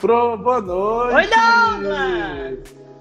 Pro, 0.00 0.36
boa 0.36 0.60
noite! 0.60 1.14
Oi, 1.14 1.26
Douglas! 1.28 2.58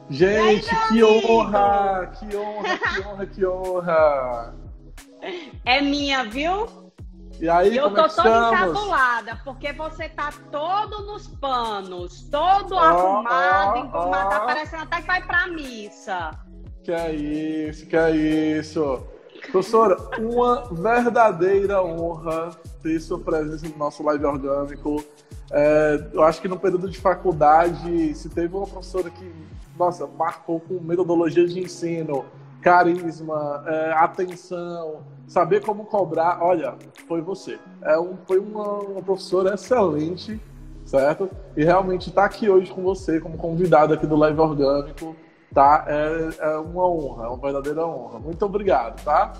Gente, 0.09 0.69
aí, 0.69 0.87
que 0.89 1.03
honra! 1.03 2.11
Que 2.19 2.35
honra, 2.35 2.77
que 2.77 3.01
honra, 3.01 3.25
que 3.25 3.45
honra! 3.45 4.55
É 5.65 5.81
minha, 5.81 6.23
viu? 6.25 6.80
E 7.41 7.49
aí, 7.49 7.75
eu 7.75 7.89
tô 7.89 8.05
é 8.05 8.07
toda 8.07 8.49
encabulada, 8.53 9.41
porque 9.43 9.73
você 9.73 10.07
tá 10.07 10.31
todo 10.51 11.07
nos 11.07 11.27
panos, 11.27 12.21
todo 12.29 12.75
oh, 12.75 12.79
arrumado, 12.79 13.73
oh, 13.73 13.77
engomado, 13.79 14.27
oh. 14.27 14.29
tá 14.29 14.39
parecendo 14.41 14.83
até 14.83 15.01
que 15.01 15.07
vai 15.07 15.25
pra 15.25 15.47
missa. 15.47 16.31
Que 16.83 16.91
é 16.91 17.11
isso, 17.11 17.87
que 17.87 17.97
é 17.97 18.11
isso. 18.11 19.03
Professora, 19.51 19.97
uma 20.19 20.67
verdadeira 20.71 21.81
honra 21.81 22.51
ter 22.83 22.99
sua 22.99 23.17
presença 23.17 23.67
no 23.67 23.75
nosso 23.75 24.03
live 24.03 24.23
orgânico. 24.23 25.03
É, 25.51 26.09
eu 26.13 26.23
acho 26.23 26.39
que 26.43 26.47
no 26.47 26.59
período 26.59 26.87
de 26.87 26.99
faculdade, 26.99 28.13
se 28.13 28.29
teve 28.29 28.55
uma 28.55 28.67
professora 28.67 29.09
que, 29.09 29.33
nossa, 29.75 30.05
marcou 30.05 30.59
com 30.59 30.75
metodologia 30.79 31.47
de 31.47 31.59
ensino, 31.59 32.23
carisma, 32.61 33.63
é, 33.67 33.93
atenção, 33.93 35.01
saber 35.27 35.61
como 35.61 35.85
cobrar, 35.85 36.41
olha, 36.41 36.75
foi 37.07 37.21
você. 37.21 37.59
É 37.81 37.99
um, 37.99 38.15
foi 38.25 38.39
uma, 38.39 38.79
uma 38.79 39.01
professora 39.01 39.55
excelente, 39.55 40.39
certo? 40.85 41.29
E 41.57 41.63
realmente 41.63 42.09
estar 42.09 42.21
tá 42.21 42.27
aqui 42.27 42.49
hoje 42.49 42.71
com 42.71 42.81
você, 42.81 43.19
como 43.19 43.37
convidado 43.37 43.93
aqui 43.93 44.05
do 44.05 44.15
Live 44.15 44.39
Orgânico, 44.39 45.15
tá? 45.53 45.85
É, 45.87 46.29
é 46.39 46.57
uma 46.57 46.87
honra, 46.87 47.25
é 47.25 47.27
uma 47.27 47.37
verdadeira 47.37 47.85
honra. 47.85 48.19
Muito 48.19 48.45
obrigado, 48.45 49.03
tá? 49.03 49.33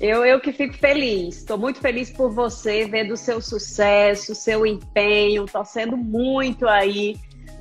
Eu, 0.00 0.24
eu 0.24 0.40
que 0.40 0.52
fico 0.52 0.74
feliz, 0.74 1.36
estou 1.36 1.56
muito 1.56 1.80
feliz 1.80 2.10
por 2.10 2.30
você, 2.30 2.86
vendo 2.86 3.14
o 3.14 3.16
seu 3.16 3.40
sucesso, 3.40 4.34
seu 4.34 4.66
empenho, 4.66 5.46
torcendo 5.46 5.96
muito 5.96 6.66
aí 6.66 7.16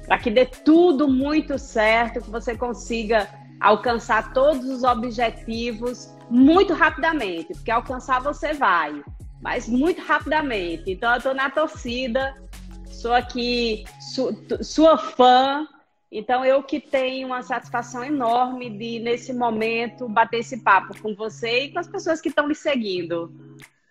para 0.05 0.17
que 0.17 0.29
dê 0.29 0.45
tudo 0.45 1.07
muito 1.07 1.57
certo, 1.57 2.22
que 2.22 2.29
você 2.29 2.55
consiga 2.55 3.27
alcançar 3.64 4.33
todos 4.33 4.66
os 4.66 4.83
objetivos 4.83 6.14
muito 6.30 6.73
rapidamente, 6.73 7.53
porque 7.53 7.72
alcançar 7.72 8.22
você 8.22 8.53
vai, 8.53 9.03
mas 9.42 9.67
muito 9.67 10.02
rapidamente. 10.02 10.92
Então 10.92 11.11
eu 11.11 11.17
estou 11.17 11.33
na 11.33 11.50
torcida, 11.50 12.36
sou 12.86 13.14
aqui 13.14 13.86
su, 14.00 14.36
sua 14.61 14.97
fã, 14.97 15.66
então, 16.16 16.45
eu 16.45 16.61
que 16.61 16.80
tenho 16.80 17.25
uma 17.25 17.41
satisfação 17.41 18.03
enorme 18.03 18.69
de, 18.69 19.00
nesse 19.00 19.34
momento, 19.34 20.08
bater 20.08 20.41
esse 20.41 20.61
papo 20.61 20.95
com 21.02 21.16
você 21.16 21.64
e 21.64 21.72
com 21.72 21.80
as 21.80 21.88
pessoas 21.88 22.22
que 22.22 22.30
estão 22.30 22.47
me 22.47 22.53
seguindo. 22.53 23.34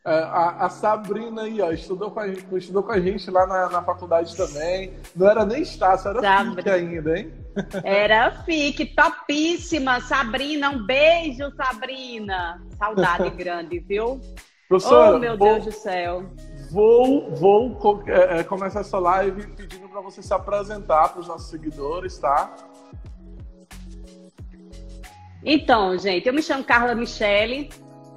É, 0.05 0.11
a, 0.11 0.67
a, 0.67 0.69
Sabrina 0.69 1.43
aí, 1.43 1.61
ó, 1.61 1.71
estudou 1.71 2.11
com 2.11 2.19
a, 2.19 2.27
estudou 2.27 2.83
com 2.83 2.91
a 2.91 2.99
gente 2.99 3.31
lá 3.31 3.47
na, 3.47 3.69
na 3.69 3.83
faculdade 3.83 4.37
também. 4.37 4.95
Não 5.15 5.31
era 5.31 5.45
nem 5.45 5.63
Estácio, 5.63 6.11
era 6.11 6.21
Sabrina. 6.21 6.57
FIC 6.57 6.71
ainda, 6.71 7.19
hein? 7.19 7.33
Era 7.85 8.33
FIC, 8.43 8.97
topíssima. 8.97 10.01
Sabrina, 10.01 10.71
um 10.71 10.85
beijo, 10.85 11.49
Sabrina. 11.55 12.61
Saudade 12.77 13.31
grande, 13.37 13.79
viu? 13.79 14.21
Professora, 14.69 15.17
oh, 15.17 15.19
meu 15.21 15.39
vou, 15.39 15.53
Deus 15.53 15.67
do 15.67 15.73
céu. 15.73 16.25
Vou, 16.73 17.31
vou 17.37 18.03
é, 18.09 18.41
é, 18.41 18.45
começar 18.45 18.81
essa 18.81 18.99
live 18.99 19.47
pedindo 19.49 19.89
para 19.89 20.01
você 20.01 20.21
se 20.21 20.35
apresentar 20.35 21.11
para 21.11 21.21
os 21.21 21.29
nossos 21.29 21.49
seguidores, 21.49 22.19
tá? 22.19 22.53
Então, 25.45 25.97
gente, 25.97 26.27
eu 26.27 26.33
me 26.35 26.43
chamo 26.43 26.65
Carla 26.65 26.95
Michele. 26.95 27.71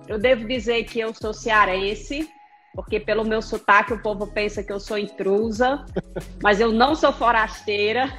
Eu 0.07 0.19
devo 0.19 0.47
dizer 0.47 0.83
que 0.83 0.99
eu 0.99 1.13
sou 1.13 1.33
cearense, 1.33 2.29
porque 2.73 2.99
pelo 2.99 3.23
meu 3.23 3.41
sotaque 3.41 3.93
o 3.93 4.01
povo 4.01 4.27
pensa 4.27 4.63
que 4.63 4.71
eu 4.71 4.79
sou 4.79 4.97
intrusa, 4.97 5.85
mas 6.43 6.59
eu 6.59 6.71
não 6.71 6.95
sou 6.95 7.11
forasteira. 7.11 8.11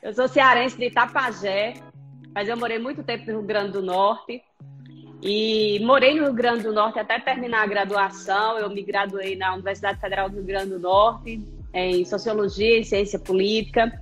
Eu 0.00 0.14
sou 0.14 0.28
cearense 0.28 0.78
de 0.78 0.86
Itapajé, 0.86 1.74
mas 2.34 2.48
eu 2.48 2.56
morei 2.56 2.78
muito 2.78 3.02
tempo 3.02 3.26
no 3.26 3.38
Rio 3.38 3.42
Grande 3.42 3.72
do 3.72 3.82
Norte. 3.82 4.42
E 5.22 5.78
morei 5.80 6.14
no 6.14 6.24
Rio 6.24 6.32
Grande 6.32 6.62
do 6.62 6.72
Norte 6.72 6.98
até 6.98 7.18
terminar 7.18 7.64
a 7.64 7.66
graduação. 7.66 8.58
Eu 8.58 8.70
me 8.70 8.82
graduei 8.82 9.36
na 9.36 9.52
Universidade 9.54 10.00
Federal 10.00 10.30
do 10.30 10.36
Rio 10.36 10.44
Grande 10.44 10.70
do 10.70 10.78
Norte, 10.78 11.42
em 11.74 12.04
Sociologia 12.04 12.78
e 12.78 12.84
Ciência 12.84 13.18
Política. 13.18 13.92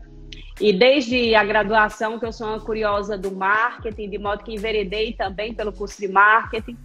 E 0.61 0.73
desde 0.73 1.35
a 1.35 1.45
graduação 1.45 2.19
que 2.19 2.27
eu 2.27 2.33
sou 2.33 2.49
uma 2.49 2.61
curiosa 2.61 3.17
do 3.17 3.31
marketing, 3.31 4.11
de 4.11 4.19
modo 4.19 4.45
que 4.45 4.55
enveredei 4.55 5.13
também 5.13 5.55
pelo 5.55 5.73
curso 5.73 6.01
de 6.01 6.09
marketing. 6.09 6.77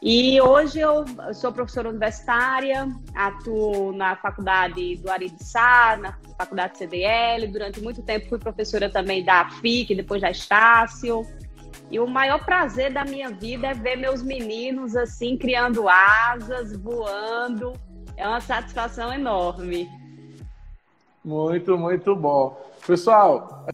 E 0.00 0.40
hoje 0.40 0.78
eu 0.78 1.04
sou 1.34 1.52
professora 1.52 1.88
universitária, 1.88 2.88
atuo 3.16 3.92
na 3.92 4.14
faculdade 4.14 4.96
do 4.96 5.10
Ari 5.10 5.28
de 5.28 5.42
Sá, 5.42 5.98
na 6.00 6.16
faculdade 6.36 6.78
CDL. 6.78 7.48
Durante 7.48 7.80
muito 7.80 8.00
tempo 8.02 8.28
fui 8.28 8.38
professora 8.38 8.88
também 8.88 9.24
da 9.24 9.50
FIC, 9.50 9.96
depois 9.96 10.22
da 10.22 10.30
Estácio. 10.30 11.22
E 11.90 11.98
o 11.98 12.06
maior 12.06 12.44
prazer 12.44 12.92
da 12.92 13.04
minha 13.04 13.30
vida 13.30 13.68
é 13.68 13.74
ver 13.74 13.96
meus 13.96 14.22
meninos 14.22 14.94
assim, 14.94 15.36
criando 15.36 15.88
asas, 15.88 16.76
voando. 16.76 17.72
É 18.16 18.26
uma 18.26 18.40
satisfação 18.40 19.12
enorme. 19.12 19.88
Muito, 21.24 21.76
muito 21.76 22.14
bom. 22.14 22.56
Pessoal, 22.86 23.66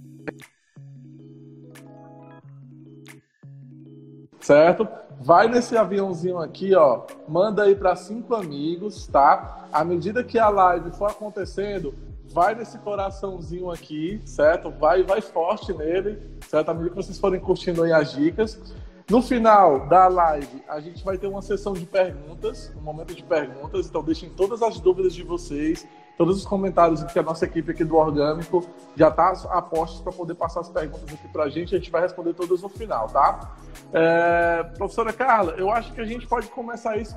certo? 4.45 4.87
Vai 5.21 5.49
nesse 5.49 5.75
aviãozinho 5.77 6.39
aqui, 6.39 6.75
ó. 6.75 7.05
Manda 7.27 7.63
aí 7.63 7.75
para 7.75 7.97
cinco 7.97 8.35
amigos, 8.35 9.07
tá? 9.07 9.67
À 9.73 9.83
medida 9.83 10.23
que 10.23 10.39
a 10.39 10.51
live 10.51 10.91
for 10.93 11.11
acontecendo, 11.11 11.95
vai 12.29 12.55
nesse 12.55 12.79
coraçãozinho 12.79 13.71
aqui, 13.71 14.21
certo? 14.27 14.71
Vai, 14.71 15.03
vai 15.03 15.23
forte 15.23 15.73
nele, 15.73 16.21
certo? 16.47 16.69
À 16.69 16.75
medida 16.75 16.91
que 16.91 16.97
vocês 16.97 17.19
forem 17.19 17.41
curtindo 17.41 17.83
aí 17.85 17.93
as 17.93 18.13
dicas. 18.13 18.61
No 19.09 19.23
final 19.23 19.89
da 19.89 20.09
live, 20.09 20.63
a 20.69 20.79
gente 20.79 21.03
vai 21.03 21.17
ter 21.17 21.27
uma 21.27 21.43
sessão 21.43 21.73
de 21.73 21.87
perguntas, 21.87 22.71
um 22.77 22.83
momento 22.83 23.15
de 23.15 23.23
perguntas, 23.23 23.87
então 23.87 24.03
deixem 24.03 24.29
todas 24.29 24.63
as 24.63 24.79
dúvidas 24.79 25.15
de 25.15 25.23
vocês, 25.23 25.87
todos 26.17 26.39
os 26.39 26.45
comentários 26.45 27.03
que 27.05 27.19
a 27.19 27.23
nossa 27.23 27.45
equipe 27.45 27.73
aqui 27.73 27.85
do 27.85 27.97
Orgânico 27.97 28.65
já 28.97 29.09
está 29.09 29.33
a 29.51 29.61
postos 29.61 30.01
para 30.01 30.13
poder 30.13 30.35
passar 30.35 30.61
as 30.61 30.69
perguntas 30.69 31.13
aqui 31.13 31.29
para 31.29 31.45
a 31.45 31.49
gente, 31.49 31.75
a 31.75 31.79
gente 31.79 31.91
vai 31.91 32.03
responder 32.03 32.35
todas 32.35 32.63
no 32.63 32.69
final, 32.69 33.09
tá? 33.09 33.57
É, 33.93 34.63
professora 34.77 35.13
Carla, 35.13 35.55
eu 35.57 35.71
acho 35.71 35.93
que 35.93 36.01
a 36.01 36.05
gente 36.05 36.27
pode 36.27 36.47
começar 36.49 36.97
isso 36.97 37.17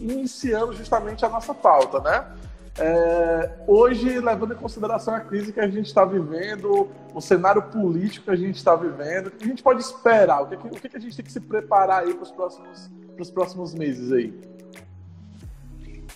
iniciando 0.00 0.72
justamente 0.72 1.24
a 1.24 1.28
nossa 1.28 1.52
pauta, 1.52 2.00
né? 2.00 2.26
É, 2.80 3.50
hoje, 3.66 4.20
levando 4.20 4.54
em 4.54 4.56
consideração 4.56 5.12
a 5.12 5.20
crise 5.20 5.52
que 5.52 5.58
a 5.58 5.66
gente 5.66 5.86
está 5.86 6.04
vivendo, 6.04 6.88
o 7.12 7.20
cenário 7.20 7.60
político 7.60 8.26
que 8.26 8.30
a 8.30 8.36
gente 8.36 8.56
está 8.56 8.76
vivendo, 8.76 9.26
o 9.26 9.30
que 9.32 9.44
a 9.44 9.48
gente 9.48 9.62
pode 9.62 9.80
esperar? 9.80 10.42
O 10.42 10.46
que, 10.46 10.54
o 10.54 10.70
que 10.70 10.96
a 10.96 11.00
gente 11.00 11.16
tem 11.16 11.24
que 11.24 11.32
se 11.32 11.40
preparar 11.40 12.04
aí 12.04 12.14
para 12.14 12.22
os 12.22 12.30
próximos, 12.30 12.88
próximos 13.34 13.74
meses 13.74 14.12
aí? 14.12 14.57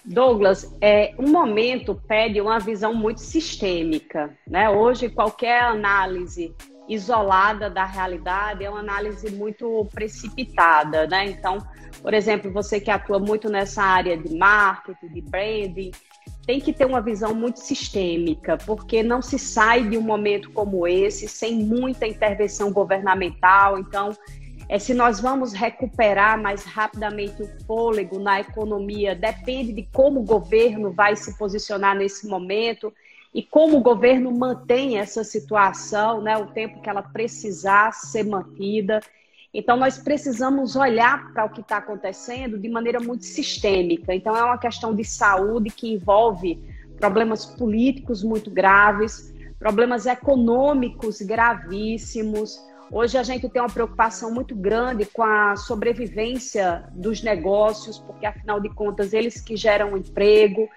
Douglas, 0.04 0.76
é, 0.80 1.14
um 1.18 1.30
momento 1.30 1.94
pede 1.94 2.40
uma 2.40 2.58
visão 2.58 2.94
muito 2.94 3.20
sistêmica. 3.20 4.36
Né? 4.46 4.68
Hoje, 4.68 5.08
qualquer 5.08 5.62
análise 5.62 6.54
isolada 6.88 7.70
da 7.70 7.84
realidade 7.84 8.64
é 8.64 8.70
uma 8.70 8.80
análise 8.80 9.30
muito 9.30 9.86
precipitada. 9.94 11.06
Né? 11.06 11.26
Então, 11.26 11.58
por 12.00 12.14
exemplo, 12.14 12.52
você 12.52 12.80
que 12.80 12.90
atua 12.90 13.18
muito 13.18 13.48
nessa 13.48 13.82
área 13.82 14.16
de 14.16 14.36
marketing, 14.36 15.08
de 15.08 15.20
branding, 15.20 15.90
tem 16.44 16.60
que 16.60 16.72
ter 16.72 16.84
uma 16.84 17.00
visão 17.00 17.34
muito 17.34 17.60
sistêmica, 17.60 18.58
porque 18.58 19.02
não 19.02 19.22
se 19.22 19.38
sai 19.38 19.88
de 19.88 19.96
um 19.96 20.02
momento 20.02 20.50
como 20.50 20.86
esse 20.88 21.28
sem 21.28 21.54
muita 21.54 22.06
intervenção 22.06 22.72
governamental. 22.72 23.78
Então, 23.78 24.10
é, 24.72 24.78
se 24.78 24.94
nós 24.94 25.20
vamos 25.20 25.52
recuperar 25.52 26.40
mais 26.40 26.64
rapidamente 26.64 27.42
o 27.42 27.66
fôlego 27.66 28.18
na 28.18 28.40
economia, 28.40 29.14
depende 29.14 29.70
de 29.70 29.82
como 29.92 30.20
o 30.20 30.24
governo 30.24 30.90
vai 30.90 31.14
se 31.14 31.36
posicionar 31.36 31.94
nesse 31.94 32.26
momento 32.26 32.90
e 33.34 33.42
como 33.42 33.76
o 33.76 33.82
governo 33.82 34.32
mantém 34.32 34.98
essa 34.98 35.22
situação, 35.24 36.22
né, 36.22 36.38
o 36.38 36.46
tempo 36.46 36.80
que 36.80 36.88
ela 36.88 37.02
precisar 37.02 37.92
ser 37.92 38.24
mantida. 38.24 39.00
Então, 39.52 39.76
nós 39.76 39.98
precisamos 39.98 40.74
olhar 40.74 41.30
para 41.34 41.44
o 41.44 41.50
que 41.50 41.60
está 41.60 41.76
acontecendo 41.76 42.58
de 42.58 42.70
maneira 42.70 42.98
muito 42.98 43.26
sistêmica. 43.26 44.14
Então, 44.14 44.34
é 44.34 44.42
uma 44.42 44.56
questão 44.56 44.94
de 44.94 45.04
saúde 45.04 45.68
que 45.68 45.92
envolve 45.92 46.58
problemas 46.96 47.44
políticos 47.44 48.22
muito 48.22 48.50
graves, 48.50 49.34
problemas 49.58 50.06
econômicos 50.06 51.20
gravíssimos. 51.20 52.71
Hoje, 52.94 53.16
a 53.16 53.22
gente 53.22 53.48
tem 53.48 53.62
uma 53.62 53.70
preocupação 53.70 54.30
muito 54.30 54.54
grande 54.54 55.06
com 55.06 55.22
a 55.22 55.56
sobrevivência 55.56 56.84
dos 56.92 57.22
negócios, 57.22 57.98
porque, 57.98 58.26
afinal 58.26 58.60
de 58.60 58.68
contas, 58.68 59.14
eles 59.14 59.40
que 59.40 59.56
geram 59.56 59.96
emprego. 59.96 60.68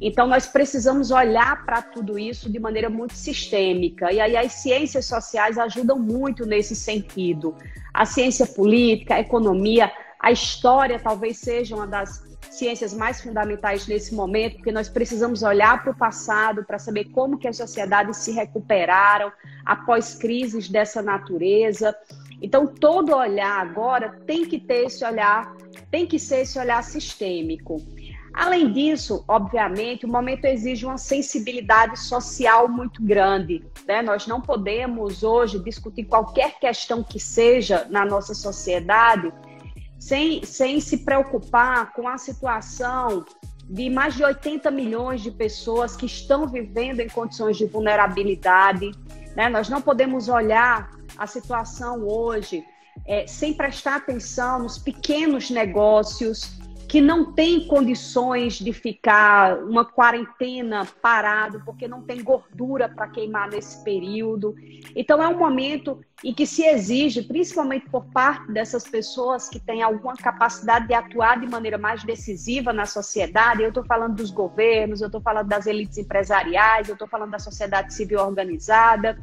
Então, 0.00 0.28
nós 0.28 0.46
precisamos 0.46 1.10
olhar 1.10 1.66
para 1.66 1.82
tudo 1.82 2.16
isso 2.16 2.48
de 2.48 2.60
maneira 2.60 2.88
muito 2.88 3.14
sistêmica. 3.14 4.12
E 4.12 4.20
aí, 4.20 4.36
as 4.36 4.52
ciências 4.52 5.06
sociais 5.06 5.58
ajudam 5.58 5.98
muito 5.98 6.46
nesse 6.46 6.76
sentido. 6.76 7.52
A 7.92 8.06
ciência 8.06 8.46
política, 8.46 9.16
a 9.16 9.20
economia, 9.20 9.90
a 10.20 10.30
história 10.30 11.00
talvez 11.00 11.38
seja 11.38 11.74
uma 11.74 11.86
das 11.88 12.25
ciências 12.58 12.94
mais 12.94 13.20
fundamentais 13.20 13.86
nesse 13.86 14.14
momento, 14.14 14.56
porque 14.56 14.72
nós 14.72 14.88
precisamos 14.88 15.42
olhar 15.42 15.82
para 15.82 15.92
o 15.92 15.96
passado 15.96 16.64
para 16.64 16.78
saber 16.78 17.04
como 17.06 17.38
que 17.38 17.48
as 17.48 17.56
sociedades 17.56 18.18
se 18.18 18.32
recuperaram 18.32 19.32
após 19.64 20.14
crises 20.14 20.68
dessa 20.68 21.02
natureza. 21.02 21.96
Então, 22.40 22.66
todo 22.66 23.14
olhar 23.14 23.60
agora 23.60 24.20
tem 24.26 24.44
que 24.44 24.58
ter 24.58 24.86
esse 24.86 25.04
olhar, 25.04 25.54
tem 25.90 26.06
que 26.06 26.18
ser 26.18 26.40
esse 26.40 26.58
olhar 26.58 26.82
sistêmico. 26.82 27.80
Além 28.36 28.70
disso, 28.70 29.24
obviamente, 29.26 30.04
o 30.04 30.08
momento 30.08 30.44
exige 30.44 30.84
uma 30.84 30.98
sensibilidade 30.98 31.98
social 31.98 32.68
muito 32.68 33.02
grande. 33.02 33.64
Né? 33.88 34.02
Nós 34.02 34.26
não 34.26 34.42
podemos 34.42 35.22
hoje 35.22 35.58
discutir 35.58 36.04
qualquer 36.04 36.58
questão 36.58 37.02
que 37.02 37.18
seja 37.18 37.86
na 37.88 38.04
nossa 38.04 38.34
sociedade 38.34 39.32
sem, 39.98 40.44
sem 40.44 40.80
se 40.80 40.98
preocupar 40.98 41.92
com 41.92 42.08
a 42.08 42.18
situação 42.18 43.24
de 43.68 43.90
mais 43.90 44.14
de 44.14 44.24
80 44.24 44.70
milhões 44.70 45.20
de 45.20 45.30
pessoas 45.30 45.96
que 45.96 46.06
estão 46.06 46.46
vivendo 46.46 47.00
em 47.00 47.08
condições 47.08 47.56
de 47.56 47.66
vulnerabilidade. 47.66 48.92
Né? 49.34 49.48
Nós 49.48 49.68
não 49.68 49.82
podemos 49.82 50.28
olhar 50.28 50.90
a 51.18 51.26
situação 51.26 52.06
hoje 52.06 52.64
é, 53.06 53.26
sem 53.26 53.52
prestar 53.52 53.96
atenção 53.96 54.60
nos 54.60 54.78
pequenos 54.78 55.50
negócios, 55.50 56.55
que 56.88 57.00
não 57.00 57.32
tem 57.32 57.66
condições 57.66 58.54
de 58.58 58.72
ficar 58.72 59.58
uma 59.64 59.84
quarentena 59.84 60.86
parado, 61.02 61.60
porque 61.64 61.88
não 61.88 62.02
tem 62.02 62.22
gordura 62.22 62.88
para 62.88 63.08
queimar 63.08 63.48
nesse 63.48 63.82
período. 63.82 64.54
Então, 64.94 65.22
é 65.22 65.28
um 65.28 65.36
momento 65.36 66.00
em 66.22 66.32
que 66.32 66.46
se 66.46 66.64
exige, 66.64 67.22
principalmente 67.22 67.90
por 67.90 68.04
parte 68.06 68.52
dessas 68.52 68.84
pessoas 68.84 69.48
que 69.48 69.58
têm 69.58 69.82
alguma 69.82 70.14
capacidade 70.14 70.86
de 70.86 70.94
atuar 70.94 71.40
de 71.40 71.46
maneira 71.46 71.76
mais 71.76 72.04
decisiva 72.04 72.72
na 72.72 72.86
sociedade. 72.86 73.62
Eu 73.62 73.68
estou 73.68 73.84
falando 73.84 74.14
dos 74.14 74.30
governos, 74.30 75.00
eu 75.00 75.06
estou 75.06 75.20
falando 75.20 75.48
das 75.48 75.66
elites 75.66 75.98
empresariais, 75.98 76.88
eu 76.88 76.94
estou 76.94 77.08
falando 77.08 77.32
da 77.32 77.38
sociedade 77.38 77.94
civil 77.94 78.20
organizada. 78.20 79.18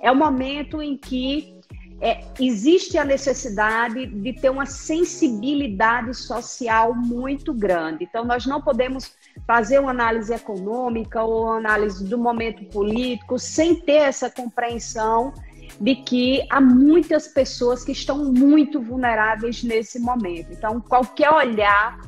É 0.00 0.10
um 0.10 0.16
momento 0.16 0.82
em 0.82 0.96
que 0.96 1.54
é, 2.00 2.20
existe 2.40 2.98
a 2.98 3.04
necessidade 3.04 4.06
de 4.06 4.32
ter 4.32 4.50
uma 4.50 4.66
sensibilidade 4.66 6.14
social 6.14 6.94
muito 6.94 7.52
grande. 7.52 8.04
Então, 8.04 8.24
nós 8.24 8.46
não 8.46 8.60
podemos 8.60 9.12
fazer 9.46 9.78
uma 9.78 9.90
análise 9.90 10.32
econômica 10.32 11.22
ou 11.22 11.52
análise 11.52 12.04
do 12.04 12.18
momento 12.18 12.64
político 12.66 13.38
sem 13.38 13.76
ter 13.76 14.02
essa 14.02 14.30
compreensão 14.30 15.32
de 15.80 15.96
que 15.96 16.46
há 16.50 16.60
muitas 16.60 17.26
pessoas 17.28 17.84
que 17.84 17.92
estão 17.92 18.32
muito 18.32 18.80
vulneráveis 18.80 19.62
nesse 19.62 19.98
momento. 19.98 20.52
Então, 20.52 20.80
qualquer 20.80 21.30
olhar 21.30 22.00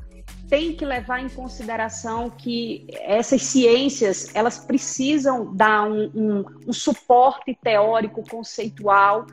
tem 0.48 0.74
que 0.74 0.84
levar 0.84 1.20
em 1.20 1.28
consideração 1.28 2.30
que 2.30 2.86
essas 3.02 3.42
ciências 3.42 4.34
elas 4.34 4.58
precisam 4.58 5.54
dar 5.54 5.90
um, 5.90 6.10
um, 6.14 6.44
um 6.68 6.72
suporte 6.72 7.56
teórico 7.62 8.22
conceitual 8.28 9.26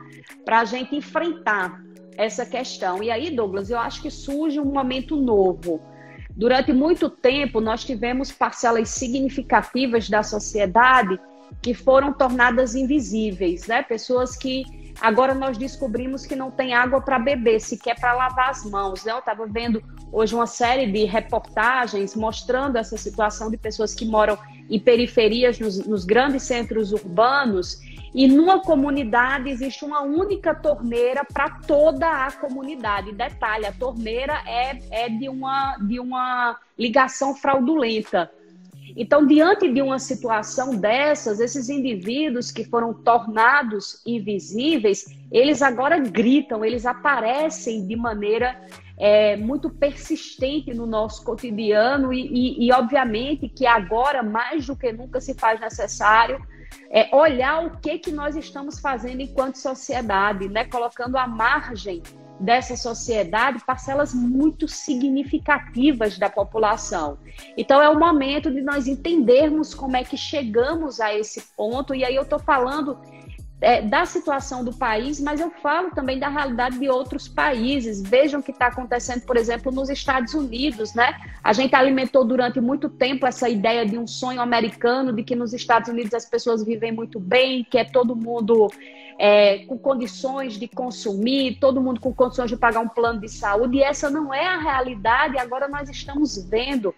para 0.44 0.60
a 0.60 0.64
gente 0.64 0.96
enfrentar 0.96 1.80
essa 2.16 2.44
questão. 2.44 3.02
E 3.02 3.10
aí, 3.10 3.30
Douglas, 3.30 3.70
eu 3.70 3.78
acho 3.78 4.02
que 4.02 4.10
surge 4.10 4.58
um 4.58 4.64
momento 4.64 5.16
novo. 5.16 5.80
Durante 6.30 6.72
muito 6.72 7.08
tempo, 7.08 7.60
nós 7.60 7.84
tivemos 7.84 8.32
parcelas 8.32 8.88
significativas 8.88 10.08
da 10.08 10.22
sociedade 10.22 11.18
que 11.62 11.74
foram 11.74 12.12
tornadas 12.12 12.74
invisíveis, 12.74 13.66
né? 13.68 13.82
Pessoas 13.82 14.36
que 14.36 14.64
Agora 15.00 15.34
nós 15.34 15.58
descobrimos 15.58 16.24
que 16.24 16.36
não 16.36 16.50
tem 16.50 16.72
água 16.72 17.00
para 17.00 17.18
beber, 17.18 17.60
sequer 17.60 17.98
para 17.98 18.12
lavar 18.14 18.50
as 18.50 18.64
mãos. 18.64 19.04
Né? 19.04 19.12
Eu 19.12 19.18
estava 19.18 19.46
vendo 19.46 19.82
hoje 20.12 20.34
uma 20.34 20.46
série 20.46 20.90
de 20.90 21.04
reportagens 21.04 22.14
mostrando 22.14 22.76
essa 22.76 22.96
situação 22.96 23.50
de 23.50 23.56
pessoas 23.56 23.94
que 23.94 24.04
moram 24.04 24.38
em 24.70 24.78
periferias, 24.78 25.58
nos, 25.58 25.86
nos 25.86 26.04
grandes 26.04 26.44
centros 26.44 26.92
urbanos, 26.92 27.80
e 28.14 28.28
numa 28.28 28.60
comunidade 28.60 29.50
existe 29.50 29.84
uma 29.84 30.02
única 30.02 30.54
torneira 30.54 31.24
para 31.24 31.50
toda 31.50 32.08
a 32.08 32.30
comunidade. 32.30 33.12
Detalhe, 33.12 33.66
a 33.66 33.72
torneira 33.72 34.40
é, 34.46 34.78
é 34.90 35.08
de, 35.08 35.28
uma, 35.28 35.76
de 35.78 35.98
uma 35.98 36.56
ligação 36.78 37.34
fraudulenta. 37.34 38.30
Então, 38.96 39.26
diante 39.26 39.72
de 39.72 39.80
uma 39.80 39.98
situação 39.98 40.76
dessas, 40.76 41.40
esses 41.40 41.68
indivíduos 41.68 42.50
que 42.50 42.64
foram 42.64 42.92
tornados 42.92 44.00
invisíveis, 44.06 45.04
eles 45.32 45.62
agora 45.62 45.98
gritam, 45.98 46.64
eles 46.64 46.86
aparecem 46.86 47.86
de 47.86 47.96
maneira 47.96 48.60
é, 48.98 49.36
muito 49.36 49.70
persistente 49.70 50.72
no 50.72 50.86
nosso 50.86 51.24
cotidiano 51.24 52.12
e, 52.12 52.26
e, 52.26 52.66
e, 52.66 52.72
obviamente, 52.72 53.48
que 53.48 53.66
agora, 53.66 54.22
mais 54.22 54.66
do 54.66 54.76
que 54.76 54.92
nunca, 54.92 55.20
se 55.20 55.34
faz 55.34 55.60
necessário 55.60 56.40
é, 56.90 57.14
olhar 57.14 57.64
o 57.66 57.78
que, 57.78 57.98
que 57.98 58.12
nós 58.12 58.36
estamos 58.36 58.78
fazendo 58.78 59.20
enquanto 59.20 59.56
sociedade, 59.56 60.48
né? 60.48 60.64
colocando 60.64 61.16
à 61.16 61.26
margem 61.26 62.02
dessa 62.38 62.76
sociedade 62.76 63.64
parcelas 63.64 64.12
muito 64.12 64.66
significativas 64.66 66.18
da 66.18 66.28
população. 66.28 67.18
Então 67.56 67.80
é 67.80 67.88
o 67.88 67.98
momento 67.98 68.50
de 68.50 68.60
nós 68.60 68.86
entendermos 68.86 69.74
como 69.74 69.96
é 69.96 70.04
que 70.04 70.16
chegamos 70.16 71.00
a 71.00 71.14
esse 71.14 71.40
ponto, 71.56 71.94
e 71.94 72.04
aí 72.04 72.14
eu 72.14 72.22
estou 72.22 72.38
falando 72.38 72.98
é, 73.64 73.80
da 73.80 74.04
situação 74.04 74.62
do 74.62 74.72
país, 74.74 75.18
mas 75.18 75.40
eu 75.40 75.50
falo 75.50 75.90
também 75.90 76.18
da 76.18 76.28
realidade 76.28 76.78
de 76.78 76.88
outros 76.88 77.26
países. 77.26 78.02
Vejam 78.02 78.40
o 78.40 78.42
que 78.42 78.50
está 78.50 78.66
acontecendo, 78.66 79.22
por 79.22 79.38
exemplo, 79.38 79.72
nos 79.72 79.88
Estados 79.88 80.34
Unidos, 80.34 80.94
né? 80.94 81.14
A 81.42 81.52
gente 81.54 81.74
alimentou 81.74 82.24
durante 82.24 82.60
muito 82.60 82.90
tempo 82.90 83.26
essa 83.26 83.48
ideia 83.48 83.86
de 83.86 83.96
um 83.96 84.06
sonho 84.06 84.40
americano 84.40 85.12
de 85.14 85.22
que 85.22 85.34
nos 85.34 85.54
Estados 85.54 85.88
Unidos 85.88 86.12
as 86.12 86.26
pessoas 86.26 86.62
vivem 86.62 86.92
muito 86.92 87.18
bem, 87.18 87.64
que 87.64 87.78
é 87.78 87.84
todo 87.84 88.14
mundo 88.14 88.70
é, 89.18 89.58
com 89.66 89.78
condições 89.78 90.58
de 90.58 90.68
consumir, 90.68 91.58
todo 91.58 91.80
mundo 91.80 92.00
com 92.00 92.12
condições 92.12 92.50
de 92.50 92.56
pagar 92.56 92.80
um 92.80 92.88
plano 92.88 93.20
de 93.20 93.28
saúde, 93.30 93.78
e 93.78 93.82
essa 93.82 94.10
não 94.10 94.32
é 94.32 94.46
a 94.46 94.58
realidade, 94.58 95.38
agora 95.38 95.68
nós 95.68 95.88
estamos 95.88 96.36
vendo. 96.44 96.94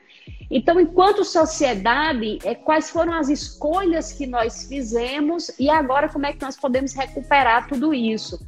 Então, 0.51 0.79
enquanto 0.79 1.25
sociedade, 1.25 2.39
é, 2.45 2.55
quais 2.55 2.91
foram 2.91 3.13
as 3.13 3.29
escolhas 3.29 4.13
que 4.13 4.27
nós 4.27 4.67
fizemos 4.69 5.51
e 5.59 5.69
agora 5.69 6.09
como 6.09 6.27
é 6.27 6.33
que 6.33 6.41
nós 6.41 6.57
podemos 6.57 6.95
recuperar 6.95 7.67
tudo 7.67 7.93
isso? 7.93 8.39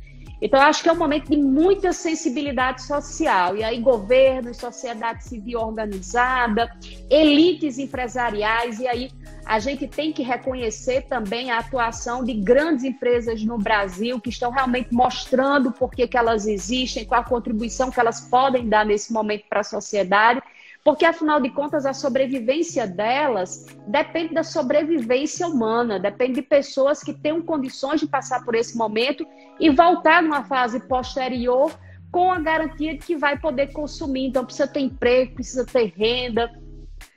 Então, 0.41 0.61
acho 0.61 0.83
que 0.83 0.89
é 0.89 0.93
um 0.93 0.97
momento 0.97 1.29
de 1.29 1.37
muita 1.37 1.93
sensibilidade 1.93 2.83
social. 2.83 3.57
E 3.57 3.65
aí, 3.65 3.81
governo, 3.81 4.55
sociedade 4.55 5.25
civil 5.25 5.59
organizada, 5.59 6.71
elites 7.11 7.77
empresariais, 7.79 8.79
e 8.79 8.87
aí 8.87 9.11
a 9.45 9.59
gente 9.59 9.89
tem 9.89 10.13
que 10.13 10.23
reconhecer 10.23 11.07
também 11.09 11.51
a 11.51 11.59
atuação 11.59 12.23
de 12.23 12.35
grandes 12.35 12.85
empresas 12.85 13.43
no 13.43 13.59
Brasil 13.59 14.21
que 14.21 14.29
estão 14.29 14.53
realmente 14.53 14.95
mostrando 14.95 15.73
por 15.73 15.91
que, 15.91 16.07
que 16.07 16.17
elas 16.17 16.47
existem, 16.47 17.05
qual 17.05 17.23
a 17.23 17.25
contribuição 17.25 17.91
que 17.91 17.99
elas 17.99 18.21
podem 18.21 18.69
dar 18.69 18.87
nesse 18.87 19.13
momento 19.13 19.45
para 19.49 19.61
a 19.61 19.65
sociedade, 19.65 20.41
porque 20.85 21.05
afinal 21.05 21.41
de 21.41 21.51
contas 21.51 21.85
a 21.85 21.93
sobrevivência 21.93 22.87
delas 22.87 23.67
depende 23.87 24.35
da 24.35 24.43
sobrevivência 24.43 25.47
humana, 25.47 25.99
depende 25.99 26.35
de 26.35 26.43
pessoas 26.43 27.03
que 27.03 27.13
tenham 27.13 27.43
condições 27.43 28.01
de 28.01 28.07
passar 28.07 28.45
por 28.45 28.55
esse 28.55 28.77
momento 28.77 29.27
e 29.61 29.71
voltar 29.71 30.23
numa 30.23 30.45
fase 30.45 30.81
posterior 30.81 31.71
com 32.11 32.33
a 32.33 32.39
garantia 32.39 32.95
de 32.95 33.05
que 33.05 33.17
vai 33.17 33.39
poder 33.39 33.73
consumir. 33.73 34.27
Então 34.27 34.45
precisa 34.45 34.67
ter 34.67 34.81
emprego, 34.81 35.35
precisa 35.35 35.67
ter 35.67 35.93
renda, 35.95 36.51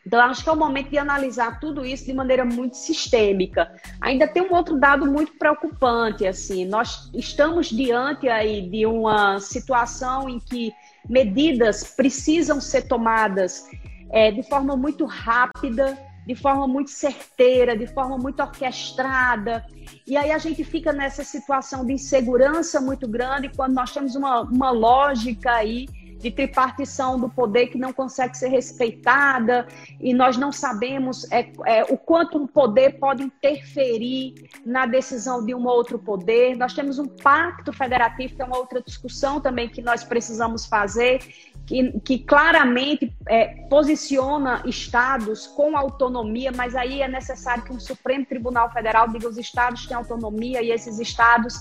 então, 0.05 0.19
acho 0.19 0.43
que 0.43 0.49
é 0.49 0.51
o 0.51 0.57
momento 0.57 0.89
de 0.89 0.97
analisar 0.97 1.59
tudo 1.59 1.85
isso 1.85 2.05
de 2.05 2.13
maneira 2.13 2.43
muito 2.43 2.75
sistêmica. 2.75 3.71
Ainda 4.01 4.27
tem 4.27 4.41
um 4.41 4.53
outro 4.53 4.79
dado 4.79 5.05
muito 5.05 5.33
preocupante, 5.37 6.25
assim, 6.25 6.65
nós 6.65 7.11
estamos 7.13 7.69
diante 7.69 8.27
aí 8.27 8.67
de 8.67 8.85
uma 8.85 9.39
situação 9.39 10.27
em 10.27 10.39
que 10.39 10.73
medidas 11.09 11.83
precisam 11.83 12.61
ser 12.61 12.83
tomadas 12.83 13.65
é, 14.11 14.31
de 14.31 14.43
forma 14.43 14.75
muito 14.75 15.05
rápida, 15.05 15.97
de 16.25 16.35
forma 16.35 16.67
muito 16.67 16.91
certeira, 16.91 17.75
de 17.75 17.87
forma 17.87 18.17
muito 18.17 18.41
orquestrada. 18.41 19.65
E 20.05 20.15
aí 20.15 20.31
a 20.31 20.37
gente 20.37 20.63
fica 20.63 20.93
nessa 20.93 21.23
situação 21.23 21.85
de 21.85 21.93
insegurança 21.93 22.79
muito 22.79 23.07
grande 23.07 23.49
quando 23.49 23.73
nós 23.73 23.91
temos 23.91 24.15
uma, 24.15 24.41
uma 24.41 24.69
lógica 24.71 25.51
aí 25.51 25.87
de 26.21 26.31
tripartição 26.31 27.19
do 27.19 27.29
poder 27.29 27.67
que 27.67 27.77
não 27.77 27.91
consegue 27.91 28.37
ser 28.37 28.49
respeitada 28.49 29.67
e 29.99 30.13
nós 30.13 30.37
não 30.37 30.51
sabemos 30.51 31.29
é, 31.31 31.51
é, 31.65 31.83
o 31.85 31.97
quanto 31.97 32.37
um 32.37 32.47
poder 32.47 32.99
pode 32.99 33.23
interferir 33.23 34.49
na 34.65 34.85
decisão 34.85 35.45
de 35.45 35.53
um 35.53 35.65
outro 35.65 35.97
poder. 35.97 36.55
Nós 36.55 36.73
temos 36.73 36.99
um 36.99 37.07
pacto 37.07 37.73
federativo, 37.73 38.35
que 38.35 38.41
é 38.41 38.45
uma 38.45 38.57
outra 38.57 38.81
discussão 38.81 39.41
também 39.41 39.67
que 39.67 39.81
nós 39.81 40.03
precisamos 40.03 40.65
fazer, 40.65 41.19
que, 41.65 41.99
que 42.01 42.19
claramente 42.19 43.13
é, 43.27 43.47
posiciona 43.69 44.63
estados 44.65 45.47
com 45.47 45.77
autonomia, 45.77 46.51
mas 46.55 46.75
aí 46.75 47.01
é 47.01 47.07
necessário 47.07 47.63
que 47.63 47.73
um 47.73 47.79
Supremo 47.79 48.25
Tribunal 48.25 48.71
Federal 48.71 49.07
diga 49.07 49.27
os 49.27 49.37
estados 49.37 49.85
têm 49.85 49.95
autonomia 49.95 50.61
e 50.61 50.71
esses 50.71 50.99
estados 50.99 51.55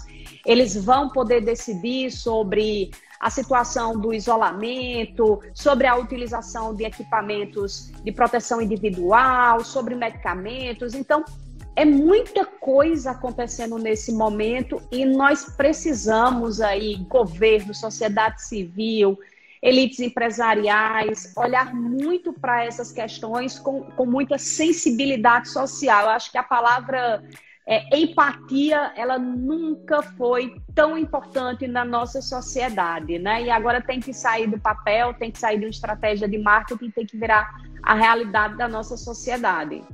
eles 0.44 0.76
vão 0.76 1.08
poder 1.08 1.40
decidir 1.40 2.10
sobre 2.10 2.90
a 3.20 3.28
situação 3.28 4.00
do 4.00 4.14
isolamento, 4.14 5.42
sobre 5.52 5.86
a 5.86 5.94
utilização 5.94 6.74
de 6.74 6.84
equipamentos 6.84 7.92
de 8.02 8.10
proteção 8.10 8.62
individual, 8.62 9.62
sobre 9.62 9.94
medicamentos. 9.94 10.94
Então, 10.94 11.22
é 11.76 11.84
muita 11.84 12.46
coisa 12.46 13.10
acontecendo 13.10 13.78
nesse 13.78 14.10
momento 14.10 14.82
e 14.90 15.04
nós 15.04 15.44
precisamos 15.54 16.62
aí, 16.62 16.96
governo, 17.08 17.74
sociedade 17.74 18.42
civil, 18.42 19.18
elites 19.62 20.00
empresariais, 20.00 21.32
olhar 21.36 21.74
muito 21.74 22.32
para 22.32 22.64
essas 22.64 22.90
questões 22.90 23.58
com, 23.58 23.82
com 23.82 24.06
muita 24.06 24.38
sensibilidade 24.38 25.50
social. 25.50 26.04
Eu 26.04 26.10
acho 26.10 26.32
que 26.32 26.38
a 26.38 26.42
palavra 26.42 27.22
é, 27.70 27.96
empatia, 27.96 28.92
ela 28.96 29.16
nunca 29.16 30.02
foi 30.02 30.56
tão 30.74 30.98
importante 30.98 31.68
na 31.68 31.84
nossa 31.84 32.20
sociedade, 32.20 33.16
né? 33.20 33.44
E 33.44 33.50
agora 33.50 33.80
tem 33.80 34.00
que 34.00 34.12
sair 34.12 34.48
do 34.48 34.58
papel, 34.58 35.14
tem 35.14 35.30
que 35.30 35.38
sair 35.38 35.56
de 35.56 35.66
uma 35.66 35.70
estratégia 35.70 36.26
de 36.26 36.36
marketing, 36.36 36.90
tem 36.90 37.06
que 37.06 37.16
virar 37.16 37.48
a 37.80 37.94
realidade 37.94 38.56
da 38.56 38.66
nossa 38.66 38.96
sociedade. 38.96 39.84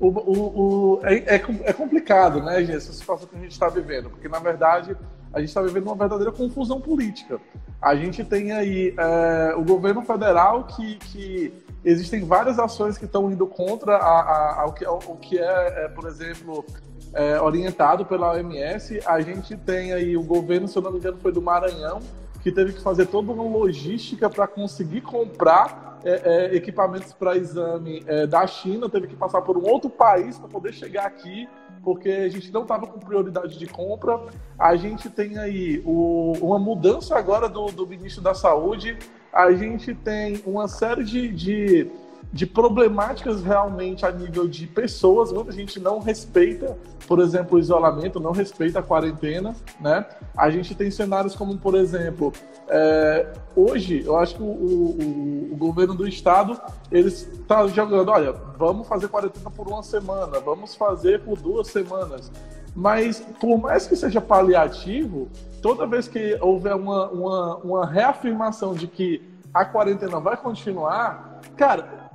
O, 0.00 0.08
o, 0.08 0.96
o 0.96 1.00
é, 1.04 1.14
é, 1.14 1.34
é, 1.34 1.72
complicado, 1.74 2.42
né, 2.42 2.60
gente, 2.60 2.76
essa 2.76 2.92
situação 2.92 3.28
que 3.28 3.36
a 3.36 3.40
gente 3.40 3.52
está 3.52 3.68
vivendo, 3.68 4.08
porque 4.08 4.28
na 4.28 4.38
verdade 4.38 4.96
a 5.30 5.38
gente 5.38 5.48
está 5.48 5.60
vivendo 5.60 5.84
uma 5.84 5.94
verdadeira 5.94 6.32
confusão 6.32 6.80
política. 6.80 7.38
A 7.82 7.94
gente 7.94 8.24
tem 8.24 8.52
aí 8.52 8.94
é, 8.96 9.54
o 9.54 9.62
governo 9.62 10.00
federal 10.00 10.64
que, 10.64 10.96
que 10.96 11.52
existem 11.84 12.24
várias 12.24 12.58
ações 12.58 12.96
que 12.96 13.04
estão 13.04 13.30
indo 13.30 13.46
contra 13.46 13.96
a, 13.96 14.20
a, 14.20 14.62
ao, 14.62 14.72
que, 14.72 14.84
ao, 14.86 14.94
ao 14.94 15.16
que 15.16 15.38
é, 15.38 15.84
é, 15.84 15.88
por 15.88 16.06
exemplo, 16.08 16.64
é, 17.12 17.40
orientado 17.40 18.04
pela 18.04 18.32
OMS. 18.32 19.00
A 19.06 19.20
gente 19.20 19.56
tem 19.56 19.92
aí 19.92 20.16
o 20.16 20.22
governo, 20.22 20.68
se 20.68 20.76
eu 20.76 20.82
não 20.82 20.92
me 20.92 20.98
engano, 20.98 21.18
foi 21.20 21.32
do 21.32 21.42
Maranhão, 21.42 22.00
que 22.42 22.52
teve 22.52 22.72
que 22.72 22.80
fazer 22.80 23.06
toda 23.06 23.32
uma 23.32 23.42
logística 23.42 24.30
para 24.30 24.46
conseguir 24.46 25.00
comprar 25.00 25.98
é, 26.04 26.20
é, 26.52 26.54
equipamentos 26.54 27.12
para 27.12 27.36
exame 27.36 28.04
é, 28.06 28.26
da 28.26 28.46
China, 28.46 28.88
teve 28.88 29.08
que 29.08 29.16
passar 29.16 29.42
por 29.42 29.58
um 29.58 29.66
outro 29.66 29.90
país 29.90 30.38
para 30.38 30.48
poder 30.48 30.72
chegar 30.72 31.06
aqui, 31.06 31.48
porque 31.82 32.08
a 32.08 32.28
gente 32.28 32.52
não 32.52 32.62
estava 32.62 32.86
com 32.86 33.00
prioridade 33.00 33.58
de 33.58 33.66
compra. 33.66 34.20
A 34.58 34.76
gente 34.76 35.10
tem 35.10 35.38
aí 35.38 35.82
o, 35.84 36.34
uma 36.40 36.58
mudança 36.58 37.16
agora 37.16 37.48
do, 37.48 37.66
do 37.66 37.86
ministro 37.86 38.22
da 38.22 38.34
Saúde, 38.34 38.96
a 39.32 39.52
gente 39.52 39.94
tem 39.94 40.40
uma 40.46 40.68
série 40.68 41.04
de, 41.04 41.28
de 41.28 41.90
de 42.32 42.46
problemáticas 42.46 43.42
realmente 43.42 44.04
a 44.04 44.10
nível 44.10 44.46
de 44.46 44.66
pessoas. 44.66 45.32
Muita 45.32 45.52
gente 45.52 45.80
não 45.80 45.98
respeita, 45.98 46.76
por 47.06 47.20
exemplo, 47.20 47.56
o 47.56 47.60
isolamento, 47.60 48.20
não 48.20 48.32
respeita 48.32 48.80
a 48.80 48.82
quarentena, 48.82 49.54
né? 49.80 50.04
A 50.36 50.50
gente 50.50 50.74
tem 50.74 50.90
cenários 50.90 51.34
como, 51.34 51.56
por 51.56 51.74
exemplo, 51.74 52.32
é, 52.68 53.32
hoje 53.54 54.02
eu 54.04 54.16
acho 54.16 54.36
que 54.36 54.42
o, 54.42 54.46
o, 54.46 55.48
o, 55.52 55.56
governo 55.56 55.94
do 55.94 56.06
estado 56.06 56.60
eles 56.90 57.28
está 57.32 57.66
jogando, 57.68 58.10
olha, 58.10 58.32
vamos 58.58 58.88
fazer 58.88 59.08
quarentena 59.08 59.50
por 59.50 59.68
uma 59.68 59.82
semana, 59.82 60.40
vamos 60.40 60.74
fazer 60.74 61.20
por 61.20 61.38
duas 61.40 61.68
semanas. 61.68 62.30
Mas 62.74 63.20
por 63.40 63.56
mais 63.56 63.86
que 63.86 63.96
seja 63.96 64.20
paliativo, 64.20 65.28
toda 65.62 65.86
vez 65.86 66.06
que 66.06 66.36
houver 66.42 66.74
uma, 66.74 67.08
uma, 67.08 67.56
uma 67.56 67.86
reafirmação 67.86 68.74
de 68.74 68.86
que 68.86 69.22
a 69.54 69.64
quarentena 69.64 70.20
vai 70.20 70.36
continuar, 70.36 71.35
cara, 71.56 72.06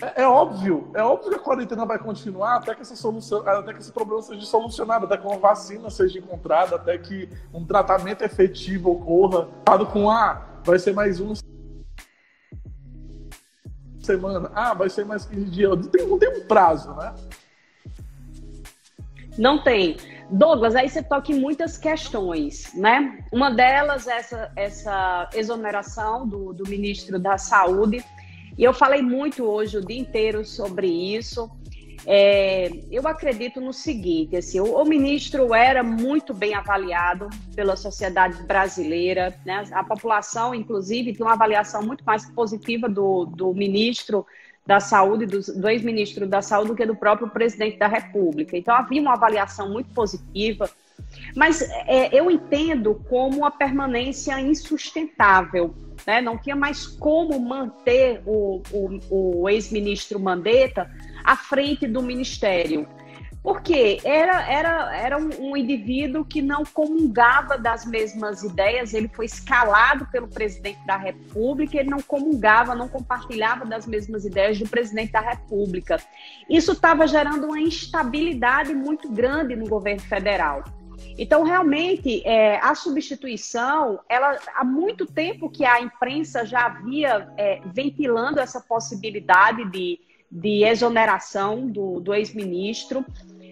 é, 0.00 0.22
é, 0.22 0.28
óbvio, 0.28 0.90
é 0.94 1.02
óbvio 1.02 1.30
que 1.30 1.36
a 1.36 1.40
quarentena 1.40 1.84
vai 1.84 1.98
continuar 1.98 2.56
até 2.56 2.74
que 2.74 2.82
essa 2.82 2.94
solução, 2.94 3.46
até 3.46 3.72
que 3.72 3.80
esse 3.80 3.92
problema 3.92 4.22
seja 4.22 4.44
solucionado, 4.46 5.06
até 5.06 5.16
que 5.16 5.26
uma 5.26 5.38
vacina 5.38 5.90
seja 5.90 6.18
encontrada, 6.18 6.76
até 6.76 6.96
que 6.98 7.28
um 7.52 7.64
tratamento 7.64 8.22
efetivo 8.22 8.90
ocorra. 8.92 9.48
Com 9.92 10.10
ah, 10.10 10.60
vai 10.64 10.78
ser 10.78 10.92
mais 10.94 11.20
uma 11.20 11.34
semana, 14.02 14.50
ah, 14.54 14.74
vai 14.74 14.88
ser 14.88 15.04
mais 15.04 15.26
15 15.26 15.44
dias. 15.50 15.70
Não 15.70 15.82
tem, 15.82 16.06
não 16.06 16.18
tem 16.18 16.28
um 16.28 16.46
prazo, 16.46 16.94
né? 16.94 17.14
Não 19.36 19.62
tem. 19.62 19.96
Douglas, 20.30 20.74
aí 20.74 20.88
você 20.88 21.02
toca 21.02 21.32
em 21.32 21.40
muitas 21.40 21.78
questões, 21.78 22.72
né? 22.74 23.24
Uma 23.32 23.50
delas 23.50 24.06
é 24.06 24.18
essa, 24.18 24.52
essa 24.56 25.30
exoneração 25.32 26.26
do, 26.26 26.52
do 26.52 26.68
ministro 26.68 27.18
da 27.18 27.38
Saúde 27.38 28.04
e 28.58 28.64
eu 28.64 28.74
falei 28.74 29.00
muito 29.00 29.44
hoje 29.44 29.78
o 29.78 29.86
dia 29.86 29.98
inteiro 29.98 30.44
sobre 30.44 30.88
isso. 30.88 31.48
É, 32.04 32.70
eu 32.90 33.06
acredito 33.06 33.60
no 33.60 33.72
seguinte: 33.72 34.36
assim, 34.36 34.58
o, 34.58 34.74
o, 34.74 34.84
ministro 34.84 35.54
era 35.54 35.84
muito 35.84 36.34
bem 36.34 36.54
avaliado 36.54 37.28
pela 37.54 37.76
sociedade 37.76 38.42
brasileira, 38.42 39.38
né? 39.46 39.64
a 39.70 39.84
população, 39.84 40.54
inclusive, 40.54 41.12
tem 41.12 41.24
uma 41.24 41.34
avaliação 41.34 41.82
muito 41.82 42.04
mais 42.04 42.28
positiva 42.30 42.88
do, 42.88 43.26
do 43.26 43.54
ministro 43.54 44.26
da 44.66 44.80
Saúde, 44.80 45.24
do, 45.24 45.40
do 45.40 45.68
ex-ministro 45.68 46.26
da 46.26 46.42
Saúde, 46.42 46.70
do 46.70 46.76
que 46.76 46.84
do 46.84 46.96
próprio 46.96 47.30
presidente 47.30 47.78
da 47.78 47.86
República. 47.86 48.56
Então, 48.56 48.74
havia 48.74 49.00
uma 49.00 49.14
avaliação 49.14 49.70
muito 49.70 49.90
positiva, 49.90 50.68
mas 51.36 51.62
é, 51.86 52.08
eu 52.12 52.30
entendo 52.30 52.94
como 53.08 53.38
uma 53.38 53.50
permanência 53.50 54.38
insustentável 54.40 55.74
né? 56.08 56.22
Não 56.22 56.38
tinha 56.38 56.56
mais 56.56 56.86
como 56.86 57.38
manter 57.38 58.22
o, 58.24 58.62
o, 58.72 59.42
o 59.42 59.48
ex-ministro 59.50 60.18
Mandetta 60.18 60.90
à 61.22 61.36
frente 61.36 61.86
do 61.86 62.02
ministério. 62.02 62.88
Porque 63.42 64.00
era, 64.02 64.50
era, 64.50 64.96
era 64.96 65.18
um, 65.18 65.28
um, 65.38 65.56
indivíduo 65.56 66.24
que 66.24 66.40
não 66.40 66.64
comungava 66.64 67.58
das 67.58 67.84
mesmas 67.84 68.42
ideias, 68.42 68.94
ele 68.94 69.08
foi 69.08 69.26
escalado 69.26 70.06
pelo 70.06 70.26
presidente 70.28 70.78
da 70.86 70.96
República, 70.96 71.78
ele 71.78 71.90
não 71.90 72.00
comungava, 72.00 72.74
não 72.74 72.88
compartilhava 72.88 73.66
das 73.66 73.86
mesmas 73.86 74.24
ideias 74.24 74.58
do 74.58 74.66
presidente 74.66 75.12
da 75.12 75.20
República. 75.20 75.98
Isso 76.48 76.72
estava 76.72 77.06
gerando 77.06 77.46
uma 77.46 77.60
instabilidade 77.60 78.74
muito 78.74 79.10
grande 79.10 79.54
no 79.54 79.68
governo 79.68 80.00
federal. 80.00 80.64
Então, 81.18 81.42
realmente, 81.42 82.22
é, 82.24 82.60
a 82.62 82.76
substituição, 82.76 83.98
ela 84.08 84.38
há 84.54 84.64
muito 84.64 85.04
tempo 85.04 85.50
que 85.50 85.64
a 85.64 85.80
imprensa 85.80 86.46
já 86.46 86.66
havia 86.66 87.28
é, 87.36 87.60
ventilando 87.66 88.38
essa 88.38 88.60
possibilidade 88.60 89.68
de, 89.68 89.98
de 90.30 90.62
exoneração 90.62 91.66
do, 91.66 91.98
do 91.98 92.14
ex-ministro. 92.14 93.04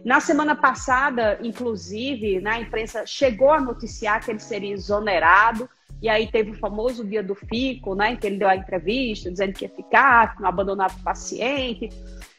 Na 0.04 0.20
semana 0.20 0.54
passada, 0.54 1.40
inclusive, 1.42 2.40
na 2.40 2.60
imprensa 2.60 3.04
chegou 3.04 3.50
a 3.50 3.60
noticiar 3.60 4.24
que 4.24 4.30
ele 4.30 4.38
seria 4.38 4.72
exonerado. 4.72 5.68
E 6.00 6.08
aí 6.08 6.30
teve 6.30 6.52
o 6.52 6.58
famoso 6.58 7.04
dia 7.04 7.22
do 7.22 7.34
fico, 7.34 7.96
né, 7.96 8.14
que 8.14 8.28
ele 8.28 8.36
deu 8.36 8.48
a 8.48 8.54
entrevista 8.54 9.28
dizendo 9.28 9.54
que 9.54 9.64
ia 9.64 9.70
ficar, 9.70 10.36
que 10.36 10.42
não 10.42 10.48
abandonava 10.48 10.94
o 10.96 11.02
paciente. 11.02 11.88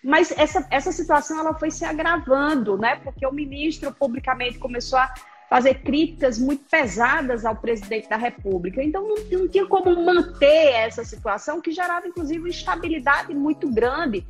Mas 0.04 0.32
essa, 0.32 0.66
essa 0.70 0.92
situação 0.92 1.39
ela 1.39 1.54
foi 1.54 1.72
se 1.72 1.84
agravando, 1.84 2.77
né? 2.77 2.96
Porque 2.98 3.25
o 3.25 3.32
ministro 3.32 3.92
publicamente 3.92 4.58
começou 4.58 5.00
a 5.00 5.13
fazer 5.50 5.75
críticas 5.75 6.38
muito 6.38 6.66
pesadas 6.70 7.46
ao 7.46 7.56
presidente 7.56 8.10
da 8.10 8.18
República. 8.18 8.84
Então, 8.84 9.08
não, 9.08 9.16
não 9.32 9.48
tinha 9.48 9.66
como 9.66 9.96
manter 10.06 10.74
essa 10.74 11.06
situação, 11.06 11.62
que 11.62 11.72
gerava, 11.72 12.08
inclusive, 12.08 12.39
uma 12.39 12.50
instabilidade 12.50 13.34
muito 13.34 13.72
grande 13.72 14.25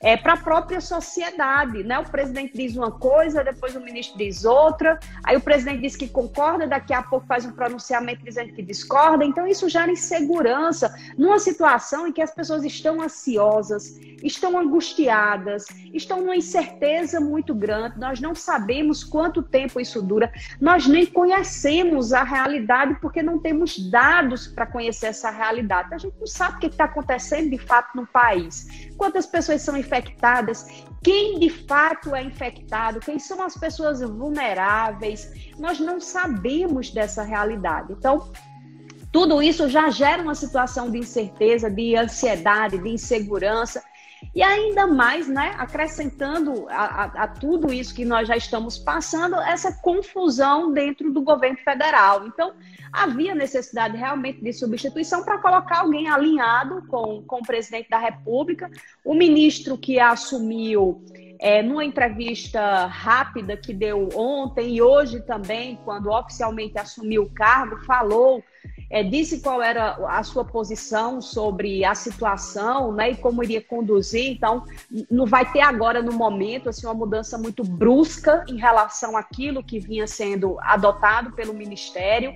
é, 0.00 0.16
para 0.16 0.34
a 0.34 0.36
própria 0.36 0.80
sociedade. 0.80 1.82
Né? 1.82 1.98
O 1.98 2.04
presidente 2.04 2.56
diz 2.56 2.76
uma 2.76 2.90
coisa, 2.90 3.44
depois 3.44 3.74
o 3.74 3.80
ministro 3.80 4.18
diz 4.18 4.44
outra, 4.44 4.98
aí 5.24 5.36
o 5.36 5.40
presidente 5.40 5.80
diz 5.80 5.96
que 5.96 6.08
concorda, 6.08 6.66
daqui 6.66 6.92
a 6.92 7.02
pouco 7.02 7.26
faz 7.26 7.44
um 7.44 7.52
pronunciamento 7.52 8.24
dizendo 8.24 8.52
que 8.52 8.62
discorda. 8.62 9.24
Então, 9.24 9.46
isso 9.46 9.68
gera 9.68 9.90
insegurança 9.90 10.94
numa 11.16 11.38
situação 11.38 12.06
em 12.06 12.12
que 12.12 12.22
as 12.22 12.34
pessoas 12.34 12.64
estão 12.64 13.00
ansiosas, 13.00 13.98
estão 14.22 14.58
angustiadas, 14.58 15.66
estão 15.92 16.20
numa 16.20 16.36
incerteza 16.36 17.20
muito 17.20 17.54
grande. 17.54 17.98
Nós 17.98 18.20
não 18.20 18.34
sabemos 18.34 19.04
quanto 19.04 19.42
tempo 19.42 19.80
isso 19.80 20.02
dura, 20.02 20.32
nós 20.60 20.86
nem 20.86 21.06
conhecemos 21.06 22.12
a 22.12 22.22
realidade 22.22 22.96
porque 23.00 23.22
não 23.22 23.38
temos 23.38 23.78
dados 23.90 24.46
para 24.46 24.66
conhecer 24.66 25.06
essa 25.06 25.30
realidade. 25.30 25.94
A 25.94 25.98
gente 25.98 26.16
não 26.18 26.26
sabe 26.26 26.56
o 26.56 26.60
que 26.60 26.66
está 26.66 26.84
acontecendo 26.84 27.50
de 27.50 27.58
fato 27.58 27.96
no 27.96 28.06
país. 28.06 28.66
Quantas 28.96 29.26
pessoas 29.26 29.62
são 29.62 29.76
infectadas, 29.76 30.66
quem 31.02 31.38
de 31.38 31.50
fato 31.50 32.14
é 32.14 32.22
infectado, 32.22 33.00
quem 33.00 33.18
são 33.18 33.42
as 33.42 33.54
pessoas 33.54 34.00
vulneráveis. 34.00 35.30
Nós 35.58 35.78
não 35.78 36.00
sabemos 36.00 36.90
dessa 36.90 37.22
realidade. 37.22 37.92
Então, 37.92 38.32
Tudo 39.12 39.42
isso 39.42 39.66
já 39.68 39.88
gera 39.88 40.22
uma 40.22 40.34
situação 40.34 40.90
de 40.90 40.98
incerteza, 40.98 41.70
de 41.70 41.96
ansiedade, 41.96 42.76
de 42.76 42.90
insegurança. 42.90 43.82
E 44.34 44.42
ainda 44.42 44.86
mais, 44.86 45.28
né, 45.28 45.54
acrescentando 45.58 46.68
a, 46.68 46.84
a, 46.84 47.04
a, 47.24 47.28
tudo 47.28 47.72
isso 47.72 47.94
que 47.94 48.04
nós 48.04 48.28
já 48.28 48.36
estamos 48.36 48.78
passando, 48.78 49.36
essa 49.36 49.72
confusão 49.80 50.72
dentro 50.72 51.12
do 51.12 51.22
governo 51.22 51.58
federal. 51.58 52.26
Então, 52.26 52.52
havia 52.92 53.34
necessidade 53.34 53.96
realmente 53.96 54.42
de 54.42 54.52
substituição 54.52 55.24
para 55.24 55.38
colocar 55.38 55.80
alguém 55.80 56.08
alinhado 56.08 56.86
com, 56.88 57.22
com 57.22 57.36
o 57.36 57.46
presidente 57.46 57.88
da 57.88 57.98
República. 57.98 58.70
O 59.04 59.14
ministro 59.14 59.78
que 59.78 59.98
assumiu 59.98 61.02
é, 61.38 61.62
numa 61.62 61.84
entrevista 61.84 62.86
rápida 62.86 63.56
que 63.56 63.72
deu 63.72 64.08
ontem 64.14 64.76
e 64.76 64.82
hoje 64.82 65.20
também, 65.20 65.78
quando 65.84 66.10
oficialmente 66.10 66.78
assumiu 66.78 67.24
o 67.24 67.30
cargo, 67.30 67.84
falou, 67.84 68.42
é, 68.90 69.02
disse 69.02 69.40
qual 69.40 69.62
era 69.62 69.96
a 70.08 70.22
sua 70.22 70.44
posição 70.44 71.20
sobre 71.20 71.84
a 71.84 71.94
situação 71.94 72.92
né, 72.92 73.10
e 73.10 73.16
como 73.16 73.42
iria 73.42 73.60
conduzir. 73.60 74.30
Então, 74.30 74.64
não 75.10 75.26
vai 75.26 75.50
ter 75.50 75.60
agora, 75.60 76.02
no 76.02 76.12
momento, 76.12 76.68
assim, 76.68 76.86
uma 76.86 76.94
mudança 76.94 77.36
muito 77.36 77.64
brusca 77.64 78.44
em 78.48 78.56
relação 78.56 79.16
àquilo 79.16 79.62
que 79.62 79.78
vinha 79.78 80.06
sendo 80.06 80.58
adotado 80.60 81.32
pelo 81.32 81.52
Ministério. 81.52 82.34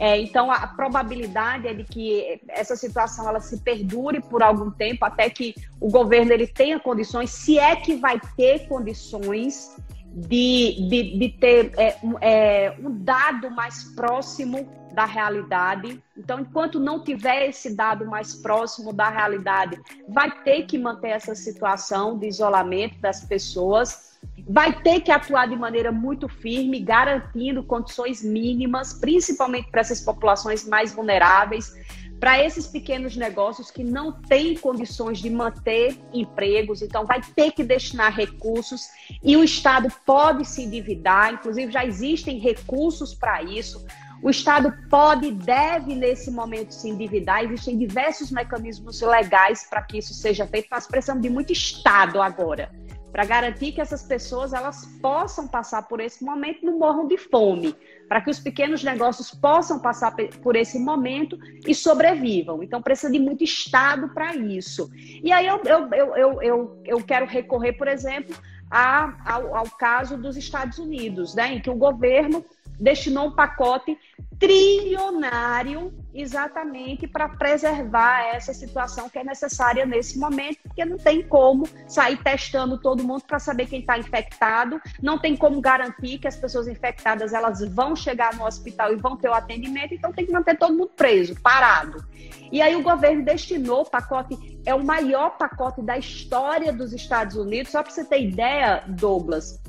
É, 0.00 0.18
então, 0.20 0.50
a 0.50 0.66
probabilidade 0.66 1.66
é 1.66 1.74
de 1.74 1.82
que 1.82 2.40
essa 2.48 2.76
situação 2.76 3.28
ela 3.28 3.40
se 3.40 3.58
perdure 3.58 4.20
por 4.20 4.42
algum 4.42 4.70
tempo, 4.70 5.04
até 5.04 5.28
que 5.28 5.54
o 5.80 5.90
governo 5.90 6.32
ele 6.32 6.46
tenha 6.46 6.78
condições, 6.78 7.30
se 7.30 7.58
é 7.58 7.74
que 7.74 7.96
vai 7.96 8.20
ter 8.36 8.68
condições 8.68 9.76
de, 10.14 10.88
de, 10.88 11.18
de 11.18 11.28
ter 11.30 11.72
é, 11.76 11.96
é, 12.20 12.76
um 12.78 12.90
dado 12.90 13.50
mais 13.50 13.84
próximo 13.94 14.68
da 14.92 15.04
realidade. 15.04 16.02
Então, 16.16 16.40
enquanto 16.40 16.80
não 16.80 17.02
tiver 17.02 17.48
esse 17.48 17.74
dado 17.74 18.06
mais 18.06 18.34
próximo 18.34 18.92
da 18.92 19.08
realidade, 19.08 19.80
vai 20.08 20.30
ter 20.42 20.62
que 20.62 20.78
manter 20.78 21.10
essa 21.10 21.34
situação 21.34 22.18
de 22.18 22.26
isolamento 22.26 22.98
das 23.00 23.24
pessoas 23.24 24.07
vai 24.48 24.72
ter 24.80 25.00
que 25.00 25.10
atuar 25.10 25.46
de 25.46 25.56
maneira 25.56 25.92
muito 25.92 26.28
firme, 26.28 26.80
garantindo 26.80 27.62
condições 27.62 28.22
mínimas, 28.22 28.94
principalmente 28.94 29.70
para 29.70 29.82
essas 29.82 30.00
populações 30.00 30.66
mais 30.66 30.92
vulneráveis, 30.92 31.74
para 32.18 32.42
esses 32.42 32.66
pequenos 32.66 33.16
negócios 33.16 33.70
que 33.70 33.84
não 33.84 34.10
têm 34.12 34.56
condições 34.56 35.18
de 35.18 35.30
manter 35.30 35.96
empregos, 36.12 36.82
então 36.82 37.06
vai 37.06 37.20
ter 37.36 37.52
que 37.52 37.62
destinar 37.62 38.12
recursos 38.12 38.88
e 39.22 39.36
o 39.36 39.44
Estado 39.44 39.88
pode 40.04 40.44
se 40.44 40.62
endividar, 40.62 41.34
inclusive 41.34 41.70
já 41.70 41.84
existem 41.84 42.38
recursos 42.38 43.14
para 43.14 43.42
isso. 43.42 43.84
O 44.20 44.30
Estado 44.30 44.74
pode 44.90 45.28
e 45.28 45.32
deve, 45.32 45.94
nesse 45.94 46.28
momento, 46.28 46.72
se 46.72 46.88
endividar. 46.88 47.44
Existem 47.44 47.78
diversos 47.78 48.32
mecanismos 48.32 49.00
legais 49.00 49.64
para 49.70 49.80
que 49.82 49.98
isso 49.98 50.12
seja 50.12 50.44
feito. 50.44 50.66
Nós 50.72 50.88
precisamos 50.88 51.22
de 51.22 51.30
muito 51.30 51.52
Estado 51.52 52.20
agora 52.20 52.68
para 53.12 53.24
garantir 53.24 53.72
que 53.72 53.80
essas 53.80 54.02
pessoas 54.02 54.52
elas 54.52 54.84
possam 55.00 55.48
passar 55.48 55.88
por 55.88 56.00
esse 56.00 56.24
momento 56.24 56.62
e 56.62 56.66
não 56.66 56.78
morram 56.78 57.06
de 57.06 57.16
fome, 57.16 57.74
para 58.08 58.20
que 58.20 58.30
os 58.30 58.38
pequenos 58.38 58.82
negócios 58.82 59.30
possam 59.30 59.78
passar 59.78 60.14
por 60.42 60.56
esse 60.56 60.78
momento 60.78 61.38
e 61.66 61.74
sobrevivam. 61.74 62.62
Então 62.62 62.82
precisa 62.82 63.12
de 63.12 63.18
muito 63.18 63.44
Estado 63.44 64.08
para 64.10 64.34
isso. 64.34 64.90
E 65.22 65.32
aí 65.32 65.46
eu, 65.46 65.60
eu, 65.64 65.88
eu, 65.92 66.42
eu, 66.42 66.82
eu 66.84 67.04
quero 67.04 67.26
recorrer, 67.26 67.72
por 67.74 67.88
exemplo, 67.88 68.36
a, 68.70 69.32
ao, 69.32 69.56
ao 69.56 69.70
caso 69.70 70.16
dos 70.16 70.36
Estados 70.36 70.78
Unidos, 70.78 71.34
né, 71.34 71.54
em 71.54 71.60
que 71.60 71.70
o 71.70 71.74
governo 71.74 72.44
destinou 72.78 73.28
um 73.28 73.34
pacote 73.34 73.98
trilionário 74.38 75.92
exatamente 76.14 77.06
para 77.06 77.28
preservar 77.28 78.34
essa 78.34 78.54
situação 78.54 79.08
que 79.08 79.18
é 79.18 79.24
necessária 79.24 79.84
nesse 79.84 80.18
momento, 80.18 80.58
porque 80.62 80.84
não 80.84 80.96
tem 80.96 81.22
como 81.22 81.68
sair 81.86 82.16
testando 82.22 82.78
todo 82.78 83.04
mundo 83.04 83.24
para 83.26 83.38
saber 83.38 83.66
quem 83.66 83.80
está 83.80 83.98
infectado, 83.98 84.80
não 85.02 85.18
tem 85.18 85.36
como 85.36 85.60
garantir 85.60 86.18
que 86.18 86.28
as 86.28 86.36
pessoas 86.36 86.68
infectadas 86.68 87.32
elas 87.32 87.60
vão 87.68 87.94
chegar 87.94 88.34
no 88.34 88.44
hospital 88.44 88.92
e 88.92 88.96
vão 88.96 89.16
ter 89.16 89.28
o 89.28 89.34
atendimento, 89.34 89.94
então 89.94 90.12
tem 90.12 90.26
que 90.26 90.32
manter 90.32 90.56
todo 90.56 90.76
mundo 90.76 90.92
preso, 90.96 91.40
parado. 91.40 92.04
E 92.50 92.62
aí 92.62 92.74
o 92.76 92.82
governo 92.82 93.24
destinou 93.24 93.82
o 93.82 93.90
pacote, 93.90 94.60
é 94.64 94.74
o 94.74 94.84
maior 94.84 95.36
pacote 95.36 95.82
da 95.82 95.98
história 95.98 96.72
dos 96.72 96.92
Estados 96.92 97.36
Unidos, 97.36 97.72
só 97.72 97.82
para 97.82 97.92
você 97.92 98.04
ter 98.04 98.22
ideia, 98.22 98.84
Douglas, 98.86 99.60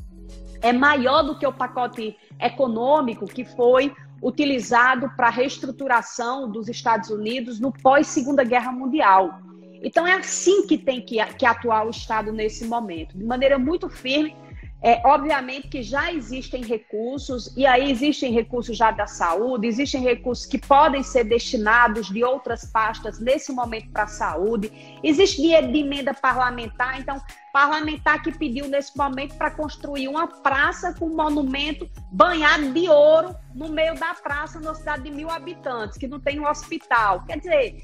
é 0.62 0.74
maior 0.74 1.24
do 1.24 1.38
que 1.38 1.46
o 1.46 1.54
pacote 1.54 2.16
econômico 2.40 3.26
que 3.26 3.44
foi 3.44 3.94
utilizado 4.22 5.10
para 5.16 5.28
a 5.28 5.32
reestruturação 5.32 6.50
dos 6.50 6.68
Estados 6.68 7.10
Unidos 7.10 7.60
no 7.60 7.72
pós-Segunda 7.72 8.44
Guerra 8.44 8.72
Mundial. 8.72 9.42
Então, 9.82 10.05
é 10.05 10.14
assim 10.14 10.68
que 10.68 10.77
tem 10.77 11.01
que, 11.01 11.24
que 11.36 11.46
atuar 11.46 11.86
o 11.86 11.90
Estado 11.90 12.34
nesse 12.34 12.66
momento, 12.66 13.18
de 13.18 13.24
maneira 13.24 13.58
muito 13.58 13.90
firme 13.90 14.36
é, 14.81 15.01
obviamente 15.05 15.68
que 15.68 15.83
já 15.83 16.11
existem 16.11 16.63
recursos, 16.63 17.55
e 17.57 17.65
aí 17.65 17.92
existem 17.92 18.31
recursos 18.31 18.77
já 18.77 18.92
da 18.92 19.07
saúde, 19.07 19.68
existem 19.68 20.01
recursos 20.01 20.46
que 20.46 20.57
podem 20.57 21.03
ser 21.03 21.25
destinados 21.25 22.07
de 22.07 22.24
outras 22.24 22.63
pastas 22.65 23.20
nesse 23.20 23.51
momento 23.51 23.89
para 23.92 24.03
a 24.03 24.07
saúde, 24.07 24.72
existe 25.03 25.42
dinheiro 25.42 25.72
de 25.72 25.79
emenda 25.79 26.13
parlamentar, 26.13 27.00
então, 27.00 27.22
parlamentar 27.51 28.24
que 28.24 28.31
pediu 28.31 28.70
nesse 28.70 28.98
momento 28.98 29.35
para 29.35 29.51
construir 29.51 30.07
uma 30.07 30.27
praça 30.27 30.94
com 30.94 31.07
um 31.07 31.15
monumento 31.15 31.89
banhado 32.09 32.72
de 32.72 32.87
ouro 32.87 33.35
no 33.53 33.68
meio 33.68 33.96
da 33.96 34.13
praça, 34.13 34.59
numa 34.59 34.75
cidade 34.75 35.03
de 35.03 35.11
mil 35.11 35.29
habitantes, 35.29 35.98
que 35.98 36.07
não 36.07 36.22
tem 36.22 36.39
um 36.39 36.48
hospital. 36.48 37.25
Quer 37.25 37.39
dizer, 37.39 37.81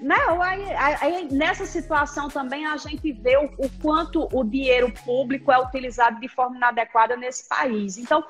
né? 0.00 0.16
Aí, 0.42 0.96
aí, 1.00 1.28
nessa 1.32 1.64
situação 1.64 2.28
também 2.28 2.66
a 2.66 2.76
gente 2.76 3.12
vê 3.12 3.36
o, 3.36 3.46
o, 3.58 3.70
quanto 3.80 4.28
o 4.32 4.44
dinheiro 4.44 4.92
público 5.04 5.50
é 5.50 5.58
utilizado 5.58 6.20
de 6.20 6.28
forma 6.28 6.56
inadequada 6.56 7.16
nesse 7.16 7.48
país. 7.48 7.96
Então, 7.96 8.24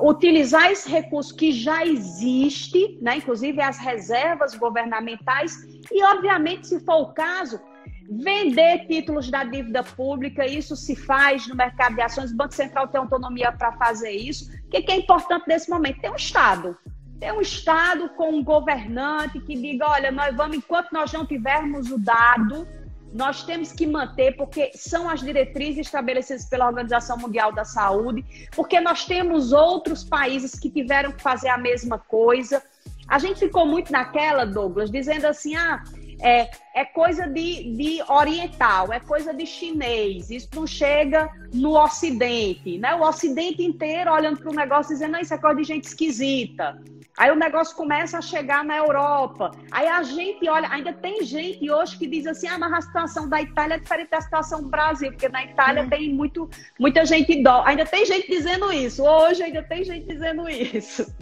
utilizar 0.00 0.70
esse 0.70 0.88
recurso 0.88 1.34
que 1.34 1.50
já 1.50 1.84
existe, 1.84 2.98
né? 3.02 3.16
inclusive 3.16 3.60
as 3.60 3.78
reservas 3.78 4.54
governamentais, 4.54 5.56
e, 5.90 6.02
obviamente, 6.04 6.68
se 6.68 6.80
for 6.80 7.02
o 7.02 7.12
caso, 7.12 7.60
vender 8.08 8.86
títulos 8.86 9.30
da 9.30 9.42
dívida 9.42 9.82
pública, 9.82 10.46
isso 10.46 10.76
se 10.76 10.94
faz 10.94 11.46
no 11.48 11.56
mercado 11.56 11.96
de 11.96 12.02
ações, 12.02 12.30
o 12.30 12.36
Banco 12.36 12.54
Central 12.54 12.88
tem 12.88 13.00
autonomia 13.00 13.50
para 13.52 13.72
fazer 13.72 14.10
isso. 14.10 14.50
O 14.66 14.68
que 14.68 14.90
é 14.90 14.96
importante 14.96 15.44
nesse 15.48 15.68
momento? 15.68 16.00
Tem 16.00 16.10
um 16.10 16.16
Estado 16.16 16.76
ter 17.20 17.32
um 17.32 17.40
Estado 17.40 18.08
com 18.16 18.30
um 18.30 18.42
governante 18.42 19.38
que 19.40 19.54
diga: 19.54 19.88
olha, 19.88 20.10
nós 20.10 20.34
vamos, 20.34 20.56
enquanto 20.56 20.90
nós 20.90 21.12
não 21.12 21.26
tivermos 21.26 21.90
o 21.90 21.98
dado, 21.98 22.66
nós 23.12 23.42
temos 23.42 23.72
que 23.72 23.86
manter, 23.86 24.36
porque 24.36 24.70
são 24.74 25.08
as 25.08 25.20
diretrizes 25.20 25.86
estabelecidas 25.86 26.46
pela 26.46 26.66
Organização 26.66 27.18
Mundial 27.18 27.52
da 27.52 27.64
Saúde, 27.64 28.24
porque 28.56 28.80
nós 28.80 29.04
temos 29.04 29.52
outros 29.52 30.02
países 30.02 30.58
que 30.58 30.70
tiveram 30.70 31.12
que 31.12 31.22
fazer 31.22 31.48
a 31.48 31.58
mesma 31.58 31.98
coisa. 31.98 32.62
A 33.06 33.18
gente 33.18 33.40
ficou 33.40 33.66
muito 33.66 33.92
naquela, 33.92 34.46
Douglas, 34.46 34.90
dizendo 34.90 35.26
assim: 35.26 35.56
ah, 35.56 35.82
é, 36.22 36.50
é 36.74 36.84
coisa 36.84 37.26
de, 37.26 37.76
de 37.76 38.02
oriental, 38.08 38.92
é 38.92 39.00
coisa 39.00 39.34
de 39.34 39.44
chinês, 39.44 40.30
isso 40.30 40.48
não 40.54 40.66
chega 40.66 41.28
no 41.52 41.76
Ocidente, 41.76 42.78
né? 42.78 42.94
O 42.94 43.02
Ocidente 43.02 43.62
inteiro 43.62 44.12
olhando 44.12 44.38
para 44.38 44.50
o 44.50 44.54
negócio 44.54 44.92
dizendo, 44.92 45.12
não, 45.12 45.20
isso 45.20 45.34
é 45.34 45.38
coisa 45.38 45.56
de 45.56 45.64
gente 45.64 45.84
esquisita. 45.84 46.80
Aí 47.20 47.30
o 47.30 47.36
negócio 47.36 47.76
começa 47.76 48.16
a 48.16 48.22
chegar 48.22 48.64
na 48.64 48.78
Europa. 48.78 49.50
Aí 49.70 49.86
a 49.86 50.02
gente 50.02 50.48
olha, 50.48 50.66
ainda 50.70 50.90
tem 50.90 51.22
gente 51.22 51.70
hoje 51.70 51.98
que 51.98 52.06
diz 52.06 52.26
assim: 52.26 52.48
ah, 52.48 52.58
mas 52.58 52.72
a 52.72 52.80
situação 52.80 53.28
da 53.28 53.42
Itália 53.42 53.74
é 53.74 53.78
diferente 53.78 54.08
da 54.08 54.22
situação 54.22 54.62
do 54.62 54.70
Brasil, 54.70 55.10
porque 55.10 55.28
na 55.28 55.44
Itália 55.44 55.82
uhum. 55.82 55.90
tem 55.90 56.14
muito, 56.14 56.48
muita 56.78 57.04
gente 57.04 57.30
idosa. 57.30 57.68
Ainda 57.68 57.84
tem 57.84 58.06
gente 58.06 58.26
dizendo 58.26 58.72
isso. 58.72 59.04
Hoje 59.04 59.42
ainda 59.42 59.62
tem 59.62 59.84
gente 59.84 60.06
dizendo 60.06 60.48
isso. 60.48 61.14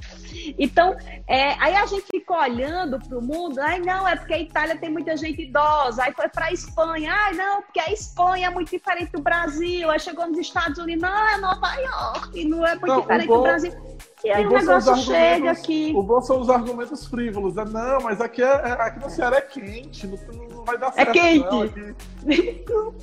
Então, 0.57 0.97
é, 1.27 1.55
aí 1.59 1.75
a 1.75 1.85
gente 1.87 2.07
fica 2.09 2.33
olhando 2.33 3.01
para 3.01 3.19
o 3.19 3.21
mundo, 3.21 3.59
ai 3.59 3.81
não, 3.81 4.07
é 4.07 4.15
porque 4.15 4.35
a 4.35 4.39
Itália 4.39 4.77
tem 4.77 4.91
muita 4.91 5.17
gente 5.17 5.43
idosa, 5.43 6.05
aí 6.05 6.13
foi 6.13 6.29
para 6.29 6.47
a 6.47 6.53
Espanha, 6.53 7.13
ai 7.13 7.35
não, 7.35 7.63
porque 7.63 7.81
a 7.81 7.93
Espanha 7.93 8.47
é 8.47 8.51
muito 8.51 8.71
diferente 8.71 9.11
do 9.11 9.21
Brasil, 9.21 9.91
aí 9.91 9.99
chegou 9.99 10.29
nos 10.29 10.39
Estados 10.39 10.79
Unidos, 10.79 11.03
não, 11.03 11.29
é 11.29 11.39
Nova 11.39 11.75
York, 11.75 12.45
não 12.45 12.65
é 12.65 12.75
muito 12.75 12.87
não, 12.87 13.01
diferente 13.01 13.27
bom... 13.27 13.39
do 13.39 13.43
Brasil. 13.43 13.73
E 14.25 14.31
aí 14.31 14.45
o, 14.45 14.51
o 14.51 14.53
negócio 14.53 14.97
chega 14.97 15.51
aqui. 15.51 15.93
O 15.95 16.03
bom 16.03 16.21
são 16.21 16.41
os 16.41 16.51
argumentos 16.51 17.07
frívolos. 17.07 17.55
Né? 17.55 17.65
Não, 17.65 18.01
mas 18.03 18.21
aqui, 18.21 18.43
é, 18.43 18.47
é, 18.47 18.73
aqui 18.73 19.01
no 19.01 19.11
Ceará 19.11 19.37
é 19.37 19.41
quente, 19.41 20.07
não, 20.07 20.19
não 20.49 20.65
vai 20.65 20.77
dar 20.77 20.89
é 20.89 20.93
certo. 20.93 21.11
É 21.11 21.13
quente. 21.13 21.45
Não, 21.45 21.63
aqui, 21.63 21.95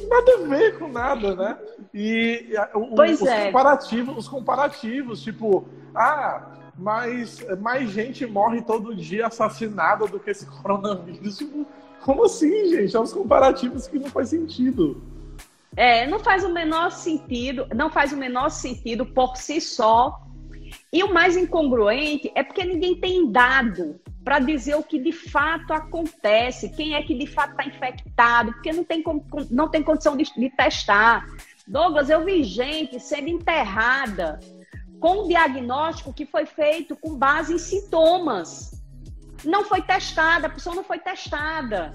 nada 0.08 0.34
a 0.34 0.48
ver 0.48 0.78
com 0.78 0.88
nada, 0.88 1.36
né? 1.36 1.58
E 1.94 2.54
o, 2.74 2.96
pois 2.96 3.22
os, 3.22 3.28
é. 3.28 3.46
comparativos, 3.46 4.18
os 4.18 4.28
comparativos, 4.28 5.22
tipo, 5.22 5.66
ah, 5.96 6.52
mas 6.78 7.46
mais 7.62 7.90
gente 7.90 8.26
morre 8.26 8.62
todo 8.62 8.96
dia 8.96 9.28
assassinada 9.28 10.06
do 10.08 10.20
que 10.20 10.32
esse 10.32 10.46
coronavírus. 10.46 11.38
Tipo, 11.38 11.66
como 12.04 12.26
assim, 12.26 12.68
gente? 12.70 12.92
São 12.92 13.04
os 13.04 13.14
comparativos 13.14 13.88
que 13.88 13.98
não 13.98 14.10
faz 14.10 14.30
sentido. 14.30 15.02
É, 15.78 16.06
não 16.08 16.20
faz 16.20 16.44
o 16.44 16.50
menor 16.50 16.92
sentido, 16.92 17.68
não 17.74 17.90
faz 17.90 18.14
o 18.14 18.18
menor 18.18 18.50
sentido 18.50 19.06
por 19.06 19.36
si 19.36 19.60
só 19.60 20.22
e 20.96 21.04
o 21.04 21.14
mais 21.14 21.36
incongruente 21.36 22.32
é 22.34 22.42
porque 22.42 22.64
ninguém 22.64 22.98
tem 22.98 23.30
dado. 23.30 24.00
para 24.24 24.40
dizer 24.40 24.76
o 24.76 24.82
que 24.82 24.98
de 24.98 25.12
fato 25.12 25.74
acontece, 25.74 26.70
quem 26.70 26.96
é 26.96 27.04
que 27.04 27.14
de 27.14 27.28
fato 27.28 27.52
está 27.52 27.66
infectado, 27.66 28.54
porque 28.54 28.72
não 28.72 28.84
tem, 28.84 29.04
não 29.52 29.70
tem 29.70 29.84
condição 29.84 30.16
de, 30.16 30.24
de 30.24 30.50
testar. 30.50 31.28
Douglas, 31.68 32.10
eu 32.10 32.24
vi 32.24 32.44
gente 32.44 32.98
sendo 33.00 33.28
enterrada 33.28 34.40
com 35.00 35.26
um 35.26 35.28
diagnóstico 35.28 36.14
que 36.14 36.26
foi 36.26 36.46
feito 36.46 36.96
com 36.96 37.16
base 37.16 37.54
em 37.54 37.60
sintomas. 37.60 38.82
Não 39.44 39.66
foi 39.66 39.82
testada, 39.82 40.48
a 40.48 40.50
pessoa 40.50 40.76
não 40.76 40.84
foi 40.84 40.98
testada. 40.98 41.92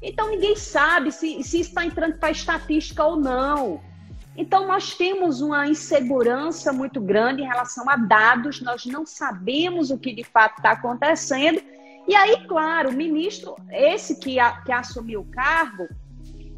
Então 0.00 0.30
ninguém 0.30 0.54
sabe 0.54 1.10
se, 1.10 1.42
se 1.42 1.60
está 1.60 1.84
entrando 1.84 2.16
para 2.18 2.30
estatística 2.30 3.04
ou 3.04 3.16
não. 3.16 3.82
Então 4.36 4.66
nós 4.66 4.94
temos 4.94 5.40
uma 5.40 5.66
insegurança 5.66 6.72
muito 6.72 7.00
grande 7.00 7.42
em 7.42 7.46
relação 7.46 7.88
a 7.88 7.96
dados, 7.96 8.60
nós 8.60 8.84
não 8.84 9.06
sabemos 9.06 9.90
o 9.90 9.98
que 9.98 10.12
de 10.12 10.24
fato 10.24 10.58
está 10.58 10.72
acontecendo. 10.72 11.60
E 12.06 12.14
aí, 12.14 12.46
claro, 12.46 12.90
o 12.90 12.92
ministro, 12.92 13.56
esse 13.70 14.20
que, 14.20 14.38
a, 14.38 14.60
que 14.62 14.70
assumiu 14.70 15.20
o 15.20 15.30
cargo, 15.30 15.88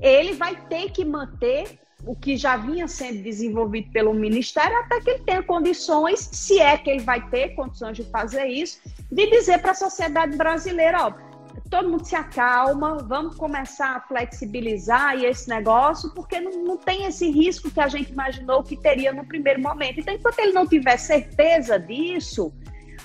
ele 0.01 0.35
vai 0.35 0.57
ter 0.67 0.91
que 0.91 1.05
manter 1.05 1.79
o 2.05 2.15
que 2.15 2.37
já 2.37 2.57
vinha 2.57 2.87
sendo 2.87 3.23
desenvolvido 3.23 3.91
pelo 3.91 4.15
Ministério 4.15 4.77
até 4.79 5.01
que 5.01 5.11
ele 5.11 5.25
tenha 5.25 5.43
condições, 5.43 6.21
se 6.21 6.59
é 6.59 6.77
que 6.77 6.91
ele 6.91 7.01
vai 7.01 7.29
ter 7.29 7.55
condições 7.55 7.97
de 7.97 8.05
fazer 8.05 8.47
isso, 8.47 8.81
de 9.11 9.31
dizer 9.31 9.59
para 9.59 9.73
a 9.73 9.75
sociedade 9.75 10.37
brasileira, 10.37 11.07
ó, 11.07 11.28
todo 11.71 11.89
mundo 11.89 12.05
se 12.05 12.17
acalma, 12.17 12.97
vamos 12.99 13.37
começar 13.37 13.97
a 13.97 14.01
flexibilizar 14.01 15.23
esse 15.23 15.49
negócio, 15.49 16.13
porque 16.15 16.41
não, 16.41 16.65
não 16.65 16.77
tem 16.77 17.05
esse 17.05 17.31
risco 17.31 17.71
que 17.71 17.81
a 17.81 17.89
gente 17.89 18.13
imaginou 18.13 18.63
que 18.63 18.77
teria 18.77 19.13
no 19.13 19.27
primeiro 19.27 19.61
momento. 19.61 20.01
Então, 20.01 20.15
enquanto 20.15 20.39
ele 20.39 20.53
não 20.53 20.67
tiver 20.67 20.97
certeza 20.97 21.79
disso, 21.79 22.53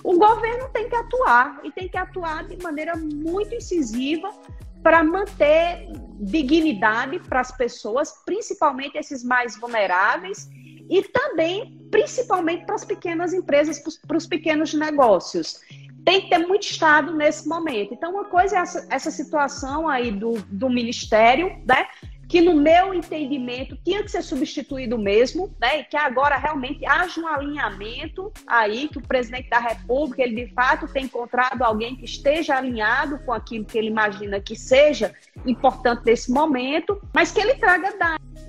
o 0.03 0.17
governo 0.17 0.69
tem 0.69 0.89
que 0.89 0.95
atuar 0.95 1.59
e 1.63 1.71
tem 1.71 1.87
que 1.87 1.97
atuar 1.97 2.47
de 2.47 2.61
maneira 2.63 2.95
muito 2.95 3.53
incisiva 3.53 4.29
para 4.81 5.03
manter 5.03 5.87
dignidade 6.19 7.19
para 7.19 7.41
as 7.41 7.51
pessoas, 7.51 8.13
principalmente 8.25 8.97
esses 8.97 9.23
mais 9.23 9.57
vulneráveis, 9.57 10.49
e 10.89 11.01
também, 11.01 11.87
principalmente, 11.89 12.65
para 12.65 12.75
as 12.75 12.83
pequenas 12.83 13.33
empresas, 13.33 13.81
para 14.05 14.17
os 14.17 14.27
pequenos 14.27 14.73
negócios 14.73 15.61
tem 16.03 16.21
que 16.21 16.29
ter 16.29 16.39
muito 16.39 16.63
Estado 16.63 17.13
nesse 17.13 17.47
momento. 17.47 17.93
Então, 17.93 18.11
uma 18.11 18.25
coisa 18.25 18.57
é 18.57 18.59
essa, 18.59 18.87
essa 18.89 19.11
situação 19.11 19.87
aí 19.87 20.11
do, 20.11 20.33
do 20.49 20.69
Ministério, 20.69 21.61
né? 21.65 21.87
que 22.27 22.41
no 22.41 22.55
meu 22.55 22.93
entendimento 22.95 23.77
tinha 23.83 24.01
que 24.01 24.09
ser 24.09 24.23
substituído 24.23 24.97
mesmo, 24.97 25.55
né? 25.59 25.81
E 25.81 25.83
que 25.83 25.95
agora 25.95 26.35
realmente 26.35 26.83
haja 26.83 27.21
um 27.21 27.27
alinhamento 27.27 28.31
aí, 28.47 28.87
que 28.87 28.97
o 28.97 29.01
presidente 29.01 29.49
da 29.49 29.59
República, 29.59 30.23
ele 30.23 30.45
de 30.45 30.53
fato 30.53 30.87
tem 30.87 31.05
encontrado 31.05 31.61
alguém 31.61 31.95
que 31.95 32.05
esteja 32.05 32.55
alinhado 32.55 33.19
com 33.19 33.33
aquilo 33.33 33.65
que 33.65 33.77
ele 33.77 33.87
imagina 33.87 34.39
que 34.39 34.55
seja 34.55 35.13
importante 35.45 36.03
nesse 36.05 36.31
momento, 36.31 36.99
mas 37.13 37.31
que 37.31 37.39
ele 37.39 37.53
traga 37.55 37.93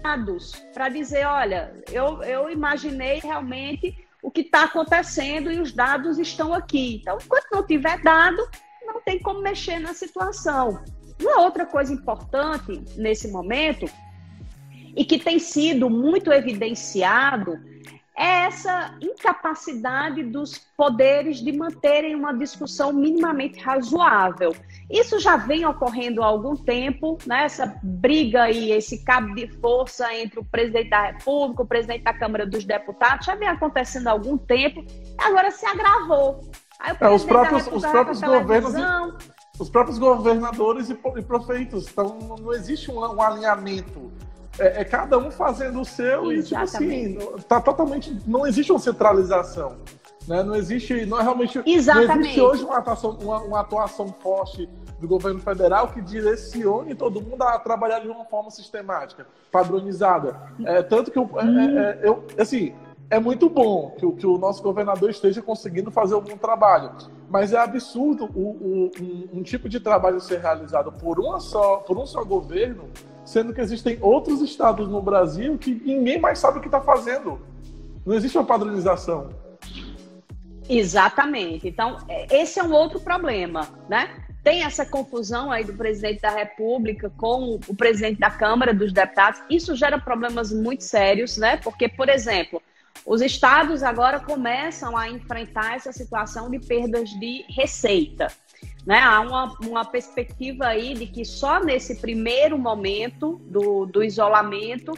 dados 0.02 0.52
para 0.72 0.88
dizer, 0.88 1.26
olha, 1.26 1.74
eu, 1.92 2.22
eu 2.22 2.50
imaginei 2.50 3.18
realmente 3.18 4.03
o 4.24 4.30
que 4.30 4.40
está 4.40 4.64
acontecendo 4.64 5.52
e 5.52 5.60
os 5.60 5.70
dados 5.70 6.18
estão 6.18 6.54
aqui. 6.54 6.96
Então, 7.02 7.18
enquanto 7.22 7.46
não 7.52 7.62
tiver 7.62 8.00
dado, 8.02 8.42
não 8.86 8.98
tem 9.02 9.18
como 9.20 9.42
mexer 9.42 9.78
na 9.78 9.92
situação. 9.92 10.82
Uma 11.20 11.40
outra 11.42 11.66
coisa 11.66 11.92
importante 11.92 12.82
nesse 12.96 13.28
momento 13.28 13.84
e 14.96 15.04
que 15.04 15.18
tem 15.18 15.38
sido 15.38 15.90
muito 15.90 16.32
evidenciado 16.32 17.60
é 18.16 18.44
essa 18.46 18.96
incapacidade 19.00 20.22
dos 20.22 20.58
poderes 20.76 21.38
de 21.38 21.52
manterem 21.52 22.14
uma 22.14 22.32
discussão 22.32 22.92
minimamente 22.92 23.58
razoável. 23.60 24.54
Isso 24.88 25.18
já 25.18 25.36
vem 25.36 25.66
ocorrendo 25.66 26.22
há 26.22 26.26
algum 26.26 26.54
tempo, 26.54 27.18
né? 27.26 27.44
essa 27.44 27.78
briga 27.82 28.50
e 28.50 28.70
esse 28.70 29.04
cabo 29.04 29.34
de 29.34 29.48
força 29.60 30.14
entre 30.14 30.38
o 30.38 30.44
presidente 30.44 30.90
da 30.90 31.06
República, 31.06 31.62
o 31.62 31.66
presidente 31.66 32.04
da 32.04 32.14
Câmara 32.14 32.46
dos 32.46 32.64
Deputados, 32.64 33.26
já 33.26 33.34
vem 33.34 33.48
acontecendo 33.48 34.06
há 34.06 34.12
algum 34.12 34.38
tempo, 34.38 34.84
agora 35.18 35.50
se 35.50 35.66
agravou. 35.66 36.40
É, 37.00 37.08
os 37.08 37.24
próprios, 37.24 37.66
os 37.66 37.82
próprios 37.82 38.20
governos. 38.20 38.74
Os 39.58 39.70
próprios 39.70 39.98
governadores 39.98 40.90
e, 40.90 40.94
prefeitos. 40.94 41.86
Então, 41.88 42.18
não 42.40 42.52
existe 42.52 42.90
um, 42.90 42.98
um 42.98 43.22
alinhamento 43.22 44.12
é, 44.58 44.80
é, 44.80 44.84
cada 44.84 45.18
um 45.18 45.30
fazendo 45.30 45.80
o 45.80 45.84
seu 45.84 46.30
Exatamente. 46.32 46.38
e, 46.38 47.16
tipo 47.16 47.30
assim, 47.32 47.42
tá 47.48 47.60
totalmente. 47.60 48.16
Não 48.26 48.46
existe 48.46 48.72
uma 48.72 48.78
centralização. 48.78 49.76
Né? 50.26 50.42
Não 50.42 50.54
existe. 50.54 51.06
Não 51.06 51.18
é 51.18 51.22
realmente. 51.22 51.60
Exatamente. 51.64 52.08
Não 52.08 52.20
existe 52.20 52.40
hoje 52.40 52.64
uma 52.64 52.78
atuação, 52.78 53.10
uma, 53.20 53.38
uma 53.40 53.60
atuação 53.60 54.14
forte 54.20 54.68
do 55.00 55.08
governo 55.08 55.40
federal 55.40 55.88
que 55.88 56.00
direcione 56.00 56.94
todo 56.94 57.20
mundo 57.20 57.42
a 57.42 57.58
trabalhar 57.58 58.00
de 58.00 58.08
uma 58.08 58.24
forma 58.24 58.50
sistemática, 58.50 59.26
padronizada. 59.50 60.36
É, 60.64 60.82
tanto 60.82 61.10
que 61.10 61.18
eu, 61.18 61.28
é, 61.36 61.44
é, 61.44 62.06
é 62.06 62.08
eu, 62.08 62.24
assim, 62.38 62.74
é 63.10 63.18
muito 63.18 63.48
bom 63.50 63.90
que, 63.98 64.10
que, 64.12 64.26
o 64.26 64.38
nosso 64.38 64.62
governador 64.62 65.10
esteja 65.10 65.42
conseguindo 65.42 65.90
fazer 65.90 66.14
um 66.14 66.22
bom 66.22 66.36
trabalho, 66.36 66.92
mas 67.28 67.52
é 67.52 67.58
absurdo 67.58 68.30
o, 68.34 68.40
o, 68.40 68.90
um, 69.00 69.38
um, 69.38 69.42
tipo 69.42 69.68
de 69.68 69.78
trabalho 69.78 70.20
ser 70.20 70.40
realizado 70.40 70.90
por, 70.90 71.20
uma 71.20 71.38
só, 71.38 71.78
por 71.78 71.98
um 71.98 72.06
só 72.06 72.24
governo 72.24 72.84
sendo 73.24 73.54
que 73.54 73.60
existem 73.60 73.98
outros 74.00 74.40
estados 74.40 74.88
no 74.88 75.00
Brasil 75.00 75.56
que 75.58 75.74
ninguém 75.74 76.20
mais 76.20 76.38
sabe 76.38 76.58
o 76.58 76.60
que 76.60 76.68
está 76.68 76.80
fazendo. 76.80 77.40
Não 78.04 78.14
existe 78.14 78.36
uma 78.36 78.44
padronização. 78.44 79.30
Exatamente. 80.68 81.68
Então, 81.68 81.98
é, 82.08 82.42
esse 82.42 82.58
é 82.58 82.62
um 82.62 82.72
outro 82.72 83.00
problema, 83.00 83.68
né? 83.88 84.24
Tem 84.42 84.62
essa 84.62 84.84
confusão 84.84 85.50
aí 85.50 85.64
do 85.64 85.72
presidente 85.72 86.20
da 86.20 86.30
República 86.30 87.10
com 87.16 87.58
o 87.66 87.74
presidente 87.74 88.20
da 88.20 88.30
Câmara 88.30 88.74
dos 88.74 88.92
Deputados. 88.92 89.40
Isso 89.48 89.74
gera 89.74 89.98
problemas 89.98 90.52
muito 90.52 90.84
sérios, 90.84 91.38
né? 91.38 91.56
Porque, 91.56 91.88
por 91.88 92.10
exemplo, 92.10 92.62
os 93.06 93.22
estados 93.22 93.82
agora 93.82 94.20
começam 94.20 94.96
a 94.96 95.08
enfrentar 95.08 95.76
essa 95.76 95.92
situação 95.92 96.50
de 96.50 96.58
perdas 96.58 97.08
de 97.10 97.44
receita. 97.48 98.28
Né? 98.86 98.98
Há 98.98 99.20
uma, 99.20 99.56
uma 99.60 99.84
perspectiva 99.84 100.66
aí 100.66 100.94
de 100.94 101.06
que 101.06 101.24
só 101.24 101.62
nesse 101.62 102.00
primeiro 102.00 102.58
momento 102.58 103.40
do, 103.46 103.86
do 103.86 104.02
isolamento 104.02 104.92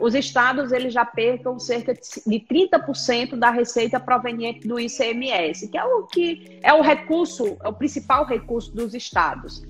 os 0.00 0.14
estados 0.14 0.72
eles 0.72 0.92
já 0.92 1.04
percam 1.04 1.58
cerca 1.58 1.94
de 1.94 2.40
30% 2.40 3.36
da 3.36 3.50
receita 3.50 4.00
proveniente 4.00 4.66
do 4.66 4.78
ICMS, 4.78 5.68
que 5.68 5.78
é 5.78 5.84
o 5.84 6.02
que 6.06 6.58
é 6.62 6.72
o 6.72 6.82
recurso, 6.82 7.56
é 7.62 7.68
o 7.68 7.72
principal 7.72 8.24
recurso 8.24 8.74
dos 8.74 8.94
estados. 8.94 9.62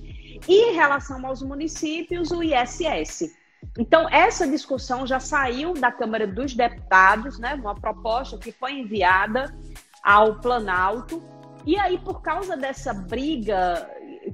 E 0.48 0.70
em 0.70 0.74
relação 0.74 1.24
aos 1.26 1.42
municípios, 1.42 2.30
o 2.30 2.42
ISS. 2.42 3.35
Então, 3.78 4.09
essa 4.11 4.46
discussão 4.46 5.07
já 5.07 5.18
saiu 5.18 5.72
da 5.74 5.90
Câmara 5.90 6.26
dos 6.26 6.54
Deputados, 6.54 7.38
né, 7.38 7.54
uma 7.54 7.74
proposta 7.74 8.38
que 8.38 8.52
foi 8.52 8.72
enviada 8.72 9.57
ao 10.02 10.37
Planalto, 10.40 11.22
e 11.66 11.79
aí, 11.79 11.98
por 11.98 12.20
causa 12.20 12.57
dessa 12.57 12.92
briga 12.92 13.88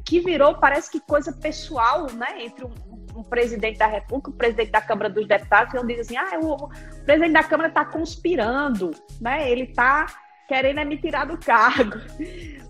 que 0.05 0.21
virou, 0.21 0.55
parece 0.57 0.91
que 0.91 1.01
coisa 1.01 1.33
pessoal, 1.33 2.07
né, 2.13 2.45
entre 2.45 2.65
um, 2.65 2.73
um 3.15 3.23
presidente 3.23 3.79
da 3.79 3.87
República, 3.87 4.31
o 4.31 4.35
presidente 4.35 4.71
da 4.71 4.81
Câmara 4.81 5.09
dos 5.11 5.27
Deputados, 5.27 5.71
que 5.73 5.79
não 5.79 5.87
diz 5.87 6.01
assim, 6.01 6.17
ah, 6.17 6.39
o, 6.41 6.65
o 6.65 7.05
presidente 7.05 7.33
da 7.33 7.45
Câmara 7.45 7.69
está 7.69 7.85
conspirando, 7.85 8.91
né, 9.21 9.51
ele 9.51 9.65
está 9.65 10.07
querendo 10.51 10.81
é 10.81 10.85
me 10.85 10.97
tirar 10.97 11.27
do 11.27 11.39
cargo. 11.39 11.97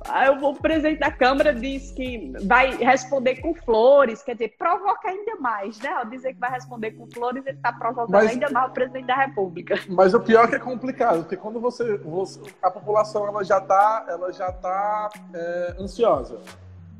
Aí 0.06 0.28
o 0.28 0.54
presidente 0.54 0.98
da 0.98 1.10
Câmara 1.10 1.54
diz 1.54 1.90
que 1.92 2.30
vai 2.44 2.76
responder 2.76 3.36
com 3.36 3.54
flores, 3.54 4.22
quer 4.22 4.34
dizer, 4.34 4.54
provoca 4.58 5.08
ainda 5.08 5.36
mais, 5.36 5.78
né? 5.80 5.88
Ao 5.88 6.04
dizer 6.04 6.34
que 6.34 6.40
vai 6.40 6.50
responder 6.50 6.90
com 6.90 7.06
flores, 7.10 7.44
ele 7.46 7.56
está 7.56 7.72
provocando 7.72 8.10
mas, 8.10 8.30
ainda 8.30 8.50
mais 8.50 8.70
o 8.70 8.74
presidente 8.74 9.06
da 9.06 9.16
República. 9.16 9.78
Mas 9.88 10.12
o 10.12 10.20
pior 10.20 10.44
é 10.44 10.48
que 10.48 10.54
é 10.56 10.58
complicado, 10.58 11.20
porque 11.20 11.38
quando 11.38 11.58
você, 11.58 11.96
você 11.98 12.38
a 12.62 12.70
população 12.70 13.26
ela 13.26 13.42
já 13.42 13.56
está, 13.56 14.04
ela 14.08 14.30
já 14.30 14.52
tá 14.52 15.08
é, 15.32 15.76
ansiosa. 15.78 16.38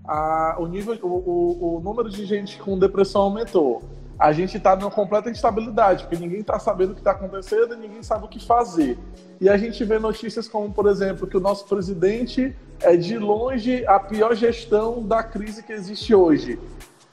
A, 0.07 0.57
o 0.59 0.67
nível, 0.67 0.99
o, 1.03 1.07
o, 1.07 1.77
o 1.77 1.81
número 1.81 2.09
de 2.09 2.25
gente 2.25 2.59
com 2.59 2.79
depressão 2.79 3.23
aumentou 3.23 3.83
a 4.21 4.33
gente 4.33 4.59
está 4.59 4.77
numa 4.77 4.91
completa 4.91 5.31
instabilidade, 5.31 6.05
porque 6.05 6.23
ninguém 6.23 6.41
está 6.41 6.59
sabendo 6.59 6.91
o 6.91 6.95
que 6.95 7.01
está 7.01 7.13
acontecendo 7.13 7.73
e 7.73 7.79
ninguém 7.79 8.03
sabe 8.03 8.27
o 8.27 8.29
que 8.29 8.45
fazer. 8.45 8.99
E 9.41 9.49
a 9.49 9.57
gente 9.57 9.83
vê 9.83 9.99
notícias 9.99 10.47
como, 10.47 10.71
por 10.71 10.87
exemplo, 10.87 11.27
que 11.27 11.39
o 11.39 11.41
nosso 11.41 11.65
presidente 11.65 12.55
é 12.81 12.99
de 12.99 13.17
longe 13.17 13.83
a 13.87 13.99
pior 13.99 14.35
gestão 14.35 15.03
da 15.03 15.23
crise 15.23 15.63
que 15.63 15.73
existe 15.73 16.15
hoje. 16.15 16.61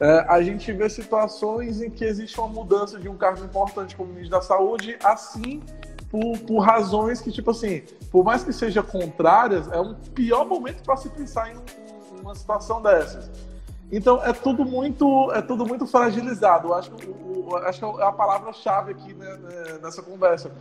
É, 0.01 0.25
a 0.27 0.41
gente 0.41 0.69
vê 0.73 0.89
situações 0.89 1.81
em 1.81 1.89
que 1.89 2.03
existe 2.03 2.37
uma 2.41 2.49
mudança 2.49 2.99
de 2.99 3.07
um 3.07 3.15
cargo 3.15 3.45
importante 3.45 3.95
como 3.95 4.09
ministro 4.09 4.37
da 4.37 4.41
Saúde, 4.41 4.97
assim, 5.01 5.63
por, 6.11 6.37
por 6.39 6.59
razões 6.59 7.21
que, 7.21 7.31
tipo 7.31 7.51
assim, 7.51 7.83
por 8.11 8.25
mais 8.25 8.43
que 8.43 8.51
sejam 8.51 8.83
contrárias, 8.83 9.71
é 9.71 9.79
um 9.79 9.93
pior 9.93 10.45
momento 10.45 10.83
para 10.83 10.97
se 10.97 11.07
pensar 11.07 11.51
em, 11.51 11.55
em 11.55 12.19
uma 12.19 12.35
situação 12.35 12.81
dessas. 12.81 13.31
Então 13.91 14.21
é 14.23 14.33
tudo 14.33 14.65
muito, 14.65 15.31
é 15.31 15.41
tudo 15.41 15.65
muito 15.65 15.85
fragilizado. 15.87 16.69
Eu 16.69 16.73
acho 16.73 16.91
que, 16.91 17.07
o, 17.09 17.55
acho 17.57 17.79
que 17.79 18.01
é 18.01 18.05
a 18.05 18.11
palavra-chave 18.11 18.91
aqui 18.91 19.13
né, 19.13 19.37
né, 19.37 19.79
nessa 19.81 20.01
conversa. 20.01 20.51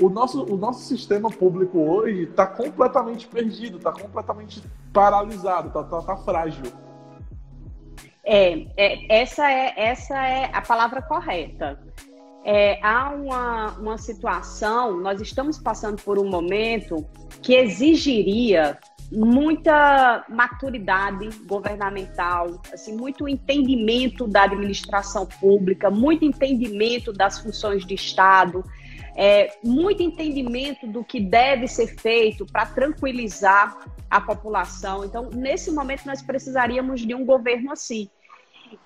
o 0.00 0.08
nosso, 0.08 0.44
o 0.44 0.56
nosso 0.56 0.80
sistema 0.80 1.30
público 1.30 1.78
hoje 1.78 2.24
está 2.24 2.46
completamente 2.46 3.26
perdido, 3.26 3.78
está 3.78 3.92
completamente 3.92 4.62
paralisado, 4.92 5.68
está 5.68 5.82
tá, 5.82 6.02
tá 6.02 6.16
frágil. 6.18 6.64
É, 8.22 8.66
é, 8.76 9.20
essa, 9.20 9.50
é, 9.50 9.72
essa 9.76 10.26
é 10.26 10.50
a 10.52 10.60
palavra 10.62 11.00
correta. 11.02 11.78
É, 12.46 12.78
há 12.82 13.10
uma, 13.10 13.70
uma 13.78 13.98
situação, 13.98 15.00
nós 15.00 15.20
estamos 15.20 15.58
passando 15.58 16.02
por 16.02 16.18
um 16.18 16.28
momento 16.28 17.06
que 17.40 17.54
exigiria 17.54 18.78
muita 19.10 20.24
maturidade 20.28 21.28
governamental, 21.46 22.60
assim, 22.72 22.96
muito 22.96 23.28
entendimento 23.28 24.26
da 24.26 24.44
administração 24.44 25.26
pública, 25.26 25.90
muito 25.90 26.24
entendimento 26.24 27.12
das 27.12 27.38
funções 27.38 27.84
de 27.84 27.94
Estado, 27.94 28.64
é, 29.16 29.56
muito 29.62 30.02
entendimento 30.02 30.86
do 30.86 31.04
que 31.04 31.20
deve 31.20 31.68
ser 31.68 31.98
feito 31.98 32.44
para 32.46 32.66
tranquilizar 32.66 33.78
a 34.10 34.20
população. 34.20 35.04
Então, 35.04 35.30
nesse 35.30 35.70
momento, 35.70 36.06
nós 36.06 36.20
precisaríamos 36.20 37.00
de 37.00 37.14
um 37.14 37.24
governo 37.24 37.72
assim. 37.72 38.08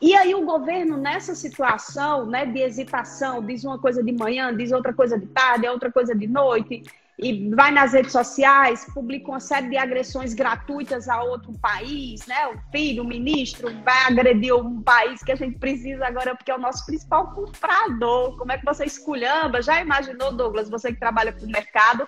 E 0.01 0.15
aí 0.15 0.35
o 0.35 0.45
governo, 0.45 0.97
nessa 0.97 1.35
situação 1.35 2.27
né, 2.27 2.45
de 2.45 2.61
hesitação, 2.61 3.45
diz 3.45 3.65
uma 3.65 3.79
coisa 3.79 4.03
de 4.03 4.13
manhã, 4.13 4.55
diz 4.55 4.71
outra 4.71 4.93
coisa 4.93 5.19
de 5.19 5.27
tarde, 5.27 5.67
outra 5.67 5.91
coisa 5.91 6.15
de 6.15 6.27
noite, 6.27 6.83
e 7.19 7.51
vai 7.53 7.73
nas 7.73 7.93
redes 7.93 8.13
sociais, 8.13 8.87
publica 8.95 9.29
uma 9.29 9.41
série 9.41 9.69
de 9.69 9.77
agressões 9.77 10.35
gratuitas 10.35 11.09
a 11.09 11.21
outro 11.21 11.53
país, 11.59 12.25
né? 12.27 12.47
O 12.47 12.71
filho, 12.71 13.03
o 13.03 13.07
ministro, 13.07 13.69
vai 13.83 14.05
agredir 14.07 14.55
um 14.55 14.81
país 14.81 15.23
que 15.25 15.33
a 15.33 15.35
gente 15.35 15.59
precisa 15.59 16.07
agora, 16.07 16.37
porque 16.37 16.51
é 16.51 16.55
o 16.55 16.61
nosso 16.61 16.87
principal 16.87 17.33
comprador. 17.33 18.37
Como 18.39 18.53
é 18.53 18.59
que 18.59 18.65
você 18.65 18.85
esculhamba? 18.85 19.61
Já 19.61 19.83
imaginou, 19.83 20.33
Douglas, 20.33 20.71
você 20.71 20.93
que 20.93 21.01
trabalha 21.01 21.33
com 21.33 21.45
o 21.45 21.51
mercado, 21.51 22.07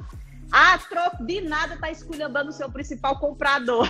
a 0.51 0.79
troco 0.79 1.25
de 1.25 1.41
nada 1.41 1.75
está 1.75 1.91
esculhambando 1.91 2.51
o 2.51 2.53
seu 2.53 2.71
principal 2.71 3.19
comprador. 3.19 3.89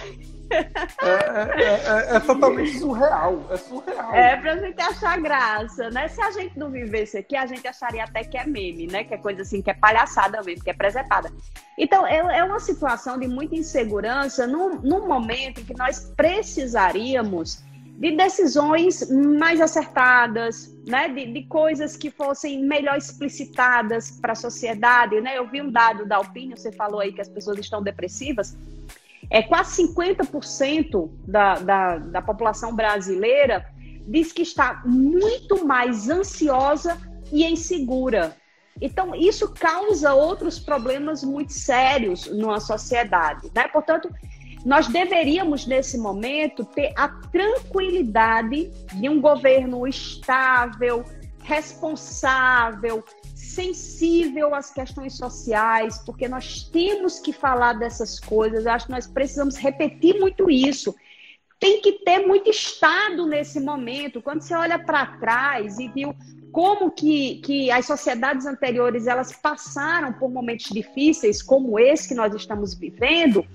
É, 0.51 1.63
é, 1.63 2.13
é, 2.13 2.17
é, 2.17 2.21
totalmente 2.21 2.79
surreal. 2.79 3.47
É 3.51 3.57
surreal. 3.57 4.15
É 4.15 4.37
pra 4.37 4.57
gente 4.57 4.81
achar 4.81 5.21
graça, 5.21 5.91
né? 5.91 6.09
Se 6.09 6.21
a 6.21 6.31
gente 6.33 6.59
não 6.59 6.71
vivesse 6.71 7.17
aqui, 7.19 7.37
a 7.37 7.47
gente 7.47 7.67
acharia 7.69 8.03
até 8.03 8.25
que 8.25 8.37
é 8.37 8.45
meme, 8.45 8.87
né? 8.89 9.05
Que 9.05 9.15
é 9.15 9.19
coisa 9.19 9.43
assim, 9.43 9.63
que 9.63 9.71
é 9.71 9.75
palhaçada 9.75 10.43
mesmo, 10.43 10.65
que 10.65 10.71
é 10.71 10.75
presepada. 10.75 11.31
Então, 11.79 12.05
é, 12.07 12.17
é 12.17 12.45
uma 12.45 12.59
situação 12.59 13.17
de 13.17 13.29
muita 13.29 13.55
insegurança 13.55 14.47
num, 14.47 14.81
num 14.81 15.07
momento 15.07 15.61
em 15.61 15.65
que 15.65 15.77
nós 15.77 16.13
precisaríamos 16.17 17.63
de 18.01 18.17
decisões 18.17 19.09
mais 19.11 19.61
acertadas, 19.61 20.75
né? 20.87 21.09
De, 21.09 21.33
de 21.33 21.45
coisas 21.45 21.97
que 21.97 22.11
fossem 22.11 22.65
melhor 22.65 22.97
explicitadas 22.97 24.11
para 24.11 24.33
a 24.33 24.35
sociedade, 24.35 25.21
né? 25.21 25.39
Eu 25.39 25.47
vi 25.47 25.61
um 25.61 25.71
dado 25.71 26.07
da 26.07 26.17
Alpine, 26.17 26.57
você 26.57 26.73
falou 26.73 27.01
aí 27.01 27.13
que 27.13 27.21
as 27.21 27.29
pessoas 27.29 27.59
estão 27.59 27.83
depressivas 27.83 28.57
é 29.31 29.43
quase 29.43 29.87
50% 29.87 31.09
da, 31.27 31.55
da, 31.55 31.99
da 31.99 32.23
população 32.23 32.75
brasileira 32.75 33.65
diz 34.07 34.33
que 34.33 34.43
está 34.43 34.83
muito 34.85 35.65
mais 35.65 36.11
ansiosa 36.11 36.99
e 37.33 37.45
insegura. 37.45 38.37
Então, 38.81 39.15
isso 39.15 39.53
causa 39.55 40.15
outros 40.15 40.59
problemas 40.59 41.23
muito 41.23 41.53
sérios 41.53 42.27
numa 42.27 42.59
sociedade. 42.59 43.51
Né? 43.55 43.69
Portanto, 43.69 44.11
nós 44.65 44.89
deveríamos, 44.89 45.67
nesse 45.67 45.97
momento, 45.97 46.65
ter 46.65 46.93
a 46.97 47.09
tranquilidade 47.09 48.71
de 48.95 49.09
um 49.09 49.21
governo 49.21 49.87
estável, 49.87 51.05
responsável, 51.43 53.03
sensível 53.35 54.55
às 54.55 54.71
questões 54.71 55.17
sociais, 55.17 55.99
porque 56.05 56.29
nós 56.29 56.65
temos 56.65 57.19
que 57.19 57.33
falar 57.33 57.73
dessas 57.75 58.21
coisas. 58.21 58.67
Acho 58.67 58.87
que 58.87 58.93
nós 58.93 59.07
precisamos 59.07 59.57
repetir 59.57 60.21
muito 60.21 60.51
isso. 60.51 60.95
Tem 61.59 61.81
que 61.81 61.93
ter 62.05 62.27
muito 62.27 62.51
Estado 62.51 63.27
nesse 63.27 63.61
momento. 63.61 64.23
Quando 64.23 64.43
você 64.43 64.55
olha 64.55 64.79
para 64.79 65.07
trás 65.19 65.79
e 65.79 65.89
viu 65.89 66.15
como 66.53 66.91
que, 66.91 67.37
que 67.37 67.71
as 67.71 67.87
sociedades 67.87 68.45
anteriores 68.45 69.07
elas 69.07 69.33
passaram 69.33 70.13
por 70.13 70.31
momentos 70.31 70.67
difíceis, 70.67 71.43
como 71.43 71.79
esse 71.79 72.09
que 72.09 72.15
nós 72.15 72.35
estamos 72.35 72.75
vivendo, 72.75 73.47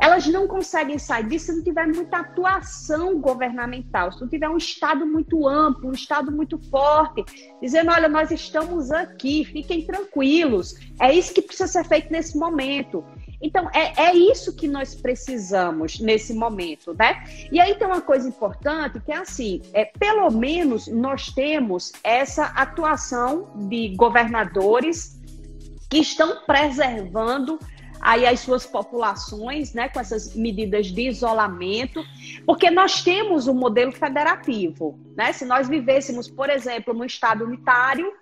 elas 0.00 0.26
não 0.26 0.46
conseguem 0.46 0.98
sair 0.98 1.26
disso 1.26 1.46
se 1.46 1.52
não 1.56 1.64
tiver 1.64 1.86
muita 1.86 2.18
atuação 2.18 3.20
governamental, 3.20 4.12
se 4.12 4.20
não 4.20 4.28
tiver 4.28 4.48
um 4.48 4.56
Estado 4.56 5.06
muito 5.06 5.46
amplo, 5.46 5.88
um 5.88 5.92
Estado 5.92 6.30
muito 6.30 6.58
forte, 6.70 7.24
dizendo: 7.60 7.90
olha, 7.90 8.08
nós 8.08 8.30
estamos 8.30 8.90
aqui, 8.90 9.44
fiquem 9.44 9.84
tranquilos. 9.84 10.74
É 11.00 11.12
isso 11.12 11.32
que 11.32 11.42
precisa 11.42 11.68
ser 11.68 11.84
feito 11.84 12.12
nesse 12.12 12.36
momento. 12.36 13.04
Então, 13.40 13.68
é, 13.72 14.08
é 14.08 14.14
isso 14.14 14.54
que 14.54 14.66
nós 14.66 14.94
precisamos 14.94 16.00
nesse 16.00 16.32
momento, 16.34 16.94
né? 16.94 17.22
E 17.52 17.60
aí 17.60 17.74
tem 17.74 17.86
uma 17.86 18.00
coisa 18.00 18.28
importante 18.28 19.00
que 19.00 19.12
é 19.12 19.16
assim: 19.16 19.60
é, 19.72 19.84
pelo 19.84 20.30
menos 20.30 20.86
nós 20.88 21.30
temos 21.30 21.92
essa 22.02 22.46
atuação 22.46 23.50
de 23.68 23.94
governadores 23.96 25.16
que 25.88 25.98
estão 25.98 26.44
preservando 26.44 27.58
aí 28.00 28.26
as 28.26 28.40
suas 28.40 28.66
populações, 28.66 29.72
né, 29.72 29.88
com 29.88 30.00
essas 30.00 30.34
medidas 30.34 30.86
de 30.86 31.08
isolamento, 31.08 32.04
porque 32.44 32.70
nós 32.70 33.02
temos 33.02 33.46
um 33.48 33.54
modelo 33.54 33.92
federativo, 33.92 34.98
né? 35.16 35.32
Se 35.32 35.44
nós 35.44 35.68
vivêssemos, 35.68 36.28
por 36.28 36.50
exemplo, 36.50 36.94
no 36.94 37.04
estado 37.04 37.44
unitário, 37.44 38.12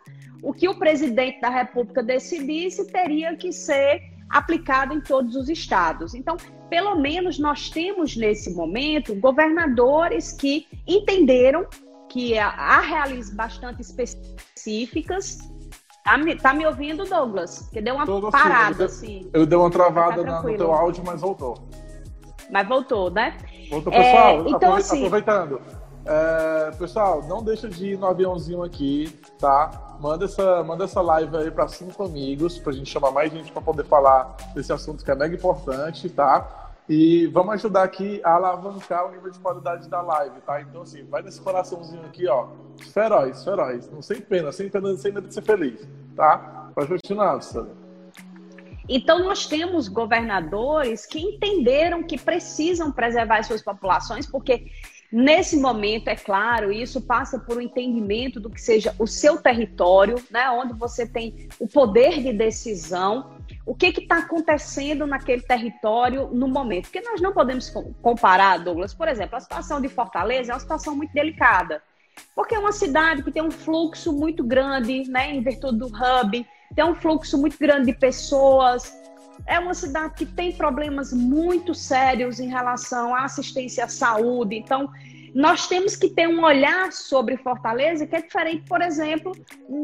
o 0.42 0.52
que 0.52 0.68
o 0.68 0.78
presidente 0.78 1.40
da 1.40 1.48
República 1.48 2.02
decidisse 2.02 2.86
teria 2.86 3.34
que 3.36 3.52
ser 3.52 4.02
aplicado 4.28 4.92
em 4.94 5.00
todos 5.00 5.36
os 5.36 5.48
estados. 5.48 6.14
Então, 6.14 6.36
pelo 6.68 6.96
menos 6.96 7.38
nós 7.38 7.70
temos 7.70 8.16
nesse 8.16 8.52
momento 8.52 9.14
governadores 9.14 10.32
que 10.32 10.66
entenderam 10.86 11.66
que 12.08 12.38
há 12.38 12.80
realistas 12.80 13.34
bastante 13.34 13.80
específicas 13.82 15.38
Tá 16.04 16.18
me, 16.18 16.36
tá 16.36 16.52
me 16.52 16.66
ouvindo, 16.66 17.04
Douglas? 17.06 17.70
Que 17.72 17.80
deu 17.80 17.94
uma 17.94 18.04
Tô 18.04 18.30
parada, 18.30 18.84
assim. 18.84 19.30
Eu 19.32 19.46
dei 19.46 19.58
uma 19.58 19.70
travada 19.70 20.22
tá 20.22 20.42
no 20.42 20.56
teu 20.56 20.70
áudio, 20.70 21.02
mas 21.04 21.22
voltou. 21.22 21.56
Mas 22.50 22.68
voltou, 22.68 23.10
né? 23.10 23.38
Voltou, 23.70 23.90
pessoal. 23.90 24.46
É, 24.46 24.50
então, 24.50 24.74
assim... 24.74 25.06
Aproveitando. 25.06 25.62
É, 26.04 26.70
pessoal, 26.72 27.22
não 27.26 27.42
deixa 27.42 27.66
de 27.66 27.92
ir 27.92 27.98
no 27.98 28.06
aviãozinho 28.06 28.62
aqui, 28.62 29.18
tá? 29.38 29.96
Manda 29.98 30.26
essa, 30.26 30.62
manda 30.62 30.84
essa 30.84 31.00
live 31.00 31.34
aí 31.38 31.50
para 31.50 31.66
cinco 31.68 32.04
amigos, 32.04 32.58
pra 32.58 32.74
gente 32.74 32.90
chamar 32.90 33.10
mais 33.10 33.32
gente 33.32 33.50
para 33.50 33.62
poder 33.62 33.84
falar 33.84 34.36
desse 34.54 34.70
assunto 34.70 35.02
que 35.02 35.10
é 35.10 35.14
mega 35.14 35.34
importante, 35.34 36.10
tá? 36.10 36.63
E 36.88 37.26
vamos 37.28 37.54
ajudar 37.54 37.82
aqui 37.82 38.20
a 38.22 38.34
alavancar 38.34 39.06
o 39.06 39.12
nível 39.12 39.30
de 39.30 39.38
qualidade 39.38 39.88
da 39.88 40.02
live, 40.02 40.38
tá? 40.42 40.60
Então, 40.60 40.82
assim, 40.82 41.02
vai 41.04 41.22
nesse 41.22 41.40
coraçãozinho 41.40 42.04
aqui, 42.04 42.28
ó. 42.28 42.48
Feroz, 42.92 43.42
feroz. 43.42 43.90
Não 43.90 44.02
sem 44.02 44.20
pena, 44.20 44.52
sem 44.52 44.68
pena, 44.68 44.94
sem 44.96 45.10
medo 45.10 45.26
de 45.26 45.32
ser 45.32 45.42
feliz, 45.42 45.80
tá? 46.14 46.70
Pode 46.74 46.88
continuar, 46.88 47.40
Sandra. 47.40 47.72
Então, 48.86 49.24
nós 49.24 49.46
temos 49.46 49.88
governadores 49.88 51.06
que 51.06 51.18
entenderam 51.18 52.02
que 52.02 52.18
precisam 52.18 52.92
preservar 52.92 53.38
as 53.38 53.46
suas 53.46 53.62
populações, 53.62 54.26
porque 54.26 54.66
nesse 55.10 55.56
momento, 55.56 56.08
é 56.08 56.16
claro, 56.16 56.70
isso 56.70 57.00
passa 57.00 57.38
por 57.38 57.56
um 57.56 57.62
entendimento 57.62 58.38
do 58.38 58.50
que 58.50 58.60
seja 58.60 58.94
o 58.98 59.06
seu 59.06 59.38
território, 59.38 60.16
né, 60.30 60.50
onde 60.50 60.74
você 60.74 61.06
tem 61.06 61.48
o 61.58 61.66
poder 61.66 62.22
de 62.22 62.30
decisão 62.30 63.33
o 63.66 63.74
que 63.74 63.86
está 63.86 64.18
acontecendo 64.18 65.06
naquele 65.06 65.42
território 65.42 66.28
no 66.28 66.46
momento. 66.48 66.84
Porque 66.84 67.00
nós 67.00 67.20
não 67.20 67.32
podemos 67.32 67.72
comparar, 68.02 68.58
Douglas, 68.58 68.92
por 68.92 69.08
exemplo, 69.08 69.36
a 69.36 69.40
situação 69.40 69.80
de 69.80 69.88
Fortaleza 69.88 70.52
é 70.52 70.54
uma 70.54 70.60
situação 70.60 70.94
muito 70.94 71.12
delicada. 71.12 71.82
Porque 72.34 72.54
é 72.54 72.58
uma 72.58 72.72
cidade 72.72 73.22
que 73.22 73.32
tem 73.32 73.42
um 73.42 73.50
fluxo 73.50 74.12
muito 74.12 74.44
grande, 74.44 75.08
né, 75.08 75.32
em 75.32 75.42
virtude 75.42 75.78
do 75.78 75.86
hub, 75.86 76.46
tem 76.74 76.84
um 76.84 76.94
fluxo 76.94 77.38
muito 77.38 77.58
grande 77.58 77.86
de 77.86 77.98
pessoas. 77.98 78.92
É 79.46 79.58
uma 79.58 79.74
cidade 79.74 80.14
que 80.14 80.26
tem 80.26 80.52
problemas 80.52 81.12
muito 81.12 81.74
sérios 81.74 82.38
em 82.38 82.48
relação 82.48 83.14
à 83.14 83.24
assistência 83.24 83.84
à 83.84 83.88
saúde. 83.88 84.56
Então, 84.56 84.90
nós 85.34 85.66
temos 85.66 85.96
que 85.96 86.08
ter 86.08 86.28
um 86.28 86.44
olhar 86.44 86.92
sobre 86.92 87.36
Fortaleza 87.36 88.06
que 88.06 88.14
é 88.14 88.22
diferente, 88.22 88.64
por 88.68 88.80
exemplo, 88.80 89.32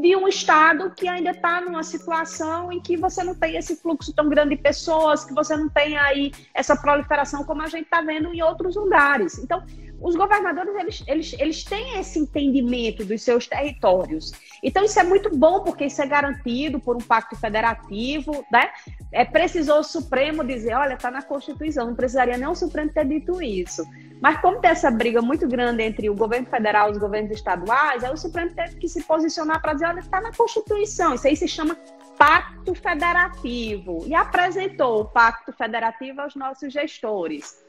de 0.01 0.15
um 0.15 0.29
estado 0.29 0.93
que 0.95 1.09
ainda 1.09 1.33
está 1.33 1.61
numa 1.61 1.83
situação 1.83 2.71
em 2.71 2.81
que 2.81 2.97
você 2.97 3.25
não 3.25 3.35
tem 3.35 3.57
esse 3.57 3.75
fluxo 3.75 4.13
tão 4.15 4.29
grande 4.29 4.55
de 4.55 4.63
pessoas, 4.63 5.25
que 5.25 5.35
você 5.35 5.57
não 5.57 5.69
tem 5.69 5.99
aí 5.99 6.33
essa 6.55 6.77
proliferação 6.77 7.43
como 7.43 7.63
a 7.63 7.67
gente 7.67 7.85
está 7.85 8.01
vendo 8.01 8.33
em 8.33 8.41
outros 8.43 8.77
lugares. 8.77 9.39
Então, 9.39 9.65
os 10.01 10.15
governadores 10.15 10.75
eles, 10.77 11.05
eles, 11.07 11.37
eles 11.39 11.65
têm 11.65 11.99
esse 11.99 12.21
entendimento 12.21 13.05
dos 13.05 13.21
seus 13.23 13.47
territórios. 13.47 14.33
Então, 14.63 14.85
isso 14.85 14.99
é 15.01 15.03
muito 15.03 15.37
bom, 15.37 15.65
porque 15.65 15.87
isso 15.87 16.01
é 16.01 16.07
garantido 16.07 16.79
por 16.79 16.97
um 16.97 17.01
pacto 17.01 17.37
federativo, 17.37 18.45
né? 18.53 18.71
É, 19.13 19.25
precisou 19.25 19.81
o 19.81 19.85
Supremo 19.85 20.45
dizer, 20.45 20.75
olha, 20.75 20.95
está 20.95 21.11
na 21.11 21.23
Constituição, 21.23 21.89
não 21.89 21.95
precisaria 21.95 22.39
nem 22.39 22.47
o 22.47 22.55
Supremo 22.55 22.93
ter 22.93 23.05
dito 23.05 23.43
isso. 23.43 23.83
Mas 24.21 24.41
como 24.41 24.61
tem 24.61 24.71
essa 24.71 24.91
briga 24.91 25.23
muito 25.23 25.49
grande 25.49 25.83
entre 25.83 26.11
o 26.11 26.15
governo 26.15 26.47
federal 26.47 26.89
e 26.89 26.93
os 26.93 26.99
governos 26.99 27.31
estaduais, 27.31 28.05
aí 28.05 28.13
o 28.13 28.17
Supremo 28.17 28.55
teve 28.55 28.77
que 28.77 28.89
se 28.89 29.03
posicionar 29.03 29.61
para 29.63 29.73
dizer, 29.73 29.87
olha, 29.87 30.01
está 30.01 30.21
na 30.21 30.33
Constituição, 30.33 31.15
isso 31.15 31.27
aí 31.27 31.35
se 31.35 31.49
chama 31.49 31.77
pacto 32.19 32.75
federativo 32.75 34.05
e 34.07 34.15
apresentou 34.15 35.01
o 35.01 35.05
pacto 35.07 35.53
federativo 35.55 36.21
aos 36.21 36.35
nossos 36.35 36.71
gestores. 36.71 37.65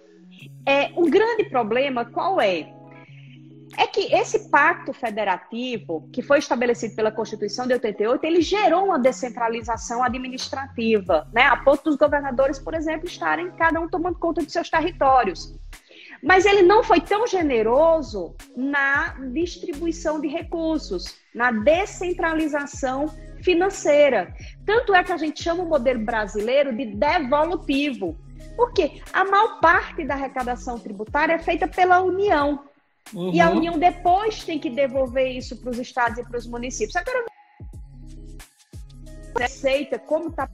É, 0.65 0.91
um 0.97 1.09
grande 1.09 1.45
problema 1.45 2.03
qual 2.03 2.41
é? 2.41 2.73
É 3.77 3.87
que 3.87 4.13
esse 4.13 4.49
pacto 4.49 4.91
federativo, 4.91 6.09
que 6.11 6.21
foi 6.21 6.39
estabelecido 6.39 6.93
pela 6.93 7.09
Constituição 7.09 7.65
de 7.65 7.71
88, 7.71 8.25
ele 8.25 8.41
gerou 8.41 8.87
uma 8.87 8.99
descentralização 8.99 10.03
administrativa, 10.03 11.25
né? 11.33 11.43
a 11.43 11.55
ponto 11.55 11.83
dos 11.85 11.95
governadores, 11.95 12.59
por 12.59 12.73
exemplo, 12.73 13.07
estarem 13.07 13.49
cada 13.51 13.79
um 13.79 13.87
tomando 13.87 14.19
conta 14.19 14.43
de 14.45 14.51
seus 14.51 14.69
territórios. 14.69 15.57
Mas 16.23 16.45
ele 16.45 16.61
não 16.61 16.83
foi 16.83 17.01
tão 17.01 17.25
generoso 17.25 18.35
na 18.55 19.15
distribuição 19.33 20.21
de 20.21 20.27
recursos, 20.27 21.15
na 21.33 21.51
descentralização 21.51 23.07
financeira. 23.41 24.33
Tanto 24.65 24.93
é 24.93 25.03
que 25.03 25.11
a 25.11 25.17
gente 25.17 25.41
chama 25.41 25.63
o 25.63 25.69
modelo 25.69 26.05
brasileiro 26.05 26.75
de 26.75 26.85
devolutivo. 26.85 28.15
Porque 28.55 29.01
a 29.11 29.23
maior 29.23 29.59
parte 29.59 30.03
da 30.05 30.13
arrecadação 30.13 30.77
tributária 30.77 31.33
é 31.33 31.39
feita 31.39 31.67
pela 31.67 32.01
União. 32.01 32.63
Uhum. 33.13 33.33
E 33.33 33.41
a 33.41 33.49
União 33.49 33.77
depois 33.77 34.43
tem 34.43 34.59
que 34.59 34.69
devolver 34.69 35.35
isso 35.35 35.57
para 35.57 35.71
os 35.71 35.79
estados 35.79 36.19
e 36.19 36.23
para 36.23 36.37
os 36.37 36.47
municípios. 36.47 36.95
Agora, 36.95 37.25
receita, 39.37 39.97
como 39.97 40.29
está 40.29 40.47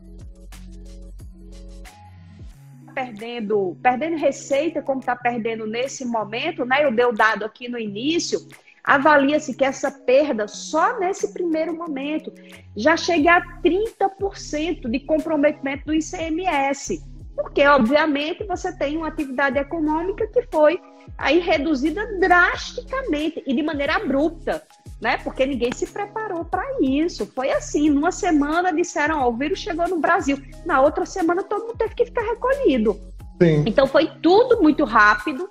perdendo, 2.98 3.78
perdendo 3.84 4.18
receita, 4.18 4.82
como 4.82 5.02
está 5.02 5.16
perdendo 5.16 5.68
nesse 5.68 6.04
momento, 6.04 6.66
né? 6.66 6.84
Eu 6.84 6.92
dei 6.92 7.06
o 7.06 7.12
dado 7.12 7.46
aqui 7.46 7.70
no 7.70 7.78
início. 7.78 8.40
Avalia-se 8.84 9.56
que 9.56 9.64
essa 9.64 9.92
perda, 9.92 10.48
só 10.48 10.98
nesse 10.98 11.32
primeiro 11.32 11.78
momento, 11.78 12.34
já 12.76 12.98
chega 12.98 13.38
a 13.38 13.62
30% 13.62 14.90
de 14.90 15.00
comprometimento 15.02 15.86
do 15.86 15.94
ICMS. 15.94 17.04
Porque, 17.36 17.64
obviamente, 17.68 18.44
você 18.46 18.76
tem 18.76 18.98
uma 18.98 19.10
atividade 19.10 19.60
econômica 19.60 20.26
que 20.26 20.42
foi 20.52 20.82
aí 21.18 21.40
reduzida 21.40 22.06
drasticamente 22.20 23.44
e 23.46 23.56
de 23.56 23.64
maneira 23.64 23.96
abrupta, 23.96 24.64
né? 25.02 25.18
Porque 25.18 25.46
ninguém 25.46 25.72
se 25.72 25.88
preparou 25.88 26.44
para 26.46 26.64
isso. 26.82 27.26
Foi 27.28 27.52
assim, 27.52 27.90
numa 27.90 28.12
semana 28.12 28.74
disseram, 28.74 29.20
ó, 29.20 29.30
o 29.30 29.38
vírus 29.38 29.60
chegou 29.60 29.88
no 29.88 30.00
Brasil. 30.00 30.38
Na 30.66 30.82
outra 30.82 31.06
semana 31.06 31.44
todo 31.44 31.68
mundo 31.68 31.78
teve 31.78 31.96
que 31.96 32.06
ficar 32.06 32.22
recolhido. 32.22 33.00
Sim. 33.42 33.64
Então 33.66 33.86
foi 33.88 34.08
tudo 34.22 34.62
muito 34.62 34.84
rápido. 34.84 35.50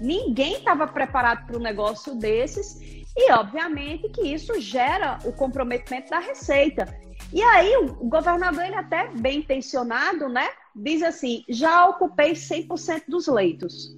Ninguém 0.00 0.54
estava 0.54 0.86
preparado 0.86 1.46
para 1.46 1.56
um 1.56 1.60
negócio 1.60 2.14
desses. 2.14 2.80
E, 3.16 3.32
obviamente, 3.32 4.08
que 4.10 4.22
isso 4.22 4.60
gera 4.60 5.18
o 5.24 5.32
comprometimento 5.32 6.10
da 6.10 6.20
receita. 6.20 6.86
E 7.32 7.42
aí, 7.42 7.76
o 7.76 8.08
governador, 8.08 8.64
ele 8.64 8.76
até 8.76 9.08
bem 9.08 9.40
intencionado, 9.40 10.28
né? 10.28 10.48
Diz 10.74 11.02
assim: 11.02 11.44
já 11.48 11.86
ocupei 11.86 12.32
100% 12.32 13.02
dos 13.08 13.26
leitos. 13.26 13.92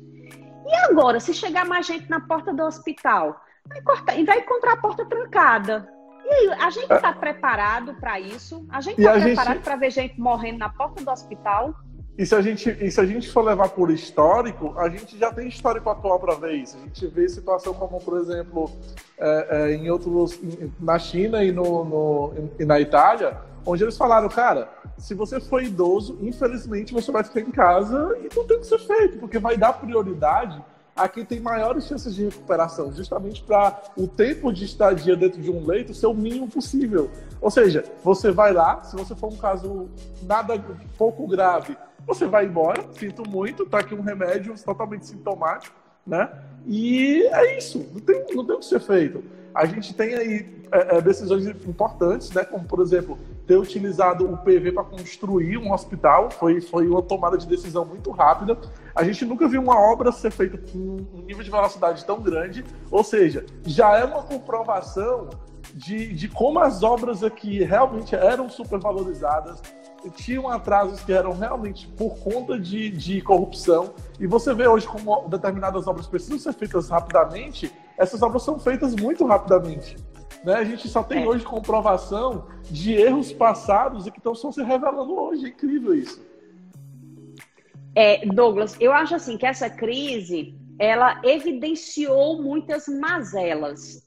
E 0.70 0.76
agora, 0.90 1.18
se 1.18 1.34
chegar 1.34 1.66
mais 1.66 1.84
gente 1.84 2.08
na 2.08 2.20
porta 2.20 2.52
do 2.52 2.62
hospital? 2.62 3.40
Vai 3.66 3.82
cortar, 3.82 4.16
e 4.16 4.24
vai 4.24 4.38
encontrar 4.38 4.74
a 4.74 4.76
porta 4.76 5.04
trancada. 5.04 5.88
E 6.24 6.32
aí, 6.32 6.52
a 6.60 6.70
gente 6.70 6.92
está 6.92 7.12
preparado 7.12 7.94
para 7.94 8.20
isso? 8.20 8.64
A 8.70 8.80
gente 8.80 9.00
está 9.00 9.18
preparado 9.18 9.54
gente... 9.54 9.64
para 9.64 9.76
ver 9.76 9.90
gente 9.90 10.20
morrendo 10.20 10.58
na 10.58 10.68
porta 10.68 11.02
do 11.02 11.10
hospital? 11.10 11.74
E 12.16 12.24
se, 12.24 12.34
a 12.34 12.42
gente, 12.42 12.68
e 12.68 12.90
se 12.90 13.00
a 13.00 13.06
gente 13.06 13.30
for 13.30 13.42
levar 13.42 13.70
por 13.70 13.90
histórico, 13.90 14.78
a 14.78 14.88
gente 14.88 15.18
já 15.18 15.32
tem 15.32 15.48
histórico 15.48 15.88
atual 15.88 16.20
para 16.20 16.34
ver 16.34 16.52
isso. 16.52 16.76
A 16.76 16.80
gente 16.80 17.06
vê 17.08 17.28
situação 17.28 17.72
como, 17.74 17.98
por 17.98 18.18
exemplo, 18.18 18.70
é, 19.18 19.46
é, 19.50 19.74
em 19.74 19.90
outros, 19.90 20.38
na 20.78 20.98
China 20.98 21.42
e, 21.42 21.50
no, 21.50 21.84
no, 21.84 22.34
e 22.58 22.64
na 22.64 22.78
Itália, 22.78 23.38
onde 23.64 23.84
eles 23.84 23.96
falaram, 23.96 24.28
cara, 24.28 24.68
se 24.98 25.14
você 25.14 25.40
for 25.40 25.62
idoso, 25.62 26.18
infelizmente 26.20 26.92
você 26.92 27.10
vai 27.10 27.22
ficar 27.24 27.40
em 27.40 27.50
casa 27.50 28.16
e 28.18 28.34
não 28.34 28.46
tem 28.46 28.56
o 28.56 28.60
que 28.60 28.66
ser 28.66 28.78
feito, 28.78 29.18
porque 29.18 29.38
vai 29.38 29.56
dar 29.56 29.74
prioridade 29.74 30.62
a 30.94 31.08
quem 31.08 31.24
tem 31.24 31.40
maiores 31.40 31.86
chances 31.86 32.14
de 32.14 32.24
recuperação, 32.24 32.92
justamente 32.92 33.42
para 33.42 33.80
o 33.96 34.06
tempo 34.06 34.52
de 34.52 34.64
estadia 34.64 35.16
dentro 35.16 35.40
de 35.40 35.50
um 35.50 35.64
leito 35.64 35.94
ser 35.94 36.06
o 36.06 36.14
mínimo 36.14 36.48
possível. 36.48 37.10
Ou 37.40 37.50
seja, 37.50 37.84
você 38.04 38.30
vai 38.30 38.52
lá, 38.52 38.82
se 38.82 38.96
você 38.96 39.14
for 39.14 39.32
um 39.32 39.36
caso 39.36 39.88
nada 40.22 40.62
pouco 40.98 41.26
grave, 41.26 41.76
você 42.06 42.26
vai 42.26 42.46
embora, 42.46 42.84
sinto 42.98 43.28
muito, 43.28 43.64
tá 43.66 43.78
aqui 43.78 43.94
um 43.94 44.02
remédio 44.02 44.54
totalmente 44.62 45.06
sintomático, 45.06 45.74
né? 46.06 46.30
E 46.66 47.22
é 47.32 47.56
isso, 47.56 47.86
não 47.92 48.00
tem, 48.00 48.24
não 48.34 48.44
tem 48.44 48.56
o 48.56 48.58
que 48.58 48.64
ser 48.64 48.80
feito. 48.80 49.22
A 49.54 49.66
gente 49.66 49.94
tem 49.94 50.14
aí 50.14 50.60
é, 50.72 50.96
é, 50.96 51.00
decisões 51.00 51.46
importantes, 51.46 52.30
né? 52.30 52.44
Como, 52.44 52.64
por 52.64 52.80
exemplo, 52.80 53.18
ter 53.46 53.56
utilizado 53.56 54.32
o 54.32 54.36
PV 54.38 54.72
para 54.72 54.84
construir 54.84 55.58
um 55.58 55.72
hospital, 55.72 56.30
foi, 56.30 56.60
foi 56.60 56.86
uma 56.86 57.02
tomada 57.02 57.36
de 57.36 57.46
decisão 57.46 57.84
muito 57.84 58.10
rápida. 58.10 58.56
A 58.94 59.02
gente 59.02 59.24
nunca 59.24 59.48
viu 59.48 59.60
uma 59.60 59.78
obra 59.78 60.12
ser 60.12 60.30
feita 60.30 60.56
com 60.56 60.78
um 61.12 61.22
nível 61.22 61.42
de 61.42 61.50
velocidade 61.50 62.04
tão 62.04 62.20
grande, 62.20 62.64
ou 62.90 63.02
seja, 63.02 63.44
já 63.66 63.96
é 63.96 64.04
uma 64.04 64.22
comprovação 64.22 65.30
de, 65.74 66.12
de 66.14 66.28
como 66.28 66.60
as 66.60 66.82
obras 66.82 67.22
aqui 67.24 67.62
realmente 67.64 68.14
eram 68.14 68.48
supervalorizadas, 68.48 69.60
tinham 70.14 70.48
atrasos 70.48 71.00
que 71.00 71.12
eram 71.12 71.32
realmente 71.32 71.86
por 71.88 72.16
conta 72.18 72.58
de, 72.58 72.90
de 72.90 73.20
corrupção. 73.20 73.92
E 74.18 74.26
você 74.26 74.54
vê 74.54 74.66
hoje 74.66 74.86
como 74.86 75.28
determinadas 75.28 75.86
obras 75.86 76.06
precisam 76.06 76.38
ser 76.38 76.54
feitas 76.54 76.88
rapidamente, 76.88 77.70
essas 78.00 78.22
obras 78.22 78.42
são 78.42 78.58
feitas 78.58 78.96
muito 78.96 79.26
rapidamente. 79.26 79.94
Né? 80.42 80.54
A 80.54 80.64
gente 80.64 80.88
só 80.88 81.02
tem 81.02 81.22
é. 81.22 81.28
hoje 81.28 81.44
comprovação 81.44 82.46
de 82.62 82.94
erros 82.94 83.30
passados 83.30 84.06
e 84.06 84.10
que 84.10 84.18
estão 84.18 84.34
se 84.34 84.62
revelando 84.62 85.12
hoje. 85.12 85.44
É 85.44 85.48
incrível 85.50 85.94
isso. 85.94 86.24
É, 87.94 88.24
Douglas, 88.26 88.74
eu 88.80 88.92
acho 88.92 89.14
assim 89.14 89.36
que 89.36 89.44
essa 89.44 89.68
crise 89.68 90.58
ela 90.78 91.20
evidenciou 91.22 92.42
muitas 92.42 92.88
mazelas. 92.88 94.02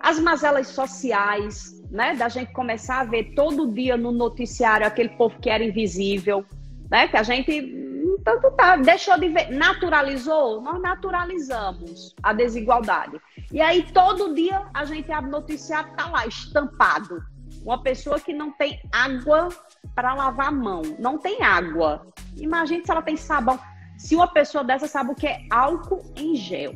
As 0.00 0.18
mazelas 0.18 0.68
sociais, 0.68 1.82
né? 1.90 2.14
Da 2.14 2.30
gente 2.30 2.50
começar 2.52 3.00
a 3.00 3.04
ver 3.04 3.34
todo 3.34 3.70
dia 3.70 3.96
no 3.98 4.10
noticiário 4.10 4.86
aquele 4.86 5.10
povo 5.10 5.38
que 5.38 5.50
era 5.50 5.62
invisível, 5.62 6.46
né? 6.90 7.08
Que 7.08 7.16
a 7.18 7.22
gente 7.22 7.83
tanto 8.24 8.50
tá, 8.52 8.76
deixou 8.76 9.18
de 9.20 9.28
ver, 9.28 9.50
naturalizou, 9.50 10.60
nós 10.62 10.80
naturalizamos 10.80 12.14
a 12.22 12.32
desigualdade. 12.32 13.20
E 13.52 13.60
aí 13.60 13.82
todo 13.92 14.34
dia 14.34 14.66
a 14.72 14.84
gente 14.86 15.12
abre 15.12 15.30
noticiário, 15.30 15.94
tá 15.94 16.08
lá 16.08 16.26
estampado. 16.26 17.22
Uma 17.62 17.82
pessoa 17.82 18.18
que 18.18 18.32
não 18.32 18.50
tem 18.50 18.80
água 18.90 19.50
para 19.94 20.14
lavar 20.14 20.48
a 20.48 20.52
mão, 20.52 20.82
não 20.98 21.18
tem 21.18 21.42
água. 21.42 22.06
Imagine 22.36 22.84
se 22.84 22.90
ela 22.90 23.02
tem 23.02 23.16
sabão. 23.16 23.60
Se 23.98 24.16
uma 24.16 24.26
pessoa 24.26 24.64
dessa 24.64 24.88
sabe 24.88 25.12
o 25.12 25.14
que 25.14 25.26
é 25.26 25.40
álcool 25.50 26.02
em 26.16 26.34
gel. 26.34 26.74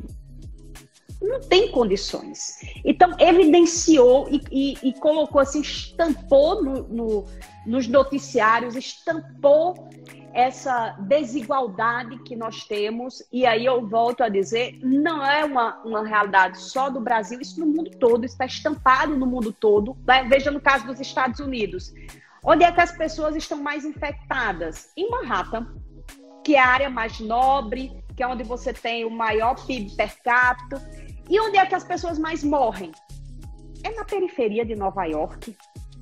Não 1.21 1.41
tem 1.41 1.69
condições. 1.71 2.59
Então, 2.85 3.13
evidenciou 3.19 4.29
e, 4.29 4.41
e, 4.51 4.89
e 4.89 4.93
colocou 4.99 5.41
assim, 5.41 5.59
estampou 5.59 6.63
no, 6.63 6.87
no, 6.87 7.25
nos 7.65 7.87
noticiários, 7.87 8.75
estampou 8.75 9.89
essa 10.33 10.95
desigualdade 10.99 12.19
que 12.19 12.35
nós 12.35 12.63
temos, 12.65 13.23
e 13.31 13.45
aí 13.45 13.65
eu 13.65 13.87
volto 13.87 14.21
a 14.21 14.29
dizer, 14.29 14.79
não 14.81 15.25
é 15.25 15.43
uma, 15.43 15.81
uma 15.83 16.05
realidade 16.05 16.59
só 16.59 16.89
do 16.89 16.99
Brasil, 16.99 17.39
isso 17.41 17.59
no 17.59 17.65
mundo 17.65 17.91
todo, 17.91 18.25
está 18.25 18.45
estampado 18.45 19.15
no 19.15 19.25
mundo 19.25 19.51
todo. 19.51 19.97
Né? 20.05 20.23
Veja 20.23 20.51
no 20.51 20.61
caso 20.61 20.85
dos 20.85 20.99
Estados 20.99 21.39
Unidos. 21.39 21.93
Onde 22.43 22.63
é 22.63 22.71
que 22.71 22.81
as 22.81 22.91
pessoas 22.91 23.35
estão 23.35 23.61
mais 23.61 23.83
infectadas? 23.83 24.91
Em 24.95 25.09
Manhattan, 25.09 25.67
que 26.43 26.55
é 26.55 26.59
a 26.59 26.67
área 26.67 26.89
mais 26.89 27.19
nobre, 27.19 27.91
que 28.15 28.23
é 28.23 28.27
onde 28.27 28.43
você 28.43 28.73
tem 28.73 29.05
o 29.05 29.09
maior 29.09 29.55
PIB 29.65 29.95
per 29.95 30.21
capita. 30.23 30.81
E 31.29 31.39
onde 31.39 31.57
é 31.57 31.65
que 31.65 31.75
as 31.75 31.83
pessoas 31.83 32.17
mais 32.17 32.43
morrem? 32.43 32.91
É 33.83 33.91
na 33.91 34.03
periferia 34.03 34.65
de 34.65 34.75
Nova 34.75 35.05
York, 35.05 35.55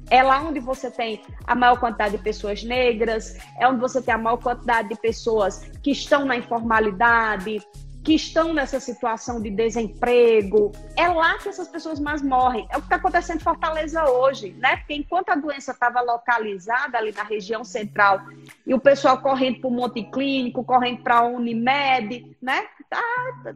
é 0.10 0.24
lá 0.24 0.42
onde 0.42 0.60
você 0.60 0.90
tem 0.90 1.22
a 1.46 1.56
maior 1.56 1.80
quantidade 1.80 2.18
de 2.18 2.24
pessoas 2.24 2.64
negras, 2.64 3.38
é 3.60 3.68
onde 3.68 3.80
você 3.80 4.02
tem 4.02 4.14
a 4.14 4.18
maior 4.18 4.38
quantidade 4.38 4.90
de 4.90 4.96
pessoas 4.96 5.70
que 5.84 5.92
estão 5.92 6.26
na 6.26 6.38
informalidade, 6.38 7.62
que 8.08 8.14
estão 8.14 8.54
nessa 8.54 8.80
situação 8.80 9.42
de 9.42 9.50
desemprego. 9.50 10.72
É 10.96 11.10
lá 11.10 11.38
que 11.40 11.50
essas 11.50 11.68
pessoas 11.68 12.00
mais 12.00 12.22
morrem. 12.22 12.66
É 12.72 12.78
o 12.78 12.80
que 12.80 12.86
está 12.86 12.96
acontecendo 12.96 13.42
em 13.42 13.44
Fortaleza 13.44 14.10
hoje, 14.10 14.56
né? 14.60 14.78
Porque 14.78 14.94
enquanto 14.94 15.28
a 15.28 15.36
doença 15.36 15.74
estava 15.74 16.00
localizada 16.00 16.98
ali 16.98 17.12
na 17.12 17.24
região 17.24 17.66
central 17.66 18.22
e 18.66 18.74
o 18.74 18.80
pessoal 18.80 19.18
correndo 19.22 19.60
para 19.60 19.68
o 19.68 19.74
Monte 19.74 20.04
Clínico, 20.04 20.64
correndo 20.64 21.04
para 21.04 21.18
a 21.18 21.28
Unimed, 21.28 22.34
né? 22.42 22.64
Tá, 22.90 23.04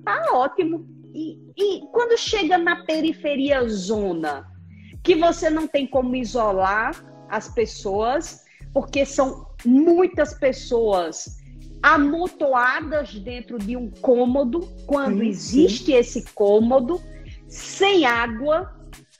tá 0.04 0.26
ótimo. 0.34 0.86
E, 1.14 1.54
e 1.56 1.88
quando 1.94 2.18
chega 2.18 2.58
na 2.58 2.84
periferia 2.84 3.66
zona, 3.70 4.51
que 5.04 5.16
você 5.16 5.50
não 5.50 5.68
tem 5.68 5.88
como 5.88 6.16
isolar 6.16 6.96
as 7.30 7.48
pessoas, 7.50 8.46
porque 8.74 9.06
são 9.06 9.48
muitas 9.66 10.34
pessoas 10.34 11.38
amontoadas 11.82 13.14
dentro 13.16 13.58
de 13.58 13.76
um 13.76 13.90
cômodo, 13.90 14.62
quando 14.86 15.20
sim, 15.20 15.28
existe 15.28 15.86
sim. 15.86 15.94
esse 15.94 16.26
cômodo, 16.34 17.02
sem 17.48 18.06
água, 18.06 18.72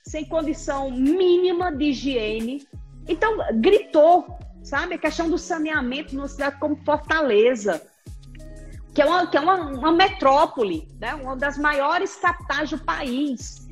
sem 0.04 0.26
condição 0.26 0.92
mínima 0.92 1.72
de 1.72 1.86
higiene, 1.86 2.68
Então, 3.08 3.38
gritou, 3.56 4.38
sabe? 4.64 4.96
A 4.96 4.98
questão 4.98 5.30
do 5.30 5.38
saneamento 5.38 6.16
numa 6.16 6.28
cidade 6.28 6.60
como 6.60 6.76
Fortaleza, 6.86 7.82
que 8.94 9.02
é 9.02 9.06
uma, 9.06 9.26
que 9.26 9.38
é 9.38 9.40
uma, 9.40 9.56
uma 9.56 9.92
metrópole, 9.92 10.88
né? 11.00 11.16
uma 11.16 11.36
das 11.36 11.58
maiores 11.58 12.16
capitais 12.16 12.70
do 12.70 12.78
país. 12.78 13.68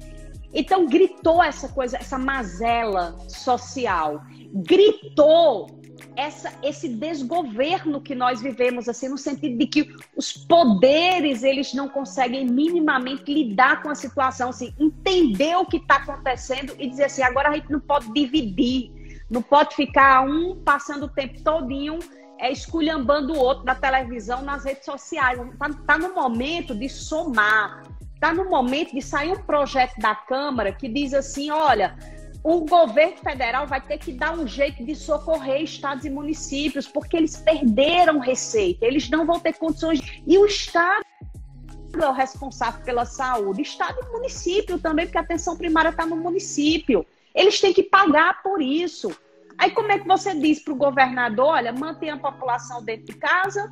Então, 0.54 0.88
gritou 0.88 1.44
essa 1.44 1.70
coisa, 1.70 1.98
essa 1.98 2.18
mazela 2.18 3.18
social. 3.28 4.22
Gritou 4.54 5.80
essa, 6.16 6.52
esse 6.64 6.90
desgoverno 6.90 8.02
que 8.02 8.16
nós 8.16 8.42
vivemos, 8.42 8.90
assim, 8.90 9.08
no 9.08 9.18
sentido 9.18 9.58
de 9.58 9.68
que 9.68 9.96
os 10.16 10.34
poderes 10.34 11.44
eles 11.44 11.74
não 11.74 11.88
conseguem 11.88 12.46
minimamente 12.46 13.34
lidar 13.34 13.82
com 13.82 13.90
a 13.90 13.96
situação, 13.96 14.50
assim, 14.50 14.74
entender 14.80 15.56
o 15.56 15.66
que 15.66 15.78
está 15.78 15.98
acontecendo 15.98 16.76
e 16.80 16.90
dizer 16.90 17.06
assim, 17.06 17.22
agora 17.22 17.50
a 17.50 17.56
gente 17.56 17.72
não 17.72 17.80
pode 17.80 18.12
dividir, 18.12 18.92
não 19.30 19.42
pode 19.42 19.76
ficar 19.76 20.22
um 20.22 20.56
passando 20.64 21.06
o 21.06 21.10
tempo 21.10 21.42
todinho 21.42 22.00
é, 22.40 22.52
esculhambando 22.52 23.34
o 23.34 23.38
outro 23.38 23.66
na 23.66 23.76
televisão, 23.76 24.42
nas 24.42 24.64
redes 24.64 24.86
sociais. 24.86 25.40
Está 25.52 25.70
tá 25.86 25.98
no 25.98 26.16
momento 26.16 26.74
de 26.74 26.88
somar, 26.88 27.84
está 28.20 28.34
no 28.34 28.50
momento 28.50 28.94
de 28.94 29.02
sair 29.02 29.32
um 29.32 29.42
projeto 29.44 29.98
da 29.98 30.14
Câmara 30.14 30.74
que 30.74 30.90
diz 30.90 31.14
assim, 31.14 31.50
olha, 31.50 31.96
o 32.44 32.66
governo 32.66 33.16
federal 33.16 33.66
vai 33.66 33.80
ter 33.80 33.98
que 33.98 34.12
dar 34.12 34.38
um 34.38 34.46
jeito 34.46 34.84
de 34.84 34.94
socorrer 34.94 35.62
estados 35.62 36.04
e 36.04 36.10
municípios, 36.10 36.86
porque 36.86 37.16
eles 37.16 37.38
perderam 37.38 38.20
receita, 38.20 38.86
eles 38.86 39.10
não 39.10 39.26
vão 39.26 39.40
ter 39.40 39.54
condições. 39.54 40.02
E 40.28 40.38
o 40.38 40.46
Estado 40.46 41.06
é 42.02 42.08
o 42.08 42.12
responsável 42.12 42.84
pela 42.84 43.06
saúde, 43.06 43.62
Estado 43.62 43.98
e 44.04 44.12
município 44.12 44.78
também, 44.78 45.06
porque 45.06 45.18
a 45.18 45.22
atenção 45.22 45.56
primária 45.56 45.90
está 45.90 46.06
no 46.06 46.18
município. 46.18 47.06
Eles 47.34 47.62
têm 47.62 47.74
que 47.74 47.84
pagar 47.84 48.44
por 48.44 48.62
isso. 48.62 49.18
Aí 49.58 49.72
como 49.72 49.94
é 49.94 50.00
que 50.00 50.08
você 50.08 50.36
diz 50.36 50.60
para 50.60 50.74
o 50.74 50.78
governador, 50.78 51.48
olha, 51.48 51.72
mantenha 51.72 52.16
a 52.16 52.18
população 52.18 52.84
dentro 52.84 53.06
de 53.06 53.14
casa, 53.14 53.72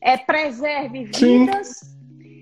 é, 0.00 0.16
preserve 0.16 1.04
vidas, 1.06 1.68
Sim 1.68 1.99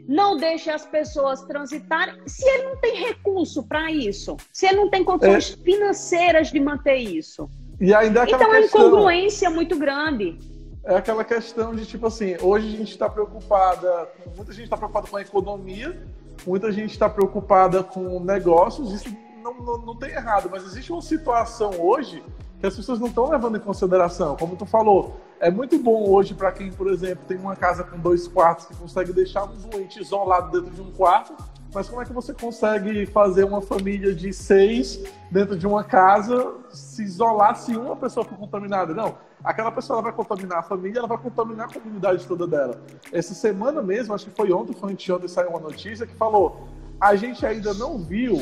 não 0.08 0.38
deixe 0.38 0.70
as 0.70 0.86
pessoas 0.86 1.42
transitarem, 1.42 2.14
se 2.24 2.42
ele 2.48 2.62
não 2.62 2.76
tem 2.78 2.96
recurso 2.96 3.62
para 3.62 3.92
isso, 3.92 4.38
se 4.50 4.66
ele 4.66 4.76
não 4.76 4.88
tem 4.88 5.04
condições 5.04 5.52
é. 5.60 5.62
financeiras 5.62 6.50
de 6.50 6.58
manter 6.58 6.96
isso. 6.96 7.50
E 7.78 7.94
ainda 7.94 8.22
é 8.22 8.24
então 8.24 8.40
é 8.40 8.46
uma 8.46 8.60
incongruência 8.60 9.50
muito 9.50 9.76
grande. 9.76 10.38
É 10.82 10.96
aquela 10.96 11.22
questão 11.22 11.74
de 11.74 11.84
tipo 11.84 12.06
assim, 12.06 12.36
hoje 12.40 12.68
a 12.68 12.78
gente 12.78 12.92
está 12.92 13.06
preocupada, 13.10 14.08
muita 14.34 14.52
gente 14.52 14.64
está 14.64 14.78
preocupada 14.78 15.06
com 15.06 15.16
a 15.18 15.20
economia, 15.20 16.02
muita 16.46 16.72
gente 16.72 16.92
está 16.92 17.10
preocupada 17.10 17.84
com 17.84 18.18
negócios, 18.20 18.94
isso 18.94 19.14
não, 19.42 19.54
não, 19.60 19.78
não 19.78 19.94
tem 19.94 20.10
errado, 20.10 20.48
mas 20.50 20.64
existe 20.64 20.90
uma 20.90 21.02
situação 21.02 21.72
hoje 21.78 22.24
que 22.58 22.66
as 22.66 22.74
pessoas 22.74 22.98
não 22.98 23.08
estão 23.08 23.28
levando 23.28 23.58
em 23.58 23.60
consideração. 23.60 24.36
Como 24.36 24.56
tu 24.56 24.64
falou, 24.64 25.20
é 25.40 25.50
muito 25.50 25.78
bom 25.78 26.08
hoje 26.08 26.34
para 26.34 26.50
quem, 26.52 26.70
por 26.70 26.88
exemplo, 26.88 27.24
tem 27.26 27.36
uma 27.36 27.56
casa 27.56 27.84
com 27.84 27.98
dois 27.98 28.26
quartos 28.26 28.66
que 28.66 28.76
consegue 28.76 29.12
deixar 29.12 29.44
um 29.44 29.54
doente 29.56 30.00
isolado 30.00 30.50
dentro 30.50 30.74
de 30.74 30.80
um 30.82 30.90
quarto, 30.92 31.34
mas 31.72 31.88
como 31.88 32.00
é 32.00 32.04
que 32.04 32.12
você 32.12 32.32
consegue 32.32 33.06
fazer 33.06 33.44
uma 33.44 33.60
família 33.60 34.14
de 34.14 34.32
seis 34.32 35.04
dentro 35.30 35.56
de 35.56 35.66
uma 35.66 35.84
casa 35.84 36.54
se 36.70 37.02
isolar 37.02 37.56
se 37.56 37.76
uma 37.76 37.94
pessoa 37.96 38.24
for 38.24 38.38
contaminada? 38.38 38.94
Não, 38.94 39.16
aquela 39.44 39.70
pessoa 39.70 40.00
vai 40.00 40.12
contaminar 40.12 40.58
a 40.58 40.62
família, 40.62 40.98
ela 40.98 41.08
vai 41.08 41.18
contaminar 41.18 41.68
a 41.68 41.72
comunidade 41.72 42.26
toda 42.26 42.46
dela. 42.46 42.80
Essa 43.12 43.34
semana 43.34 43.82
mesmo, 43.82 44.14
acho 44.14 44.26
que 44.26 44.36
foi 44.36 44.50
ontem, 44.52 44.72
foi 44.72 44.92
anteontem, 44.92 45.28
saiu 45.28 45.50
uma 45.50 45.60
notícia 45.60 46.06
que 46.06 46.14
falou 46.14 46.68
a 47.00 47.14
gente 47.14 47.46
ainda 47.46 47.72
não 47.74 47.98
viu 47.98 48.40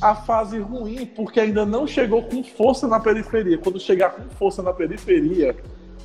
a 0.00 0.14
fase 0.14 0.58
ruim, 0.58 1.04
porque 1.04 1.40
ainda 1.40 1.66
não 1.66 1.86
chegou 1.86 2.22
com 2.22 2.42
força 2.42 2.88
na 2.88 2.98
periferia. 2.98 3.58
Quando 3.58 3.78
chegar 3.78 4.10
com 4.10 4.28
força 4.30 4.62
na 4.62 4.72
periferia, 4.72 5.56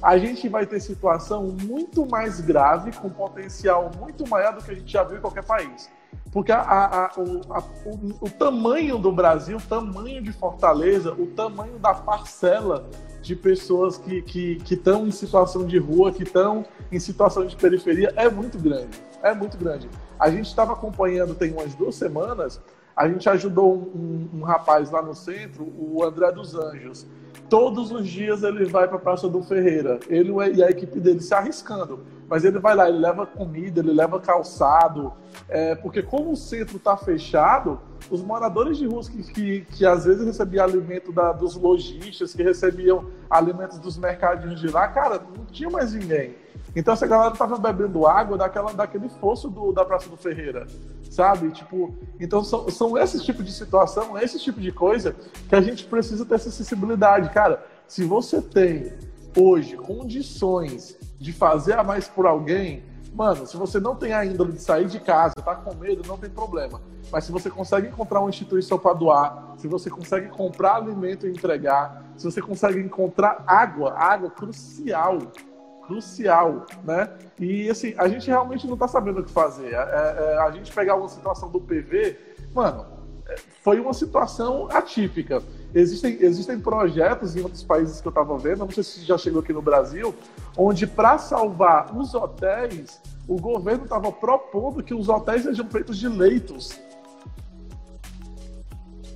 a 0.01 0.17
gente 0.17 0.49
vai 0.49 0.65
ter 0.65 0.79
situação 0.79 1.55
muito 1.63 2.05
mais 2.05 2.41
grave, 2.41 2.91
com 2.91 3.09
potencial 3.09 3.91
muito 3.99 4.27
maior 4.27 4.53
do 4.53 4.63
que 4.63 4.71
a 4.71 4.75
gente 4.75 4.91
já 4.91 5.03
viu 5.03 5.17
em 5.17 5.21
qualquer 5.21 5.43
país. 5.43 5.89
Porque 6.31 6.51
a, 6.51 6.59
a, 6.59 7.05
a, 7.05 7.11
o, 7.17 7.41
o, 7.85 8.25
o, 8.25 8.29
tamanho 8.29 8.97
do 8.97 9.11
Brasil, 9.11 9.57
o 9.57 9.61
tamanho 9.61 10.21
de 10.21 10.33
Fortaleza, 10.33 11.13
o 11.13 11.27
tamanho 11.27 11.79
da 11.79 11.93
parcela 11.93 12.89
de 13.21 13.35
pessoas 13.35 13.97
que 13.97 14.17
estão 14.17 14.25
que, 14.25 14.75
que 14.75 15.07
em 15.07 15.11
situação 15.11 15.65
de 15.65 15.77
rua, 15.77 16.11
que 16.11 16.23
estão 16.23 16.65
em 16.91 16.99
situação 16.99 17.45
de 17.45 17.55
periferia, 17.55 18.13
é 18.15 18.29
muito 18.29 18.57
grande. 18.59 18.99
É 19.23 19.33
muito 19.33 19.57
grande. 19.57 19.89
A 20.19 20.29
gente 20.29 20.47
estava 20.47 20.73
acompanhando 20.73 21.33
tem 21.33 21.51
umas 21.53 21.73
duas 21.73 21.95
semanas 21.95 22.61
a 22.95 23.07
gente 23.07 23.27
ajudou 23.27 23.91
um, 23.93 24.29
um, 24.39 24.43
rapaz 24.43 24.89
lá 24.89 25.01
no 25.01 25.13
centro, 25.13 25.65
o 25.77 26.03
André 26.03 26.31
dos 26.31 26.55
Anjos. 26.55 27.05
Todos 27.49 27.91
os 27.91 28.07
dias 28.07 28.41
ele 28.41 28.65
vai 28.65 28.87
para 28.87 28.97
a 28.97 28.99
Praça 28.99 29.27
do 29.27 29.43
Ferreira, 29.43 29.99
ele 30.07 30.31
e 30.55 30.63
a 30.63 30.69
equipe 30.69 30.99
dele 30.99 31.19
se 31.19 31.33
arriscando. 31.33 31.99
Mas 32.27 32.43
ele 32.43 32.59
vai 32.59 32.75
lá, 32.75 32.89
ele 32.89 32.97
leva 32.97 33.25
comida, 33.25 33.79
ele 33.79 33.93
leva 33.93 34.19
calçado, 34.19 35.13
é, 35.47 35.75
porque 35.75 36.01
como 36.01 36.31
o 36.31 36.35
centro 36.35 36.77
está 36.77 36.97
fechado, 36.97 37.79
os 38.09 38.21
moradores 38.21 38.77
de 38.77 38.87
ruas 38.87 39.07
que, 39.07 39.21
que, 39.23 39.61
que 39.61 39.85
às 39.85 40.05
vezes 40.05 40.25
recebiam 40.25 40.65
alimento 40.65 41.11
da, 41.11 41.31
dos 41.31 41.55
lojistas, 41.55 42.33
que 42.33 42.41
recebiam 42.41 43.05
alimentos 43.29 43.77
dos 43.77 43.97
mercadinhos 43.97 44.59
de 44.59 44.67
lá, 44.67 44.87
cara, 44.87 45.21
não 45.37 45.45
tinha 45.45 45.69
mais 45.69 45.93
ninguém. 45.93 46.35
Então 46.75 46.93
essa 46.93 47.07
galera 47.07 47.31
tava 47.31 47.57
bebendo 47.57 48.05
água 48.05 48.37
daquela, 48.37 48.73
daquele 48.73 49.07
fosso 49.07 49.49
do, 49.49 49.71
da 49.71 49.85
Praça 49.85 50.09
do 50.09 50.17
Ferreira, 50.17 50.67
sabe? 51.09 51.49
Tipo, 51.51 51.95
então 52.19 52.43
são, 52.43 52.69
são 52.69 52.97
esses 52.97 53.23
tipos 53.23 53.45
de 53.45 53.53
situação, 53.53 54.17
esse 54.17 54.39
tipo 54.39 54.59
de 54.59 54.71
coisa 54.71 55.15
que 55.47 55.55
a 55.55 55.61
gente 55.61 55.85
precisa 55.85 56.25
ter 56.25 56.35
essa 56.35 56.51
sensibilidade. 56.51 57.29
Cara, 57.29 57.63
se 57.87 58.03
você 58.03 58.41
tem 58.41 58.93
hoje 59.37 59.77
condições 59.77 60.97
de 61.19 61.33
fazer 61.33 61.73
a 61.73 61.83
mais 61.83 62.07
por 62.07 62.25
alguém, 62.25 62.83
mano, 63.13 63.47
se 63.47 63.55
você 63.55 63.79
não 63.79 63.95
tem 63.95 64.13
a 64.13 64.25
índole 64.25 64.53
de 64.53 64.61
sair 64.61 64.87
de 64.87 64.99
casa, 64.99 65.35
tá 65.35 65.55
com 65.55 65.73
medo, 65.75 66.07
não 66.07 66.17
tem 66.17 66.29
problema. 66.29 66.81
Mas 67.11 67.23
se 67.23 67.31
você 67.31 67.49
consegue 67.49 67.87
encontrar 67.87 68.19
uma 68.19 68.29
instituição 68.29 68.77
para 68.77 68.93
doar, 68.93 69.53
se 69.57 69.67
você 69.67 69.89
consegue 69.89 70.29
comprar 70.29 70.75
alimento 70.75 71.27
e 71.27 71.31
entregar, 71.31 72.03
se 72.17 72.25
você 72.25 72.41
consegue 72.41 72.79
encontrar 72.79 73.43
água, 73.47 73.93
água 73.93 74.29
crucial 74.29 75.19
crucial, 75.85 76.65
né? 76.83 77.09
E 77.39 77.69
assim, 77.69 77.93
a 77.97 78.07
gente 78.07 78.27
realmente 78.27 78.65
não 78.67 78.73
está 78.73 78.87
sabendo 78.87 79.21
o 79.21 79.23
que 79.23 79.31
fazer. 79.31 79.73
É, 79.73 79.75
é, 79.75 80.37
a 80.39 80.51
gente 80.51 80.73
pegar 80.73 80.95
uma 80.95 81.07
situação 81.07 81.49
do 81.49 81.61
PV, 81.61 82.17
mano, 82.53 82.85
foi 83.61 83.79
uma 83.79 83.93
situação 83.93 84.67
atípica. 84.71 85.41
Existem, 85.73 86.17
existem 86.21 86.59
projetos 86.59 87.35
em 87.35 87.41
outros 87.41 87.63
países 87.63 87.99
que 87.99 88.07
eu 88.07 88.11
estava 88.11 88.37
vendo, 88.37 88.59
não 88.59 88.71
sei 88.71 88.83
se 88.83 89.01
já 89.01 89.17
chegou 89.17 89.41
aqui 89.41 89.51
no 89.51 89.61
Brasil, 89.61 90.15
onde 90.57 90.87
para 90.87 91.17
salvar 91.17 91.95
os 91.95 92.13
hotéis, 92.13 93.01
o 93.27 93.39
governo 93.39 93.83
estava 93.83 94.11
propondo 94.11 94.83
que 94.83 94.93
os 94.93 95.09
hotéis 95.09 95.43
sejam 95.43 95.67
feitos 95.69 95.97
de 95.97 96.07
leitos 96.07 96.79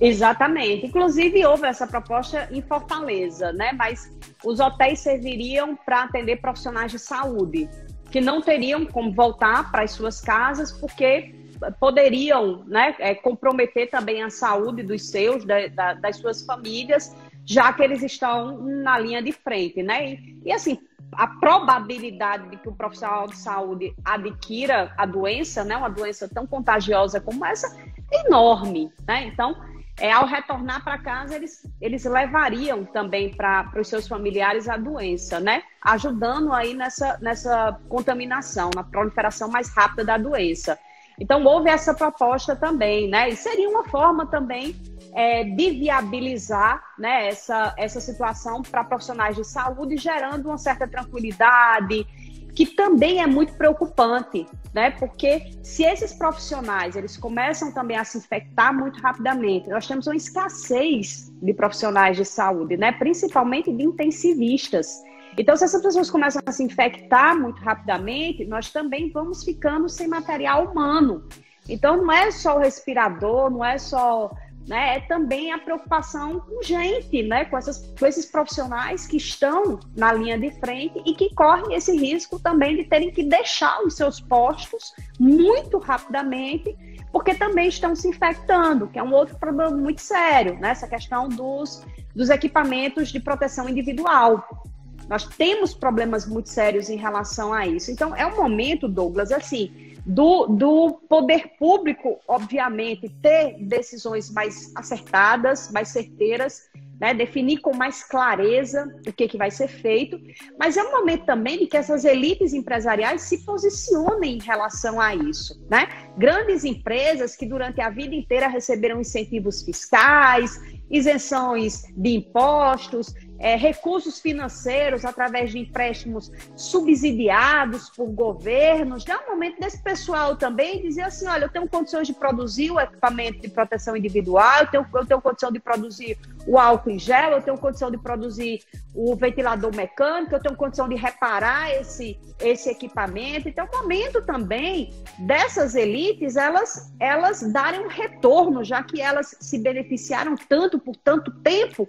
Exatamente. 0.00 0.86
Inclusive, 0.86 1.44
houve 1.44 1.66
essa 1.66 1.86
proposta 1.86 2.48
em 2.50 2.62
Fortaleza, 2.62 3.52
né? 3.52 3.72
Mas 3.72 4.10
os 4.42 4.58
hotéis 4.58 5.00
serviriam 5.00 5.76
para 5.76 6.04
atender 6.04 6.40
profissionais 6.40 6.90
de 6.90 6.98
saúde, 6.98 7.68
que 8.10 8.20
não 8.20 8.40
teriam 8.40 8.86
como 8.86 9.12
voltar 9.12 9.70
para 9.70 9.82
as 9.82 9.90
suas 9.90 10.20
casas, 10.20 10.72
porque 10.72 11.34
poderiam 11.78 12.64
né, 12.66 12.94
é, 12.98 13.14
comprometer 13.14 13.90
também 13.90 14.22
a 14.22 14.30
saúde 14.30 14.82
dos 14.82 15.08
seus, 15.08 15.44
da, 15.44 15.66
da, 15.68 15.94
das 15.94 16.16
suas 16.16 16.42
famílias, 16.42 17.14
já 17.44 17.72
que 17.72 17.82
eles 17.82 18.02
estão 18.02 18.58
na 18.58 18.98
linha 18.98 19.22
de 19.22 19.32
frente, 19.32 19.82
né? 19.82 20.12
E, 20.12 20.40
e 20.44 20.52
assim, 20.52 20.78
a 21.12 21.26
probabilidade 21.26 22.48
de 22.48 22.56
que 22.56 22.68
o 22.68 22.74
profissional 22.74 23.26
de 23.26 23.36
saúde 23.36 23.94
adquira 24.04 24.92
a 24.96 25.04
doença, 25.04 25.64
né, 25.64 25.76
uma 25.76 25.90
doença 25.90 26.28
tão 26.28 26.46
contagiosa 26.46 27.20
como 27.20 27.44
essa, 27.44 27.76
é 28.12 28.26
enorme, 28.26 28.92
né? 29.06 29.26
Então, 29.26 29.56
é, 29.98 30.10
ao 30.12 30.26
retornar 30.26 30.82
para 30.82 30.96
casa, 30.98 31.36
eles, 31.36 31.62
eles 31.80 32.04
levariam 32.04 32.84
também 32.86 33.34
para 33.34 33.70
os 33.76 33.86
seus 33.86 34.08
familiares 34.08 34.68
a 34.68 34.76
doença, 34.76 35.38
né? 35.38 35.62
Ajudando 35.82 36.52
aí 36.52 36.72
nessa, 36.74 37.18
nessa 37.20 37.78
contaminação, 37.88 38.70
na 38.74 38.82
proliferação 38.82 39.48
mais 39.50 39.68
rápida 39.68 40.04
da 40.04 40.16
doença. 40.16 40.78
Então, 41.20 41.44
houve 41.44 41.68
essa 41.68 41.92
proposta 41.92 42.56
também, 42.56 43.08
né? 43.08 43.28
E 43.28 43.36
seria 43.36 43.68
uma 43.68 43.84
forma 43.84 44.26
também 44.26 44.74
é, 45.14 45.44
de 45.44 45.70
viabilizar 45.72 46.82
né, 46.98 47.28
essa, 47.28 47.74
essa 47.76 48.00
situação 48.00 48.62
para 48.62 48.82
profissionais 48.82 49.36
de 49.36 49.44
saúde, 49.44 49.96
gerando 49.98 50.46
uma 50.46 50.58
certa 50.58 50.88
tranquilidade, 50.88 52.06
que 52.54 52.66
também 52.66 53.20
é 53.20 53.26
muito 53.26 53.52
preocupante, 53.54 54.46
né? 54.74 54.90
Porque 54.92 55.52
se 55.62 55.84
esses 55.84 56.12
profissionais 56.12 56.96
eles 56.96 57.16
começam 57.16 57.72
também 57.72 57.96
a 57.96 58.04
se 58.04 58.18
infectar 58.18 58.74
muito 58.74 59.00
rapidamente, 59.00 59.68
nós 59.68 59.86
temos 59.86 60.06
uma 60.06 60.16
escassez 60.16 61.30
de 61.40 61.54
profissionais 61.54 62.16
de 62.16 62.24
saúde, 62.24 62.76
né? 62.76 62.92
Principalmente 62.92 63.72
de 63.72 63.84
intensivistas. 63.84 65.02
Então, 65.38 65.56
se 65.56 65.64
essas 65.64 65.82
pessoas 65.82 66.10
começam 66.10 66.42
a 66.44 66.52
se 66.52 66.62
infectar 66.62 67.38
muito 67.38 67.60
rapidamente, 67.62 68.44
nós 68.44 68.70
também 68.70 69.10
vamos 69.10 69.44
ficando 69.44 69.88
sem 69.88 70.08
material 70.08 70.66
humano. 70.66 71.28
Então, 71.68 71.96
não 71.96 72.12
é 72.12 72.30
só 72.30 72.56
o 72.56 72.60
respirador, 72.60 73.50
não 73.50 73.64
é 73.64 73.78
só 73.78 74.30
né, 74.66 74.96
é 74.96 75.00
também 75.00 75.52
a 75.52 75.58
preocupação 75.58 76.40
com 76.40 76.62
gente, 76.62 77.22
né, 77.22 77.44
com, 77.44 77.58
essas, 77.58 77.92
com 77.98 78.06
esses 78.06 78.26
profissionais 78.26 79.06
que 79.06 79.16
estão 79.16 79.80
na 79.96 80.12
linha 80.12 80.38
de 80.38 80.50
frente 80.60 81.02
e 81.04 81.14
que 81.14 81.34
correm 81.34 81.74
esse 81.74 81.96
risco 81.96 82.38
também 82.38 82.76
de 82.76 82.84
terem 82.84 83.10
que 83.10 83.24
deixar 83.24 83.82
os 83.82 83.94
seus 83.94 84.20
postos 84.20 84.94
muito 85.18 85.78
rapidamente, 85.78 86.76
porque 87.10 87.34
também 87.34 87.68
estão 87.68 87.96
se 87.96 88.06
infectando, 88.06 88.86
que 88.86 88.98
é 88.98 89.02
um 89.02 89.12
outro 89.12 89.36
problema 89.38 89.76
muito 89.76 90.00
sério, 90.00 90.58
né, 90.60 90.70
essa 90.70 90.86
questão 90.86 91.28
dos, 91.28 91.84
dos 92.14 92.30
equipamentos 92.30 93.08
de 93.08 93.18
proteção 93.18 93.68
individual. 93.68 94.69
Nós 95.10 95.26
temos 95.26 95.74
problemas 95.74 96.24
muito 96.24 96.48
sérios 96.48 96.88
em 96.88 96.96
relação 96.96 97.52
a 97.52 97.66
isso. 97.66 97.90
Então, 97.90 98.14
é 98.14 98.24
um 98.24 98.36
momento, 98.36 98.86
Douglas, 98.86 99.32
assim, 99.32 99.90
do, 100.06 100.46
do 100.46 101.00
poder 101.08 101.56
público, 101.58 102.20
obviamente, 102.28 103.08
ter 103.20 103.56
decisões 103.58 104.30
mais 104.30 104.72
acertadas, 104.76 105.68
mais 105.72 105.88
certeiras, 105.88 106.70
né, 107.00 107.14
definir 107.14 107.58
com 107.58 107.74
mais 107.74 108.04
clareza 108.04 108.94
o 109.06 109.12
que, 109.12 109.26
que 109.26 109.38
vai 109.38 109.50
ser 109.50 109.68
feito, 109.68 110.20
mas 110.58 110.76
é 110.76 110.82
um 110.82 110.92
momento 110.92 111.24
também 111.24 111.58
de 111.58 111.66
que 111.66 111.76
essas 111.76 112.04
elites 112.04 112.52
empresariais 112.52 113.22
se 113.22 113.38
posicionem 113.38 114.36
em 114.36 114.40
relação 114.40 115.00
a 115.00 115.14
isso. 115.14 115.58
Né? 115.68 115.88
Grandes 116.18 116.62
empresas 116.62 117.34
que 117.34 117.46
durante 117.46 117.80
a 117.80 117.88
vida 117.88 118.14
inteira 118.14 118.48
receberam 118.48 119.00
incentivos 119.00 119.62
fiscais, 119.62 120.60
isenções 120.90 121.84
de 121.96 122.16
impostos, 122.16 123.14
é, 123.40 123.56
recursos 123.56 124.20
financeiros 124.20 125.04
através 125.04 125.50
de 125.50 125.58
empréstimos 125.58 126.30
subsidiados 126.54 127.88
por 127.88 128.06
governos. 128.10 129.02
Já 129.02 129.14
é 129.14 129.16
o 129.16 129.30
momento 129.30 129.58
desse 129.58 129.82
pessoal 129.82 130.36
também 130.36 130.82
dizer 130.82 131.02
assim: 131.02 131.26
olha, 131.26 131.46
eu 131.46 131.48
tenho 131.48 131.66
condições 131.66 132.06
de 132.06 132.12
produzir 132.12 132.70
o 132.70 132.78
equipamento 132.78 133.40
de 133.40 133.48
proteção 133.48 133.96
individual, 133.96 134.60
eu 134.60 134.66
tenho, 134.66 134.86
eu 134.94 135.06
tenho 135.06 135.20
condição 135.22 135.50
de 135.50 135.58
produzir 135.58 136.18
o 136.46 136.58
álcool 136.58 136.90
em 136.90 136.98
gel, 136.98 137.32
eu 137.32 137.42
tenho 137.42 137.58
condição 137.58 137.90
de 137.90 137.98
produzir 137.98 138.60
o 138.94 139.14
ventilador 139.14 139.74
mecânico, 139.74 140.34
eu 140.34 140.40
tenho 140.40 140.56
condição 140.56 140.88
de 140.88 140.94
reparar 140.94 141.72
esse, 141.72 142.18
esse 142.40 142.68
equipamento. 142.70 143.48
Então, 143.48 143.66
o 143.66 143.76
momento 143.78 144.22
também 144.22 144.92
dessas 145.18 145.74
elites 145.74 146.36
elas, 146.36 146.92
elas 146.98 147.40
darem 147.52 147.80
um 147.80 147.88
retorno, 147.88 148.64
já 148.64 148.82
que 148.82 149.00
elas 149.00 149.36
se 149.40 149.58
beneficiaram 149.58 150.34
tanto 150.48 150.78
por 150.78 150.96
tanto 150.96 151.30
tempo 151.30 151.88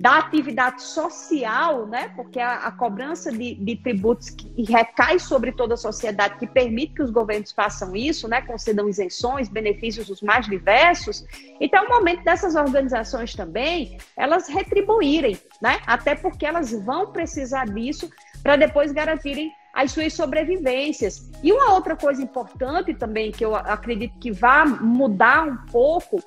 da 0.00 0.16
atividade 0.16 0.82
social, 0.82 1.86
né? 1.86 2.10
Porque 2.16 2.40
a, 2.40 2.54
a 2.60 2.72
cobrança 2.72 3.30
de, 3.30 3.54
de, 3.54 3.76
tributos 3.76 4.30
que 4.30 4.62
recai 4.62 5.18
sobre 5.18 5.52
toda 5.52 5.74
a 5.74 5.76
sociedade, 5.76 6.38
que 6.38 6.46
permite 6.46 6.94
que 6.94 7.02
os 7.02 7.10
governos 7.10 7.52
façam 7.52 7.94
isso, 7.94 8.26
né? 8.26 8.40
Concedam 8.40 8.88
isenções, 8.88 9.50
benefícios 9.50 10.08
os 10.08 10.22
mais 10.22 10.46
diversos. 10.46 11.26
Então, 11.60 11.84
o 11.84 11.88
momento 11.90 12.24
dessas 12.24 12.54
organizações 12.54 13.34
também, 13.34 13.89
elas 14.16 14.48
retribuírem, 14.48 15.38
né? 15.60 15.80
Até 15.86 16.14
porque 16.14 16.46
elas 16.46 16.72
vão 16.72 17.12
precisar 17.12 17.66
disso 17.66 18.10
para 18.42 18.56
depois 18.56 18.92
garantirem 18.92 19.52
as 19.72 19.92
suas 19.92 20.12
sobrevivências. 20.12 21.30
E 21.42 21.52
uma 21.52 21.74
outra 21.74 21.96
coisa 21.96 22.22
importante 22.22 22.94
também, 22.94 23.30
que 23.30 23.44
eu 23.44 23.54
acredito 23.54 24.18
que 24.18 24.32
vai 24.32 24.66
mudar 24.66 25.46
um 25.46 25.56
pouco 25.66 26.22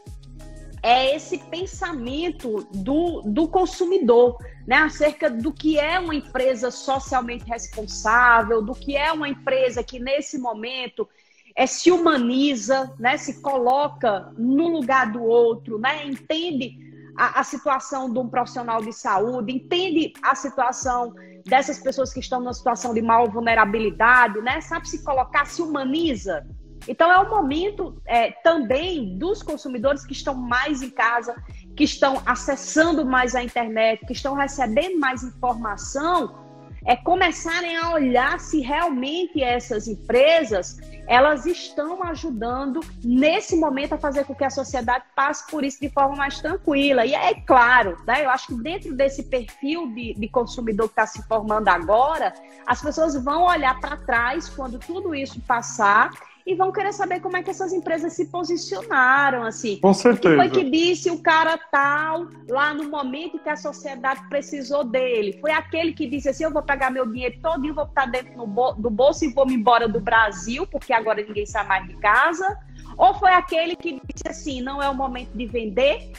é 0.82 1.16
esse 1.16 1.38
pensamento 1.38 2.68
do, 2.74 3.22
do 3.22 3.48
consumidor, 3.48 4.38
né, 4.68 4.76
acerca 4.78 5.30
do 5.30 5.52
que 5.52 5.80
é 5.80 5.98
uma 5.98 6.14
empresa 6.14 6.70
socialmente 6.70 7.46
responsável, 7.46 8.62
do 8.62 8.74
que 8.74 8.98
é 8.98 9.10
uma 9.14 9.30
empresa 9.30 9.82
que 9.82 9.98
nesse 9.98 10.38
momento 10.38 11.08
é, 11.56 11.66
se 11.66 11.90
humaniza, 11.90 12.94
né, 13.00 13.16
se 13.16 13.42
coloca 13.42 14.34
no 14.38 14.68
lugar 14.68 15.10
do 15.10 15.24
outro, 15.24 15.80
né, 15.80 16.06
entende 16.06 16.78
a, 17.18 17.40
a 17.40 17.44
situação 17.44 18.12
de 18.12 18.20
um 18.20 18.28
profissional 18.28 18.82
de 18.82 18.94
saúde, 18.94 19.54
entende 19.54 20.14
a 20.22 20.36
situação 20.36 21.14
dessas 21.46 21.80
pessoas 21.80 22.14
que 22.14 22.20
estão 22.20 22.40
numa 22.40 22.54
situação 22.54 22.94
de 22.94 23.02
maior 23.02 23.30
vulnerabilidade, 23.30 24.42
né, 24.42 24.62
sabe 24.62 24.88
se 24.88 25.04
colocar, 25.04 25.46
se 25.46 25.62
humaniza, 25.62 26.46
então, 26.88 27.12
é 27.12 27.18
o 27.20 27.30
momento 27.30 28.02
é, 28.06 28.32
também 28.32 29.18
dos 29.18 29.42
consumidores 29.42 30.06
que 30.06 30.14
estão 30.14 30.36
mais 30.36 30.82
em 30.82 30.90
casa, 30.90 31.36
que 31.76 31.84
estão 31.84 32.22
acessando 32.26 33.06
mais 33.06 33.36
a 33.36 33.44
internet, 33.44 34.06
que 34.06 34.14
estão 34.14 34.36
recebendo 34.36 35.00
mais 35.00 35.24
informação, 35.24 36.43
é 36.86 36.96
começarem 36.96 37.76
a 37.78 37.92
olhar 37.92 38.40
se 38.40 38.60
realmente 38.60 39.42
essas 39.42 39.88
empresas 39.88 40.78
elas 41.08 41.46
estão 41.46 42.02
ajudando 42.04 42.80
nesse 43.04 43.58
momento 43.58 43.94
a 43.94 43.98
fazer 43.98 44.26
com 44.26 44.34
que 44.34 44.44
a 44.44 44.50
sociedade 44.50 45.04
passe 45.16 45.46
por 45.50 45.64
isso 45.64 45.80
de 45.82 45.90
forma 45.90 46.16
mais 46.16 46.40
tranquila. 46.40 47.06
E 47.06 47.14
é 47.14 47.34
claro, 47.42 47.98
né, 48.08 48.24
eu 48.26 48.30
acho 48.30 48.48
que 48.48 48.56
dentro 48.56 48.94
desse 48.96 49.24
perfil 49.24 49.94
de, 49.94 50.14
de 50.14 50.28
consumidor 50.30 50.88
que 50.88 50.94
está 50.94 51.06
se 51.06 51.22
formando 51.28 51.68
agora, 51.68 52.34
as 52.66 52.82
pessoas 52.82 53.22
vão 53.22 53.44
olhar 53.44 53.80
para 53.80 53.98
trás 53.98 54.48
quando 54.50 54.80
tudo 54.80 55.14
isso 55.14 55.42
passar 55.42 56.10
e 56.46 56.56
vão 56.56 56.72
querer 56.72 56.94
saber 56.94 57.22
como 57.22 57.38
é 57.38 57.44
que 57.44 57.50
essas 57.50 57.72
empresas 57.72 58.14
se 58.14 58.26
posicionaram, 58.26 59.44
assim. 59.44 59.80
Com 59.80 59.94
certeza. 59.94 60.36
O 60.36 60.42
que 60.42 60.50
foi 60.50 60.64
que 60.64 60.70
disse 60.70 61.10
o 61.10 61.20
cara 61.20 61.58
tal 61.58 62.28
lá 62.50 62.74
no 62.74 62.90
momento 62.90 63.40
que 63.40 63.50
a 63.50 63.56
sociedade 63.56 64.28
precisou 64.28 64.84
dele? 64.84 65.38
Foi 65.40 65.52
aquele 65.52 65.94
que 65.94 66.08
disse 66.08 66.30
assim, 66.30 66.44
eu 66.44 66.52
vou 66.52 66.62
pegar 66.62 66.90
meu 66.90 67.06
dinheiro 67.06 67.40
todo 67.42 67.66
e 67.66 67.72
vou 67.72 67.86
botar 67.86 68.06
dentro 68.08 68.34
do 68.78 68.90
bolso 68.90 69.24
e 69.24 69.34
vou 69.34 69.46
me 69.46 69.54
embora 69.54 69.88
do 69.88 70.02
Brasil, 70.02 70.68
porque 70.68 70.92
agora 70.92 71.24
ninguém 71.24 71.46
sai 71.46 71.66
mais 71.66 71.88
de 71.88 71.96
casa? 71.96 72.58
Ou 72.98 73.14
foi 73.16 73.32
aquele 73.32 73.76
que 73.76 74.02
disse 74.06 74.28
assim, 74.28 74.62
não 74.62 74.82
é 74.82 74.90
o 74.90 74.94
momento 74.94 75.32
de 75.32 75.46
vender, 75.46 76.12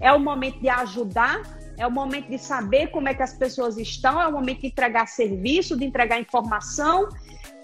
é 0.00 0.12
o 0.12 0.20
momento 0.20 0.60
de 0.60 0.68
ajudar, 0.68 1.40
é 1.76 1.86
o 1.86 1.90
momento 1.90 2.28
de 2.28 2.38
saber 2.38 2.88
como 2.88 3.08
é 3.08 3.14
que 3.14 3.22
as 3.22 3.32
pessoas 3.32 3.78
estão, 3.78 4.20
é 4.20 4.26
o 4.26 4.32
momento 4.32 4.60
de 4.60 4.66
entregar 4.68 5.06
serviço, 5.06 5.76
de 5.76 5.84
entregar 5.84 6.20
informação, 6.20 7.08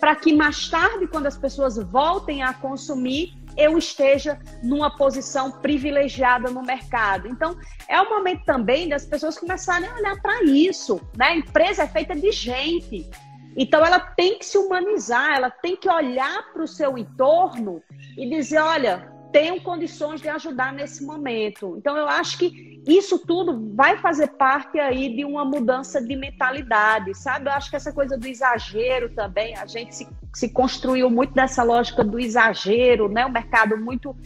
para 0.01 0.14
que 0.14 0.32
mais 0.32 0.68
tarde, 0.68 1.07
quando 1.07 1.26
as 1.26 1.36
pessoas 1.36 1.76
voltem 1.76 2.42
a 2.42 2.53
consumir, 2.53 3.34
eu 3.57 3.76
esteja 3.76 4.38
numa 4.62 4.96
posição 4.96 5.51
privilegiada 5.51 6.51
no 6.51 6.62
mercado. 6.62 7.26
Então, 7.26 7.57
é 7.88 8.01
o 8.01 8.09
momento 8.09 8.44
também 8.44 8.88
das 8.88 9.05
pessoas 9.05 9.36
começarem 9.36 9.88
a 9.88 9.94
olhar 9.94 10.22
para 10.22 10.44
isso. 10.44 11.01
Né? 11.16 11.26
A 11.26 11.36
empresa 11.36 11.82
é 11.82 11.88
feita 11.88 12.14
de 12.14 12.30
gente. 12.30 13.11
Então, 13.57 13.84
ela 13.84 13.99
tem 13.99 14.38
que 14.38 14.46
se 14.46 14.57
humanizar, 14.57 15.34
ela 15.34 15.51
tem 15.51 15.74
que 15.74 15.90
olhar 15.90 16.53
para 16.53 16.62
o 16.62 16.68
seu 16.68 16.96
entorno 16.96 17.82
e 18.16 18.28
dizer: 18.28 18.59
olha, 18.59 19.12
tenho 19.32 19.60
condições 19.60 20.20
de 20.20 20.28
ajudar 20.28 20.72
nesse 20.72 21.04
momento. 21.04 21.76
Então, 21.76 21.96
eu 21.96 22.08
acho 22.08 22.38
que 22.38 22.82
isso 22.86 23.18
tudo 23.18 23.74
vai 23.74 23.98
fazer 23.98 24.28
parte 24.28 24.78
aí 24.78 25.14
de 25.14 25.24
uma 25.24 25.44
mudança 25.44 26.00
de 26.00 26.16
mentalidade, 26.16 27.14
sabe? 27.14 27.48
Eu 27.48 27.52
acho 27.52 27.70
que 27.70 27.76
essa 27.76 27.92
coisa 27.92 28.16
do 28.16 28.26
exagero 28.26 29.10
também, 29.14 29.56
a 29.56 29.66
gente 29.66 29.94
se, 29.94 30.08
se 30.34 30.48
construiu 30.48 31.10
muito 31.10 31.34
nessa 31.34 31.62
lógica 31.62 32.02
do 32.02 32.18
exagero, 32.18 33.08
né? 33.08 33.26
Um 33.26 33.32
mercado 33.32 33.76
muito 33.76 34.16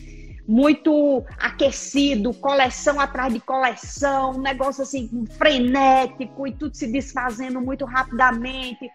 muito 0.46 1.24
aquecido, 1.38 2.34
coleção 2.34 3.00
atrás 3.00 3.32
de 3.32 3.40
coleção, 3.40 4.32
um 4.32 4.40
negócio 4.40 4.82
assim 4.82 5.24
frenético 5.38 6.46
e 6.46 6.53
tudo 6.53 6.76
se 6.76 6.90
desfazendo 6.90 7.61
muito 7.61 7.84
rapidamente. 7.84 8.90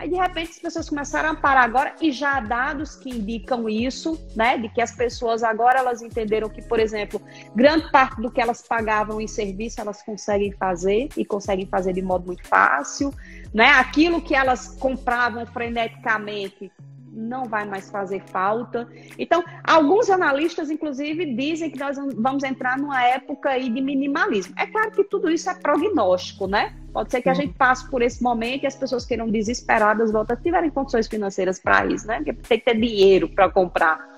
Aí, 0.00 0.08
de 0.08 0.16
repente, 0.16 0.52
as 0.52 0.58
pessoas 0.58 0.88
começaram 0.88 1.28
a 1.28 1.34
parar 1.34 1.62
agora 1.62 1.94
e 2.00 2.10
já 2.10 2.38
há 2.38 2.40
dados 2.40 2.96
que 2.96 3.10
indicam 3.10 3.68
isso, 3.68 4.18
né? 4.34 4.56
De 4.56 4.70
que 4.70 4.80
as 4.80 4.92
pessoas 4.92 5.42
agora 5.42 5.78
elas 5.78 6.00
entenderam 6.00 6.48
que, 6.48 6.62
por 6.62 6.80
exemplo, 6.80 7.20
grande 7.54 7.90
parte 7.90 8.18
do 8.18 8.30
que 8.30 8.40
elas 8.40 8.62
pagavam 8.62 9.20
em 9.20 9.28
serviço 9.28 9.78
elas 9.78 10.02
conseguem 10.02 10.52
fazer 10.52 11.10
e 11.18 11.22
conseguem 11.22 11.66
fazer 11.66 11.92
de 11.92 12.00
modo 12.00 12.24
muito 12.24 12.48
fácil, 12.48 13.12
né? 13.52 13.72
Aquilo 13.72 14.22
que 14.22 14.34
elas 14.34 14.68
compravam 14.68 15.44
freneticamente 15.44 16.72
não 17.12 17.44
vai 17.44 17.64
mais 17.64 17.90
fazer 17.90 18.22
falta. 18.26 18.88
Então, 19.18 19.42
alguns 19.64 20.08
analistas, 20.08 20.70
inclusive, 20.70 21.34
dizem 21.34 21.70
que 21.70 21.78
nós 21.78 21.96
vamos 22.16 22.44
entrar 22.44 22.78
numa 22.78 23.02
época 23.02 23.50
aí 23.50 23.68
de 23.68 23.80
minimalismo. 23.80 24.54
É 24.56 24.66
claro 24.66 24.90
que 24.92 25.04
tudo 25.04 25.30
isso 25.30 25.50
é 25.50 25.54
prognóstico, 25.54 26.46
né? 26.46 26.76
Pode 26.92 27.10
ser 27.10 27.22
que 27.22 27.28
a 27.28 27.34
gente 27.34 27.54
passe 27.54 27.88
por 27.90 28.02
esse 28.02 28.22
momento 28.22 28.64
e 28.64 28.66
as 28.66 28.76
pessoas 28.76 29.04
queiram 29.04 29.28
desesperadas 29.28 30.12
voltar, 30.12 30.36
tiverem 30.36 30.70
condições 30.70 31.06
financeiras 31.06 31.58
para 31.58 31.86
isso, 31.86 32.06
né? 32.06 32.16
Porque 32.16 32.32
tem 32.32 32.58
que 32.58 32.64
ter 32.64 32.78
dinheiro 32.78 33.28
para 33.28 33.50
comprar. 33.50 34.08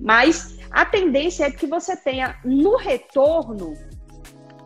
Mas 0.00 0.58
a 0.70 0.84
tendência 0.84 1.44
é 1.44 1.50
que 1.50 1.66
você 1.66 1.96
tenha 1.96 2.36
no 2.44 2.76
retorno 2.76 3.74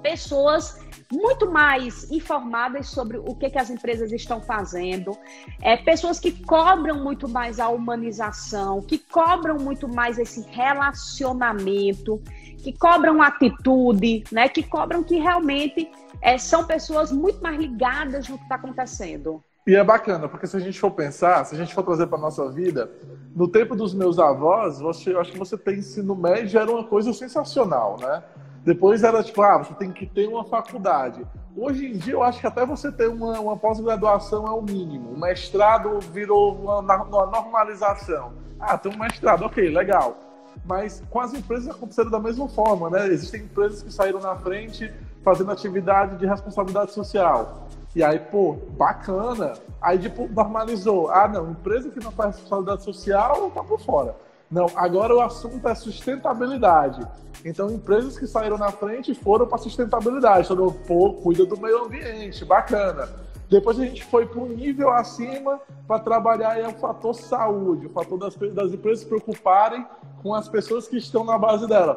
pessoas 0.03 0.81
muito 1.13 1.51
mais 1.51 2.11
informadas 2.11 2.89
sobre 2.89 3.17
o 3.19 3.35
que, 3.35 3.49
que 3.49 3.59
as 3.59 3.71
empresas 3.71 4.13
estão 4.13 4.41
fazendo, 4.41 5.17
é, 5.63 5.77
pessoas 5.77 6.21
que 6.21 6.31
cobram 6.45 7.03
muito 7.03 7.29
mais 7.29 7.59
a 7.59 7.69
humanização, 7.69 8.83
que 8.83 8.99
cobram 8.99 9.57
muito 9.57 9.89
mais 9.89 10.19
esse 10.19 10.43
relacionamento, 10.51 12.21
que 12.59 12.73
cobram 12.73 13.23
atitude, 13.23 14.25
né, 14.31 14.49
que 14.49 14.63
cobram 14.63 15.03
que 15.03 15.17
realmente 15.17 15.91
é, 16.21 16.37
são 16.37 16.65
pessoas 16.67 17.11
muito 17.11 17.43
mais 17.43 17.59
ligadas 17.59 18.29
no 18.29 18.37
que 18.37 18.43
está 18.43 18.57
acontecendo. 18.57 19.43
E 19.67 19.75
é 19.75 19.85
bacana, 19.85 20.29
porque 20.29 20.47
se 20.47 20.57
a 20.57 20.61
gente 20.61 20.81
for 20.81 20.91
pensar, 20.91 21.45
se 21.45 21.55
a 21.55 21.59
gente 21.59 21.75
for 21.75 21.83
trazer 21.83 22.07
para 22.07 22.17
nossa 22.17 22.51
vida, 22.51 22.91
no 23.35 23.47
tempo 23.47 23.77
dos 23.77 23.93
meus 23.93 24.19
avós, 24.19 24.81
você, 24.81 25.13
eu 25.13 25.21
acho 25.21 25.33
que 25.33 25.39
você 25.39 25.59
tem 25.59 25.79
ensino 25.79 26.17
médio 26.17 26.59
era 26.59 26.71
uma 26.71 26.85
coisa 26.85 27.13
sensacional, 27.13 27.99
né? 28.01 28.23
Depois 28.69 29.03
era 29.03 29.23
tipo, 29.23 29.41
ah, 29.41 29.57
você 29.57 29.73
tem 29.73 29.91
que 29.91 30.05
ter 30.05 30.29
uma 30.29 30.45
faculdade. 30.45 31.27
Hoje 31.57 31.87
em 31.87 31.93
dia, 31.97 32.13
eu 32.13 32.23
acho 32.23 32.39
que 32.39 32.47
até 32.47 32.67
você 32.67 32.93
ter 32.93 33.09
uma, 33.09 33.41
uma 33.41 33.57
pós-graduação 33.57 34.47
é 34.47 34.51
o 34.51 34.61
mínimo. 34.61 35.13
O 35.13 35.19
mestrado 35.19 35.99
virou 36.13 36.55
uma, 36.55 36.81
uma 36.81 37.27
normalização. 37.27 38.35
Ah, 38.61 38.77
tem 38.77 38.93
um 38.93 38.99
mestrado, 38.99 39.43
ok, 39.47 39.71
legal. 39.71 40.19
Mas 40.67 41.03
com 41.09 41.19
as 41.19 41.33
empresas 41.33 41.75
aconteceram 41.75 42.11
da 42.11 42.21
mesma 42.21 42.47
forma, 42.47 42.91
né? 42.91 43.07
Existem 43.07 43.41
empresas 43.41 43.83
que 43.83 43.91
saíram 43.91 44.21
na 44.21 44.37
frente 44.37 44.93
fazendo 45.25 45.51
atividade 45.51 46.19
de 46.19 46.27
responsabilidade 46.27 46.93
social. 46.93 47.69
E 47.97 48.05
aí, 48.05 48.19
pô, 48.19 48.59
bacana. 48.77 49.55
Aí, 49.81 49.99
tipo, 49.99 50.29
normalizou. 50.29 51.11
Ah, 51.11 51.27
não, 51.27 51.53
empresa 51.53 51.89
que 51.89 52.05
não 52.05 52.13
faz 52.13 52.37
responsabilidade 52.37 52.85
social 52.85 53.51
tá 53.51 53.65
por 53.65 53.81
fora. 53.81 54.15
Não, 54.51 54.67
agora 54.75 55.15
o 55.15 55.21
assunto 55.21 55.67
é 55.69 55.75
sustentabilidade. 55.75 57.07
Então, 57.45 57.71
empresas 57.71 58.19
que 58.19 58.27
saíram 58.27 58.57
na 58.57 58.71
frente 58.71 59.15
foram 59.15 59.47
para 59.47 59.59
sustentabilidade. 59.59 60.51
Então, 60.51 60.73
pô, 60.87 61.15
cuida 61.15 61.45
do 61.45 61.59
meio 61.59 61.85
ambiente, 61.85 62.45
bacana. 62.45 63.09
Depois 63.51 63.79
a 63.79 63.85
gente 63.85 64.05
foi 64.05 64.27
para 64.27 64.41
um 64.41 64.49
nível 64.49 64.91
acima 64.91 65.61
para 65.87 66.01
trabalhar 66.01 66.51
aí, 66.51 66.67
o 66.67 66.73
fator 66.75 67.15
saúde, 67.15 67.87
o 67.87 67.91
fator 67.91 68.19
das, 68.19 68.35
das 68.35 68.73
empresas 68.73 69.01
se 69.01 69.07
preocuparem 69.07 69.87
com 70.23 70.35
as 70.35 70.49
pessoas 70.49 70.87
que 70.87 70.97
estão 70.97 71.25
na 71.25 71.39
base 71.39 71.67
dela 71.67 71.97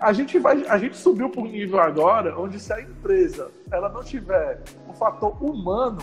a 0.00 0.14
gente 0.14 0.38
vai, 0.38 0.66
a 0.66 0.78
gente 0.78 0.96
subiu 0.96 1.28
para 1.28 1.42
um 1.42 1.46
nível 1.46 1.78
agora 1.78 2.36
onde 2.38 2.58
se 2.58 2.72
a 2.72 2.80
empresa 2.80 3.50
ela 3.70 3.90
não 3.90 4.02
tiver 4.02 4.62
o 4.88 4.94
fator 4.94 5.36
humano, 5.44 6.00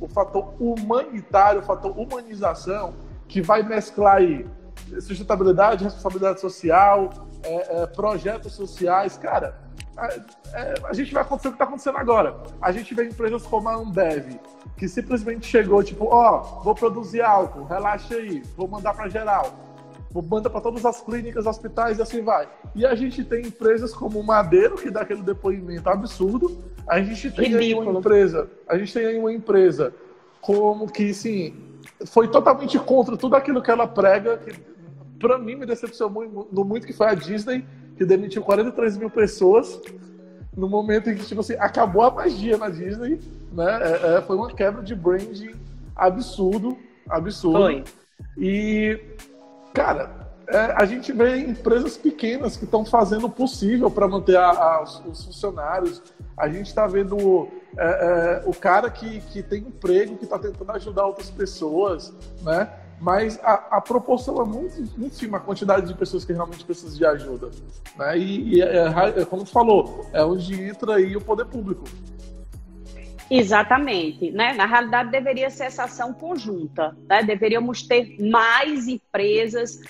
o 0.00 0.08
fator 0.08 0.54
humanitário, 0.58 1.60
o 1.60 1.62
fator 1.62 1.96
humanização, 1.96 2.94
que 3.28 3.42
vai 3.42 3.62
mesclar 3.62 4.16
aí 4.16 4.46
sustentabilidade, 5.00 5.84
responsabilidade 5.84 6.40
social, 6.40 7.10
é, 7.42 7.82
é, 7.82 7.86
projetos 7.86 8.52
sociais, 8.52 9.16
cara, 9.16 9.58
a, 9.96 10.06
é, 10.52 10.74
a 10.84 10.92
gente 10.92 11.12
vai 11.12 11.22
acontecer 11.22 11.48
o 11.48 11.50
que 11.52 11.56
está 11.56 11.64
acontecendo 11.64 11.98
agora. 11.98 12.36
A 12.60 12.72
gente 12.72 12.94
vê 12.94 13.04
empresas 13.04 13.42
como 13.42 13.68
a 13.68 13.74
Ambev, 13.74 14.38
que 14.76 14.88
simplesmente 14.88 15.46
chegou, 15.46 15.82
tipo, 15.82 16.06
ó, 16.06 16.40
oh, 16.40 16.62
vou 16.62 16.74
produzir 16.74 17.22
álcool, 17.22 17.64
relaxa 17.64 18.14
aí, 18.14 18.42
vou 18.56 18.68
mandar 18.68 18.94
para 18.94 19.08
geral 19.08 19.64
manda 20.22 20.48
para 20.48 20.60
todas 20.60 20.84
as 20.84 21.00
clínicas, 21.00 21.46
hospitais 21.46 21.98
e 21.98 22.02
assim 22.02 22.22
vai. 22.22 22.48
E 22.74 22.86
a 22.86 22.94
gente 22.94 23.24
tem 23.24 23.46
empresas 23.46 23.92
como 23.92 24.20
o 24.20 24.24
Madeiro, 24.24 24.76
que 24.76 24.90
dá 24.90 25.00
aquele 25.00 25.22
depoimento 25.22 25.88
absurdo. 25.88 26.62
A 26.86 27.00
gente 27.00 27.30
tem 27.30 27.52
Ridículo. 27.52 27.82
aí 27.82 27.88
uma 27.88 27.98
empresa, 27.98 28.50
a 28.68 28.78
gente 28.78 28.92
tem 28.92 29.06
aí 29.06 29.18
uma 29.18 29.32
empresa 29.32 29.92
como 30.40 30.86
que, 30.86 31.12
sim, 31.14 31.54
foi 32.06 32.28
totalmente 32.28 32.78
contra 32.78 33.16
tudo 33.16 33.34
aquilo 33.34 33.62
que 33.62 33.70
ela 33.70 33.86
prega, 33.86 34.36
que 34.36 34.52
para 35.26 35.38
mim 35.38 35.54
me 35.54 35.64
decepcionou 35.64 36.48
no 36.52 36.64
muito 36.64 36.86
que 36.86 36.92
foi 36.92 37.06
a 37.06 37.14
Disney, 37.14 37.64
que 37.96 38.04
demitiu 38.04 38.42
43 38.42 38.96
mil 38.98 39.08
pessoas 39.08 39.80
no 40.56 40.68
momento 40.68 41.10
em 41.10 41.14
que, 41.16 41.24
tipo 41.24 41.40
assim, 41.40 41.54
acabou 41.54 42.02
a 42.02 42.10
magia 42.10 42.56
na 42.56 42.68
Disney, 42.68 43.18
né? 43.52 43.78
É, 43.82 44.16
é, 44.16 44.22
foi 44.22 44.36
uma 44.36 44.52
quebra 44.52 44.82
de 44.82 44.94
branding 44.94 45.54
absurdo, 45.96 46.76
absurdo. 47.08 47.58
Foi. 47.58 47.84
E 48.38 49.00
Cara, 49.74 50.08
é, 50.46 50.56
a 50.76 50.84
gente 50.84 51.12
vê 51.12 51.36
empresas 51.38 51.96
pequenas 51.96 52.56
que 52.56 52.64
estão 52.64 52.84
fazendo 52.84 53.26
o 53.26 53.30
possível 53.30 53.90
para 53.90 54.06
manter 54.06 54.36
a, 54.36 54.50
a, 54.50 54.82
os, 54.84 55.02
os, 55.04 55.24
funcionários. 55.24 56.00
A 56.36 56.48
gente 56.48 56.68
está 56.68 56.86
vendo 56.86 57.48
é, 57.76 57.84
é, 57.84 58.42
o 58.46 58.54
cara 58.54 58.88
que, 58.88 59.20
que 59.20 59.42
tem 59.42 59.62
emprego, 59.62 60.16
que 60.16 60.24
está 60.24 60.38
tentando 60.38 60.70
ajudar 60.70 61.06
outras 61.06 61.28
pessoas, 61.28 62.14
né? 62.42 62.70
Mas 63.00 63.38
a, 63.42 63.76
a 63.76 63.80
proporção 63.80 64.40
é 64.40 64.44
muito 64.44 64.80
ínfima 64.98 65.38
a 65.38 65.40
quantidade 65.40 65.86
de 65.86 65.94
pessoas 65.94 66.24
que 66.24 66.32
realmente 66.32 66.64
precisam 66.64 66.96
de 66.96 67.04
ajuda. 67.04 67.50
Né? 67.96 68.18
E, 68.18 68.54
e 68.54 68.62
é, 68.62 68.76
é, 68.76 69.22
é 69.22 69.24
como 69.24 69.46
você 69.46 69.52
falou, 69.52 70.08
é 70.12 70.24
onde 70.24 70.54
entra 70.62 70.96
aí 70.96 71.16
o 71.16 71.20
poder 71.20 71.46
público. 71.46 71.84
Exatamente, 73.30 74.30
né? 74.30 74.52
Na 74.52 74.66
realidade 74.66 75.10
deveria 75.10 75.48
ser 75.48 75.64
essa 75.64 75.84
ação 75.84 76.12
conjunta, 76.12 76.96
né? 77.08 77.22
Deveríamos 77.22 77.82
ter 77.82 78.16
mais 78.20 78.86
empresas 78.86 79.80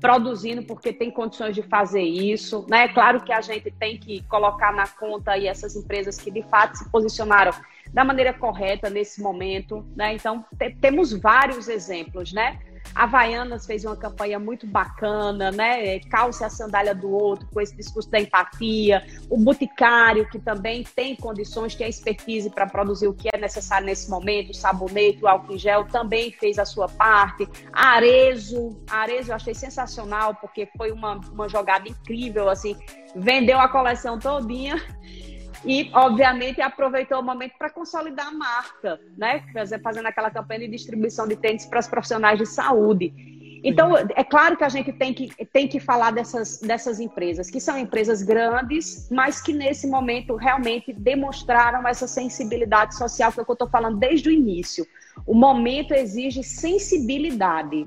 produzindo 0.00 0.62
porque 0.62 0.92
tem 0.92 1.10
condições 1.10 1.54
de 1.54 1.62
fazer 1.62 2.02
isso, 2.02 2.66
né? 2.68 2.88
Claro 2.88 3.22
que 3.22 3.32
a 3.32 3.40
gente 3.40 3.70
tem 3.70 3.98
que 3.98 4.22
colocar 4.24 4.72
na 4.72 4.86
conta 4.86 5.32
aí 5.32 5.46
essas 5.46 5.76
empresas 5.76 6.16
que 6.18 6.30
de 6.30 6.42
fato 6.42 6.78
se 6.78 6.90
posicionaram 6.90 7.52
da 7.92 8.04
maneira 8.04 8.32
correta 8.32 8.88
nesse 8.88 9.20
momento, 9.20 9.84
né? 9.96 10.14
Então 10.14 10.44
temos 10.80 11.12
vários 11.12 11.68
exemplos, 11.68 12.32
né? 12.32 12.58
Havaianas 12.94 13.66
fez 13.66 13.84
uma 13.84 13.96
campanha 13.96 14.38
muito 14.38 14.66
bacana, 14.66 15.50
né? 15.50 15.98
Calce 16.00 16.42
a 16.44 16.50
sandália 16.50 16.94
do 16.94 17.10
outro, 17.10 17.46
com 17.52 17.60
esse 17.60 17.76
discurso 17.76 18.10
da 18.10 18.20
empatia. 18.20 19.06
O 19.28 19.38
Boticário, 19.38 20.28
que 20.28 20.38
também 20.38 20.84
tem 20.94 21.14
condições, 21.14 21.74
tem 21.74 21.88
expertise 21.88 22.50
para 22.50 22.66
produzir 22.66 23.06
o 23.06 23.14
que 23.14 23.28
é 23.32 23.38
necessário 23.38 23.86
nesse 23.86 24.10
momento, 24.10 24.50
o 24.50 24.54
sabonete, 24.54 25.22
o 25.22 25.28
álcool 25.28 25.54
em 25.54 25.58
gel, 25.58 25.84
também 25.84 26.32
fez 26.32 26.58
a 26.58 26.64
sua 26.64 26.88
parte. 26.88 27.48
A 27.72 27.90
Arezo, 27.90 28.80
Arezo 28.90 29.30
eu 29.30 29.36
achei 29.36 29.54
sensacional, 29.54 30.34
porque 30.34 30.68
foi 30.76 30.90
uma, 30.90 31.20
uma 31.32 31.48
jogada 31.48 31.88
incrível, 31.88 32.48
assim, 32.48 32.76
vendeu 33.14 33.58
a 33.58 33.68
coleção 33.68 34.18
todinha 34.18 34.76
e, 35.64 35.90
obviamente, 35.92 36.60
aproveitou 36.60 37.20
o 37.20 37.22
momento 37.22 37.54
para 37.58 37.70
consolidar 37.70 38.28
a 38.28 38.32
marca, 38.32 39.00
né? 39.16 39.44
Fazendo 39.82 40.06
aquela 40.06 40.30
campanha 40.30 40.60
de 40.60 40.68
distribuição 40.68 41.26
de 41.28 41.36
tênis 41.36 41.66
para 41.66 41.80
os 41.80 41.86
profissionais 41.86 42.38
de 42.38 42.46
saúde. 42.46 43.12
Então, 43.62 43.94
é 43.96 44.24
claro 44.24 44.56
que 44.56 44.64
a 44.64 44.68
gente 44.68 44.92
tem 44.92 45.12
que, 45.12 45.28
tem 45.46 45.68
que 45.68 45.78
falar 45.78 46.12
dessas, 46.12 46.60
dessas 46.60 46.98
empresas, 46.98 47.50
que 47.50 47.60
são 47.60 47.76
empresas 47.76 48.22
grandes, 48.22 49.08
mas 49.10 49.40
que 49.40 49.52
nesse 49.52 49.86
momento 49.86 50.34
realmente 50.34 50.92
demonstraram 50.92 51.86
essa 51.86 52.06
sensibilidade 52.06 52.96
social, 52.96 53.30
que 53.30 53.38
é 53.38 53.42
o 53.42 53.44
que 53.44 53.50
eu 53.50 53.54
estou 53.54 53.68
falando 53.68 53.98
desde 53.98 54.30
o 54.30 54.32
início. 54.32 54.86
O 55.26 55.34
momento 55.34 55.92
exige 55.92 56.42
sensibilidade. 56.42 57.86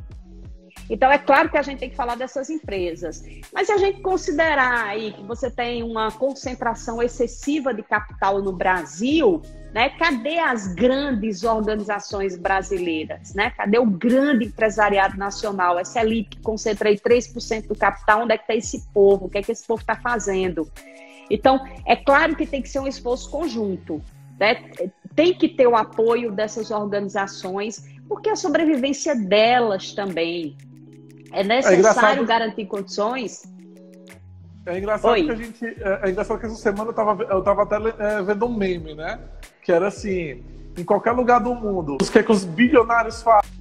Então, 0.90 1.12
é 1.12 1.18
claro 1.18 1.50
que 1.50 1.58
a 1.58 1.62
gente 1.62 1.80
tem 1.80 1.90
que 1.90 1.96
falar 1.96 2.16
dessas 2.16 2.50
empresas. 2.50 3.24
Mas 3.54 3.68
se 3.68 3.74
a 3.74 3.78
gente 3.78 4.02
considerar 4.02 4.88
aí 4.88 5.14
que 5.14 5.24
você 5.24 5.50
tem 5.50 5.84
uma 5.84 6.12
concentração 6.12 7.02
excessiva 7.02 7.74
de 7.74 7.84
capital 7.84 8.42
no 8.42 8.52
Brasil, 8.52 9.42
né? 9.74 9.90
Cadê 9.90 10.38
as 10.38 10.68
grandes 10.68 11.44
organizações 11.44 12.38
brasileiras? 12.38 13.34
Né? 13.34 13.50
Cadê 13.50 13.80
o 13.80 13.86
grande 13.86 14.46
empresariado 14.46 15.18
nacional? 15.18 15.80
Essa 15.80 16.02
elite 16.02 16.38
que 16.38 16.42
concentra 16.42 16.90
aí 16.90 17.00
3% 17.00 17.68
do 17.68 17.76
capital, 17.76 18.22
onde 18.22 18.34
é 18.34 18.38
que 18.38 18.44
está 18.44 18.56
esse 18.56 18.88
povo? 18.94 19.26
O 19.26 19.30
que 19.30 19.40
é 19.40 19.42
que 19.42 19.52
esse 19.52 19.66
povo 19.66 19.82
está 19.82 19.96
fazendo? 19.96 20.70
Então, 21.30 21.60
é 21.88 21.96
claro 21.96 22.36
que 22.36 22.46
tem 22.46 22.62
que 22.62 22.70
ser 22.70 22.80
um 22.80 22.88
esforço 22.88 23.32
conjunto. 23.32 24.00
Né? 24.40 24.64
Tem 25.16 25.34
que 25.34 25.50
ter 25.50 25.66
o 25.66 25.76
apoio 25.76 26.32
dessas 26.32 26.70
organizações, 26.70 27.84
porque 28.08 28.30
a 28.30 28.36
sobrevivência 28.36 29.16
delas 29.16 29.94
também. 29.94 30.56
É 31.34 31.44
necessário 31.44 32.24
é 32.24 32.26
garantir 32.26 32.66
condições. 32.68 33.44
É 34.66 34.78
engraçado 34.78 35.12
Oi. 35.12 35.26
que 35.26 35.32
a 35.32 35.36
gente. 35.36 35.66
É, 35.66 36.00
é, 36.04 36.10
engraçado 36.10 36.40
que 36.40 36.46
essa 36.46 36.56
semana 36.56 36.92
eu 36.92 36.94
tava, 36.94 37.24
eu 37.24 37.42
tava 37.42 37.64
até 37.64 37.76
é, 37.76 38.22
vendo 38.22 38.46
um 38.46 38.56
meme, 38.56 38.94
né? 38.94 39.20
Que 39.62 39.72
era 39.72 39.88
assim: 39.88 40.44
em 40.78 40.84
qualquer 40.86 41.12
lugar 41.12 41.40
do 41.40 41.54
mundo, 41.54 41.96
o 41.96 42.12
que 42.12 42.20
é 42.20 42.24
que 42.24 42.32
os 42.32 42.46
bilionários 42.46 43.22
fazem? 43.22 43.52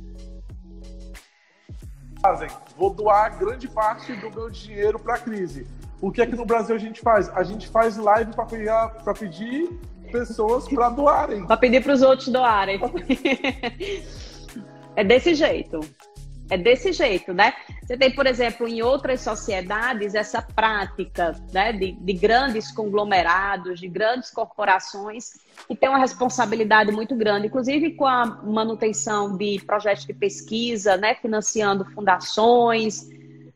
Vou 2.76 2.90
doar 2.90 3.36
grande 3.36 3.66
parte 3.66 4.14
do 4.14 4.30
meu 4.30 4.48
dinheiro 4.48 4.98
para 4.98 5.14
a 5.14 5.18
crise. 5.18 5.66
O 6.00 6.12
que 6.12 6.22
é 6.22 6.26
que 6.26 6.36
no 6.36 6.44
Brasil 6.44 6.74
a 6.74 6.78
gente 6.78 7.00
faz? 7.00 7.28
A 7.30 7.42
gente 7.42 7.68
faz 7.68 7.96
live 7.96 8.32
para 8.34 9.14
pedir 9.14 9.68
pessoas 10.12 10.68
para 10.68 10.88
doarem. 10.90 11.46
Para 11.46 11.56
pedir 11.56 11.82
para 11.82 11.94
os 11.94 12.02
outros 12.02 12.28
doarem. 12.28 12.78
é 14.94 15.02
desse 15.02 15.34
jeito. 15.34 15.80
É 16.52 16.58
desse 16.58 16.92
jeito, 16.92 17.32
né? 17.32 17.54
Você 17.82 17.96
tem, 17.96 18.10
por 18.10 18.26
exemplo, 18.26 18.68
em 18.68 18.82
outras 18.82 19.22
sociedades, 19.22 20.14
essa 20.14 20.42
prática 20.42 21.34
né, 21.50 21.72
de, 21.72 21.92
de 21.92 22.12
grandes 22.12 22.70
conglomerados, 22.70 23.80
de 23.80 23.88
grandes 23.88 24.30
corporações, 24.30 25.30
que 25.66 25.74
tem 25.74 25.88
uma 25.88 25.98
responsabilidade 25.98 26.92
muito 26.92 27.16
grande, 27.16 27.46
inclusive 27.46 27.92
com 27.92 28.06
a 28.06 28.26
manutenção 28.26 29.34
de 29.34 29.62
projetos 29.66 30.04
de 30.04 30.12
pesquisa, 30.12 30.98
né, 30.98 31.14
financiando 31.14 31.86
fundações. 31.86 33.08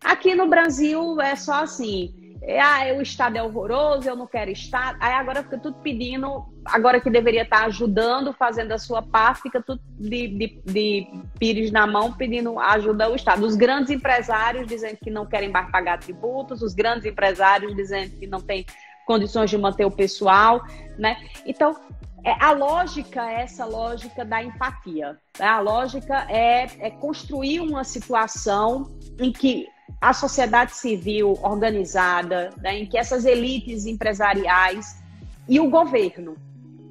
Aqui 0.03 0.35
no 0.35 0.49
Brasil 0.49 1.21
é 1.21 1.37
só 1.37 1.65
assim 1.65 2.26
ah, 2.49 2.95
o 2.97 3.03
Estado 3.03 3.37
é 3.37 3.43
horroroso, 3.43 4.09
eu 4.09 4.15
não 4.15 4.27
quero 4.27 4.51
Estado. 4.51 4.97
Aí 5.01 5.13
agora 5.15 5.43
fica 5.43 5.59
tudo 5.59 5.79
pedindo, 5.79 6.45
agora 6.65 7.01
que 7.01 7.11
deveria 7.11 7.43
estar 7.43 7.65
ajudando, 7.65 8.33
fazendo 8.33 8.71
a 8.73 8.79
sua 8.79 9.03
parte, 9.03 9.43
fica 9.43 9.61
tudo 9.61 9.81
de, 9.99 10.29
de, 10.29 10.63
de 10.65 11.09
pires 11.41 11.73
na 11.73 11.87
mão 11.87 12.13
pedindo 12.13 12.59
ajuda 12.61 13.07
ao 13.07 13.17
Estado. 13.17 13.45
Os 13.45 13.57
grandes 13.57 13.91
empresários 13.91 14.67
dizendo 14.67 14.97
que 15.03 15.11
não 15.11 15.27
querem 15.27 15.51
mais 15.51 15.71
pagar 15.71 15.99
tributos, 15.99 16.63
os 16.63 16.73
grandes 16.73 17.05
empresários 17.05 17.75
dizendo 17.75 18.17
que 18.17 18.27
não 18.29 18.41
têm 18.41 18.65
condições 19.07 19.51
de 19.51 19.59
manter 19.59 19.85
o 19.85 19.91
pessoal, 19.91 20.65
né? 20.99 21.17
Então, 21.45 21.77
é, 22.25 22.33
a 22.41 22.51
lógica 22.51 23.29
é 23.31 23.43
essa 23.43 23.65
lógica 23.65 24.25
da 24.25 24.43
empatia. 24.43 25.17
Né? 25.39 25.47
A 25.47 25.61
lógica 25.61 26.27
é, 26.29 26.67
é 26.81 26.91
construir 26.91 27.61
uma 27.61 27.85
situação 27.85 28.99
em 29.21 29.33
que 29.33 29.69
a 30.01 30.13
sociedade 30.13 30.75
civil 30.75 31.39
organizada, 31.43 32.51
né, 32.59 32.81
em 32.81 32.87
que 32.87 32.99
essas 32.99 33.25
elites 33.25 33.87
empresariais 33.87 35.03
e 35.49 35.61
o 35.61 35.71
governo 35.71 36.37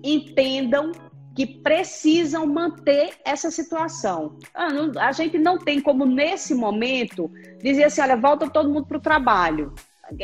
entendam 0.03 0.91
que 1.35 1.45
precisam 1.45 2.47
manter 2.47 3.13
essa 3.25 3.51
situação. 3.51 4.37
Ah, 4.53 4.69
a 5.01 5.11
gente 5.11 5.37
não 5.37 5.57
tem 5.57 5.81
como, 5.81 6.05
nesse 6.05 6.55
momento, 6.55 7.29
dizer 7.61 7.85
assim: 7.85 8.01
olha, 8.01 8.15
volta 8.15 8.49
todo 8.49 8.69
mundo 8.69 8.87
para 8.87 8.97
o 8.97 9.01
trabalho. 9.01 9.73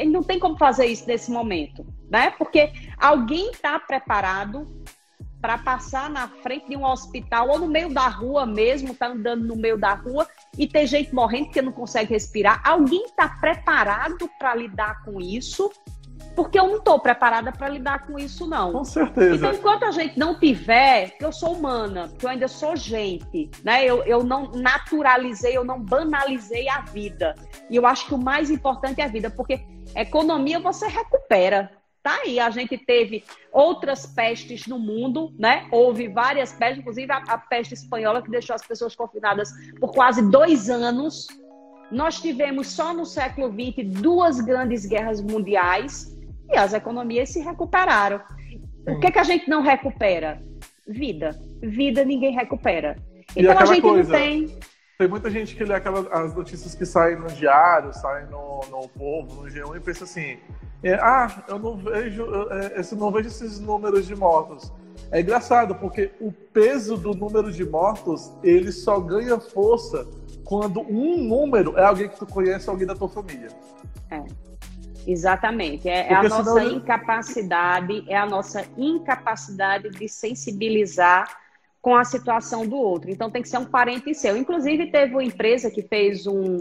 Não 0.08 0.24
tem 0.24 0.40
como 0.40 0.58
fazer 0.58 0.86
isso 0.86 1.08
nesse 1.08 1.32
momento, 1.32 1.86
né? 2.10 2.32
Porque 2.38 2.72
alguém 2.98 3.50
está 3.52 3.80
preparado 3.80 4.68
para 5.42 5.58
passar 5.58 6.10
na 6.10 6.28
frente 6.28 6.70
de 6.70 6.78
um 6.78 6.86
hospital 6.86 7.50
ou 7.50 7.60
no 7.60 7.68
meio 7.68 7.92
da 7.94 8.08
rua 8.08 8.46
mesmo, 8.46 8.94
tá 8.94 9.08
andando 9.08 9.44
no 9.44 9.56
meio 9.56 9.78
da 9.78 9.94
rua 9.94 10.28
e 10.58 10.68
ter 10.68 10.86
gente 10.86 11.14
morrendo 11.14 11.46
porque 11.46 11.62
não 11.62 11.72
consegue 11.72 12.14
respirar. 12.14 12.62
Alguém 12.64 13.06
está 13.06 13.28
preparado 13.28 14.30
para 14.38 14.54
lidar 14.54 15.04
com 15.04 15.20
isso? 15.20 15.72
Porque 16.36 16.58
eu 16.58 16.68
não 16.68 16.78
estou 16.78 17.00
preparada 17.00 17.52
para 17.52 17.68
lidar 17.68 18.06
com 18.06 18.18
isso, 18.18 18.48
não. 18.48 18.72
Com 18.72 18.84
certeza. 18.86 19.36
Então, 19.36 19.54
enquanto 19.54 19.84
a 19.84 19.92
gente 19.92 20.18
não 20.18 20.40
tiver, 20.40 21.16
eu 21.20 21.32
sou 21.32 21.54
humana, 21.54 22.10
que 22.18 22.26
eu 22.26 22.30
ainda 22.30 22.48
sou 22.48 22.76
gente, 22.76 23.50
né? 23.64 23.84
Eu, 23.84 24.04
eu 24.04 24.24
não 24.24 24.52
naturalizei, 24.52 25.58
eu 25.58 25.66
não 25.66 25.82
banalizei 25.82 26.70
a 26.70 26.82
vida. 26.82 27.36
E 27.70 27.76
eu 27.76 27.86
acho 27.86 28.06
que 28.06 28.14
o 28.14 28.18
mais 28.18 28.50
importante 28.50 29.02
é 29.02 29.06
a 29.06 29.10
vida, 29.10 29.30
porque 29.30 29.66
economia 29.96 30.60
você 30.60 30.88
recupera. 30.88 31.70
Tá 32.04 32.20
aí, 32.26 32.40
a 32.40 32.50
gente 32.50 32.78
teve 32.80 33.24
outras 33.52 34.08
pestes 34.08 34.66
no 34.66 34.80
mundo, 34.80 35.32
né? 35.38 35.68
Houve 35.72 36.08
várias 36.08 36.52
pestes, 36.52 36.80
inclusive 36.80 37.12
a, 37.12 37.18
a 37.18 37.38
peste 37.38 37.76
espanhola, 37.76 38.24
que 38.24 38.32
deixou 38.32 38.56
as 38.56 38.66
pessoas 38.66 38.96
confinadas 38.96 39.52
por 39.80 39.92
quase 39.92 40.28
dois 40.32 40.68
anos. 40.68 41.28
Nós 41.92 42.20
tivemos 42.20 42.70
só 42.70 42.92
no 42.92 43.06
século 43.06 43.50
XX 43.50 44.02
duas 44.02 44.42
grandes 44.42 44.86
guerras 44.86 45.22
mundiais 45.22 46.18
e 46.50 46.58
as 46.58 46.74
economias 46.74 47.30
se 47.30 47.40
recuperaram. 47.40 48.20
O 48.88 49.00
que, 49.00 49.08
é 49.08 49.12
que 49.12 49.20
a 49.20 49.24
gente 49.24 49.48
não 49.48 49.62
recupera? 49.62 50.42
Vida. 50.88 51.40
Vida 51.62 52.04
ninguém 52.04 52.34
recupera. 52.34 52.96
Então 53.36 53.58
a 53.58 53.66
gente 53.66 53.82
coisa, 53.82 54.12
não 54.12 54.20
tem. 54.20 54.60
Tem 54.98 55.08
muita 55.08 55.30
gente 55.30 55.56
que 55.56 55.64
lê 55.64 55.76
aquelas, 55.76 56.08
as 56.12 56.34
notícias 56.34 56.74
que 56.74 56.86
saem 56.86 57.18
no 57.18 57.28
diário, 57.28 57.94
saem 57.94 58.26
no, 58.28 58.62
no 58.72 58.90
Povo, 58.90 59.44
no 59.44 59.50
G1 59.50 59.78
e 59.78 59.80
pensa 59.80 60.04
assim: 60.04 60.40
é, 60.84 60.96
ah, 60.96 61.44
eu 61.48 61.60
não 61.60 61.78
vejo, 61.78 62.24
eu, 62.24 62.52
é, 62.52 62.82
não 62.94 63.12
vejo 63.12 63.28
esses 63.28 63.60
números 63.60 64.08
de 64.08 64.16
mortos. 64.16 64.72
É 65.12 65.20
engraçado, 65.22 65.76
porque 65.76 66.12
o 66.20 66.32
peso 66.32 66.98
do 66.98 67.14
número 67.14 67.52
de 67.52 67.66
mortos, 67.66 68.32
ele 68.44 68.72
só 68.72 69.00
ganha 69.00 69.40
força 69.40 70.08
quando 70.44 70.82
um 70.82 71.18
número 71.18 71.78
é 71.78 71.84
alguém 71.84 72.10
que 72.10 72.18
tu 72.18 72.26
conhece, 72.26 72.70
alguém 72.70 72.88
da 72.88 72.96
tua 72.96 73.10
família. 73.10 73.50
É. 74.10 74.24
Exatamente. 75.06 75.90
É, 75.90 76.12
é 76.12 76.14
a 76.14 76.24
nossa 76.24 76.64
incapacidade, 76.64 78.06
é 78.08 78.18
a 78.18 78.26
nossa 78.26 78.66
incapacidade 78.78 79.90
de 79.90 80.08
sensibilizar 80.08 81.28
com 81.82 81.96
a 81.96 82.04
situação 82.04 82.68
do 82.68 82.76
outro. 82.76 83.10
Então 83.10 83.30
tem 83.30 83.42
que 83.42 83.50
ser 83.50 83.58
um 83.58 83.66
parente 83.66 84.14
seu. 84.14 84.38
Inclusive, 84.38 84.92
teve 84.92 85.14
uma 85.14 85.24
empresa 85.24 85.72
que 85.72 85.82
fez 85.82 86.28
um, 86.28 86.58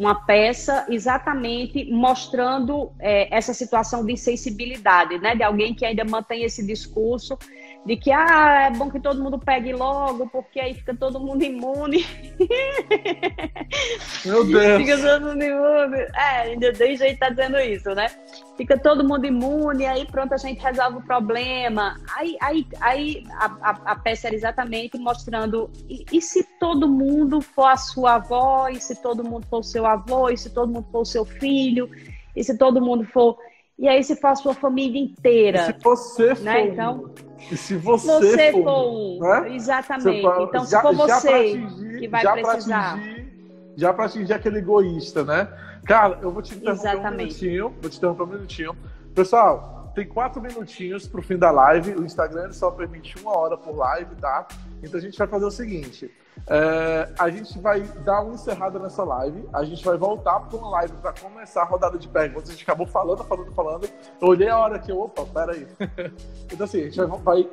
uma 0.00 0.14
peça 0.14 0.86
exatamente 0.88 1.84
mostrando 1.92 2.90
é, 2.98 3.36
essa 3.36 3.52
situação 3.52 4.02
de 4.02 4.14
insensibilidade, 4.14 5.18
né? 5.18 5.36
De 5.36 5.42
alguém 5.42 5.74
que 5.74 5.84
ainda 5.84 6.02
mantém 6.06 6.42
esse 6.42 6.66
discurso 6.66 7.36
de 7.84 7.96
que 7.96 8.12
ah, 8.12 8.68
é 8.68 8.70
bom 8.76 8.90
que 8.90 9.00
todo 9.00 9.22
mundo 9.22 9.38
pegue 9.38 9.72
logo, 9.72 10.28
porque 10.28 10.60
aí 10.60 10.74
fica 10.74 10.94
todo 10.94 11.18
mundo 11.18 11.42
imune. 11.42 12.04
Meu 14.24 14.44
Deus! 14.44 14.82
Fica 14.82 14.98
todo 14.98 15.28
mundo 15.28 15.42
imune. 15.42 15.96
É, 16.14 16.40
ainda 16.42 16.72
tem 16.74 16.96
jeito 16.96 17.18
tá 17.18 17.30
dizendo 17.30 17.58
isso, 17.58 17.94
né? 17.94 18.08
Fica 18.56 18.78
todo 18.78 19.02
mundo 19.02 19.26
imune, 19.26 19.86
aí 19.86 20.06
pronto, 20.06 20.34
a 20.34 20.36
gente 20.36 20.60
resolve 20.60 20.98
o 20.98 21.02
problema. 21.02 21.96
Aí, 22.14 22.36
aí, 22.42 22.66
aí 22.80 23.24
a, 23.32 23.46
a, 23.62 23.70
a 23.92 23.96
peça 23.96 24.26
era 24.26 24.36
exatamente 24.36 24.98
mostrando 24.98 25.70
e, 25.88 26.04
e 26.12 26.20
se 26.20 26.44
todo 26.58 26.86
mundo 26.86 27.40
for 27.40 27.66
a 27.66 27.76
sua 27.78 28.16
avó, 28.16 28.68
e 28.68 28.78
se 28.78 29.00
todo 29.00 29.24
mundo 29.24 29.46
for 29.48 29.60
o 29.60 29.64
seu 29.64 29.86
avô, 29.86 30.28
e 30.28 30.36
se 30.36 30.50
todo 30.50 30.70
mundo 30.70 30.86
for 30.92 31.00
o 31.00 31.06
seu 31.06 31.24
filho, 31.24 31.90
e 32.36 32.44
se 32.44 32.56
todo 32.58 32.80
mundo 32.80 33.04
for 33.04 33.38
e 33.78 33.88
aí 33.88 34.04
se 34.04 34.14
for 34.14 34.28
a 34.28 34.36
sua 34.36 34.52
família 34.52 35.00
inteira. 35.00 35.62
E 35.62 35.64
se 35.64 35.72
você 35.82 36.34
for 36.34 36.44
né? 36.44 36.66
então, 36.66 37.10
e 37.50 37.56
se 37.56 37.76
você, 37.76 38.06
você 38.06 38.52
for, 38.52 38.64
for 38.64 38.92
um, 38.92 39.18
né? 39.20 39.54
exatamente. 39.54 40.22
Você, 40.22 40.44
então 40.44 40.64
se 40.64 40.80
for 40.80 40.94
você 40.94 41.28
atingir, 41.28 41.98
que 41.98 42.08
vai 42.08 42.22
já 42.22 42.32
precisar. 42.32 42.94
Atingir, 42.94 43.32
já 43.76 43.92
para 43.92 44.04
atingir 44.04 44.32
aquele 44.32 44.58
egoísta, 44.58 45.24
né? 45.24 45.48
Cara, 45.84 46.18
eu 46.22 46.30
vou 46.30 46.42
te 46.42 46.54
interromper 46.54 46.80
exatamente. 46.80 47.06
um 47.06 47.16
minutinho. 47.16 47.74
Vou 47.80 47.90
te 47.90 47.96
interromper 47.96 48.22
um 48.22 48.26
minutinho. 48.26 48.76
Pessoal, 49.14 49.90
tem 49.94 50.06
quatro 50.06 50.40
minutinhos 50.40 51.08
pro 51.08 51.22
fim 51.22 51.36
da 51.36 51.50
live. 51.50 51.94
O 51.94 52.04
Instagram 52.04 52.52
só 52.52 52.70
permite 52.70 53.16
uma 53.20 53.36
hora 53.36 53.56
por 53.56 53.74
live, 53.74 54.14
tá? 54.16 54.46
Então 54.82 54.98
a 54.98 55.02
gente 55.02 55.18
vai 55.18 55.26
fazer 55.26 55.44
o 55.44 55.50
seguinte: 55.50 56.10
é, 56.46 57.08
a 57.18 57.30
gente 57.30 57.58
vai 57.58 57.80
dar 57.80 58.22
uma 58.22 58.34
encerrada 58.34 58.78
nessa 58.78 59.04
live. 59.04 59.48
A 59.52 59.64
gente 59.64 59.84
vai 59.84 59.96
voltar 59.96 60.40
para 60.40 60.58
uma 60.58 60.70
live 60.70 60.94
para 60.94 61.12
começar 61.12 61.62
a 61.62 61.64
rodada 61.64 61.98
de 61.98 62.08
perguntas. 62.08 62.50
A 62.50 62.52
gente 62.52 62.62
acabou 62.62 62.86
falando, 62.86 63.22
falando, 63.24 63.52
falando. 63.52 63.88
Eu 64.20 64.28
olhei 64.28 64.48
a 64.48 64.58
hora 64.58 64.78
que 64.78 64.90
eu, 64.90 65.00
opa, 65.00 65.24
peraí. 65.26 65.66
então 66.52 66.64
assim, 66.64 66.80
a 66.80 66.84
gente 66.84 66.96
vai, 66.96 67.18
vai 67.18 67.50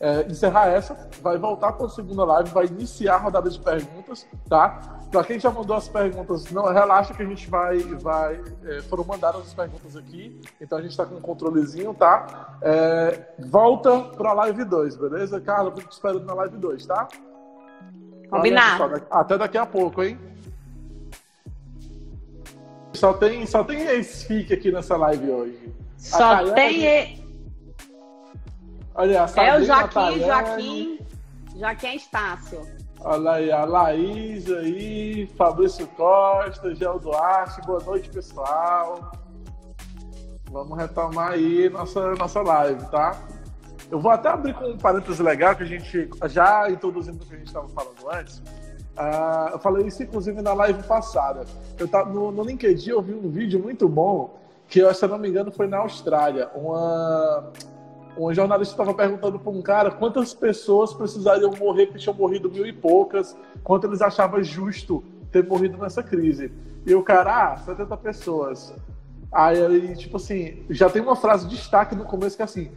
é, 0.00 0.22
encerrar 0.30 0.68
essa, 0.68 1.08
vai 1.22 1.38
voltar 1.38 1.72
para 1.72 1.86
a 1.86 1.88
segunda 1.88 2.24
live, 2.24 2.50
vai 2.50 2.66
iniciar 2.66 3.14
a 3.14 3.18
rodada 3.18 3.48
de 3.48 3.58
perguntas, 3.58 4.26
tá? 4.48 5.00
Para 5.10 5.24
quem 5.24 5.38
já 5.38 5.50
mandou 5.50 5.76
as 5.76 5.88
perguntas, 5.88 6.50
não 6.50 6.64
relaxa 6.66 7.14
que 7.14 7.22
a 7.22 7.26
gente 7.26 7.48
vai, 7.48 7.78
vai 7.78 8.40
é, 8.64 8.82
foram 8.82 9.04
mandadas 9.04 9.42
as 9.42 9.54
perguntas 9.54 9.96
aqui, 9.96 10.40
então 10.60 10.78
a 10.78 10.82
gente 10.82 10.90
está 10.90 11.06
com 11.06 11.16
um 11.16 11.20
controlezinho, 11.20 11.94
tá? 11.94 12.58
É, 12.60 13.34
volta 13.38 14.00
para 14.16 14.30
a 14.30 14.34
live 14.34 14.64
2, 14.64 14.96
beleza? 14.96 15.40
Carla, 15.40 15.72
fico 15.74 15.90
esperando 15.90 16.24
na 16.24 16.34
live 16.34 16.56
2, 16.58 16.86
tá? 16.86 17.08
Combinado. 18.30 19.02
Até 19.10 19.38
daqui 19.38 19.58
a 19.58 19.66
pouco, 19.66 20.02
hein? 20.02 20.18
Só 22.92 23.12
tem, 23.12 23.46
só 23.46 23.62
tem 23.62 23.82
esse 23.82 24.26
fique 24.26 24.54
aqui 24.54 24.72
nessa 24.72 24.96
live 24.96 25.30
hoje. 25.30 25.74
Só 25.98 26.50
tem. 26.52 27.24
Olha, 28.94 29.24
a 29.24 29.44
é 29.44 29.58
o 29.58 29.64
Joaquim, 29.64 30.20
Joaquim, 30.20 30.98
Joaquim 31.54 31.96
Estácio. 31.96 32.62
Olha 33.00 33.32
aí, 33.32 33.52
a 33.52 33.64
Laís 33.66 34.50
aí, 34.50 35.26
Fabrício 35.36 35.86
Costa, 35.88 36.74
Gel 36.74 36.98
Duarte, 36.98 37.60
boa 37.66 37.80
noite, 37.84 38.08
pessoal. 38.08 39.12
Vamos 40.50 40.78
retomar 40.78 41.32
aí 41.32 41.68
nossa, 41.68 42.14
nossa 42.14 42.40
live, 42.40 42.82
tá? 42.86 43.14
Eu 43.90 44.00
vou 44.00 44.10
até 44.10 44.28
abrir 44.28 44.54
com 44.54 44.66
um 44.66 44.76
parênteses 44.76 45.20
legal 45.20 45.54
que 45.54 45.62
a 45.62 45.66
gente 45.66 46.08
já 46.24 46.70
introduzindo 46.70 47.22
o 47.22 47.26
que 47.26 47.34
a 47.34 47.38
gente 47.38 47.46
estava 47.46 47.68
falando 47.68 48.10
antes. 48.10 48.38
Uh, 48.38 49.50
eu 49.52 49.58
falei 49.58 49.86
isso 49.86 50.02
inclusive 50.02 50.40
na 50.42 50.54
live 50.54 50.82
passada. 50.84 51.44
Eu 51.78 51.86
tava, 51.86 52.10
no, 52.10 52.32
no 52.32 52.42
LinkedIn 52.42 52.90
eu 52.90 53.02
vi 53.02 53.14
um 53.14 53.28
vídeo 53.28 53.60
muito 53.60 53.88
bom 53.88 54.38
que, 54.68 54.92
se 54.92 55.04
eu 55.04 55.08
não 55.08 55.18
me 55.18 55.28
engano, 55.28 55.52
foi 55.52 55.66
na 55.66 55.78
Austrália. 55.78 56.48
Uma, 56.54 57.52
um 58.18 58.32
jornalista 58.34 58.74
estava 58.74 58.94
perguntando 58.94 59.38
para 59.38 59.52
um 59.52 59.62
cara 59.62 59.90
quantas 59.90 60.34
pessoas 60.34 60.92
precisariam 60.92 61.52
morrer, 61.52 61.86
que 61.86 61.98
tinham 61.98 62.16
morrido 62.16 62.50
mil 62.50 62.66
e 62.66 62.72
poucas, 62.72 63.36
quanto 63.62 63.86
eles 63.86 64.00
achavam 64.02 64.42
justo 64.42 65.04
ter 65.30 65.46
morrido 65.46 65.78
nessa 65.78 66.02
crise. 66.02 66.50
E 66.84 66.94
o 66.94 67.02
cara, 67.02 67.52
ah, 67.52 67.56
70 67.58 67.96
pessoas. 67.98 68.74
Aí, 69.30 69.94
tipo 69.96 70.16
assim, 70.16 70.64
já 70.70 70.88
tem 70.88 71.02
uma 71.02 71.16
frase 71.16 71.46
de 71.46 71.56
destaque 71.56 71.94
no 71.94 72.04
começo 72.04 72.36
que 72.36 72.42
é 72.42 72.44
assim: 72.44 72.70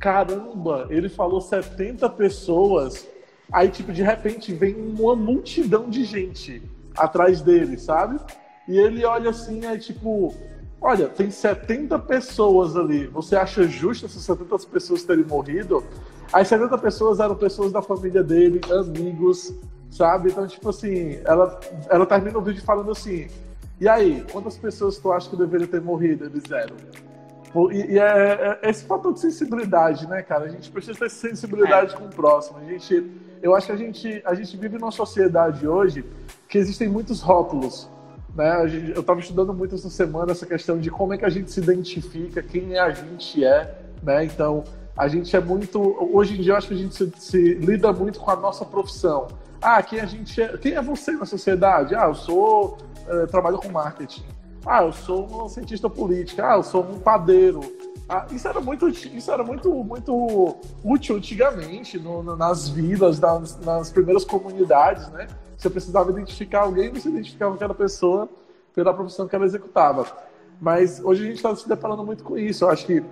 caramba, 0.00 0.86
ele 0.88 1.10
falou 1.10 1.40
70 1.40 2.08
pessoas. 2.10 3.06
Aí, 3.52 3.68
tipo, 3.68 3.92
de 3.92 4.02
repente 4.02 4.52
vem 4.54 4.74
uma 4.74 5.14
multidão 5.14 5.90
de 5.90 6.04
gente 6.04 6.62
atrás 6.96 7.42
dele, 7.42 7.78
sabe? 7.78 8.18
E 8.66 8.78
ele 8.78 9.04
olha 9.04 9.30
assim, 9.30 9.66
aí, 9.66 9.78
tipo, 9.78 10.34
olha, 10.80 11.06
tem 11.06 11.30
70 11.30 11.98
pessoas 11.98 12.76
ali. 12.76 13.06
Você 13.08 13.36
acha 13.36 13.64
justo 13.64 14.06
essas 14.06 14.22
70 14.22 14.58
pessoas 14.66 15.04
terem 15.04 15.24
morrido? 15.24 15.84
As 16.32 16.48
70 16.48 16.78
pessoas 16.78 17.20
eram 17.20 17.34
pessoas 17.34 17.70
da 17.70 17.82
família 17.82 18.22
dele, 18.22 18.60
amigos, 18.70 19.52
sabe? 19.90 20.30
Então, 20.30 20.46
tipo 20.46 20.70
assim, 20.70 21.20
ela, 21.24 21.60
ela 21.90 22.06
termina 22.06 22.38
o 22.38 22.42
vídeo 22.42 22.62
falando 22.62 22.92
assim: 22.92 23.28
e 23.80 23.88
aí, 23.88 24.24
quantas 24.30 24.56
pessoas 24.56 24.98
tu 24.98 25.12
acha 25.12 25.28
que 25.28 25.36
deveriam 25.36 25.68
ter 25.68 25.80
morrido? 25.80 26.24
Eles 26.24 26.44
zero. 27.52 27.72
E, 27.72 27.92
e 27.92 27.98
é, 27.98 28.02
é, 28.02 28.58
é, 28.62 28.70
esse 28.70 28.84
fator 28.84 29.12
de 29.12 29.20
sensibilidade, 29.20 30.08
né, 30.08 30.22
cara? 30.22 30.44
A 30.44 30.48
gente 30.48 30.70
precisa 30.70 30.98
ter 30.98 31.10
sensibilidade 31.10 31.94
é. 31.94 31.96
com 31.96 32.04
o 32.04 32.08
próximo. 32.08 32.58
A 32.58 32.64
gente, 32.64 33.10
eu 33.42 33.54
acho 33.54 33.66
que 33.66 33.72
a 33.72 33.76
gente, 33.76 34.22
a 34.24 34.34
gente 34.34 34.56
vive 34.56 34.78
numa 34.78 34.92
sociedade 34.92 35.66
hoje 35.66 36.04
que 36.48 36.58
existem 36.58 36.88
muitos 36.88 37.20
rótulos 37.20 37.88
né? 38.34 38.62
Eu 38.94 39.00
estava 39.00 39.20
estudando 39.20 39.52
muito 39.52 39.74
essa 39.74 39.90
semana 39.90 40.32
essa 40.32 40.46
questão 40.46 40.78
de 40.78 40.90
como 40.90 41.14
é 41.14 41.18
que 41.18 41.24
a 41.24 41.28
gente 41.28 41.50
se 41.50 41.60
identifica, 41.60 42.42
quem 42.42 42.74
é 42.74 42.80
a 42.80 42.90
gente 42.90 43.44
é, 43.44 43.78
né? 44.02 44.24
Então, 44.24 44.64
A 44.96 45.08
gente 45.08 45.34
é 45.34 45.40
muito. 45.40 45.80
Hoje 46.12 46.36
em 46.36 46.42
dia, 46.42 46.52
eu 46.52 46.56
acho 46.56 46.68
que 46.68 46.74
a 46.74 46.76
gente 46.76 46.94
se, 46.94 47.10
se 47.16 47.54
lida 47.54 47.90
muito 47.92 48.20
com 48.20 48.30
a 48.30 48.36
nossa 48.36 48.64
profissão. 48.66 49.28
Ah, 49.62 49.82
quem 49.82 50.00
a 50.00 50.04
gente 50.04 50.42
é, 50.42 50.58
quem 50.58 50.74
é 50.74 50.82
você 50.82 51.12
na 51.12 51.24
sociedade? 51.24 51.94
Ah, 51.94 52.06
eu 52.06 52.14
sou. 52.14 52.76
É, 53.08 53.26
trabalho 53.26 53.58
com 53.58 53.70
marketing. 53.70 54.22
Ah, 54.64 54.84
eu 54.84 54.92
sou 54.92 55.44
um 55.44 55.48
cientista 55.48 55.88
político. 55.88 56.42
Ah, 56.42 56.54
eu 56.54 56.62
sou 56.62 56.82
um 56.82 56.98
padeiro. 56.98 57.60
Ah, 58.08 58.26
isso 58.30 58.48
era 58.48 58.60
muito, 58.60 58.88
isso 58.88 59.30
era 59.30 59.44
muito, 59.44 59.72
muito 59.84 60.56
útil 60.84 61.16
antigamente 61.16 61.98
no, 61.98 62.22
no, 62.22 62.36
nas 62.36 62.68
vilas, 62.68 63.20
nas, 63.20 63.58
nas, 63.60 63.90
primeiras 63.90 64.24
comunidades, 64.24 65.08
né? 65.10 65.28
Você 65.56 65.70
precisava 65.70 66.10
identificar 66.10 66.62
alguém, 66.62 66.90
você 66.90 67.08
identificava 67.08 67.54
aquela 67.54 67.74
pessoa 67.74 68.28
pela 68.74 68.92
profissão 68.92 69.28
que 69.28 69.36
ela 69.36 69.44
executava. 69.44 70.06
Mas 70.60 71.00
hoje 71.02 71.22
a 71.22 71.26
gente 71.26 71.36
está 71.36 71.54
se 71.54 71.68
deparando 71.68 72.04
muito 72.04 72.24
com 72.24 72.36
isso. 72.36 72.64
Eu 72.64 72.70
acho 72.70 72.84
que 72.84 73.02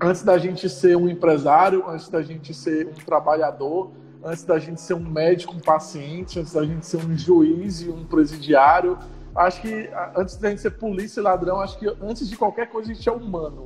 antes 0.00 0.22
da 0.22 0.38
gente 0.38 0.68
ser 0.68 0.96
um 0.96 1.08
empresário, 1.08 1.84
antes 1.88 2.08
da 2.08 2.22
gente 2.22 2.54
ser 2.54 2.86
um 2.86 3.04
trabalhador, 3.04 3.90
antes 4.22 4.44
da 4.44 4.58
gente 4.58 4.80
ser 4.80 4.94
um 4.94 5.00
médico, 5.00 5.54
um 5.54 5.60
paciente, 5.60 6.38
antes 6.38 6.52
da 6.52 6.64
gente 6.64 6.86
ser 6.86 6.98
um 6.98 7.16
juiz 7.16 7.82
e 7.82 7.88
um 7.88 8.04
presidiário, 8.04 8.96
acho 9.38 9.60
que 9.62 9.90
antes 10.16 10.36
da 10.36 10.50
gente 10.50 10.60
ser 10.60 10.70
polícia 10.72 11.20
e 11.20 11.22
ladrão, 11.22 11.60
acho 11.60 11.78
que 11.78 11.86
antes 12.02 12.28
de 12.28 12.36
qualquer 12.36 12.68
coisa 12.68 12.90
a 12.90 12.94
gente 12.94 13.08
é 13.08 13.12
humano 13.12 13.64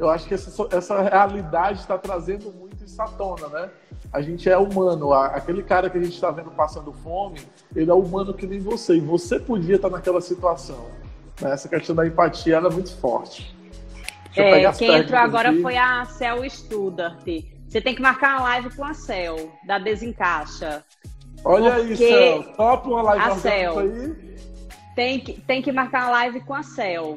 eu 0.00 0.08
acho 0.08 0.26
que 0.26 0.32
essa, 0.32 0.68
essa 0.72 1.02
realidade 1.02 1.80
está 1.80 1.98
trazendo 1.98 2.50
muito 2.52 2.82
isso 2.82 3.00
à 3.02 3.06
tona, 3.06 3.48
né? 3.48 3.70
A 4.10 4.22
gente 4.22 4.48
é 4.48 4.56
humano. 4.56 5.12
Aquele 5.12 5.62
cara 5.62 5.90
que 5.90 5.98
a 5.98 6.00
gente 6.00 6.14
está 6.14 6.30
vendo 6.30 6.50
passando 6.50 6.90
fome, 6.90 7.40
ele 7.76 7.90
é 7.90 7.94
humano 7.94 8.32
que 8.32 8.46
nem 8.46 8.58
você. 8.60 8.96
E 8.96 9.00
você 9.00 9.38
podia 9.38 9.76
estar 9.76 9.90
naquela 9.90 10.22
situação. 10.22 10.86
Né? 11.38 11.52
Essa 11.52 11.68
questão 11.68 11.94
da 11.94 12.06
empatia 12.06 12.56
é 12.56 12.60
muito 12.60 12.96
forte. 12.96 13.54
É, 14.34 14.72
quem 14.72 14.90
entrou 14.90 15.20
agora 15.20 15.50
aqui. 15.50 15.60
foi 15.60 15.76
a 15.76 16.06
Cel 16.06 16.48
Studart. 16.48 17.26
Você 17.68 17.80
tem 17.82 17.94
que 17.94 18.00
marcar 18.00 18.38
uma 18.38 18.48
live 18.48 18.74
com 18.74 18.84
a 18.84 18.94
Cel, 18.94 19.52
da 19.66 19.78
Desencaixa. 19.78 20.82
Olha 21.44 21.74
aí, 21.74 21.94
Cel. 21.94 22.42
Topa 22.54 22.88
uma 22.88 23.02
live 23.02 23.24
a 23.24 23.36
Cel. 23.36 23.78
aí. 23.80 24.29
Tem 25.00 25.18
que, 25.18 25.32
tem 25.32 25.62
que 25.62 25.72
marcar 25.72 26.02
uma 26.02 26.10
live 26.10 26.40
com 26.42 26.52
a 26.52 26.62
Cel 26.62 27.16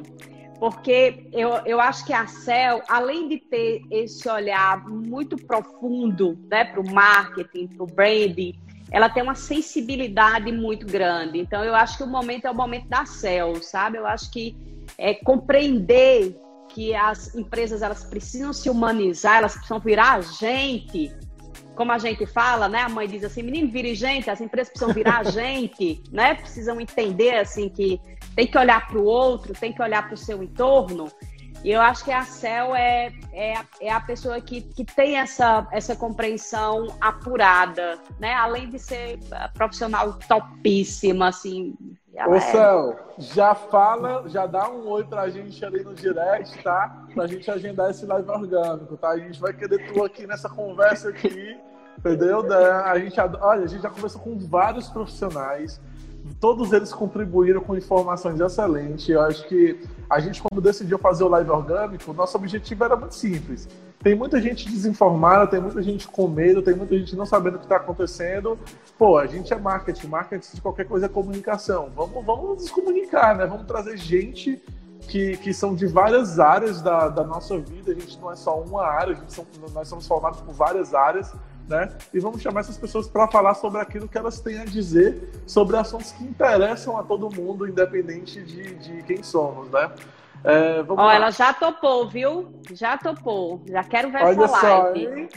porque 0.58 1.26
eu, 1.30 1.50
eu 1.66 1.78
acho 1.78 2.06
que 2.06 2.12
a 2.14 2.26
Cel, 2.26 2.80
além 2.88 3.28
de 3.28 3.36
ter 3.36 3.82
esse 3.90 4.26
olhar 4.26 4.88
muito 4.88 5.36
profundo 5.36 6.38
né, 6.48 6.64
para 6.64 6.80
o 6.80 6.90
marketing, 6.90 7.66
para 7.66 7.84
o 7.84 7.86
branding, 7.86 8.58
ela 8.90 9.10
tem 9.10 9.22
uma 9.22 9.34
sensibilidade 9.34 10.50
muito 10.50 10.86
grande. 10.86 11.38
Então, 11.38 11.62
eu 11.62 11.74
acho 11.74 11.98
que 11.98 12.04
o 12.04 12.06
momento 12.06 12.46
é 12.46 12.50
o 12.50 12.54
momento 12.54 12.88
da 12.88 13.04
Cel, 13.04 13.56
sabe? 13.62 13.98
Eu 13.98 14.06
acho 14.06 14.30
que 14.30 14.56
é 14.96 15.12
compreender 15.12 16.34
que 16.70 16.94
as 16.94 17.34
empresas 17.34 17.82
elas 17.82 18.02
precisam 18.02 18.54
se 18.54 18.70
humanizar, 18.70 19.36
elas 19.38 19.52
precisam 19.52 19.80
virar 19.80 20.22
gente 20.22 21.14
como 21.74 21.92
a 21.92 21.98
gente 21.98 22.26
fala, 22.26 22.68
né? 22.68 22.80
A 22.80 22.88
mãe 22.88 23.06
diz 23.08 23.24
assim, 23.24 23.42
menino, 23.42 23.70
vire 23.70 23.94
gente, 23.94 24.30
as 24.30 24.40
empresas 24.40 24.72
precisam 24.72 24.94
virar 24.94 25.24
gente, 25.30 26.02
né? 26.10 26.34
Precisam 26.34 26.80
entender, 26.80 27.36
assim, 27.36 27.68
que 27.68 28.00
tem 28.34 28.46
que 28.46 28.58
olhar 28.58 28.86
para 28.86 28.98
o 28.98 29.04
outro, 29.04 29.52
tem 29.52 29.72
que 29.72 29.82
olhar 29.82 30.04
para 30.04 30.14
o 30.14 30.18
seu 30.18 30.42
entorno. 30.42 31.10
E 31.62 31.70
eu 31.70 31.80
acho 31.80 32.04
que 32.04 32.12
a 32.12 32.22
Cel 32.24 32.76
é, 32.76 33.10
é, 33.32 33.54
é 33.80 33.90
a 33.90 34.00
pessoa 34.00 34.38
que, 34.38 34.60
que 34.60 34.84
tem 34.84 35.16
essa, 35.16 35.66
essa 35.72 35.96
compreensão 35.96 36.94
apurada, 37.00 37.98
né? 38.18 38.34
Além 38.34 38.68
de 38.68 38.78
ser 38.78 39.18
profissional 39.54 40.18
topíssima, 40.28 41.28
assim. 41.28 41.74
Ô, 42.26 42.34
é... 42.34 42.40
Cel, 42.40 42.96
já 43.18 43.54
fala, 43.54 44.28
já 44.28 44.46
dá 44.46 44.70
um 44.70 44.88
oi 44.88 45.04
pra 45.04 45.28
gente 45.28 45.64
ali 45.64 45.82
no 45.82 45.94
direct, 45.94 46.62
tá? 46.62 47.04
Pra 47.12 47.26
gente 47.26 47.50
agendar 47.50 47.90
esse 47.90 48.06
live 48.06 48.28
orgânico, 48.30 48.96
tá? 48.96 49.10
A 49.10 49.18
gente 49.18 49.40
vai 49.40 49.52
querer 49.52 49.92
tu 49.92 50.04
aqui 50.04 50.26
nessa 50.26 50.48
conversa 50.48 51.08
aqui, 51.08 51.58
entendeu? 51.98 52.44
A 52.84 52.98
gente, 52.98 53.18
olha, 53.20 53.64
a 53.64 53.66
gente 53.66 53.82
já 53.82 53.90
conversou 53.90 54.20
com 54.20 54.38
vários 54.38 54.88
profissionais, 54.88 55.80
todos 56.40 56.72
eles 56.72 56.92
contribuíram 56.92 57.60
com 57.60 57.76
informações 57.76 58.40
excelentes. 58.40 59.08
Eu 59.08 59.20
acho 59.20 59.46
que 59.48 59.80
a 60.08 60.20
gente, 60.20 60.40
quando 60.40 60.60
decidiu 60.60 60.98
fazer 60.98 61.24
o 61.24 61.28
live 61.28 61.50
orgânico, 61.50 62.12
nosso 62.12 62.36
objetivo 62.36 62.84
era 62.84 62.96
muito 62.96 63.14
simples. 63.14 63.68
Tem 64.04 64.14
muita 64.14 64.38
gente 64.38 64.68
desinformada, 64.68 65.46
tem 65.46 65.60
muita 65.62 65.82
gente 65.82 66.06
com 66.06 66.28
medo, 66.28 66.60
tem 66.60 66.74
muita 66.74 66.96
gente 66.98 67.16
não 67.16 67.24
sabendo 67.24 67.54
o 67.54 67.58
que 67.58 67.64
está 67.64 67.76
acontecendo. 67.76 68.58
Pô, 68.98 69.16
a 69.16 69.26
gente 69.26 69.50
é 69.50 69.58
marketing, 69.58 70.08
marketing 70.08 70.56
de 70.56 70.60
qualquer 70.60 70.86
coisa 70.86 71.06
é 71.06 71.08
comunicação. 71.08 71.90
Vamos, 71.96 72.22
vamos 72.22 72.62
nos 72.62 72.70
comunicar, 72.70 73.34
né? 73.34 73.46
Vamos 73.46 73.66
trazer 73.66 73.96
gente 73.96 74.62
que, 75.08 75.38
que 75.38 75.54
são 75.54 75.74
de 75.74 75.86
várias 75.86 76.38
áreas 76.38 76.82
da, 76.82 77.08
da 77.08 77.24
nossa 77.24 77.58
vida. 77.58 77.92
A 77.92 77.94
gente 77.94 78.20
não 78.20 78.30
é 78.30 78.36
só 78.36 78.60
uma 78.60 78.84
área, 78.86 79.14
a 79.14 79.16
gente 79.16 79.32
são, 79.32 79.46
nós 79.72 79.88
somos 79.88 80.06
formados 80.06 80.38
por 80.42 80.52
várias 80.52 80.92
áreas 80.92 81.32
né? 81.68 81.88
E 82.12 82.20
vamos 82.20 82.42
chamar 82.42 82.60
essas 82.60 82.76
pessoas 82.76 83.08
para 83.08 83.26
falar 83.26 83.54
sobre 83.54 83.80
aquilo 83.80 84.06
que 84.06 84.18
elas 84.18 84.38
têm 84.40 84.58
a 84.58 84.64
dizer 84.64 85.30
sobre 85.46 85.76
assuntos 85.76 86.12
que 86.12 86.22
interessam 86.22 86.98
a 86.98 87.02
todo 87.02 87.34
mundo, 87.34 87.66
independente 87.66 88.42
de, 88.42 88.74
de 88.74 89.02
quem 89.04 89.22
somos, 89.22 89.70
né? 89.70 89.90
É, 90.44 90.84
Ó, 90.86 91.10
ela 91.10 91.30
já 91.30 91.54
topou, 91.54 92.06
viu? 92.08 92.60
Já 92.72 92.98
topou. 92.98 93.62
Já 93.66 93.82
quero 93.82 94.10
ver 94.10 94.22
Olha 94.22 94.44
essa 94.44 94.60
só, 94.60 94.82
live. 94.82 95.20
Hein? 95.20 95.28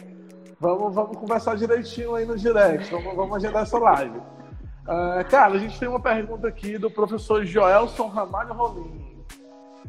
Vamos, 0.60 0.94
vamos 0.94 1.18
conversar 1.18 1.56
direitinho 1.56 2.16
aí 2.16 2.26
no 2.26 2.38
direct. 2.38 2.92
Vamos, 2.92 3.16
vamos 3.16 3.36
agendar 3.38 3.64
essa 3.64 3.78
live. 3.78 4.18
Uh, 4.18 5.24
cara, 5.30 5.56
a 5.56 5.58
gente 5.58 5.80
tem 5.80 5.88
uma 5.88 6.00
pergunta 6.00 6.48
aqui 6.48 6.78
do 6.78 6.92
professor 6.92 7.46
Joelson 7.46 8.08
Ramalho 8.08 8.54
Rolim. 8.54 9.26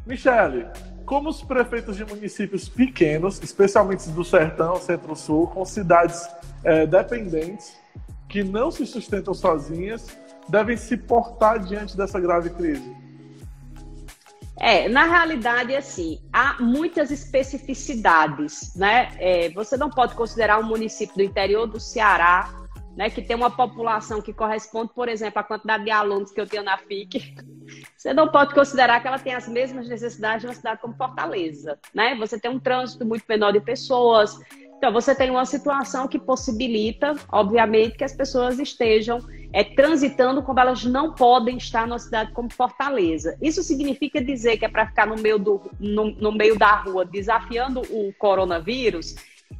Michele, 0.05 0.67
como 1.05 1.29
os 1.29 1.41
prefeitos 1.41 1.97
de 1.97 2.05
municípios 2.05 2.69
pequenos, 2.69 3.41
especialmente 3.41 4.09
do 4.09 4.23
Sertão, 4.23 4.77
Centro-Sul, 4.77 5.47
com 5.47 5.65
cidades 5.65 6.29
é, 6.63 6.85
dependentes, 6.85 7.77
que 8.27 8.43
não 8.43 8.71
se 8.71 8.85
sustentam 8.85 9.33
sozinhas, 9.33 10.07
devem 10.47 10.77
se 10.77 10.95
portar 10.95 11.59
diante 11.59 11.97
dessa 11.97 12.19
grave 12.19 12.51
crise? 12.51 12.95
É, 14.59 14.89
na 14.89 15.05
realidade, 15.05 15.75
assim, 15.75 16.19
há 16.33 16.61
muitas 16.61 17.11
especificidades, 17.11 18.75
né? 18.75 19.11
É, 19.17 19.49
você 19.51 19.77
não 19.77 19.89
pode 19.89 20.15
considerar 20.15 20.59
um 20.59 20.63
município 20.63 21.15
do 21.15 21.23
interior 21.23 21.65
do 21.65 21.79
Ceará, 21.79 22.49
né, 22.99 23.09
que 23.09 23.21
tem 23.21 23.33
uma 23.33 23.49
população 23.49 24.21
que 24.21 24.33
corresponde, 24.33 24.91
por 24.93 25.07
exemplo, 25.07 25.39
à 25.39 25.43
quantidade 25.43 25.85
de 25.85 25.91
alunos 25.91 26.31
que 26.31 26.41
eu 26.41 26.45
tenho 26.45 26.63
na 26.63 26.77
FIC, 26.77 27.33
você 27.95 28.13
não 28.13 28.27
pode 28.27 28.53
considerar 28.53 28.99
que 28.99 29.07
ela 29.07 29.17
tem 29.17 29.33
as 29.33 29.47
mesmas 29.47 29.87
necessidades 29.87 30.41
de 30.41 30.47
uma 30.47 30.53
cidade 30.53 30.81
como 30.81 30.93
Fortaleza, 30.95 31.79
né? 31.93 32.15
Você 32.15 32.37
tem 32.37 32.51
um 32.51 32.59
trânsito 32.59 33.05
muito 33.05 33.23
menor 33.29 33.53
de 33.53 33.61
pessoas, 33.61 34.37
então 34.79 34.93
você 34.93 35.13
tem 35.13 35.29
uma 35.29 35.45
situação 35.45 36.07
que 36.07 36.17
possibilita, 36.17 37.13
obviamente, 37.29 37.97
que 37.97 38.03
as 38.05 38.13
pessoas 38.13 38.57
estejam 38.59 39.19
é, 39.51 39.61
transitando 39.61 40.41
como 40.41 40.57
elas 40.57 40.85
não 40.85 41.13
podem 41.13 41.57
estar 41.57 41.85
numa 41.85 41.99
cidade 41.99 42.31
como 42.31 42.49
Fortaleza. 42.49 43.37
Isso 43.41 43.61
significa 43.61 44.23
dizer 44.23 44.57
que 44.57 44.63
é 44.63 44.69
para 44.69 44.87
ficar 44.87 45.05
no 45.05 45.17
meio, 45.17 45.37
do, 45.37 45.69
no, 45.77 46.11
no 46.11 46.31
meio 46.31 46.57
da 46.57 46.77
rua 46.77 47.03
desafiando 47.03 47.81
o 47.81 48.13
coronavírus? 48.17 49.15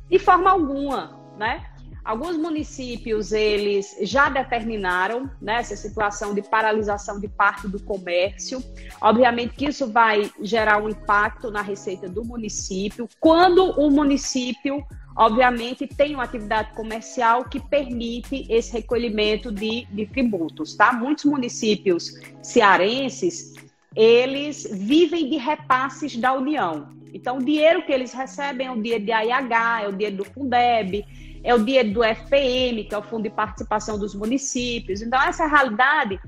De 0.09 0.17
forma 0.17 0.49
alguma, 0.49 1.19
né? 1.37 1.65
Alguns 2.09 2.37
municípios 2.37 3.31
eles 3.31 3.95
já 4.01 4.29
determinaram 4.29 5.29
né, 5.39 5.59
essa 5.59 5.75
situação 5.75 6.33
de 6.33 6.41
paralisação 6.41 7.19
de 7.19 7.27
parte 7.27 7.67
do 7.67 7.79
comércio. 7.83 8.63
Obviamente 8.99 9.53
que 9.53 9.67
isso 9.67 9.91
vai 9.91 10.31
gerar 10.41 10.81
um 10.81 10.89
impacto 10.89 11.51
na 11.51 11.61
receita 11.61 12.09
do 12.09 12.25
município. 12.25 13.07
Quando 13.19 13.63
o 13.79 13.91
município, 13.91 14.83
obviamente, 15.15 15.85
tem 15.85 16.15
uma 16.15 16.23
atividade 16.23 16.73
comercial 16.73 17.43
que 17.43 17.59
permite 17.59 18.43
esse 18.49 18.73
recolhimento 18.73 19.51
de, 19.51 19.85
de 19.91 20.07
tributos, 20.07 20.75
tá? 20.75 20.91
Muitos 20.91 21.25
municípios 21.25 22.19
cearenses 22.41 23.53
eles 23.95 24.67
vivem 24.71 25.29
de 25.29 25.37
repasses 25.37 26.17
da 26.17 26.33
União. 26.33 26.89
Então, 27.13 27.37
o 27.37 27.43
dinheiro 27.43 27.83
que 27.83 27.91
eles 27.91 28.13
recebem 28.13 28.65
é 28.65 28.71
o 28.71 28.81
dinheiro 28.81 29.05
de 29.05 29.11
AIH, 29.11 29.83
é 29.83 29.87
o 29.87 29.91
dinheiro 29.91 30.17
do 30.17 30.25
Fundeb, 30.25 31.05
é 31.43 31.53
o 31.53 31.63
dia 31.63 31.83
do 31.83 32.03
FPM, 32.03 32.83
que 32.83 32.93
é 32.93 32.97
o 32.97 33.03
Fundo 33.03 33.23
de 33.23 33.29
Participação 33.29 33.97
dos 33.97 34.13
Municípios. 34.15 35.01
Então, 35.01 35.21
essa 35.21 35.43
é 35.43 35.47
realidade 35.47 36.19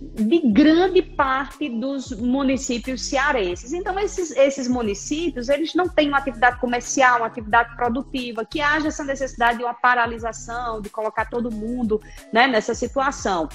de 0.00 0.40
grande 0.40 1.02
parte 1.02 1.68
dos 1.68 2.10
municípios 2.10 3.06
cearenses. 3.06 3.72
Então, 3.72 3.98
esses, 3.98 4.30
esses 4.32 4.68
municípios, 4.68 5.48
eles 5.48 5.74
não 5.74 5.88
têm 5.88 6.08
uma 6.08 6.18
atividade 6.18 6.60
comercial, 6.60 7.18
uma 7.18 7.26
atividade 7.26 7.74
produtiva, 7.76 8.44
que 8.44 8.60
haja 8.60 8.88
essa 8.88 9.04
necessidade 9.04 9.58
de 9.58 9.64
uma 9.64 9.74
paralisação, 9.74 10.80
de 10.80 10.90
colocar 10.90 11.26
todo 11.26 11.50
mundo 11.50 12.00
né, 12.32 12.46
nessa 12.46 12.74
situação. 12.74 13.48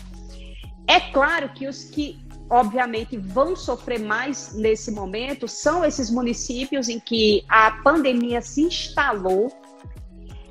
É 0.88 1.00
claro 1.00 1.50
que 1.50 1.68
os 1.68 1.84
que, 1.84 2.20
obviamente, 2.50 3.18
vão 3.18 3.56
sofrer 3.56 4.00
mais 4.00 4.54
nesse 4.54 4.92
momento 4.92 5.48
são 5.48 5.86
esses 5.86 6.10
municípios 6.10 6.90
em 6.90 7.00
que 7.00 7.44
a 7.48 7.72
pandemia 7.84 8.42
se 8.42 8.64
instalou 8.64 9.52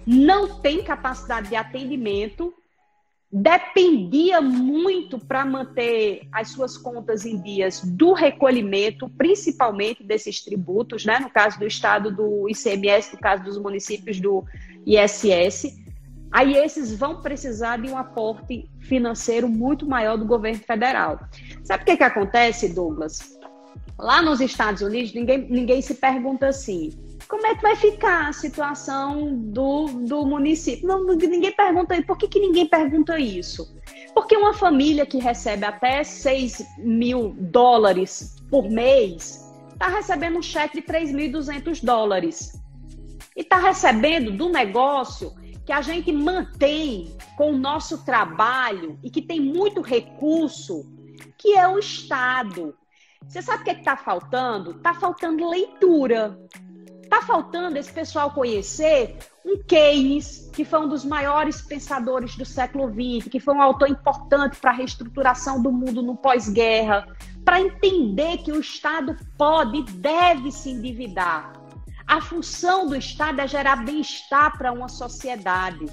não 0.07 0.61
tem 0.61 0.83
capacidade 0.83 1.49
de 1.49 1.57
atendimento 1.57 2.55
dependia 3.33 4.41
muito 4.41 5.17
para 5.19 5.45
manter 5.45 6.27
as 6.33 6.49
suas 6.49 6.77
contas 6.77 7.25
em 7.25 7.41
dias 7.41 7.81
do 7.85 8.13
recolhimento, 8.13 9.09
principalmente 9.09 10.03
desses 10.03 10.43
tributos, 10.43 11.05
né? 11.05 11.21
no 11.21 11.31
caso 11.31 11.59
do 11.59 11.67
estado 11.67 12.11
do 12.11 12.49
ICMS, 12.49 13.15
no 13.15 13.21
caso 13.21 13.45
dos 13.45 13.57
municípios 13.57 14.19
do 14.21 14.45
ISS. 14.85 15.79
Aí 16.33 16.55
esses 16.55 16.93
vão 16.93 17.23
precisar 17.23 17.81
de 17.81 17.89
um 17.89 17.97
aporte 17.97 18.69
financeiro 18.81 19.49
muito 19.49 19.87
maior 19.87 20.17
do 20.17 20.25
governo 20.25 20.61
federal. 20.61 21.21
Sabe 21.63 21.83
o 21.83 21.87
que, 21.87 21.97
que 21.97 22.05
acontece, 22.05 22.75
Douglas? 22.75 23.39
Lá 23.97 24.23
nos 24.23 24.41
Estados 24.41 24.83
Unidos, 24.83 25.13
ninguém, 25.13 25.39
ninguém 25.49 25.83
se 25.83 25.95
pergunta 25.95 26.49
assim: 26.49 26.91
como 27.31 27.47
é 27.47 27.55
que 27.55 27.63
vai 27.63 27.77
ficar 27.77 28.29
a 28.29 28.33
situação 28.33 29.33
do, 29.37 29.87
do 29.87 30.27
município? 30.27 30.89
Não, 30.89 31.05
ninguém 31.07 31.53
pergunta, 31.53 32.03
por 32.03 32.19
que, 32.19 32.27
que 32.27 32.41
ninguém 32.41 32.67
pergunta 32.67 33.21
isso? 33.21 33.73
Porque 34.13 34.37
uma 34.37 34.53
família 34.53 35.07
que 35.07 35.19
recebe 35.19 35.65
até 35.65 36.03
6 36.03 36.67
mil 36.79 37.33
dólares 37.39 38.35
por 38.51 38.69
mês 38.69 39.49
está 39.73 39.87
recebendo 39.87 40.39
um 40.39 40.43
cheque 40.43 40.81
de 40.81 40.87
3.200 40.87 41.85
dólares. 41.85 42.61
E 43.37 43.43
está 43.43 43.59
recebendo 43.59 44.33
do 44.33 44.49
negócio 44.49 45.33
que 45.65 45.73
a 45.73 45.81
gente 45.81 46.11
mantém 46.11 47.17
com 47.37 47.53
o 47.53 47.59
nosso 47.59 48.05
trabalho 48.05 48.99
e 49.05 49.09
que 49.09 49.23
tem 49.23 49.41
muito 49.41 49.81
recurso, 49.81 50.85
que 51.39 51.57
é 51.57 51.69
o 51.69 51.79
Estado. 51.79 52.75
Você 53.29 53.41
sabe 53.41 53.63
o 53.63 53.65
que 53.65 53.71
é 53.71 53.79
está 53.79 53.97
faltando? 53.97 54.73
Está 54.73 54.93
faltando 54.93 55.49
leitura. 55.49 56.37
Está 57.13 57.23
faltando 57.23 57.77
esse 57.77 57.93
pessoal 57.93 58.31
conhecer 58.31 59.17
um 59.45 59.61
Keynes, 59.65 60.49
que 60.53 60.65
foi 60.65 60.79
um 60.79 60.89
dos 60.89 61.05
maiores 61.05 61.61
pensadores 61.61 62.37
do 62.37 62.45
século 62.45 62.87
XX, 62.87 63.29
que 63.29 63.41
foi 63.41 63.53
um 63.53 63.61
autor 63.61 63.91
importante 63.91 64.59
para 64.61 64.71
a 64.71 64.75
reestruturação 64.75 65.61
do 65.61 65.73
mundo 65.73 66.05
no 66.05 66.15
pós-guerra, 66.15 67.05
para 67.45 67.61
entender 67.61 68.39
que 68.45 68.53
o 68.53 68.61
Estado 68.61 69.17
pode 69.37 69.79
e 69.79 69.85
deve 69.87 70.53
se 70.53 70.71
endividar. 70.71 71.53
A 72.07 72.21
função 72.21 72.87
do 72.87 72.95
Estado 72.95 73.41
é 73.41 73.49
gerar 73.49 73.85
bem-estar 73.85 74.57
para 74.57 74.71
uma 74.71 74.89
sociedade. 74.89 75.87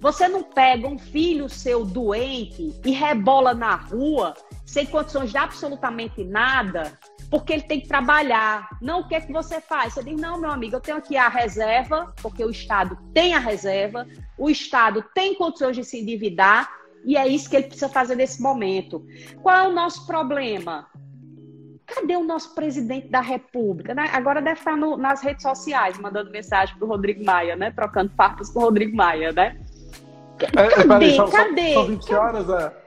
Você 0.00 0.26
não 0.26 0.42
pega 0.42 0.88
um 0.88 0.98
filho 0.98 1.48
seu 1.48 1.84
doente 1.84 2.74
e 2.84 2.90
rebola 2.90 3.54
na 3.54 3.76
rua 3.76 4.34
sem 4.66 4.86
condições 4.86 5.30
de 5.30 5.38
absolutamente 5.38 6.24
nada 6.24 6.98
porque 7.34 7.52
ele 7.52 7.62
tem 7.62 7.80
que 7.80 7.88
trabalhar. 7.88 8.68
Não 8.80 9.00
o 9.00 9.08
que 9.08 9.14
é 9.16 9.20
que 9.20 9.32
você 9.32 9.60
faz? 9.60 9.92
Você 9.92 10.04
diz, 10.04 10.20
não, 10.20 10.38
meu 10.38 10.52
amigo, 10.52 10.76
eu 10.76 10.80
tenho 10.80 10.98
aqui 10.98 11.16
a 11.16 11.28
reserva, 11.28 12.14
porque 12.22 12.44
o 12.44 12.50
Estado 12.50 12.96
tem 13.12 13.34
a 13.34 13.40
reserva, 13.40 14.06
o 14.38 14.48
Estado 14.48 15.04
tem 15.12 15.34
condições 15.34 15.74
de 15.74 15.82
se 15.82 16.00
endividar, 16.00 16.70
e 17.04 17.16
é 17.16 17.26
isso 17.26 17.50
que 17.50 17.56
ele 17.56 17.66
precisa 17.66 17.88
fazer 17.88 18.14
nesse 18.14 18.40
momento. 18.40 19.04
Qual 19.42 19.52
é 19.52 19.68
o 19.68 19.72
nosso 19.72 20.06
problema? 20.06 20.86
Cadê 21.84 22.14
o 22.14 22.22
nosso 22.22 22.54
presidente 22.54 23.08
da 23.08 23.20
República? 23.20 23.94
Né? 23.94 24.08
Agora 24.12 24.40
deve 24.40 24.60
estar 24.60 24.76
no, 24.76 24.96
nas 24.96 25.20
redes 25.20 25.42
sociais, 25.42 25.98
mandando 25.98 26.30
mensagem 26.30 26.76
para 26.76 26.84
o 26.84 26.88
Rodrigo 26.88 27.24
Maia, 27.24 27.56
né? 27.56 27.72
Trocando 27.72 28.12
farpas 28.16 28.48
com 28.48 28.60
o 28.60 28.62
Rodrigo 28.62 28.96
Maia, 28.96 29.32
né? 29.32 29.60
É, 30.40 30.68
cadê? 30.68 30.86
Peraí, 30.86 31.16
só, 31.16 31.28
cadê? 31.28 31.74
São 31.74 31.86
20 31.86 32.14
horas, 32.14 32.48
é? 32.48 32.83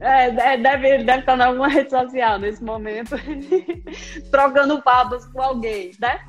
É, 0.00 0.26
é, 0.26 0.56
deve, 0.56 1.04
deve 1.04 1.20
estar 1.20 1.38
em 1.38 1.42
alguma 1.42 1.68
rede 1.68 1.90
social 1.90 2.38
nesse 2.38 2.62
momento, 2.62 3.16
trocando 4.30 4.82
papas 4.82 5.26
com 5.26 5.40
alguém, 5.40 5.92
né? 6.00 6.20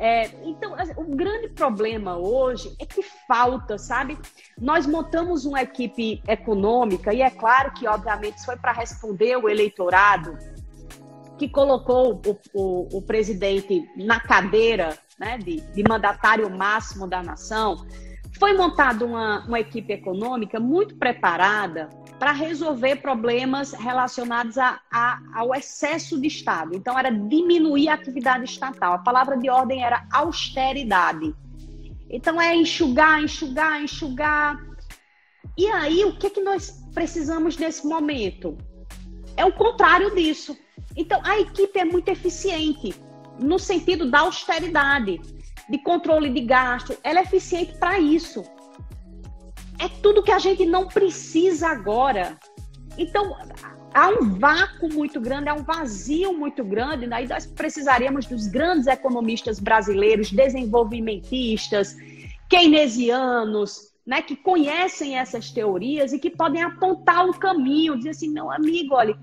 É, 0.00 0.30
então, 0.44 0.74
assim, 0.76 0.92
o 0.96 1.16
grande 1.16 1.48
problema 1.48 2.16
hoje 2.16 2.72
é 2.80 2.86
que 2.86 3.02
falta, 3.26 3.76
sabe? 3.76 4.16
Nós 4.56 4.86
montamos 4.86 5.44
uma 5.44 5.60
equipe 5.60 6.22
econômica, 6.28 7.12
e 7.12 7.20
é 7.20 7.30
claro 7.30 7.72
que, 7.72 7.86
obviamente, 7.86 8.36
isso 8.36 8.46
foi 8.46 8.56
para 8.56 8.72
responder 8.72 9.36
o 9.36 9.48
eleitorado 9.48 10.38
que 11.36 11.48
colocou 11.48 12.20
o, 12.26 12.38
o, 12.52 12.98
o 12.98 13.02
presidente 13.02 13.88
na 13.96 14.20
cadeira 14.20 14.98
né, 15.18 15.38
de, 15.38 15.60
de 15.60 15.82
mandatário 15.88 16.48
máximo 16.50 17.06
da 17.06 17.22
nação. 17.22 17.86
Foi 18.38 18.52
montada 18.56 19.04
uma, 19.04 19.44
uma 19.46 19.58
equipe 19.58 19.92
econômica 19.92 20.60
muito 20.60 20.96
preparada 20.96 21.88
para 22.18 22.32
resolver 22.32 22.96
problemas 22.96 23.72
relacionados 23.72 24.56
a, 24.58 24.80
a, 24.90 25.20
ao 25.34 25.54
excesso 25.54 26.20
de 26.20 26.28
Estado. 26.28 26.74
Então, 26.74 26.98
era 26.98 27.10
diminuir 27.10 27.88
a 27.88 27.94
atividade 27.94 28.44
estatal. 28.44 28.94
A 28.94 28.98
palavra 28.98 29.36
de 29.36 29.50
ordem 29.50 29.84
era 29.84 30.06
austeridade. 30.12 31.34
Então, 32.08 32.40
é 32.40 32.54
enxugar, 32.54 33.22
enxugar, 33.22 33.82
enxugar. 33.82 34.56
E 35.56 35.66
aí, 35.66 36.04
o 36.04 36.16
que, 36.16 36.28
é 36.28 36.30
que 36.30 36.40
nós 36.40 36.84
precisamos 36.94 37.56
nesse 37.56 37.86
momento? 37.86 38.56
É 39.36 39.44
o 39.44 39.52
contrário 39.52 40.14
disso. 40.14 40.56
Então, 40.96 41.20
a 41.24 41.38
equipe 41.38 41.78
é 41.78 41.84
muito 41.84 42.08
eficiente 42.08 42.94
no 43.40 43.58
sentido 43.58 44.10
da 44.10 44.20
austeridade, 44.20 45.20
de 45.68 45.78
controle 45.78 46.30
de 46.30 46.40
gasto. 46.40 46.96
Ela 47.02 47.20
é 47.20 47.22
eficiente 47.22 47.76
para 47.78 47.98
isso 47.98 48.44
é 49.78 49.88
tudo 50.02 50.22
que 50.22 50.32
a 50.32 50.38
gente 50.38 50.66
não 50.66 50.88
precisa 50.88 51.68
agora. 51.68 52.36
Então, 52.96 53.36
há 53.94 54.08
um 54.08 54.38
vácuo 54.38 54.92
muito 54.92 55.20
grande, 55.20 55.48
há 55.48 55.54
um 55.54 55.62
vazio 55.62 56.36
muito 56.36 56.64
grande, 56.64 57.06
né? 57.06 57.24
nós 57.28 57.46
precisaríamos 57.46 58.26
dos 58.26 58.48
grandes 58.48 58.88
economistas 58.88 59.60
brasileiros, 59.60 60.32
desenvolvimentistas, 60.32 61.96
keynesianos, 62.48 63.88
né, 64.04 64.22
que 64.22 64.34
conhecem 64.34 65.18
essas 65.18 65.50
teorias 65.50 66.14
e 66.14 66.18
que 66.18 66.30
podem 66.30 66.62
apontar 66.62 67.26
o 67.28 67.38
caminho, 67.38 67.96
dizer 67.96 68.10
assim, 68.10 68.30
meu 68.30 68.50
amigo, 68.50 68.94
olha, 68.94 69.14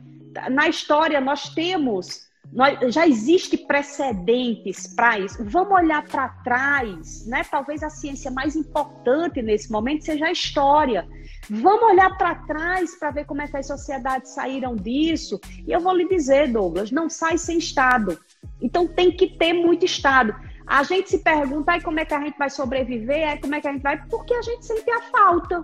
na 0.51 0.69
história 0.69 1.19
nós 1.19 1.49
temos 1.49 2.27
nós, 2.51 2.93
já 2.93 3.07
existe 3.07 3.57
precedentes 3.57 4.87
para 4.87 5.19
isso. 5.19 5.43
Vamos 5.43 5.73
olhar 5.73 6.03
para 6.03 6.29
trás, 6.43 7.25
né? 7.25 7.43
Talvez 7.49 7.83
a 7.83 7.89
ciência 7.89 8.31
mais 8.31 8.55
importante 8.55 9.41
nesse 9.41 9.71
momento 9.71 10.05
seja 10.05 10.27
a 10.27 10.31
história. 10.31 11.07
Vamos 11.49 11.83
olhar 11.91 12.17
para 12.17 12.35
trás 12.35 12.97
para 12.97 13.11
ver 13.11 13.25
como 13.25 13.41
é 13.41 13.47
que 13.47 13.57
as 13.57 13.67
sociedades 13.67 14.31
saíram 14.31 14.75
disso. 14.75 15.39
E 15.67 15.71
eu 15.71 15.79
vou 15.79 15.95
lhe 15.95 16.07
dizer, 16.07 16.51
Douglas, 16.51 16.91
não 16.91 17.09
sai 17.09 17.37
sem 17.37 17.57
Estado. 17.57 18.17
Então 18.61 18.87
tem 18.87 19.11
que 19.11 19.37
ter 19.37 19.53
muito 19.53 19.85
Estado. 19.85 20.35
A 20.65 20.81
gente 20.83 21.09
se 21.09 21.19
pergunta 21.19 21.73
aí 21.73 21.81
como 21.81 21.99
é 21.99 22.05
que 22.05 22.13
a 22.13 22.19
gente 22.19 22.37
vai 22.37 22.49
sobreviver, 22.49 23.29
aí 23.29 23.39
como 23.39 23.53
é 23.53 23.61
que 23.61 23.67
a 23.67 23.71
gente 23.71 23.83
vai, 23.83 24.03
porque 24.07 24.33
a 24.33 24.41
gente 24.41 24.65
sente 24.65 24.89
a 24.89 25.01
falta 25.01 25.63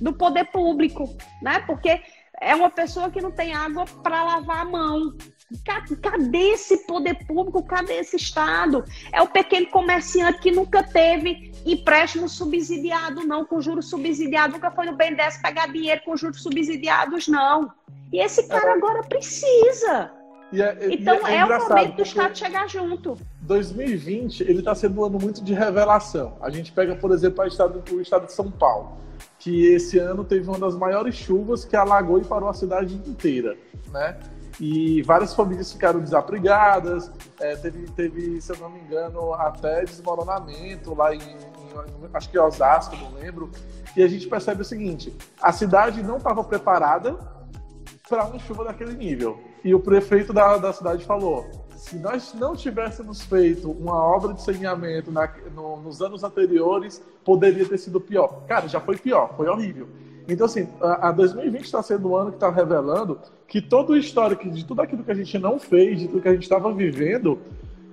do 0.00 0.12
poder 0.12 0.46
público, 0.46 1.16
né? 1.40 1.60
Porque 1.60 2.00
é 2.40 2.54
uma 2.56 2.70
pessoa 2.70 3.08
que 3.08 3.20
não 3.20 3.30
tem 3.30 3.54
água 3.54 3.84
para 4.02 4.24
lavar 4.24 4.62
a 4.62 4.64
mão. 4.64 5.16
Cadê 6.00 6.52
esse 6.52 6.78
poder 6.86 7.26
público? 7.26 7.62
Cadê 7.62 7.94
esse 7.94 8.16
Estado? 8.16 8.84
É 9.12 9.20
o 9.22 9.28
pequeno 9.28 9.66
comerciante 9.66 10.40
que 10.40 10.50
nunca 10.50 10.82
teve 10.82 11.52
empréstimo 11.64 12.28
subsidiado, 12.28 13.24
não, 13.26 13.44
com 13.44 13.60
juros 13.60 13.88
subsidiados, 13.88 14.54
nunca 14.54 14.70
foi 14.70 14.86
no 14.86 14.96
BNDES 14.96 15.38
pegar 15.42 15.66
dinheiro 15.66 16.00
com 16.04 16.16
juros 16.16 16.42
subsidiados, 16.42 17.28
não. 17.28 17.72
E 18.12 18.20
esse 18.20 18.46
cara 18.48 18.70
é. 18.70 18.72
agora 18.72 19.02
precisa. 19.02 20.10
É, 20.52 20.92
então 20.92 21.26
é, 21.26 21.36
é, 21.36 21.44
o 21.44 21.68
momento 21.68 21.96
do 21.96 22.02
Estado 22.02 22.36
chegar 22.36 22.68
junto. 22.68 23.16
2020 23.40 24.42
ele 24.42 24.58
está 24.58 24.74
sendo 24.74 25.00
um 25.00 25.04
ano 25.04 25.18
muito 25.18 25.42
de 25.42 25.54
revelação. 25.54 26.36
A 26.42 26.50
gente 26.50 26.70
pega, 26.72 26.94
por 26.94 27.10
exemplo, 27.10 27.42
o 27.42 27.46
estado, 27.46 27.82
o 27.90 28.00
estado 28.00 28.26
de 28.26 28.32
São 28.32 28.50
Paulo, 28.50 28.98
que 29.38 29.66
esse 29.72 29.98
ano 29.98 30.24
teve 30.24 30.46
uma 30.46 30.58
das 30.58 30.76
maiores 30.76 31.14
chuvas 31.14 31.64
que 31.64 31.74
alagou 31.74 32.18
e 32.18 32.24
parou 32.24 32.50
a 32.50 32.54
cidade 32.54 32.94
inteira, 32.94 33.56
né? 33.90 34.18
E 34.60 35.02
várias 35.02 35.34
famílias 35.34 35.72
ficaram 35.72 36.00
desabrigadas, 36.00 37.10
é, 37.40 37.56
teve, 37.56 37.90
teve, 37.92 38.40
se 38.40 38.52
eu 38.52 38.56
não 38.58 38.70
me 38.70 38.80
engano, 38.80 39.32
até 39.34 39.84
desmoronamento 39.84 40.94
lá 40.94 41.14
em, 41.14 41.20
em 41.20 42.08
acho 42.12 42.30
que 42.30 42.38
Osasco, 42.38 42.96
não 42.96 43.14
lembro, 43.14 43.50
e 43.96 44.02
a 44.02 44.08
gente 44.08 44.26
percebe 44.26 44.62
o 44.62 44.64
seguinte, 44.64 45.14
a 45.40 45.52
cidade 45.52 46.02
não 46.02 46.18
estava 46.18 46.44
preparada 46.44 47.16
para 48.08 48.24
uma 48.26 48.38
chuva 48.38 48.64
daquele 48.64 48.94
nível, 48.94 49.40
e 49.64 49.74
o 49.74 49.80
prefeito 49.80 50.32
da, 50.32 50.58
da 50.58 50.72
cidade 50.72 51.04
falou, 51.04 51.48
se 51.82 51.96
nós 51.96 52.32
não 52.34 52.54
tivéssemos 52.54 53.22
feito 53.22 53.70
uma 53.70 53.94
obra 53.94 54.32
de 54.32 54.42
saneamento 54.42 55.10
na, 55.10 55.28
no, 55.52 55.80
nos 55.82 56.00
anos 56.00 56.22
anteriores, 56.22 57.02
poderia 57.24 57.68
ter 57.68 57.76
sido 57.76 58.00
pior. 58.00 58.44
Cara, 58.46 58.68
já 58.68 58.80
foi 58.80 58.96
pior, 58.96 59.34
foi 59.36 59.48
horrível. 59.48 59.88
Então, 60.28 60.46
assim, 60.46 60.68
a, 60.80 61.08
a 61.08 61.12
2020 61.12 61.64
está 61.64 61.82
sendo 61.82 62.10
um 62.10 62.16
ano 62.16 62.30
que 62.30 62.36
está 62.36 62.50
revelando 62.50 63.18
que 63.46 63.60
todo 63.60 63.90
o 63.90 63.96
histórico 63.96 64.48
de 64.50 64.64
tudo 64.64 64.80
aquilo 64.80 65.04
que 65.04 65.10
a 65.10 65.14
gente 65.14 65.38
não 65.38 65.58
fez, 65.58 66.00
de 66.00 66.08
tudo 66.08 66.22
que 66.22 66.28
a 66.28 66.32
gente 66.32 66.44
estava 66.44 66.72
vivendo, 66.72 67.38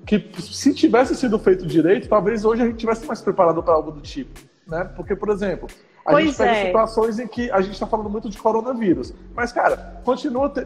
que 0.06 0.30
se 0.40 0.74
tivesse 0.74 1.16
sido 1.16 1.38
feito 1.38 1.66
direito, 1.66 2.08
talvez 2.08 2.46
hoje 2.46 2.64
a 2.64 2.66
gente 2.66 2.78
tivesse 2.78 3.06
mais 3.06 3.22
preparado 3.22 3.62
para 3.62 3.74
algo 3.74 3.92
do 3.92 4.02
tipo, 4.02 4.40
né? 4.68 4.86
Porque, 4.96 5.16
por 5.16 5.30
exemplo, 5.30 5.68
A 6.10 6.14
pois 6.14 6.26
gente 6.26 6.38
pega 6.38 6.52
é. 6.52 6.66
situações 6.66 7.20
em 7.20 7.28
que 7.28 7.52
a 7.52 7.62
gente 7.62 7.74
está 7.74 7.86
falando 7.86 8.10
muito 8.10 8.32
de 8.32 8.38
coronavírus. 8.40 9.14
Mas, 9.36 9.52
cara, 9.52 10.02
continua. 10.04 10.50
Te... 10.50 10.66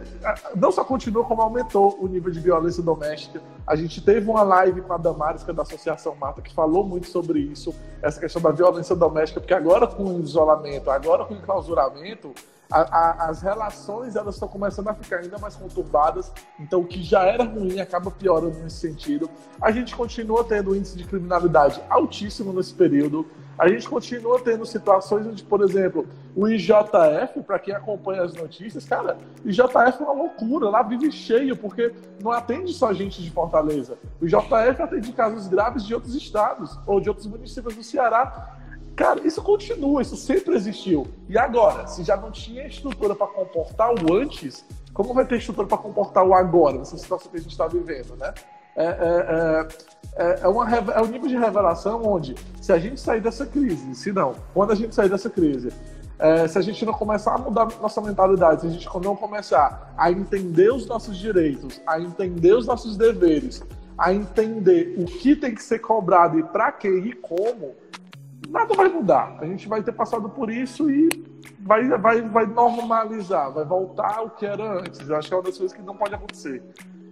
Não 0.55 0.71
só 0.71 0.85
continua, 0.85 1.25
como 1.25 1.41
aumentou 1.41 1.97
o 1.99 2.07
nível 2.07 2.31
de 2.31 2.39
violência 2.39 2.81
doméstica. 2.81 3.41
A 3.67 3.75
gente 3.75 4.01
teve 4.01 4.29
uma 4.29 4.41
live 4.41 4.79
com 4.79 4.93
a 4.93 4.97
Damares, 4.97 5.43
que 5.43 5.51
é 5.51 5.53
da 5.53 5.63
Associação 5.63 6.15
Mata, 6.15 6.41
que 6.41 6.53
falou 6.53 6.85
muito 6.85 7.07
sobre 7.07 7.39
isso, 7.39 7.75
essa 8.01 8.21
questão 8.21 8.41
da 8.41 8.51
violência 8.51 8.95
doméstica, 8.95 9.41
porque 9.41 9.53
agora 9.53 9.85
com 9.85 10.15
o 10.15 10.21
isolamento, 10.21 10.89
agora 10.89 11.25
com 11.25 11.33
o 11.33 11.37
enclausuramento, 11.37 12.33
a, 12.71 12.81
a, 12.81 13.29
as 13.29 13.41
relações 13.41 14.15
elas 14.15 14.35
estão 14.35 14.47
começando 14.47 14.87
a 14.87 14.93
ficar 14.93 15.17
ainda 15.17 15.37
mais 15.37 15.55
conturbadas, 15.55 16.31
então 16.59 16.79
o 16.79 16.85
que 16.85 17.03
já 17.03 17.23
era 17.23 17.43
ruim 17.43 17.81
acaba 17.81 18.09
piorando 18.09 18.57
nesse 18.59 18.77
sentido. 18.77 19.29
A 19.61 19.71
gente 19.71 19.93
continua 19.93 20.43
tendo 20.43 20.73
índice 20.73 20.97
de 20.97 21.03
criminalidade 21.03 21.81
altíssimo 21.89 22.53
nesse 22.53 22.73
período. 22.73 23.27
A 23.63 23.69
gente 23.69 23.87
continua 23.87 24.41
tendo 24.41 24.65
situações 24.65 25.25
onde, 25.25 25.41
por 25.41 25.61
exemplo, 25.61 26.05
o 26.35 26.49
IJF, 26.49 27.41
para 27.47 27.57
quem 27.57 27.73
acompanha 27.73 28.21
as 28.21 28.33
notícias, 28.33 28.83
cara, 28.83 29.17
IJF 29.45 29.73
é 29.73 30.03
uma 30.03 30.11
loucura, 30.11 30.69
lá 30.69 30.83
vive 30.83 31.09
cheio, 31.09 31.55
porque 31.55 31.93
não 32.21 32.29
atende 32.29 32.73
só 32.73 32.91
gente 32.91 33.23
de 33.23 33.31
Fortaleza. 33.31 33.97
O 34.21 34.25
IJF 34.25 34.81
atende 34.81 35.13
casos 35.13 35.47
graves 35.47 35.85
de 35.85 35.95
outros 35.95 36.13
estados 36.13 36.77
ou 36.85 36.99
de 36.99 37.07
outros 37.07 37.25
municípios 37.25 37.73
do 37.73 37.83
Ceará. 37.83 38.59
Cara, 38.97 39.25
isso 39.25 39.41
continua, 39.41 40.01
isso 40.01 40.17
sempre 40.17 40.55
existiu. 40.55 41.07
E 41.29 41.37
agora, 41.37 41.87
se 41.87 42.03
já 42.03 42.17
não 42.17 42.31
tinha 42.31 42.67
estrutura 42.67 43.15
para 43.15 43.27
comportar 43.27 43.93
o 43.93 44.13
antes, 44.13 44.65
como 44.93 45.13
vai 45.13 45.25
ter 45.25 45.37
estrutura 45.37 45.69
para 45.69 45.77
comportar 45.77 46.27
o 46.27 46.33
agora, 46.33 46.79
nessa 46.79 46.97
situação 46.97 47.31
que 47.31 47.37
a 47.37 47.39
gente 47.39 47.51
está 47.51 47.65
vivendo, 47.65 48.17
né? 48.17 48.33
É, 48.75 48.85
é, 48.85 49.67
é, 50.15 50.39
é, 50.43 50.47
uma, 50.47 50.69
é 50.69 51.01
um 51.01 51.07
nível 51.07 51.27
de 51.27 51.37
revelação 51.37 52.01
onde, 52.05 52.35
se 52.61 52.71
a 52.71 52.79
gente 52.79 52.99
sair 52.99 53.21
dessa 53.21 53.45
crise, 53.45 53.95
se 53.95 54.11
não, 54.11 54.35
quando 54.53 54.71
a 54.71 54.75
gente 54.75 54.93
sair 54.93 55.09
dessa 55.09 55.29
crise, 55.29 55.69
é, 56.19 56.47
se 56.47 56.57
a 56.57 56.61
gente 56.61 56.85
não 56.85 56.93
começar 56.93 57.35
a 57.35 57.37
mudar 57.37 57.67
nossa 57.81 57.99
mentalidade, 58.01 58.61
se 58.61 58.67
a 58.67 58.69
gente 58.69 58.87
não 59.03 59.15
começar 59.15 59.93
a 59.97 60.11
entender 60.11 60.71
os 60.71 60.85
nossos 60.85 61.17
direitos, 61.17 61.81
a 61.85 61.99
entender 61.99 62.53
os 62.53 62.65
nossos 62.65 62.95
deveres, 62.95 63.63
a 63.97 64.13
entender 64.13 64.95
o 64.97 65.05
que 65.05 65.35
tem 65.35 65.53
que 65.53 65.63
ser 65.63 65.79
cobrado 65.79 66.39
e 66.39 66.43
para 66.43 66.71
que 66.71 66.87
e 66.87 67.13
como, 67.13 67.75
nada 68.49 68.73
vai 68.73 68.89
mudar. 68.89 69.37
A 69.39 69.45
gente 69.45 69.67
vai 69.67 69.83
ter 69.83 69.91
passado 69.91 70.29
por 70.29 70.49
isso 70.49 70.89
e 70.89 71.09
vai, 71.59 71.87
vai, 71.97 72.21
vai 72.21 72.45
normalizar, 72.45 73.51
vai 73.51 73.65
voltar 73.65 74.17
ao 74.17 74.29
que 74.29 74.45
era 74.45 74.79
antes. 74.79 75.07
Eu 75.07 75.15
acho 75.15 75.27
que 75.27 75.33
é 75.33 75.37
uma 75.37 75.43
das 75.43 75.57
coisas 75.57 75.75
que 75.75 75.81
não 75.81 75.95
pode 75.95 76.15
acontecer. 76.15 76.61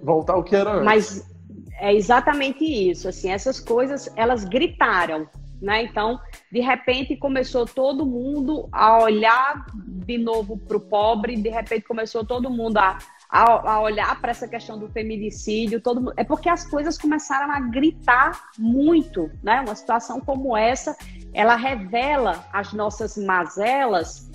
Voltar 0.04 0.34
ao 0.34 0.44
que 0.44 0.56
era 0.56 0.72
antes. 0.72 0.86
Mas 0.86 1.31
é 1.80 1.94
exatamente 1.94 2.64
isso. 2.64 3.08
Assim, 3.08 3.30
essas 3.32 3.60
coisas 3.60 4.10
elas 4.16 4.44
gritaram, 4.44 5.28
né? 5.62 5.84
Então, 5.84 6.20
de 6.52 6.60
repente 6.60 7.16
começou 7.16 7.66
todo 7.66 8.06
mundo 8.06 8.68
a 8.72 9.04
olhar 9.04 9.66
de 9.76 10.18
novo 10.18 10.58
para 10.58 10.78
o 10.78 10.82
pobre. 10.82 11.36
De 11.36 11.50
repente 11.50 11.88
começou 11.88 12.26
todo 12.26 12.50
mundo 12.50 12.78
a 12.78 12.98
a, 13.32 13.76
a 13.76 13.82
olhar 13.82 14.20
para 14.20 14.32
essa 14.32 14.48
questão 14.48 14.78
do 14.78 14.90
feminicídio, 14.90 15.80
todo 15.80 16.12
é 16.18 16.24
porque 16.24 16.50
as 16.50 16.70
coisas 16.70 16.98
começaram 16.98 17.50
a 17.50 17.62
gritar 17.62 18.50
muito, 18.60 19.32
né? 19.42 19.62
Uma 19.62 19.74
situação 19.74 20.20
como 20.20 20.58
essa, 20.58 20.98
ela 21.34 21.56
revela 21.56 22.46
as 22.52 22.74
nossas 22.74 23.16
mazelas 23.16 24.30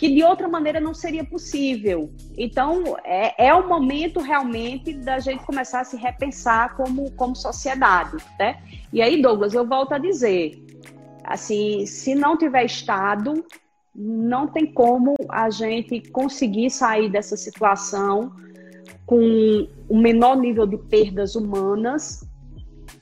que 0.00 0.08
de 0.08 0.24
outra 0.24 0.48
maneira 0.48 0.80
não 0.80 0.94
seria 0.94 1.22
possível. 1.22 2.10
Então, 2.38 2.96
é, 3.04 3.48
é 3.48 3.54
o 3.54 3.68
momento 3.68 4.18
realmente 4.18 4.94
da 4.94 5.18
gente 5.18 5.44
começar 5.44 5.80
a 5.80 5.84
se 5.84 5.94
repensar 5.94 6.74
como, 6.74 7.10
como 7.10 7.36
sociedade, 7.36 8.16
né? 8.38 8.62
E 8.94 9.02
aí, 9.02 9.20
Douglas, 9.20 9.52
eu 9.52 9.66
volto 9.66 9.92
a 9.92 9.98
dizer, 9.98 10.58
assim, 11.22 11.84
se 11.84 12.14
não 12.14 12.34
tiver 12.34 12.64
Estado, 12.64 13.44
não 13.94 14.46
tem 14.46 14.72
como 14.72 15.16
a 15.28 15.50
gente 15.50 16.00
conseguir 16.10 16.70
sair 16.70 17.10
dessa 17.10 17.36
situação 17.36 18.32
com 19.04 19.68
o 19.86 19.98
menor 19.98 20.38
nível 20.38 20.66
de 20.66 20.78
perdas 20.78 21.36
humanas 21.36 22.26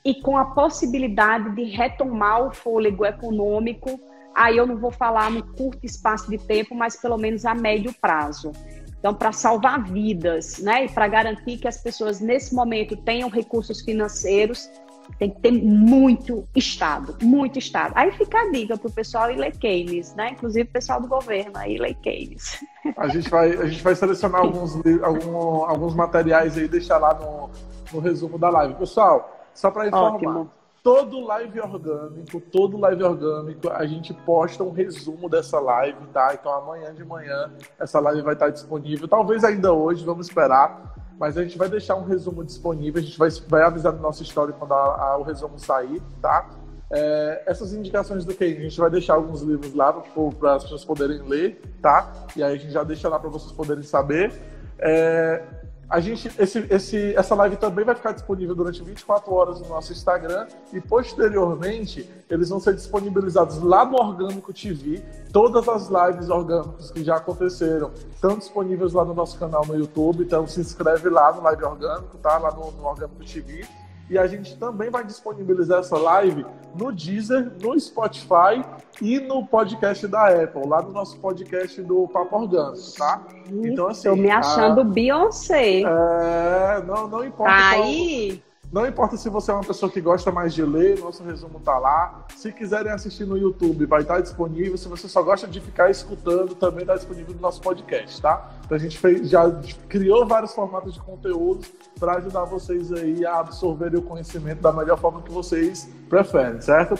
e 0.03 0.15
com 0.15 0.37
a 0.37 0.43
possibilidade 0.47 1.55
de 1.55 1.63
retomar 1.63 2.45
o 2.45 2.53
fôlego 2.53 3.05
econômico. 3.05 3.97
Aí 4.35 4.57
eu 4.57 4.65
não 4.65 4.77
vou 4.77 4.91
falar 4.91 5.29
no 5.29 5.43
curto 5.43 5.85
espaço 5.85 6.29
de 6.29 6.37
tempo, 6.37 6.75
mas 6.75 6.95
pelo 6.95 7.17
menos 7.17 7.45
a 7.45 7.53
médio 7.53 7.93
prazo. 7.93 8.51
Então, 8.99 9.13
para 9.13 9.31
salvar 9.31 9.83
vidas, 9.83 10.59
né, 10.59 10.85
e 10.85 10.89
para 10.89 11.07
garantir 11.07 11.57
que 11.57 11.67
as 11.67 11.81
pessoas 11.81 12.19
nesse 12.19 12.53
momento 12.53 12.97
tenham 12.97 13.29
recursos 13.29 13.81
financeiros 13.81 14.69
tem 15.17 15.31
que 15.31 15.39
ter 15.39 15.51
muito 15.51 16.47
Estado, 16.55 17.17
muito 17.21 17.57
Estado. 17.57 17.93
Aí 17.95 18.11
fica 18.11 18.39
a 18.39 18.51
dica 18.51 18.77
para 18.77 18.87
o 18.87 18.91
pessoal 18.91 19.31
ir 19.31 19.37
ler 19.37 19.57
Keynes, 19.57 20.13
né? 20.15 20.31
Inclusive 20.31 20.69
o 20.69 20.71
pessoal 20.71 21.01
do 21.01 21.07
governo 21.07 21.57
aí 21.57 21.77
ler 21.77 21.95
Keynes. 21.95 22.63
A 22.95 23.07
gente 23.07 23.29
vai, 23.29 23.51
a 23.53 23.65
gente 23.65 23.81
vai 23.81 23.95
selecionar 23.95 24.41
alguns, 24.41 24.75
algum, 25.01 25.65
alguns 25.65 25.95
materiais 25.95 26.57
aí 26.57 26.65
e 26.65 26.67
deixar 26.67 26.97
lá 26.97 27.13
no, 27.13 27.49
no 27.91 27.99
resumo 27.99 28.37
da 28.37 28.49
live. 28.49 28.75
Pessoal, 28.75 29.47
só 29.53 29.71
para 29.71 29.87
informar, 29.87 30.15
Ótimo. 30.15 30.51
Todo 30.83 31.19
live 31.21 31.59
orgânico, 31.59 32.39
todo 32.39 32.77
live 32.77 33.03
orgânico, 33.03 33.69
a 33.69 33.85
gente 33.85 34.13
posta 34.13 34.63
um 34.63 34.71
resumo 34.71 35.29
dessa 35.29 35.59
live, 35.59 35.99
tá? 36.13 36.33
Então 36.33 36.51
amanhã 36.51 36.93
de 36.93 37.03
manhã 37.03 37.51
essa 37.79 37.99
live 37.99 38.21
vai 38.21 38.33
estar 38.33 38.49
disponível, 38.49 39.07
talvez 39.07 39.43
ainda 39.43 39.73
hoje, 39.73 40.05
vamos 40.05 40.27
esperar 40.27 40.95
mas 41.19 41.37
a 41.37 41.43
gente 41.43 41.57
vai 41.57 41.67
deixar 41.67 41.95
um 41.95 42.05
resumo 42.05 42.45
disponível, 42.45 43.01
a 43.01 43.03
gente 43.03 43.19
vai, 43.19 43.29
vai 43.49 43.61
avisar 43.63 43.91
no 43.91 43.99
nosso 43.99 44.23
história 44.23 44.53
quando 44.57 44.73
a, 44.73 44.77
a, 44.77 45.17
o 45.17 45.23
resumo 45.23 45.59
sair, 45.59 46.01
tá? 46.21 46.49
É, 46.89 47.43
essas 47.45 47.73
indicações 47.73 48.23
do 48.23 48.33
que 48.33 48.43
a 48.43 48.47
gente 48.47 48.79
vai 48.79 48.89
deixar 48.89 49.15
alguns 49.15 49.41
livros 49.41 49.75
lá 49.75 49.91
para 49.91 50.55
as 50.55 50.63
pessoas 50.63 50.85
poderem 50.85 51.21
ler, 51.23 51.61
tá? 51.81 52.11
E 52.37 52.41
aí 52.41 52.55
a 52.55 52.57
gente 52.57 52.71
já 52.71 52.83
deixa 52.85 53.09
lá 53.09 53.19
para 53.19 53.29
vocês 53.29 53.51
poderem 53.51 53.83
saber. 53.83 54.31
É, 54.79 55.43
a 55.89 55.99
gente, 55.99 56.31
esse, 56.37 56.59
esse, 56.69 57.15
essa 57.15 57.33
live 57.33 57.57
também 57.57 57.83
vai 57.83 57.95
ficar 57.95 58.11
disponível 58.11 58.53
durante 58.53 58.83
24 58.83 59.33
horas 59.33 59.59
no 59.59 59.69
nosso 59.69 59.91
Instagram 59.91 60.45
e 60.71 60.79
posteriormente 60.79 62.07
eles 62.29 62.49
vão 62.49 62.59
ser 62.59 62.75
disponibilizados 62.75 63.59
lá 63.63 63.83
no 63.83 63.97
Orgânico 63.97 64.53
TV. 64.53 65.01
Todas 65.33 65.67
as 65.67 65.89
lives 65.89 66.29
orgânicas 66.29 66.91
que 66.91 67.03
já 67.03 67.15
aconteceram 67.15 67.91
estão 68.13 68.37
disponíveis 68.37 68.93
lá 68.93 69.03
no 69.03 69.15
nosso 69.15 69.39
canal 69.39 69.65
no 69.65 69.75
YouTube. 69.75 70.23
Então 70.23 70.45
se 70.45 70.61
inscreve 70.61 71.09
lá 71.09 71.33
no 71.33 71.41
Live 71.41 71.63
Orgânico, 71.63 72.17
tá? 72.19 72.37
Lá 72.37 72.51
no, 72.51 72.71
no 72.71 72.85
Orgânico 72.85 73.25
TV. 73.25 73.65
E 74.09 74.17
a 74.17 74.25
gente 74.25 74.57
também 74.57 74.89
vai 74.89 75.03
disponibilizar 75.03 75.79
essa 75.79 75.97
live 75.97 76.45
no 76.75 76.91
Deezer, 76.91 77.51
no 77.61 77.79
Spotify 77.79 78.63
e 79.01 79.19
no 79.19 79.45
podcast 79.45 80.07
da 80.07 80.43
Apple, 80.43 80.67
lá 80.67 80.81
no 80.81 80.91
nosso 80.91 81.17
podcast 81.19 81.81
do 81.83 82.07
Papo 82.07 82.35
Orgânico, 82.35 82.91
tá? 82.97 83.21
Então, 83.47 83.87
assim. 83.87 84.09
Tô 84.09 84.15
me 84.15 84.31
achando 84.31 84.81
a... 84.81 84.83
Beyoncé. 84.83 85.81
É, 85.81 86.83
não, 86.85 87.07
não 87.07 87.23
importa. 87.23 87.53
Tá 87.53 87.69
aí. 87.69 88.41
Não 88.71 88.85
importa 88.85 89.17
se 89.17 89.29
você 89.29 89.49
é 89.49 89.53
uma 89.55 89.63
pessoa 89.63 89.91
que 89.91 89.99
gosta 89.99 90.31
mais 90.31 90.53
de 90.53 90.63
ler, 90.63 90.99
nosso 90.99 91.23
resumo 91.23 91.59
tá 91.59 91.79
lá. 91.79 92.25
Se 92.35 92.51
quiserem 92.51 92.91
assistir 92.91 93.25
no 93.25 93.35
YouTube, 93.35 93.87
vai 93.87 94.01
estar 94.01 94.21
disponível. 94.21 94.77
Se 94.77 94.87
você 94.87 95.07
só 95.07 95.23
gosta 95.23 95.47
de 95.47 95.59
ficar 95.59 95.89
escutando, 95.89 96.53
também 96.53 96.81
está 96.81 96.95
disponível 96.95 97.33
no 97.33 97.41
nosso 97.41 97.59
podcast, 97.61 98.21
tá? 98.21 98.51
Então 98.63 98.77
a 98.77 98.79
gente 98.79 98.99
fez, 98.99 99.27
já 99.27 99.49
criou 99.87 100.27
vários 100.27 100.53
formatos 100.53 100.93
de 100.93 100.99
conteúdo 100.99 101.65
para 101.99 102.17
ajudar 102.17 102.45
vocês 102.45 102.93
aí 102.93 103.25
a 103.25 103.39
absorverem 103.39 103.97
o 103.97 104.03
conhecimento 104.03 104.61
da 104.61 104.71
melhor 104.71 104.99
forma 104.99 105.23
que 105.23 105.31
vocês 105.31 105.89
preferem, 106.07 106.61
certo? 106.61 106.95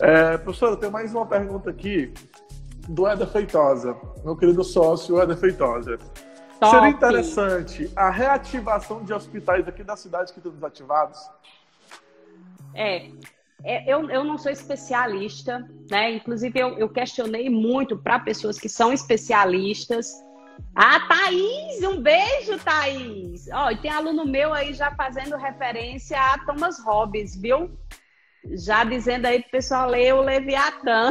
É, 0.00 0.36
professora, 0.38 0.72
eu 0.72 0.76
tenho 0.76 0.90
mais 0.90 1.14
uma 1.14 1.24
pergunta 1.24 1.70
aqui 1.70 2.12
do 2.88 3.08
Eder 3.08 3.28
Feitosa, 3.28 3.96
meu 4.24 4.34
querido 4.34 4.64
sócio 4.64 5.22
Eder 5.22 5.36
Feitosa. 5.36 5.98
Top. 6.62 6.76
Seria 6.76 6.90
interessante 6.90 7.90
a 7.96 8.08
reativação 8.08 9.02
de 9.02 9.12
hospitais 9.12 9.66
aqui 9.66 9.82
da 9.82 9.96
cidade 9.96 10.32
que 10.32 10.38
estão 10.38 10.52
desativados? 10.52 11.18
É, 12.72 13.10
é, 13.64 13.92
eu, 13.92 14.08
eu 14.08 14.22
não 14.22 14.38
sou 14.38 14.52
especialista, 14.52 15.68
né? 15.90 16.12
Inclusive, 16.12 16.56
eu, 16.56 16.78
eu 16.78 16.88
questionei 16.88 17.50
muito 17.50 17.98
para 17.98 18.20
pessoas 18.20 18.60
que 18.60 18.68
são 18.68 18.92
especialistas. 18.92 20.12
Ah, 20.72 21.00
Thaís, 21.08 21.82
um 21.82 22.00
beijo, 22.00 22.56
Thaís. 22.60 23.48
Ó, 23.52 23.72
e 23.72 23.78
tem 23.78 23.90
aluno 23.90 24.24
meu 24.24 24.54
aí 24.54 24.72
já 24.72 24.92
fazendo 24.92 25.36
referência 25.36 26.16
a 26.16 26.38
Thomas 26.46 26.78
Hobbes, 26.78 27.34
viu? 27.34 27.76
Já 28.50 28.82
dizendo 28.84 29.26
aí 29.26 29.40
pro 29.40 29.52
pessoal 29.52 29.88
ler 29.88 30.14
o 30.14 30.20
Leviatã. 30.20 31.10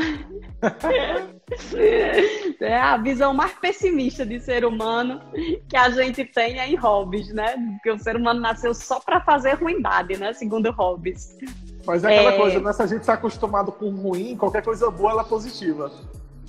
é 2.59 2.77
a 2.77 2.97
visão 2.97 3.33
mais 3.33 3.53
pessimista 3.53 4.25
de 4.25 4.39
ser 4.39 4.65
humano 4.65 5.21
que 5.67 5.77
a 5.77 5.89
gente 5.89 6.25
tem 6.25 6.59
é 6.59 6.67
em 6.67 6.75
Hobbes, 6.75 7.33
né? 7.33 7.55
Porque 7.75 7.91
o 7.91 7.99
ser 7.99 8.15
humano 8.15 8.39
nasceu 8.39 8.73
só 8.73 8.99
para 8.99 9.21
fazer 9.21 9.53
ruindade, 9.53 10.17
né? 10.17 10.33
Segundo 10.33 10.71
Hobbes. 10.71 11.37
Mas 11.85 12.03
é 12.03 12.13
aquela 12.13 12.33
é... 12.33 12.37
coisa, 12.37 12.59
né? 12.59 12.73
Se 12.73 12.81
a 12.81 12.87
gente 12.87 13.01
está 13.01 13.13
acostumado 13.13 13.71
com 13.71 13.89
ruim, 13.91 14.35
qualquer 14.35 14.63
coisa 14.63 14.91
boa 14.91 15.11
ela 15.11 15.21
é 15.21 15.25
positiva. 15.25 15.91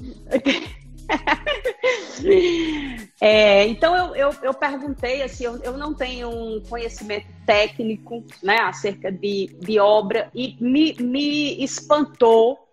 é, 3.21 3.67
então 3.67 3.97
eu, 3.97 4.15
eu, 4.15 4.35
eu, 4.43 4.55
perguntei 4.55 5.23
assim, 5.23 5.45
eu, 5.45 5.61
eu, 5.63 5.77
não 5.77 5.95
tenho 5.95 6.29
um 6.29 6.63
conhecimento 6.69 7.27
técnico 7.47 8.25
né, 8.43 8.59
acerca 8.61 9.11
de, 9.11 9.57
de 9.61 9.79
obra 9.79 10.31
e 10.35 10.57
me, 10.61 10.95
me 10.95 11.63
espantou 11.63 12.69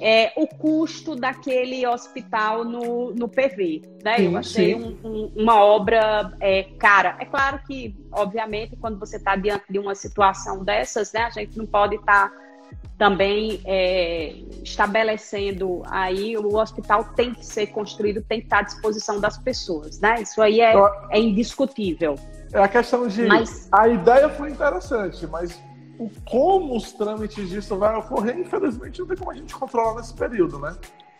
é, 0.00 0.32
o 0.36 0.46
custo 0.46 1.14
daquele 1.14 1.86
hospital 1.86 2.64
no, 2.64 3.14
no 3.14 3.28
PV. 3.28 3.82
Né? 4.02 4.16
Sim, 4.16 4.24
Eu 4.24 4.36
achei 4.36 4.74
um, 4.74 4.98
um, 5.04 5.32
uma 5.36 5.64
obra 5.64 6.36
é, 6.40 6.64
cara. 6.78 7.16
É 7.20 7.24
claro 7.24 7.60
que, 7.66 7.94
obviamente, 8.12 8.76
quando 8.76 8.98
você 8.98 9.16
está 9.16 9.36
diante 9.36 9.64
de 9.70 9.78
uma 9.78 9.94
situação 9.94 10.64
dessas, 10.64 11.12
né, 11.12 11.22
a 11.22 11.30
gente 11.30 11.56
não 11.56 11.66
pode 11.66 11.96
estar 11.96 12.28
tá 12.28 12.43
também 12.96 13.60
é, 13.64 14.34
estabelecendo 14.62 15.82
aí 15.86 16.36
o 16.36 16.56
hospital 16.56 17.04
tem 17.16 17.34
que 17.34 17.44
ser 17.44 17.66
construído, 17.68 18.22
tem 18.22 18.40
que 18.40 18.46
estar 18.46 18.58
à 18.58 18.62
disposição 18.62 19.20
das 19.20 19.36
pessoas, 19.36 20.00
né? 20.00 20.22
Isso 20.22 20.40
aí 20.40 20.60
é, 20.60 20.74
é 21.10 21.18
indiscutível. 21.18 22.14
É 22.52 22.62
a 22.62 22.68
questão 22.68 23.08
de 23.08 23.26
mas, 23.26 23.68
a 23.72 23.88
ideia 23.88 24.28
foi 24.28 24.50
interessante, 24.50 25.26
mas 25.26 25.60
o 25.98 26.08
como 26.24 26.76
os 26.76 26.92
trâmites 26.92 27.48
disso 27.48 27.76
vai 27.76 27.94
ocorrer, 27.96 28.38
infelizmente, 28.38 29.00
não 29.00 29.06
tem 29.08 29.16
como 29.16 29.30
a 29.30 29.34
gente 29.34 29.54
controlar 29.54 29.96
nesse 29.96 30.14
período, 30.14 30.58
né? 30.58 30.76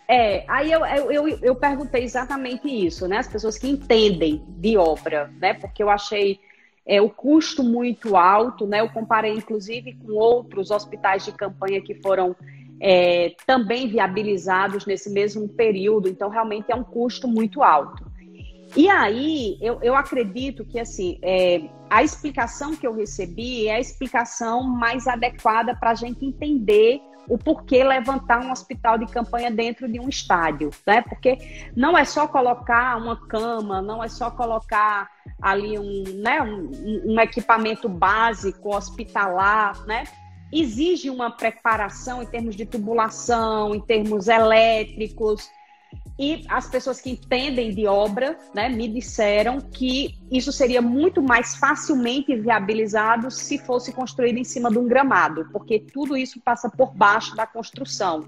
É, 0.07 0.45
aí 0.49 0.71
eu, 0.71 0.85
eu, 0.85 1.11
eu, 1.11 1.39
eu 1.43 1.55
perguntei 1.57 2.05
exatamente 2.05 2.69
isso, 2.69 3.09
né? 3.09 3.19
As 3.19 3.27
pessoas 3.27 3.57
que 3.57 3.69
entendem 3.69 4.45
de 4.49 4.77
obra, 4.77 5.33
né? 5.41 5.55
Porque 5.55 5.83
eu 5.83 5.91
achei 5.91 6.41
é, 6.87 7.01
o 7.01 7.09
custo 7.09 7.63
muito 7.63 8.17
alto, 8.17 8.67
né? 8.67 8.81
Eu 8.81 8.91
comparei, 8.91 9.33
inclusive, 9.33 9.95
com 9.95 10.13
outros 10.13 10.71
hospitais 10.71 11.25
de 11.25 11.33
campanha 11.33 11.81
que 11.81 11.95
foram 11.95 12.37
é, 12.81 13.35
também 13.47 13.89
viabilizados 13.89 14.85
nesse 14.85 15.11
mesmo 15.11 15.49
período, 15.49 16.09
então 16.09 16.29
realmente 16.29 16.71
é 16.71 16.75
um 16.75 16.85
custo 16.85 17.27
muito 17.27 17.63
alto. 17.63 18.13
E 18.77 18.89
aí, 18.89 19.57
eu, 19.61 19.79
eu 19.83 19.95
acredito 19.95 20.65
que 20.65 20.81
assim, 20.81 21.19
é, 21.23 21.63
a 21.89 22.03
explicação 22.03 22.75
que 22.75 22.87
eu 22.87 22.95
recebi 22.95 23.69
é 23.69 23.77
a 23.77 23.81
explicação 23.81 24.65
mais 24.65 25.07
adequada 25.07 25.77
para 25.77 25.91
a 25.91 25.95
gente 25.95 26.27
entender 26.27 27.01
o 27.29 27.39
porquê 27.39 27.83
levantar 27.83 28.41
um 28.41 28.51
hospital 28.51 28.99
de 28.99 29.07
campanha 29.07 29.51
dentro 29.51 29.89
de 29.89 29.99
um 30.01 30.09
estádio, 30.09 30.71
né? 30.87 31.03
Porque 31.03 31.39
não 31.77 31.97
é 31.97 32.05
só 32.05 32.27
colocar 32.27 32.97
uma 32.97 33.17
cama, 33.27 33.81
não 33.81 34.03
é 34.03 34.09
só 34.09 34.31
colocar 34.31 35.11
ali 35.41 35.79
um, 35.79 36.05
né, 36.23 36.41
um, 36.43 37.15
um 37.15 37.21
equipamento 37.21 37.89
básico 37.89 38.75
hospitalar, 38.75 39.85
né? 39.87 40.05
Exige 40.53 41.11
uma 41.11 41.31
preparação 41.31 42.23
em 42.23 42.27
termos 42.27 42.55
de 42.55 42.65
tubulação, 42.65 43.75
em 43.75 43.81
termos 43.81 44.29
elétricos, 44.29 45.51
e 46.19 46.45
as 46.49 46.69
pessoas 46.69 47.01
que 47.01 47.11
entendem 47.11 47.75
de 47.75 47.87
obra 47.87 48.39
né, 48.55 48.69
me 48.69 48.87
disseram 48.87 49.61
que 49.61 50.17
isso 50.31 50.53
seria 50.53 50.81
muito 50.81 51.21
mais 51.21 51.57
facilmente 51.57 52.37
viabilizado 52.37 53.31
se 53.31 53.59
fosse 53.59 53.93
construído 53.93 54.39
em 54.39 54.45
cima 54.45 54.71
de 54.71 54.79
um 54.79 54.87
gramado, 54.87 55.49
porque 55.53 55.81
tudo 55.81 56.17
isso 56.17 56.41
passa 56.41 56.69
por 56.69 56.95
baixo 56.95 57.35
da 57.35 57.47
construção. 57.47 58.25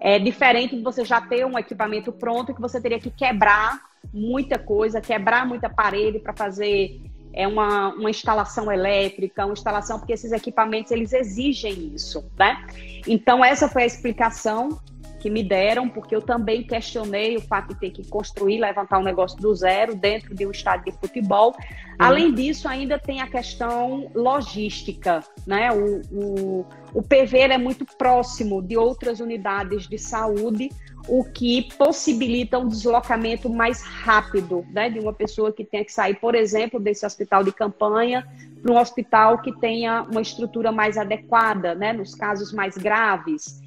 É 0.00 0.18
diferente 0.18 0.74
de 0.74 0.82
você 0.82 1.04
já 1.04 1.20
ter 1.20 1.44
um 1.44 1.58
equipamento 1.58 2.10
pronto 2.12 2.54
que 2.54 2.60
você 2.60 2.80
teria 2.80 2.98
que 2.98 3.10
quebrar 3.10 3.80
muita 4.12 4.58
coisa, 4.58 5.00
quebrar 5.00 5.46
muita 5.46 5.68
parede 5.68 6.18
para 6.18 6.32
fazer 6.32 7.00
é 7.34 7.48
uma, 7.48 7.94
uma 7.94 8.10
instalação 8.10 8.70
elétrica, 8.70 9.46
uma 9.46 9.54
instalação, 9.54 9.98
porque 9.98 10.12
esses 10.12 10.32
equipamentos 10.32 10.92
eles 10.92 11.12
exigem 11.12 11.92
isso, 11.94 12.22
né? 12.38 12.62
Então, 13.06 13.42
essa 13.42 13.68
foi 13.68 13.84
a 13.84 13.86
explicação 13.86 14.78
que 15.22 15.30
me 15.30 15.44
deram, 15.44 15.88
porque 15.88 16.16
eu 16.16 16.20
também 16.20 16.64
questionei 16.64 17.36
o 17.36 17.40
fato 17.40 17.68
de 17.68 17.78
ter 17.78 17.90
que 17.90 18.04
construir, 18.08 18.58
levantar 18.58 18.98
um 18.98 19.04
negócio 19.04 19.40
do 19.40 19.54
zero 19.54 19.94
dentro 19.94 20.34
de 20.34 20.44
um 20.44 20.50
estádio 20.50 20.92
de 20.92 20.98
futebol. 20.98 21.50
Uhum. 21.50 21.96
Além 21.96 22.34
disso, 22.34 22.66
ainda 22.66 22.98
tem 22.98 23.20
a 23.20 23.28
questão 23.28 24.10
logística, 24.16 25.22
né? 25.46 25.70
O, 25.70 26.00
o, 26.10 26.66
o 26.92 27.02
PV 27.04 27.38
é 27.38 27.58
muito 27.58 27.86
próximo 27.96 28.60
de 28.60 28.76
outras 28.76 29.20
unidades 29.20 29.86
de 29.86 29.96
saúde, 29.96 30.70
o 31.06 31.22
que 31.22 31.68
possibilita 31.78 32.58
um 32.58 32.66
deslocamento 32.66 33.48
mais 33.48 33.80
rápido, 33.82 34.66
né? 34.72 34.90
De 34.90 34.98
uma 34.98 35.12
pessoa 35.12 35.52
que 35.52 35.64
tenha 35.64 35.84
que 35.84 35.92
sair, 35.92 36.16
por 36.16 36.34
exemplo, 36.34 36.80
desse 36.80 37.06
hospital 37.06 37.44
de 37.44 37.52
campanha 37.52 38.26
para 38.60 38.72
um 38.72 38.78
hospital 38.78 39.38
que 39.38 39.52
tenha 39.60 40.02
uma 40.02 40.20
estrutura 40.20 40.72
mais 40.72 40.98
adequada, 40.98 41.76
né? 41.76 41.92
Nos 41.92 42.12
casos 42.12 42.52
mais 42.52 42.76
graves. 42.76 43.62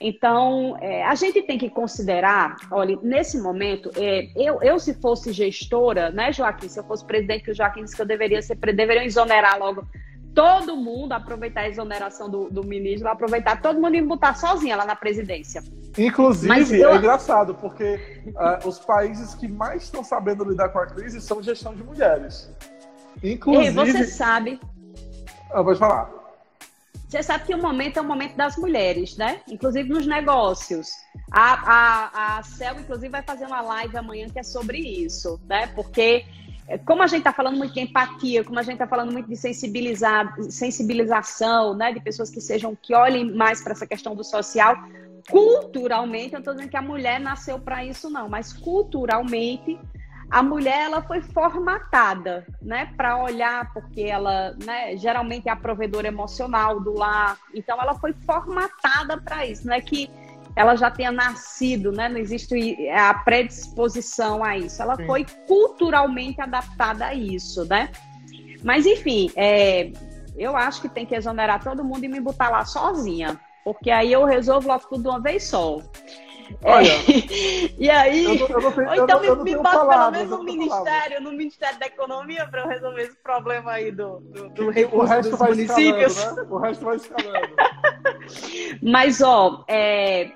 Então, 0.00 0.76
é, 0.80 1.04
a 1.04 1.14
gente 1.14 1.42
tem 1.42 1.58
que 1.58 1.70
considerar, 1.70 2.56
olha, 2.70 2.98
nesse 3.02 3.40
momento, 3.40 3.90
é, 3.96 4.28
eu, 4.36 4.60
eu 4.62 4.78
se 4.78 4.94
fosse 4.94 5.32
gestora, 5.32 6.10
né, 6.10 6.32
Joaquim, 6.32 6.68
se 6.68 6.78
eu 6.78 6.84
fosse 6.84 7.04
presidente, 7.04 7.44
que 7.44 7.50
o 7.50 7.54
Joaquim 7.54 7.84
disse 7.84 7.96
que 7.96 8.02
eu 8.02 8.06
deveria 8.06 8.42
ser, 8.42 8.56
deveriam 8.56 9.04
exonerar 9.04 9.58
logo 9.58 9.86
todo 10.34 10.76
mundo, 10.76 11.12
aproveitar 11.12 11.60
a 11.60 11.68
exoneração 11.68 12.28
do, 12.28 12.50
do 12.50 12.64
ministro, 12.64 13.08
aproveitar 13.08 13.62
todo 13.62 13.80
mundo 13.80 13.94
e 13.94 14.02
botar 14.02 14.34
sozinha 14.34 14.76
lá 14.76 14.84
na 14.84 14.96
presidência. 14.96 15.62
Inclusive, 15.96 16.80
eu... 16.80 16.90
é 16.90 16.96
engraçado, 16.96 17.54
porque 17.54 18.00
uh, 18.28 18.68
os 18.68 18.80
países 18.80 19.34
que 19.34 19.46
mais 19.46 19.84
estão 19.84 20.02
sabendo 20.02 20.44
lidar 20.44 20.70
com 20.70 20.80
a 20.80 20.86
crise 20.86 21.20
são 21.20 21.40
gestão 21.40 21.72
de 21.72 21.84
mulheres. 21.84 22.52
Inclusive... 23.22 23.68
E 23.68 23.70
você 23.70 24.04
sabe... 24.04 24.60
Ah, 25.52 25.62
pode 25.62 25.78
falar. 25.78 26.23
Você 27.14 27.22
sabe 27.22 27.44
que 27.44 27.54
o 27.54 27.62
momento 27.62 27.96
é 27.96 28.02
o 28.02 28.04
momento 28.04 28.34
das 28.34 28.56
mulheres, 28.56 29.16
né? 29.16 29.40
Inclusive 29.46 29.88
nos 29.88 30.04
negócios. 30.04 30.88
A, 31.30 31.52
a, 31.52 32.38
a 32.38 32.42
CEL, 32.42 32.80
inclusive, 32.80 33.08
vai 33.08 33.22
fazer 33.22 33.46
uma 33.46 33.60
live 33.60 33.96
amanhã 33.96 34.28
que 34.28 34.40
é 34.40 34.42
sobre 34.42 34.78
isso, 34.78 35.40
né? 35.48 35.68
Porque 35.68 36.24
é, 36.66 36.76
como 36.76 37.04
a 37.04 37.06
gente 37.06 37.20
está 37.20 37.32
falando 37.32 37.56
muito 37.56 37.72
de 37.72 37.78
empatia, 37.78 38.42
como 38.42 38.58
a 38.58 38.64
gente 38.64 38.74
está 38.74 38.88
falando 38.88 39.12
muito 39.12 39.28
de 39.28 39.36
sensibilizar, 39.36 40.34
sensibilização, 40.50 41.72
né, 41.72 41.92
de 41.92 42.00
pessoas 42.00 42.30
que 42.30 42.40
sejam 42.40 42.76
que 42.82 42.92
olhem 42.92 43.32
mais 43.32 43.62
para 43.62 43.74
essa 43.74 43.86
questão 43.86 44.16
do 44.16 44.24
social, 44.24 44.76
culturalmente, 45.30 46.34
eu 46.34 46.40
estou 46.40 46.52
dizendo 46.52 46.68
que 46.68 46.76
a 46.76 46.82
mulher 46.82 47.20
nasceu 47.20 47.60
para 47.60 47.84
isso 47.84 48.10
não, 48.10 48.28
mas 48.28 48.52
culturalmente 48.52 49.78
a 50.30 50.42
mulher 50.42 50.84
ela 50.84 51.02
foi 51.02 51.20
formatada, 51.20 52.46
né, 52.60 52.92
para 52.96 53.22
olhar 53.22 53.72
porque 53.72 54.02
ela, 54.02 54.56
né, 54.64 54.96
geralmente 54.96 55.48
é 55.48 55.52
a 55.52 55.56
provedora 55.56 56.08
emocional 56.08 56.80
do 56.80 56.92
lar, 56.92 57.38
então 57.54 57.80
ela 57.80 57.94
foi 57.94 58.12
formatada 58.26 59.20
para 59.20 59.46
isso, 59.46 59.66
não 59.66 59.74
é 59.74 59.80
que 59.80 60.10
ela 60.56 60.76
já 60.76 60.90
tenha 60.90 61.10
nascido, 61.10 61.92
né, 61.92 62.08
não 62.08 62.18
existe 62.18 62.88
a 62.90 63.14
predisposição 63.14 64.44
a 64.44 64.56
isso, 64.56 64.80
ela 64.80 64.96
Sim. 64.96 65.06
foi 65.06 65.26
culturalmente 65.46 66.40
adaptada 66.40 67.06
a 67.06 67.14
isso, 67.14 67.64
né? 67.64 67.90
Mas 68.62 68.86
enfim, 68.86 69.30
é, 69.36 69.92
eu 70.36 70.56
acho 70.56 70.80
que 70.80 70.88
tem 70.88 71.04
que 71.04 71.14
exonerar 71.14 71.62
todo 71.62 71.84
mundo 71.84 72.04
e 72.04 72.08
me 72.08 72.20
botar 72.20 72.48
lá 72.48 72.64
sozinha, 72.64 73.38
porque 73.64 73.90
aí 73.90 74.12
eu 74.12 74.24
resolvo 74.24 74.68
logo 74.68 74.86
tudo 74.88 75.02
de 75.02 75.08
uma 75.08 75.20
vez 75.20 75.44
só. 75.44 75.78
Olha, 76.62 76.88
é, 76.88 77.74
e 77.78 77.90
aí, 77.90 78.24
eu 78.24 78.34
não, 78.34 78.48
eu 78.48 78.60
não 78.60 78.86
ou 78.86 78.94
então 78.94 79.22
não, 79.22 79.44
me, 79.44 79.52
me 79.52 79.56
bota 79.56 79.86
pelo 79.86 80.10
menos 80.10 80.30
no 80.30 80.44
ministério, 80.44 81.20
no 81.20 81.32
Ministério 81.32 81.78
da 81.78 81.86
Economia, 81.86 82.46
para 82.46 82.62
eu 82.62 82.68
resolver 82.68 83.02
esse 83.02 83.16
problema 83.16 83.72
aí 83.72 83.90
do, 83.90 84.20
do, 84.20 84.48
do 84.50 84.70
recurso 84.70 85.04
o 85.04 85.08
resto 85.08 85.30
dos 85.30 85.38
vai 85.38 85.50
municípios. 85.50 86.16
Escalando, 86.16 86.42
né? 86.42 86.48
O 86.50 86.58
resto 86.58 86.84
vai 86.84 86.96
escalando. 86.96 87.56
Mas, 88.82 89.20
ó, 89.20 89.64
é, 89.68 90.32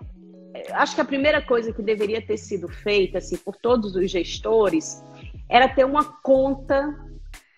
acho 0.72 0.94
que 0.94 1.00
a 1.00 1.04
primeira 1.04 1.42
coisa 1.42 1.72
que 1.72 1.82
deveria 1.82 2.24
ter 2.24 2.36
sido 2.36 2.68
feita, 2.68 3.18
assim, 3.18 3.36
por 3.36 3.56
todos 3.56 3.94
os 3.94 4.10
gestores, 4.10 5.02
era 5.48 5.68
ter 5.68 5.84
uma 5.84 6.04
conta 6.22 6.94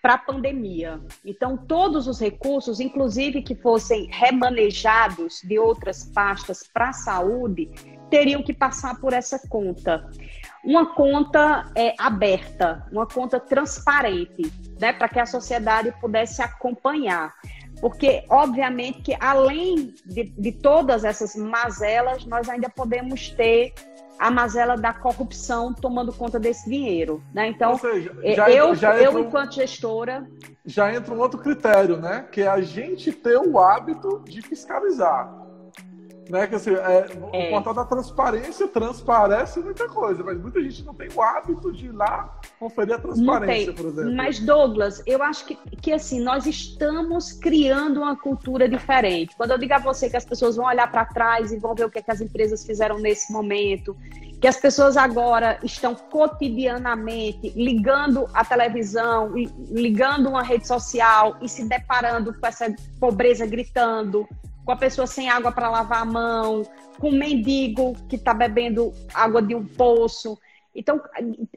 para 0.01 0.15
a 0.15 0.17
pandemia. 0.17 0.99
Então, 1.23 1.55
todos 1.55 2.07
os 2.07 2.19
recursos, 2.19 2.79
inclusive 2.79 3.43
que 3.43 3.53
fossem 3.53 4.07
remanejados 4.11 5.41
de 5.43 5.59
outras 5.59 6.03
pastas 6.05 6.67
para 6.73 6.89
a 6.89 6.93
saúde, 6.93 7.69
teriam 8.11 8.43
que 8.43 8.53
passar 8.53 8.99
por 8.99 9.13
essa 9.13 9.39
conta. 9.47 10.07
Uma 10.63 10.93
conta 10.93 11.71
é, 11.75 11.95
aberta, 11.97 12.85
uma 12.91 13.07
conta 13.07 13.39
transparente, 13.39 14.53
né, 14.79 14.93
para 14.93 15.09
que 15.09 15.19
a 15.19 15.25
sociedade 15.25 15.91
pudesse 15.99 16.41
acompanhar. 16.41 17.33
Porque, 17.79 18.23
obviamente, 18.29 19.01
que 19.01 19.17
além 19.19 19.95
de, 20.05 20.25
de 20.25 20.51
todas 20.51 21.03
essas 21.03 21.35
mazelas, 21.35 22.25
nós 22.25 22.47
ainda 22.47 22.69
podemos 22.69 23.29
ter 23.29 23.73
a 24.19 24.29
mazela 24.29 24.77
da 24.77 24.93
corrupção 24.93 25.73
tomando 25.73 26.13
conta 26.13 26.39
desse 26.39 26.69
dinheiro. 26.69 27.23
Né? 27.33 27.47
Então, 27.47 27.75
seja, 27.79 28.15
é, 28.21 28.35
já, 28.35 28.51
eu, 28.51 28.75
já 28.75 28.95
eu 28.97 29.17
enquanto 29.17 29.55
gestora. 29.55 30.29
Já 30.63 30.93
entra 30.93 31.11
um 31.11 31.19
outro 31.19 31.39
critério, 31.39 31.97
né? 31.97 32.27
Que 32.31 32.41
é 32.41 32.47
a 32.47 32.61
gente 32.61 33.11
ter 33.11 33.37
o 33.37 33.57
hábito 33.57 34.21
de 34.25 34.43
fiscalizar. 34.43 35.40
Né? 36.29 36.47
Que, 36.47 36.55
assim, 36.55 36.71
é, 36.71 37.05
é. 37.33 37.47
O 37.47 37.51
portal 37.51 37.73
da 37.73 37.85
transparência 37.85 38.67
transparece 38.67 39.59
muita 39.59 39.87
coisa, 39.87 40.23
mas 40.23 40.39
muita 40.39 40.61
gente 40.61 40.83
não 40.83 40.93
tem 40.93 41.09
o 41.13 41.21
hábito 41.21 41.71
de 41.71 41.87
ir 41.87 41.91
lá 41.91 42.39
conferir 42.59 42.95
a 42.95 42.99
transparência, 42.99 43.73
por 43.73 43.87
exemplo. 43.87 44.15
Mas, 44.15 44.39
Douglas, 44.39 45.03
eu 45.05 45.21
acho 45.23 45.45
que, 45.45 45.55
que 45.55 45.91
assim, 45.91 46.21
nós 46.21 46.45
estamos 46.45 47.33
criando 47.33 48.01
uma 48.01 48.15
cultura 48.15 48.69
diferente. 48.69 49.35
Quando 49.35 49.51
eu 49.51 49.57
digo 49.57 49.73
a 49.73 49.79
você 49.79 50.09
que 50.09 50.17
as 50.17 50.25
pessoas 50.25 50.55
vão 50.55 50.65
olhar 50.65 50.89
para 50.91 51.05
trás 51.05 51.51
e 51.51 51.57
vão 51.57 51.73
ver 51.75 51.85
o 51.85 51.89
que, 51.89 51.99
é 51.99 52.01
que 52.01 52.11
as 52.11 52.21
empresas 52.21 52.65
fizeram 52.65 52.99
nesse 52.99 53.31
momento, 53.33 53.95
que 54.39 54.47
as 54.47 54.57
pessoas 54.57 54.97
agora 54.97 55.59
estão 55.63 55.93
cotidianamente 55.93 57.49
ligando 57.55 58.27
a 58.33 58.43
televisão, 58.43 59.33
ligando 59.69 60.29
uma 60.29 60.41
rede 60.41 60.67
social 60.67 61.37
e 61.41 61.47
se 61.47 61.63
deparando 61.67 62.33
com 62.33 62.47
essa 62.47 62.73
pobreza 62.99 63.45
gritando, 63.45 64.27
com 64.65 64.71
a 64.71 64.75
pessoa 64.75 65.07
sem 65.07 65.29
água 65.29 65.51
para 65.51 65.69
lavar 65.69 66.01
a 66.01 66.05
mão, 66.05 66.63
com 66.99 67.09
o 67.09 67.13
mendigo 67.13 67.93
que 68.07 68.15
está 68.15 68.33
bebendo 68.33 68.93
água 69.13 69.41
de 69.41 69.55
um 69.55 69.65
poço. 69.65 70.37
Então, 70.73 71.01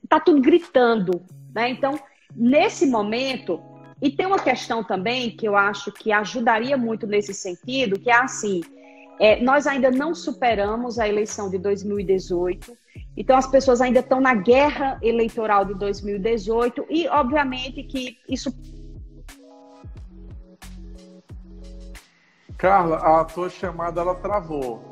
está 0.02 0.18
tudo 0.20 0.40
gritando. 0.40 1.22
Né? 1.54 1.70
Então, 1.70 1.98
nesse 2.34 2.86
momento, 2.86 3.60
e 4.00 4.10
tem 4.10 4.26
uma 4.26 4.38
questão 4.38 4.82
também 4.82 5.30
que 5.30 5.46
eu 5.46 5.56
acho 5.56 5.92
que 5.92 6.12
ajudaria 6.12 6.76
muito 6.76 7.06
nesse 7.06 7.32
sentido, 7.32 7.98
que 7.98 8.10
é 8.10 8.16
assim, 8.16 8.62
é, 9.20 9.40
nós 9.40 9.66
ainda 9.66 9.90
não 9.90 10.14
superamos 10.14 10.98
a 10.98 11.08
eleição 11.08 11.48
de 11.48 11.58
2018, 11.58 12.76
então 13.16 13.36
as 13.36 13.46
pessoas 13.46 13.80
ainda 13.80 14.00
estão 14.00 14.20
na 14.20 14.34
guerra 14.34 14.98
eleitoral 15.00 15.64
de 15.64 15.74
2018 15.74 16.86
e, 16.90 17.06
obviamente, 17.08 17.82
que 17.84 18.18
isso. 18.28 18.52
Carla, 22.64 22.96
a 22.96 23.24
tua 23.26 23.50
chamada 23.50 24.00
ela 24.00 24.14
travou. 24.14 24.82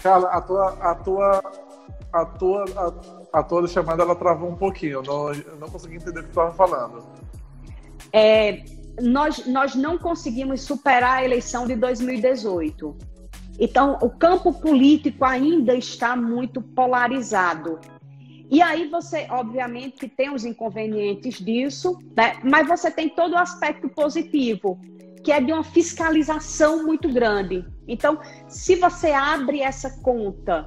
Carla, 0.00 0.28
a 0.30 0.40
tua, 0.40 0.70
a 0.70 0.94
tua, 0.96 1.42
a 2.12 2.24
tua, 2.24 2.64
a, 3.32 3.38
a 3.38 3.42
tua 3.44 3.68
chamada 3.68 4.02
ela 4.02 4.16
travou 4.16 4.50
um 4.50 4.56
pouquinho. 4.56 4.94
Eu 4.94 5.02
não, 5.04 5.32
eu 5.32 5.56
não 5.56 5.68
consegui 5.68 5.94
entender 5.94 6.18
o 6.18 6.22
que 6.24 6.30
tu 6.30 6.40
estava 6.40 6.52
falando. 6.52 7.06
É, 8.12 8.64
nós, 9.00 9.46
nós 9.46 9.76
não 9.76 9.96
conseguimos 9.96 10.62
superar 10.62 11.18
a 11.18 11.24
eleição 11.24 11.64
de 11.64 11.76
2018. 11.76 12.98
Então, 13.60 13.98
o 14.02 14.10
campo 14.10 14.52
político 14.52 15.24
ainda 15.24 15.76
está 15.76 16.16
muito 16.16 16.60
polarizado. 16.60 17.78
E 18.52 18.60
aí 18.60 18.86
você, 18.86 19.26
obviamente, 19.30 19.96
que 19.96 20.06
tem 20.06 20.30
os 20.30 20.44
inconvenientes 20.44 21.40
disso, 21.40 21.98
né? 22.14 22.34
mas 22.44 22.68
você 22.68 22.90
tem 22.90 23.08
todo 23.08 23.32
o 23.32 23.38
aspecto 23.38 23.88
positivo, 23.88 24.78
que 25.24 25.32
é 25.32 25.40
de 25.40 25.50
uma 25.50 25.64
fiscalização 25.64 26.84
muito 26.84 27.08
grande. 27.08 27.64
Então, 27.88 28.20
se 28.46 28.76
você 28.76 29.10
abre 29.12 29.62
essa 29.62 30.02
conta 30.02 30.66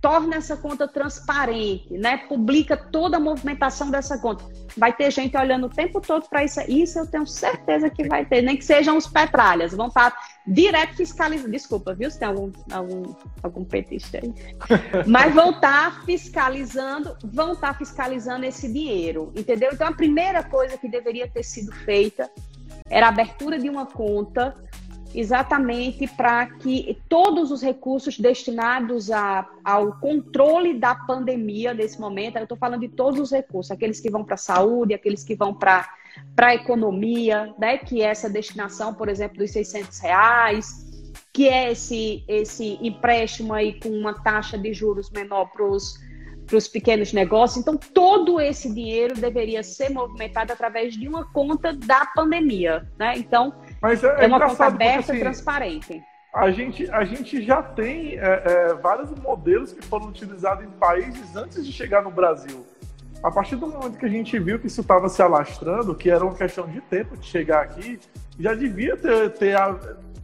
torna 0.00 0.36
essa 0.36 0.56
conta 0.56 0.88
transparente, 0.88 1.92
né? 1.96 2.16
Publica 2.28 2.76
toda 2.76 3.16
a 3.16 3.20
movimentação 3.20 3.90
dessa 3.90 4.18
conta. 4.18 4.44
Vai 4.76 4.92
ter 4.92 5.10
gente 5.10 5.36
olhando 5.36 5.66
o 5.66 5.68
tempo 5.68 6.00
todo 6.00 6.28
para 6.28 6.44
isso. 6.44 6.60
Isso 6.68 6.98
eu 6.98 7.06
tenho 7.06 7.26
certeza 7.26 7.90
que 7.90 8.06
vai 8.08 8.24
ter, 8.24 8.42
nem 8.42 8.56
que 8.56 8.64
sejam 8.64 8.96
os 8.96 9.06
petralhas, 9.06 9.72
vão 9.72 9.88
estar 9.88 10.14
direto 10.46 10.96
fiscalizando. 10.96 11.50
Desculpa, 11.50 11.94
viu? 11.94 12.10
Se 12.10 12.18
tem 12.18 12.28
algum, 12.28 12.50
algum, 12.72 13.14
algum 13.42 13.64
petista 13.64 14.18
aí. 14.22 14.32
Mas 15.06 15.34
vão 15.34 15.50
estar 15.50 16.04
fiscalizando, 16.04 17.16
vão 17.24 17.52
estar 17.52 17.76
fiscalizando 17.76 18.44
esse 18.44 18.72
dinheiro, 18.72 19.32
entendeu? 19.36 19.70
Então 19.72 19.86
a 19.86 19.92
primeira 19.92 20.42
coisa 20.42 20.76
que 20.78 20.88
deveria 20.88 21.28
ter 21.28 21.42
sido 21.42 21.72
feita 21.72 22.30
era 22.88 23.06
a 23.06 23.08
abertura 23.08 23.58
de 23.58 23.68
uma 23.68 23.86
conta 23.86 24.54
exatamente 25.14 26.06
para 26.06 26.46
que 26.46 26.98
todos 27.08 27.50
os 27.50 27.62
recursos 27.62 28.18
destinados 28.18 29.10
a, 29.10 29.48
ao 29.64 29.98
controle 29.98 30.78
da 30.78 30.94
pandemia 30.94 31.74
nesse 31.74 32.00
momento, 32.00 32.36
eu 32.36 32.42
estou 32.42 32.58
falando 32.58 32.80
de 32.80 32.88
todos 32.88 33.20
os 33.20 33.30
recursos, 33.30 33.70
aqueles 33.70 34.00
que 34.00 34.10
vão 34.10 34.24
para 34.24 34.34
a 34.34 34.38
saúde, 34.38 34.94
aqueles 34.94 35.24
que 35.24 35.34
vão 35.34 35.54
para 35.54 35.88
a 36.36 36.54
economia, 36.54 37.54
né, 37.58 37.78
que 37.78 38.02
é 38.02 38.06
essa 38.06 38.28
destinação, 38.28 38.94
por 38.94 39.08
exemplo, 39.08 39.38
dos 39.38 39.50
600 39.50 39.98
reais, 40.00 40.66
que 41.32 41.48
é 41.48 41.72
esse, 41.72 42.24
esse 42.28 42.78
empréstimo 42.82 43.54
aí 43.54 43.78
com 43.80 43.88
uma 43.88 44.22
taxa 44.22 44.58
de 44.58 44.72
juros 44.72 45.10
menor 45.10 45.46
para 45.46 45.64
os 45.64 45.94
para 46.52 46.58
os 46.58 46.68
pequenos 46.68 47.12
negócios. 47.12 47.62
Então, 47.62 47.76
todo 47.76 48.40
esse 48.40 48.72
dinheiro 48.72 49.14
deveria 49.14 49.62
ser 49.62 49.88
movimentado 49.90 50.52
através 50.52 50.94
de 50.94 51.08
uma 51.08 51.24
conta 51.32 51.72
da 51.72 52.04
pandemia. 52.06 52.86
Né? 52.98 53.14
Então, 53.16 53.54
Mas 53.82 54.04
é, 54.04 54.24
é 54.24 54.26
uma 54.26 54.40
conta 54.40 54.66
aberta 54.66 55.12
e 55.12 55.16
assim, 55.16 55.20
transparente. 55.20 56.02
A 56.32 56.50
gente, 56.50 56.90
a 56.90 57.04
gente 57.04 57.42
já 57.42 57.62
tem 57.62 58.18
é, 58.18 58.42
é, 58.44 58.74
vários 58.74 59.10
modelos 59.10 59.72
que 59.72 59.84
foram 59.84 60.06
utilizados 60.06 60.64
em 60.64 60.70
países 60.70 61.36
antes 61.36 61.66
de 61.66 61.72
chegar 61.72 62.02
no 62.02 62.10
Brasil. 62.10 62.64
A 63.22 63.30
partir 63.30 63.56
do 63.56 63.66
momento 63.66 63.98
que 63.98 64.06
a 64.06 64.08
gente 64.08 64.38
viu 64.38 64.58
que 64.58 64.68
isso 64.68 64.80
estava 64.80 65.08
se 65.08 65.20
alastrando, 65.20 65.94
que 65.94 66.08
era 66.08 66.24
uma 66.24 66.34
questão 66.34 66.66
de 66.66 66.80
tempo 66.80 67.16
de 67.16 67.26
chegar 67.26 67.62
aqui, 67.62 67.98
já 68.38 68.54
devia 68.54 68.96
ter, 68.96 69.30
ter, 69.30 69.56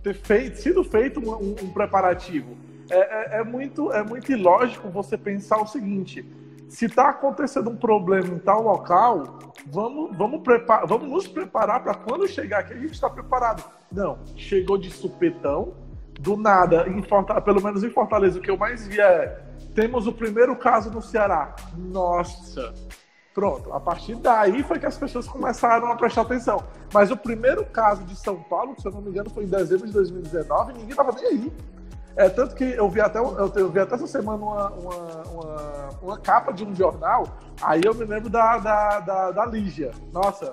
ter 0.02 0.14
feito, 0.14 0.56
sido 0.56 0.82
feito 0.82 1.20
um, 1.20 1.56
um 1.62 1.70
preparativo 1.70 2.56
é, 2.90 2.96
é, 2.96 3.40
é, 3.40 3.44
muito, 3.44 3.92
é 3.92 4.02
muito 4.02 4.32
ilógico 4.32 4.88
você 4.88 5.16
pensar 5.16 5.60
o 5.60 5.66
seguinte: 5.66 6.24
se 6.68 6.86
está 6.86 7.08
acontecendo 7.08 7.70
um 7.70 7.76
problema 7.76 8.28
em 8.28 8.38
tal 8.38 8.62
local, 8.62 9.38
vamos, 9.66 10.16
vamos, 10.16 10.42
prepar, 10.42 10.86
vamos 10.86 11.10
nos 11.10 11.26
preparar 11.26 11.82
para 11.82 11.94
quando 11.94 12.28
chegar 12.28 12.60
aqui 12.60 12.74
a 12.74 12.76
gente 12.76 12.92
está 12.92 13.08
preparado. 13.08 13.64
Não, 13.90 14.18
chegou 14.36 14.76
de 14.76 14.90
supetão, 14.90 15.74
do 16.20 16.36
nada, 16.36 16.88
em 16.88 17.02
Fortaleza, 17.02 17.44
pelo 17.44 17.62
menos 17.62 17.82
em 17.82 17.90
Fortaleza, 17.90 18.38
o 18.38 18.42
que 18.42 18.50
eu 18.50 18.56
mais 18.56 18.86
vi 18.86 19.00
é: 19.00 19.40
temos 19.74 20.06
o 20.06 20.12
primeiro 20.12 20.54
caso 20.56 20.90
no 20.90 21.00
Ceará. 21.00 21.54
Nossa! 21.76 22.74
Pronto, 23.32 23.72
a 23.72 23.78
partir 23.78 24.16
daí 24.16 24.64
foi 24.64 24.80
que 24.80 24.86
as 24.86 24.98
pessoas 24.98 25.28
começaram 25.28 25.92
a 25.92 25.96
prestar 25.96 26.22
atenção. 26.22 26.64
Mas 26.92 27.12
o 27.12 27.16
primeiro 27.16 27.64
caso 27.64 28.02
de 28.02 28.16
São 28.16 28.42
Paulo, 28.42 28.74
se 28.80 28.84
eu 28.84 28.90
não 28.90 29.00
me 29.00 29.10
engano, 29.10 29.30
foi 29.30 29.44
em 29.44 29.46
dezembro 29.46 29.86
de 29.86 29.92
2019, 29.92 30.72
ninguém 30.72 30.90
estava 30.90 31.12
nem 31.12 31.24
aí. 31.24 31.52
É, 32.18 32.28
tanto 32.28 32.56
que 32.56 32.64
eu 32.64 32.88
vi 32.88 33.00
até, 33.00 33.20
eu, 33.20 33.70
vi 33.70 33.78
até 33.78 33.94
essa 33.94 34.08
semana 34.08 34.44
uma, 34.44 34.70
uma, 34.70 35.22
uma, 35.22 35.88
uma, 36.02 36.18
capa 36.18 36.52
de 36.52 36.64
um 36.64 36.74
jornal, 36.74 37.38
aí 37.62 37.80
eu 37.84 37.94
me 37.94 38.04
lembro 38.04 38.28
da, 38.28 38.58
da, 38.58 38.98
da, 38.98 39.30
da 39.30 39.46
Lígia. 39.46 39.92
Nossa, 40.12 40.52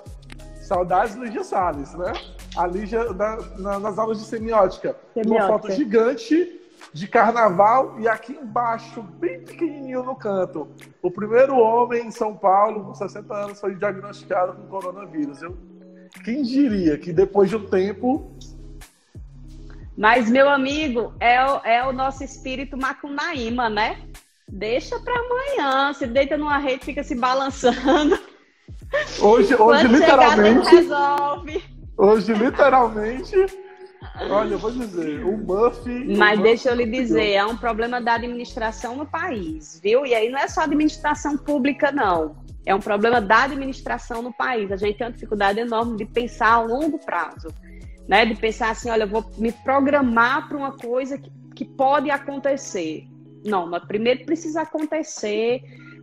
saudades 0.62 1.16
Lígia 1.16 1.42
Salles, 1.42 1.92
né? 1.94 2.12
A 2.56 2.68
Lígia 2.68 3.12
na, 3.12 3.80
nas 3.80 3.98
aulas 3.98 4.20
de 4.20 4.26
semiótica. 4.26 4.94
semiótica. 5.12 5.44
Uma 5.44 5.58
foto 5.58 5.72
gigante 5.72 6.60
de 6.92 7.08
carnaval 7.08 7.98
e 7.98 8.06
aqui 8.06 8.32
embaixo, 8.32 9.02
bem 9.02 9.40
pequenininho 9.40 10.04
no 10.04 10.14
canto, 10.14 10.68
o 11.02 11.10
primeiro 11.10 11.56
homem 11.56 12.06
em 12.06 12.10
São 12.12 12.36
Paulo 12.36 12.84
com 12.84 12.94
60 12.94 13.34
anos 13.34 13.60
foi 13.60 13.74
diagnosticado 13.74 14.52
com 14.52 14.68
coronavírus. 14.68 15.42
Eu, 15.42 15.56
quem 16.24 16.44
diria 16.44 16.96
que 16.96 17.12
depois 17.12 17.50
de 17.50 17.56
um 17.56 17.66
tempo 17.66 18.30
mas, 19.96 20.28
meu 20.28 20.48
amigo, 20.48 21.14
é 21.18 21.42
o, 21.42 21.60
é 21.64 21.86
o 21.86 21.92
nosso 21.92 22.22
espírito 22.22 22.76
macunaíma, 22.76 23.70
né? 23.70 23.98
Deixa 24.46 25.00
para 25.00 25.14
amanhã. 25.18 25.92
Se 25.94 26.06
deita 26.06 26.36
numa 26.36 26.58
rede, 26.58 26.84
fica 26.84 27.02
se 27.02 27.14
balançando. 27.14 28.18
Hoje, 29.20 29.54
hoje 29.54 29.88
literalmente. 29.88 30.68
resolve. 30.68 31.64
Hoje, 31.96 32.32
literalmente. 32.34 33.34
Olha, 34.30 34.52
eu 34.52 34.58
vou 34.58 34.70
dizer, 34.70 35.24
o 35.24 35.36
Buffy. 35.36 36.16
Mas 36.16 36.40
deixa 36.40 36.70
eu 36.70 36.76
lhe 36.76 36.86
dizer, 36.86 37.32
é 37.32 37.44
um 37.44 37.56
problema 37.56 38.00
da 38.00 38.14
administração 38.14 38.96
no 38.96 39.06
país, 39.06 39.80
viu? 39.82 40.06
E 40.06 40.14
aí 40.14 40.28
não 40.28 40.38
é 40.38 40.46
só 40.46 40.62
administração 40.62 41.36
pública, 41.36 41.90
não. 41.90 42.36
É 42.64 42.74
um 42.74 42.80
problema 42.80 43.20
da 43.20 43.44
administração 43.44 44.22
no 44.22 44.32
país. 44.32 44.70
A 44.70 44.76
gente 44.76 44.98
tem 44.98 45.06
uma 45.06 45.12
dificuldade 45.12 45.58
enorme 45.58 45.96
de 45.96 46.04
pensar 46.04 46.52
a 46.52 46.62
longo 46.62 46.98
prazo 46.98 47.48
né? 48.08 48.24
De 48.24 48.34
pensar 48.34 48.70
assim, 48.70 48.90
olha, 48.90 49.04
eu 49.04 49.08
vou 49.08 49.24
me 49.38 49.52
programar 49.52 50.48
para 50.48 50.56
uma 50.56 50.72
coisa 50.72 51.18
que, 51.18 51.30
que 51.54 51.64
pode 51.64 52.10
acontecer. 52.10 53.06
Não, 53.44 53.68
mas 53.68 53.84
primeiro 53.84 54.24
precisa 54.24 54.62
acontecer, 54.62 55.62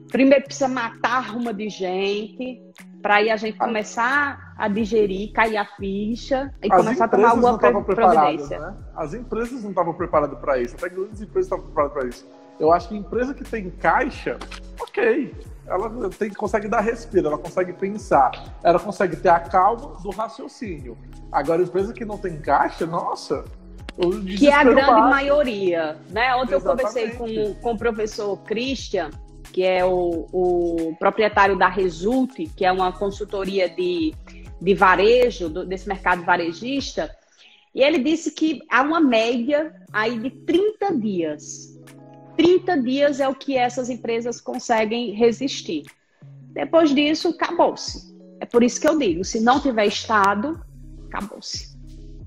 primeiro 0.09 0.45
precisa 0.45 0.67
matar 0.67 1.35
uma 1.35 1.53
de 1.53 1.69
gente, 1.69 2.61
para 3.01 3.15
aí 3.15 3.29
a 3.29 3.35
gente 3.35 3.57
começar 3.57 4.53
a 4.57 4.67
digerir, 4.69 5.33
cair 5.33 5.57
a 5.57 5.65
ficha 5.65 6.53
e 6.63 6.71
As 6.71 6.81
começar 6.81 7.05
a 7.05 7.07
tomar 7.09 7.31
alguma 7.31 7.83
providência. 7.83 8.59
Né? 8.59 8.73
As 8.95 9.13
empresas 9.13 9.61
não 9.61 9.71
estavam 9.71 9.93
preparadas 9.93 10.39
para 10.39 10.57
isso, 10.57 10.75
até 10.75 10.87
grandes 10.87 11.21
empresas 11.21 11.45
estavam 11.45 11.65
preparadas 11.65 11.93
para 11.93 12.07
isso. 12.07 12.27
Eu 12.59 12.71
acho 12.71 12.87
que 12.87 12.95
empresa 12.95 13.33
que 13.33 13.43
tem 13.43 13.69
caixa, 13.71 14.37
ok, 14.79 15.33
ela 15.67 16.09
tem, 16.09 16.29
consegue 16.29 16.67
dar 16.67 16.81
respiro, 16.81 17.27
ela 17.27 17.37
consegue 17.37 17.73
pensar, 17.73 18.31
ela 18.63 18.79
consegue 18.79 19.15
ter 19.15 19.29
a 19.29 19.39
calma 19.39 19.95
do 20.01 20.09
raciocínio. 20.09 20.97
Agora, 21.31 21.61
empresa 21.61 21.93
que 21.93 22.05
não 22.05 22.17
tem 22.17 22.37
caixa, 22.39 22.85
nossa. 22.85 23.45
Que 24.37 24.49
é 24.49 24.53
a 24.53 24.63
grande 24.63 24.81
básico. 24.81 25.09
maioria. 25.09 25.97
Né? 26.09 26.35
Ontem 26.35 26.55
Exatamente. 26.55 26.55
eu 26.55 26.61
conversei 26.61 27.09
com, 27.11 27.53
com 27.61 27.71
o 27.73 27.77
professor 27.77 28.37
Christian, 28.43 29.09
que 29.51 29.63
é 29.63 29.85
o, 29.85 30.27
o 30.31 30.95
proprietário 30.99 31.57
da 31.57 31.69
Result, 31.69 32.35
que 32.55 32.65
é 32.65 32.71
uma 32.71 32.91
consultoria 32.91 33.69
de, 33.69 34.13
de 34.59 34.73
varejo, 34.73 35.47
do, 35.47 35.65
desse 35.65 35.87
mercado 35.87 36.23
varejista, 36.23 37.15
e 37.73 37.81
ele 37.81 37.99
disse 37.99 38.31
que 38.31 38.61
há 38.69 38.81
uma 38.81 38.99
média 38.99 39.73
aí 39.91 40.19
de 40.19 40.29
30 40.29 40.95
dias 40.97 41.72
30 42.35 42.81
dias 42.81 43.19
é 43.19 43.27
o 43.27 43.35
que 43.35 43.57
essas 43.57 43.89
empresas 43.89 44.41
conseguem 44.41 45.11
resistir. 45.11 45.83
Depois 46.53 46.93
disso, 46.93 47.29
acabou-se. 47.29 48.13
É 48.39 48.45
por 48.45 48.63
isso 48.63 48.79
que 48.79 48.87
eu 48.87 48.97
digo: 48.97 49.23
se 49.23 49.39
não 49.39 49.59
tiver 49.59 49.85
Estado, 49.85 50.59
acabou-se. 51.07 51.73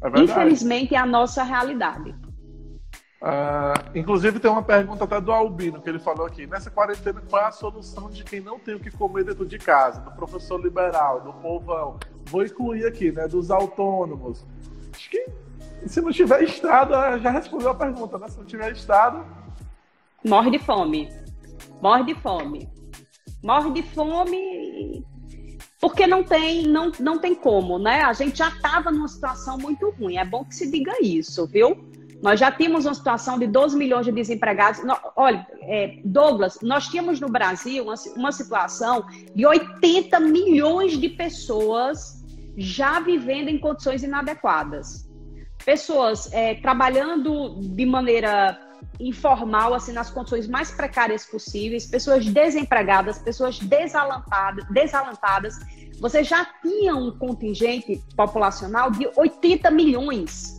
É 0.02 0.20
Infelizmente, 0.20 0.94
é 0.94 0.98
a 0.98 1.06
nossa 1.06 1.42
realidade. 1.42 2.14
Uh, 3.20 3.98
inclusive, 3.98 4.38
tem 4.38 4.50
uma 4.50 4.62
pergunta 4.62 5.04
até 5.04 5.20
do 5.20 5.32
Albino, 5.32 5.80
que 5.80 5.88
ele 5.88 5.98
falou 5.98 6.26
aqui. 6.26 6.46
Nessa 6.46 6.70
quarentena, 6.70 7.22
qual 7.28 7.42
é 7.42 7.46
a 7.46 7.52
solução 7.52 8.10
de 8.10 8.22
quem 8.22 8.40
não 8.40 8.58
tem 8.58 8.74
o 8.74 8.80
que 8.80 8.90
comer 8.90 9.24
dentro 9.24 9.46
de 9.46 9.58
casa? 9.58 10.00
Do 10.00 10.12
professor 10.12 10.60
liberal, 10.60 11.22
do 11.22 11.32
povão. 11.32 11.98
vou 12.26 12.44
incluir 12.44 12.86
aqui, 12.86 13.10
né, 13.10 13.26
dos 13.26 13.50
autônomos. 13.50 14.44
Acho 14.94 15.10
que 15.10 15.26
se 15.86 16.00
não 16.00 16.12
tiver 16.12 16.42
Estado, 16.42 16.92
já 17.18 17.30
respondeu 17.30 17.70
a 17.70 17.74
pergunta, 17.74 18.18
né? 18.18 18.28
Se 18.28 18.38
não 18.38 18.44
tiver 18.44 18.72
Estado. 18.72 19.24
Morre 20.28 20.50
de 20.50 20.58
fome. 20.58 21.08
Morre 21.80 22.04
de 22.04 22.14
fome. 22.14 22.68
Morre 23.42 23.70
de 23.70 23.82
fome 23.82 25.04
porque 25.80 26.06
não 26.06 26.24
tem, 26.24 26.66
não, 26.66 26.90
não 26.98 27.18
tem 27.18 27.34
como, 27.34 27.78
né? 27.78 28.02
A 28.02 28.12
gente 28.12 28.38
já 28.38 28.48
estava 28.48 28.90
numa 28.90 29.08
situação 29.08 29.58
muito 29.58 29.90
ruim. 29.90 30.16
É 30.16 30.24
bom 30.24 30.44
que 30.44 30.54
se 30.54 30.70
diga 30.70 30.92
isso, 31.00 31.46
viu? 31.46 31.76
Nós 32.22 32.40
já 32.40 32.50
tínhamos 32.50 32.86
uma 32.86 32.94
situação 32.94 33.38
de 33.38 33.46
12 33.46 33.76
milhões 33.76 34.06
de 34.06 34.10
desempregados. 34.10 34.80
olha, 35.14 35.46
é, 35.60 36.00
Douglas, 36.04 36.58
nós 36.62 36.88
tínhamos 36.88 37.20
no 37.20 37.28
Brasil 37.28 37.84
uma, 37.84 37.94
uma 38.16 38.32
situação 38.32 39.06
de 39.34 39.46
80 39.46 40.18
milhões 40.20 40.98
de 40.98 41.10
pessoas 41.10 42.24
já 42.56 42.98
vivendo 42.98 43.48
em 43.48 43.58
condições 43.58 44.02
inadequadas. 44.02 45.08
Pessoas 45.64 46.32
é, 46.32 46.54
trabalhando 46.54 47.60
de 47.60 47.84
maneira 47.84 48.58
informal, 48.98 49.74
assim, 49.74 49.92
nas 49.92 50.10
condições 50.10 50.48
mais 50.48 50.70
precárias 50.70 51.24
possíveis, 51.24 51.86
pessoas 51.86 52.24
desempregadas, 52.26 53.18
pessoas 53.18 53.58
desalentadas, 53.58 54.64
desalentadas. 54.70 55.54
Você 56.00 56.24
já 56.24 56.44
tinha 56.62 56.94
um 56.94 57.16
contingente 57.18 58.02
populacional 58.16 58.90
de 58.90 59.08
80 59.16 59.70
milhões. 59.70 60.56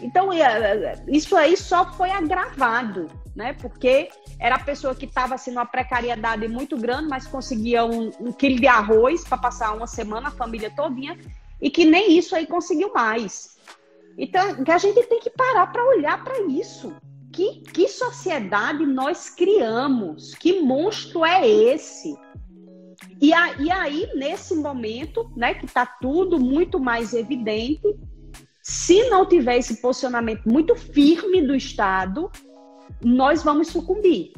Então, 0.00 0.32
é, 0.32 0.42
é, 0.42 1.04
isso 1.08 1.36
aí 1.36 1.56
só 1.56 1.92
foi 1.92 2.10
agravado, 2.10 3.08
né? 3.34 3.52
Porque 3.54 4.08
era 4.38 4.54
a 4.54 4.58
pessoa 4.60 4.94
que 4.94 5.06
estava 5.06 5.34
assim, 5.34 5.50
numa 5.50 5.66
precariedade 5.66 6.46
muito 6.46 6.76
grande, 6.76 7.08
mas 7.08 7.26
conseguia 7.26 7.84
um, 7.84 8.10
um 8.20 8.32
quilo 8.32 8.60
de 8.60 8.68
arroz 8.68 9.24
para 9.24 9.38
passar 9.38 9.72
uma 9.74 9.86
semana, 9.86 10.28
a 10.28 10.32
família 10.32 10.70
todinha, 10.70 11.18
e 11.60 11.68
que 11.70 11.84
nem 11.84 12.16
isso 12.16 12.36
aí 12.36 12.46
conseguiu 12.46 12.92
mais. 12.92 13.58
Então, 14.18 14.64
que 14.64 14.70
a 14.72 14.78
gente 14.78 15.00
tem 15.04 15.20
que 15.20 15.30
parar 15.30 15.68
para 15.68 15.84
olhar 15.84 16.24
para 16.24 16.40
isso. 16.42 16.92
Que, 17.32 17.60
que 17.60 17.88
sociedade 17.88 18.84
nós 18.84 19.30
criamos? 19.30 20.34
Que 20.34 20.60
monstro 20.60 21.24
é 21.24 21.48
esse? 21.48 22.16
E, 23.20 23.32
a, 23.32 23.52
e 23.60 23.70
aí, 23.70 24.10
nesse 24.16 24.56
momento, 24.56 25.30
né, 25.36 25.54
que 25.54 25.66
está 25.66 25.86
tudo 25.86 26.40
muito 26.40 26.80
mais 26.80 27.14
evidente, 27.14 27.96
se 28.60 29.08
não 29.08 29.24
tiver 29.24 29.58
esse 29.58 29.80
posicionamento 29.80 30.46
muito 30.46 30.74
firme 30.74 31.40
do 31.40 31.54
Estado, 31.54 32.30
nós 33.00 33.44
vamos 33.44 33.68
sucumbir. 33.68 34.32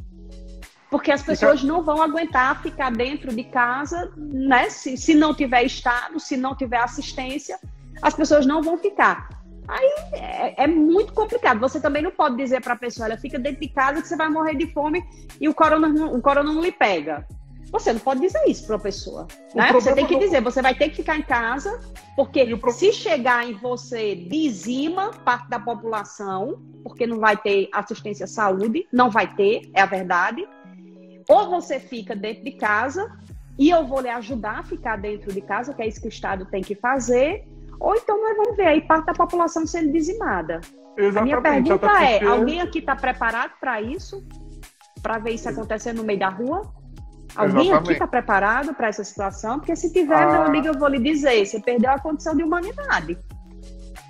Porque 0.91 1.11
as 1.11 1.23
pessoas 1.23 1.63
não 1.63 1.83
vão 1.83 2.03
aguentar 2.03 2.61
ficar 2.63 2.91
dentro 2.91 3.35
de 3.35 3.45
casa, 3.45 4.13
né? 4.17 4.69
Se, 4.69 4.97
se 4.97 5.15
não 5.15 5.33
tiver 5.33 5.63
Estado, 5.63 6.19
se 6.19 6.37
não 6.37 6.55
tiver 6.55 6.79
assistência, 6.79 7.59
as 8.03 8.13
pessoas 8.13 8.45
não 8.45 8.61
vão 8.61 8.77
ficar. 8.77 9.40
Aí 9.69 9.93
é, 10.13 10.65
é, 10.65 10.67
muito 10.67 11.13
complicado. 11.13 11.61
Você 11.61 11.81
também 11.81 12.03
não 12.03 12.11
pode 12.11 12.37
dizer 12.37 12.61
para 12.61 12.75
a 12.75 12.79
pessoa, 12.79 13.07
olha, 13.07 13.19
fica 13.19 13.39
dentro 13.39 13.61
de 13.61 13.69
casa 13.69 14.01
que 14.03 14.09
você 14.09 14.17
vai 14.17 14.29
morrer 14.29 14.55
de 14.55 14.67
fome 14.73 15.05
e 15.41 15.49
o 15.49 15.55
corona, 15.55 15.89
o 16.07 16.21
corona 16.21 16.53
não 16.53 16.63
lhe 16.63 16.73
pega. 16.73 17.27
Você 17.71 17.93
não 17.93 18.01
pode 18.01 18.21
dizer 18.21 18.43
isso 18.49 18.67
para 18.67 18.77
a 18.77 18.81
pessoa. 18.81 19.29
Né? 19.55 19.73
Você 19.73 19.95
tem 19.95 20.05
que 20.05 20.19
dizer, 20.19 20.43
você 20.43 20.61
vai 20.61 20.75
ter 20.75 20.89
que 20.89 20.97
ficar 20.97 21.17
em 21.17 21.23
casa, 21.23 21.81
porque 22.17 22.57
pro... 22.57 22.73
se 22.73 22.93
chegar 22.93 23.49
em 23.49 23.55
você, 23.55 24.17
dizima 24.17 25.11
parte 25.11 25.49
da 25.49 25.61
população, 25.61 26.61
porque 26.83 27.07
não 27.07 27.21
vai 27.21 27.37
ter 27.37 27.69
assistência 27.73 28.25
à 28.25 28.29
saúde, 28.29 28.89
não 28.93 29.09
vai 29.09 29.33
ter, 29.35 29.71
é 29.73 29.83
a 29.83 29.87
verdade. 29.87 30.45
Ou 31.29 31.49
você 31.49 31.79
fica 31.79 32.17
dentro 32.17 32.43
de 32.43 32.53
casa 32.53 33.09
e 33.57 33.71
eu 33.71 33.87
vou 33.87 34.01
lhe 34.01 34.09
ajudar 34.09 34.61
a 34.61 34.63
ficar 34.65 34.97
dentro 34.97 35.33
de 35.33 35.41
casa, 35.41 35.73
que 35.73 35.83
é 35.83 35.87
isso 35.87 36.01
que 36.01 36.09
o 36.09 36.09
Estado 36.09 36.47
tem 36.47 36.63
que 36.63 36.75
fazer. 36.75 37.47
Ou 37.81 37.97
então 37.97 38.21
nós 38.21 38.37
vamos 38.37 38.57
ver 38.57 38.67
aí 38.67 38.81
parte 38.83 39.07
da 39.07 39.15
população 39.15 39.67
sendo 39.67 39.91
dizimada. 39.91 40.61
Exatamente, 40.97 41.19
a 41.19 41.23
minha 41.23 41.41
pergunta 41.41 42.05
é: 42.05 42.25
alguém 42.25 42.61
aqui 42.61 42.79
está 42.79 42.95
preparado 42.95 43.53
para 43.59 43.81
isso? 43.81 44.23
Para 45.03 45.19
ver 45.19 45.31
isso 45.31 45.49
acontecer 45.49 45.95
no 45.95 46.05
meio 46.05 46.19
da 46.19 46.29
rua? 46.29 46.71
Alguém 47.35 47.69
Exatamente. 47.69 47.75
aqui 47.75 47.93
está 47.93 48.07
preparado 48.07 48.75
para 48.75 48.89
essa 48.89 49.05
situação? 49.05 49.59
Porque 49.59 49.75
se 49.75 49.93
tiver, 49.93 50.23
ah. 50.23 50.31
meu 50.31 50.43
amigo, 50.43 50.67
eu 50.67 50.79
vou 50.79 50.89
lhe 50.89 50.99
dizer, 50.99 51.47
você 51.47 51.61
perdeu 51.61 51.91
a 51.91 51.99
condição 51.99 52.37
de 52.37 52.43
humanidade. 52.43 53.17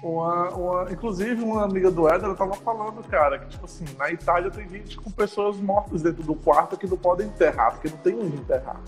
Uma, 0.03 0.49
uma, 0.49 0.91
inclusive, 0.91 1.43
uma 1.43 1.65
amiga 1.65 1.91
do 1.91 2.09
Éder 2.09 2.31
estava 2.31 2.55
falando, 2.55 3.07
cara, 3.07 3.39
que, 3.39 3.49
tipo 3.49 3.67
assim, 3.67 3.85
na 3.99 4.11
Itália 4.11 4.51
tem 4.51 4.67
gente 4.67 4.97
com 4.97 5.11
pessoas 5.11 5.59
mortas 5.59 6.03
dentro 6.03 6.23
do 6.23 6.35
quarto 6.35 6.79
que 6.79 6.87
não 6.87 6.97
podem 6.97 7.27
enterrar, 7.27 7.73
porque 7.73 7.89
não 7.89 7.99
tem 7.99 8.15
onde 8.15 8.37
enterrar. 8.37 8.81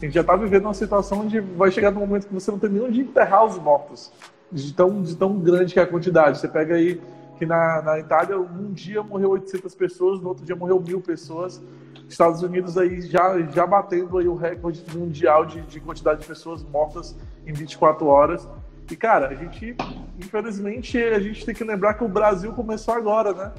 A 0.00 0.04
gente 0.06 0.14
já 0.14 0.22
está 0.22 0.34
vivendo 0.34 0.64
uma 0.64 0.72
situação 0.72 1.20
onde 1.20 1.40
vai 1.40 1.70
chegar 1.70 1.90
no 1.90 2.00
momento 2.00 2.26
que 2.26 2.32
você 2.32 2.50
não 2.50 2.58
tem 2.58 2.70
nem 2.70 2.82
onde 2.82 3.02
enterrar 3.02 3.44
os 3.44 3.58
mortos, 3.58 4.10
de 4.50 4.72
tão, 4.72 5.02
de 5.02 5.14
tão 5.14 5.38
grande 5.38 5.74
que 5.74 5.78
é 5.78 5.82
a 5.82 5.86
quantidade. 5.86 6.38
Você 6.38 6.48
pega 6.48 6.74
aí 6.74 6.98
que 7.36 7.44
na, 7.44 7.82
na 7.82 7.98
Itália, 7.98 8.38
um 8.38 8.72
dia 8.72 9.02
morreu 9.02 9.30
800 9.30 9.74
pessoas, 9.74 10.18
no 10.18 10.28
outro 10.28 10.44
dia 10.44 10.56
morreu 10.56 10.80
mil 10.80 11.02
pessoas. 11.02 11.60
Estados 12.08 12.42
Unidos 12.42 12.78
aí 12.78 13.02
já, 13.02 13.38
já 13.42 13.66
batendo 13.66 14.16
aí 14.16 14.26
o 14.26 14.34
recorde 14.34 14.82
mundial 14.96 15.44
de, 15.44 15.60
de 15.62 15.80
quantidade 15.80 16.20
de 16.20 16.26
pessoas 16.26 16.62
mortas 16.62 17.14
em 17.46 17.52
24 17.52 18.06
horas. 18.06 18.48
E, 18.90 18.96
cara, 18.96 19.28
a 19.28 19.34
gente, 19.34 19.76
infelizmente, 20.18 20.98
a 20.98 21.20
gente 21.20 21.44
tem 21.44 21.54
que 21.54 21.62
lembrar 21.62 21.94
que 21.94 22.02
o 22.02 22.08
Brasil 22.08 22.52
começou 22.54 22.94
agora, 22.94 23.34
né? 23.34 23.52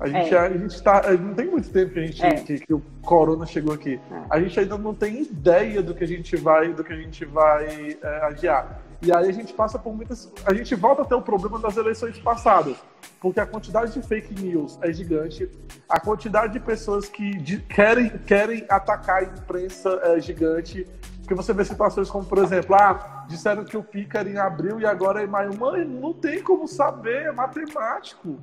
A 0.00 0.06
gente, 0.06 0.34
é. 0.34 0.38
a 0.38 0.48
gente 0.48 0.82
tá. 0.82 1.02
Não 1.12 1.34
tem 1.34 1.46
muito 1.46 1.70
tempo 1.70 1.92
que, 1.92 1.98
a 1.98 2.06
gente, 2.06 2.24
é. 2.24 2.34
que, 2.34 2.58
que, 2.60 2.72
o 2.72 2.80
corona 3.02 3.44
chegou 3.46 3.74
aqui. 3.74 4.00
É. 4.10 4.22
A 4.30 4.40
gente 4.40 4.58
ainda 4.58 4.78
não 4.78 4.94
tem 4.94 5.22
ideia 5.22 5.82
do 5.82 5.94
que 5.94 6.04
a 6.04 6.06
gente 6.06 6.36
vai, 6.36 6.72
do 6.72 6.84
que 6.84 6.92
a 6.92 6.96
gente 6.96 7.24
vai 7.24 7.98
é, 8.00 8.20
adiar. 8.24 8.80
E 9.00 9.12
aí 9.12 9.28
a 9.28 9.32
gente 9.32 9.52
passa 9.52 9.78
por 9.78 9.94
muitas. 9.94 10.32
A 10.44 10.54
gente 10.54 10.74
volta 10.74 11.02
até 11.02 11.14
o 11.14 11.22
problema 11.22 11.58
das 11.58 11.76
eleições 11.76 12.18
passadas, 12.18 12.76
porque 13.20 13.40
a 13.40 13.46
quantidade 13.46 13.92
de 13.92 14.06
fake 14.06 14.40
news 14.40 14.78
é 14.82 14.92
gigante, 14.92 15.48
a 15.88 16.00
quantidade 16.00 16.52
de 16.52 16.60
pessoas 16.60 17.08
que 17.08 17.36
de, 17.38 17.60
querem, 17.60 18.08
querem 18.08 18.64
atacar 18.68 19.22
a 19.22 19.24
imprensa 19.24 20.00
é 20.02 20.20
gigante. 20.20 20.86
Porque 21.20 21.34
você 21.34 21.52
vê 21.52 21.64
situações 21.64 22.08
como, 22.08 22.24
por 22.24 22.38
exemplo, 22.38 22.74
ah, 22.74 23.26
disseram 23.28 23.62
que 23.62 23.76
o 23.76 23.82
pica 23.82 24.20
era 24.20 24.30
em 24.30 24.38
abril 24.38 24.80
e 24.80 24.86
agora 24.86 25.20
é 25.20 25.24
em 25.24 25.28
maio. 25.28 25.56
Mãe, 25.58 25.84
não 25.84 26.14
tem 26.14 26.42
como 26.42 26.66
saber, 26.66 27.26
é 27.26 27.32
matemático. 27.32 28.40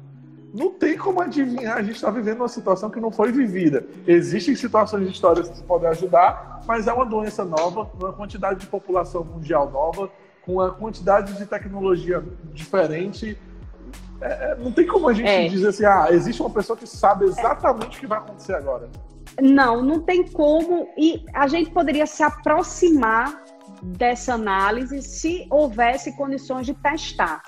Não 0.57 0.71
tem 0.71 0.97
como 0.97 1.19
adivinhar, 1.19 1.75
a 1.75 1.83
gente 1.83 1.95
está 1.95 2.09
vivendo 2.09 2.37
uma 2.37 2.47
situação 2.47 2.89
que 2.89 2.99
não 2.99 3.11
foi 3.11 3.29
vivida. 3.29 3.85
Existem 4.07 4.55
situações 4.55 5.09
históricas 5.09 5.49
que 5.49 5.63
podem 5.63 5.89
ajudar, 5.89 6.61
mas 6.65 6.87
é 6.87 6.93
uma 6.93 7.05
doença 7.05 7.43
nova, 7.43 7.91
uma 7.99 8.13
quantidade 8.13 8.61
de 8.61 8.67
população 8.67 9.25
mundial 9.25 9.69
nova, 9.69 10.09
com 10.45 10.61
a 10.61 10.71
quantidade 10.71 11.33
de 11.33 11.45
tecnologia 11.45 12.23
diferente. 12.53 13.37
É, 14.21 14.51
é, 14.51 14.55
não 14.55 14.71
tem 14.71 14.87
como 14.87 15.09
a 15.09 15.13
gente 15.13 15.27
é. 15.27 15.49
dizer 15.49 15.67
assim, 15.67 15.83
ah, 15.83 16.07
existe 16.09 16.41
uma 16.41 16.49
pessoa 16.49 16.77
que 16.77 16.87
sabe 16.87 17.25
exatamente 17.25 17.97
o 17.97 17.99
que 17.99 18.07
vai 18.07 18.19
acontecer 18.19 18.53
agora. 18.53 18.89
Não, 19.41 19.83
não 19.83 19.99
tem 19.99 20.25
como. 20.31 20.87
E 20.97 21.25
a 21.33 21.47
gente 21.47 21.69
poderia 21.71 22.05
se 22.05 22.23
aproximar 22.23 23.43
dessa 23.83 24.35
análise 24.35 25.01
se 25.01 25.45
houvesse 25.49 26.15
condições 26.15 26.65
de 26.65 26.73
testar. 26.75 27.41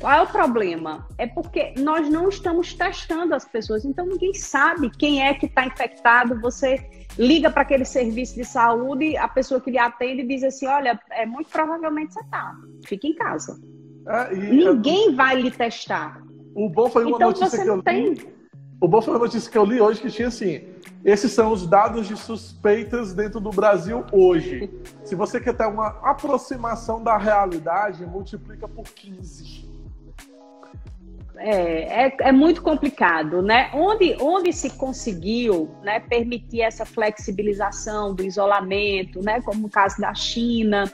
Qual 0.00 0.12
é 0.12 0.22
o 0.22 0.26
problema? 0.26 1.06
É 1.18 1.26
porque 1.26 1.74
nós 1.76 2.08
não 2.08 2.28
estamos 2.28 2.72
testando 2.72 3.34
as 3.34 3.44
pessoas, 3.44 3.84
então 3.84 4.06
ninguém 4.06 4.32
sabe 4.32 4.90
quem 4.90 5.22
é 5.26 5.34
que 5.34 5.46
está 5.46 5.66
infectado. 5.66 6.40
Você 6.40 6.88
liga 7.18 7.50
para 7.50 7.62
aquele 7.62 7.84
serviço 7.84 8.36
de 8.36 8.44
saúde, 8.44 9.16
a 9.16 9.26
pessoa 9.26 9.60
que 9.60 9.70
lhe 9.70 9.78
atende 9.78 10.22
diz 10.22 10.44
assim: 10.44 10.66
olha, 10.66 10.98
é 11.10 11.26
muito 11.26 11.50
provavelmente 11.50 12.14
você 12.14 12.20
está, 12.20 12.54
fique 12.86 13.08
em 13.08 13.14
casa. 13.14 13.60
É, 14.06 14.34
ninguém 14.36 15.14
vai 15.14 15.40
lhe 15.40 15.50
testar. 15.50 16.22
O 16.54 16.68
bom 16.68 16.88
foi 16.88 17.04
uma 17.04 17.16
então, 17.16 17.28
notícia 17.28 17.60
que 17.60 17.68
eu 17.68 17.76
li. 17.76 17.82
Tem... 17.82 18.14
O 18.80 18.86
bom 18.86 19.02
foi 19.02 19.14
uma 19.14 19.24
notícia 19.24 19.50
que 19.50 19.58
eu 19.58 19.64
li 19.64 19.80
hoje 19.80 20.00
que 20.00 20.10
tinha 20.10 20.28
assim: 20.28 20.62
esses 21.04 21.32
são 21.32 21.52
os 21.52 21.66
dados 21.66 22.06
de 22.06 22.16
suspeitas 22.16 23.12
dentro 23.12 23.40
do 23.40 23.50
Brasil 23.50 24.04
hoje. 24.12 24.70
Se 25.02 25.16
você 25.16 25.40
quer 25.40 25.56
ter 25.56 25.66
uma 25.66 25.88
aproximação 26.04 27.02
da 27.02 27.18
realidade, 27.18 28.06
multiplica 28.06 28.68
por 28.68 28.84
15 28.84 29.67
é, 31.38 32.06
é, 32.06 32.16
é, 32.20 32.32
muito 32.32 32.62
complicado, 32.62 33.40
né? 33.42 33.70
Onde, 33.72 34.16
onde 34.20 34.52
se 34.52 34.70
conseguiu 34.70 35.70
né, 35.82 36.00
permitir 36.00 36.62
essa 36.62 36.84
flexibilização 36.84 38.14
do 38.14 38.24
isolamento, 38.24 39.22
né, 39.22 39.40
como 39.40 39.62
no 39.62 39.70
caso 39.70 40.00
da 40.00 40.14
China, 40.14 40.90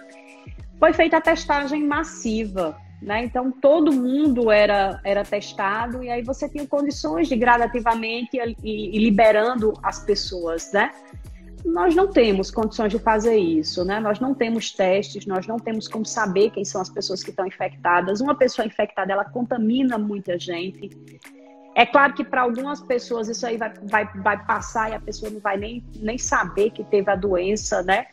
foi 0.78 0.92
feita 0.92 1.16
a 1.16 1.20
testagem 1.20 1.82
massiva, 1.84 2.76
né? 3.00 3.24
Então 3.24 3.50
todo 3.50 3.92
mundo 3.92 4.50
era, 4.50 5.00
era 5.04 5.24
testado 5.24 6.02
e 6.02 6.10
aí 6.10 6.22
você 6.22 6.48
tinha 6.48 6.66
condições 6.66 7.28
de 7.28 7.36
gradativamente 7.36 8.36
ir, 8.36 8.56
ir 8.62 8.98
liberando 8.98 9.72
as 9.82 10.04
pessoas, 10.04 10.72
né? 10.72 10.90
Nós 11.64 11.94
não 11.94 12.08
temos 12.08 12.50
condições 12.50 12.92
de 12.92 12.98
fazer 12.98 13.36
isso, 13.36 13.84
né? 13.84 13.98
Nós 13.98 14.20
não 14.20 14.34
temos 14.34 14.70
testes, 14.70 15.24
nós 15.24 15.46
não 15.46 15.58
temos 15.58 15.88
como 15.88 16.04
saber 16.04 16.50
quem 16.50 16.64
são 16.64 16.80
as 16.80 16.90
pessoas 16.90 17.22
que 17.22 17.30
estão 17.30 17.46
infectadas. 17.46 18.20
Uma 18.20 18.34
pessoa 18.34 18.66
infectada, 18.66 19.12
ela 19.12 19.24
contamina 19.24 19.96
muita 19.96 20.38
gente. 20.38 20.90
É 21.74 21.86
claro 21.86 22.12
que 22.12 22.22
para 22.22 22.42
algumas 22.42 22.80
pessoas 22.80 23.28
isso 23.28 23.46
aí 23.46 23.56
vai, 23.56 23.72
vai, 23.84 24.06
vai 24.22 24.44
passar 24.44 24.90
e 24.90 24.94
a 24.94 25.00
pessoa 25.00 25.30
não 25.30 25.40
vai 25.40 25.56
nem, 25.56 25.84
nem 25.96 26.18
saber 26.18 26.70
que 26.70 26.84
teve 26.84 27.10
a 27.10 27.16
doença, 27.16 27.82
né? 27.82 28.06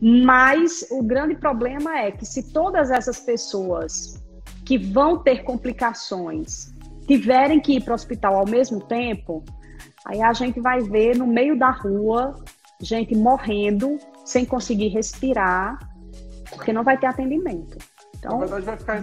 Mas 0.00 0.86
o 0.90 1.02
grande 1.02 1.34
problema 1.34 1.98
é 1.98 2.12
que 2.12 2.24
se 2.24 2.52
todas 2.52 2.90
essas 2.90 3.18
pessoas 3.18 4.22
que 4.64 4.78
vão 4.78 5.18
ter 5.18 5.42
complicações 5.42 6.72
tiverem 7.06 7.60
que 7.60 7.76
ir 7.76 7.84
para 7.84 7.92
o 7.92 7.94
hospital 7.94 8.36
ao 8.36 8.46
mesmo 8.46 8.80
tempo, 8.80 9.44
aí 10.04 10.22
a 10.22 10.32
gente 10.32 10.60
vai 10.60 10.80
ver 10.80 11.16
no 11.16 11.26
meio 11.26 11.58
da 11.58 11.70
rua 11.70 12.34
gente 12.80 13.14
morrendo 13.16 13.98
sem 14.24 14.44
conseguir 14.44 14.88
respirar, 14.88 15.78
porque 16.50 16.72
não 16.72 16.82
vai 16.82 16.98
ter 16.98 17.06
atendimento. 17.06 17.76
Então, 18.18 18.40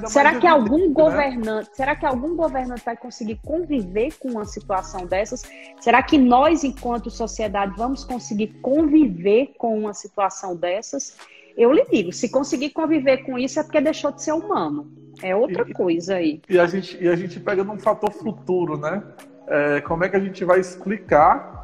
será 0.08 0.40
que 0.40 0.48
algum 0.48 0.88
né? 0.88 0.94
governante, 0.94 1.70
será 1.74 1.96
que 1.96 2.06
algum 2.06 2.36
governante 2.36 2.84
vai 2.84 2.98
conseguir 2.98 3.40
conviver 3.46 4.12
com 4.20 4.30
uma 4.30 4.46
situação 4.46 5.06
dessas? 5.06 5.44
Será 5.80 6.02
que 6.02 6.18
nós, 6.18 6.64
enquanto 6.64 7.10
sociedade, 7.10 7.74
vamos 7.78 8.04
conseguir 8.04 8.48
conviver 8.62 9.54
com 9.58 9.78
uma 9.78 9.94
situação 9.94 10.56
dessas? 10.56 11.16
Eu 11.56 11.72
lhe 11.72 11.86
digo, 11.86 12.12
se 12.12 12.30
conseguir 12.30 12.72
conviver 12.72 13.18
com 13.18 13.38
isso 13.38 13.60
é 13.60 13.64
porque 13.64 13.80
deixou 13.80 14.12
de 14.12 14.24
ser 14.24 14.34
humano. 14.34 14.92
É 15.22 15.36
outra 15.36 15.64
e, 15.68 15.74
coisa 15.74 16.16
aí. 16.16 16.42
E 16.50 16.60
a 16.60 16.66
gente, 16.66 16.98
e 17.02 17.08
a 17.08 17.16
gente 17.16 17.40
pega 17.40 17.64
num 17.64 17.78
fator 17.78 18.12
futuro, 18.12 18.78
né? 18.78 19.04
É, 19.48 19.82
como 19.82 20.04
é 20.04 20.10
que 20.10 20.16
a 20.16 20.20
gente 20.20 20.44
vai 20.44 20.60
explicar 20.60 21.63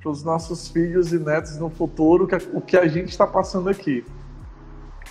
para 0.00 0.10
os 0.10 0.24
nossos 0.24 0.68
filhos 0.68 1.12
e 1.12 1.18
netos 1.18 1.58
no 1.58 1.68
futuro 1.68 2.26
que, 2.26 2.36
o 2.52 2.60
que 2.60 2.76
a 2.76 2.86
gente 2.88 3.10
está 3.10 3.26
passando 3.26 3.68
aqui? 3.68 4.04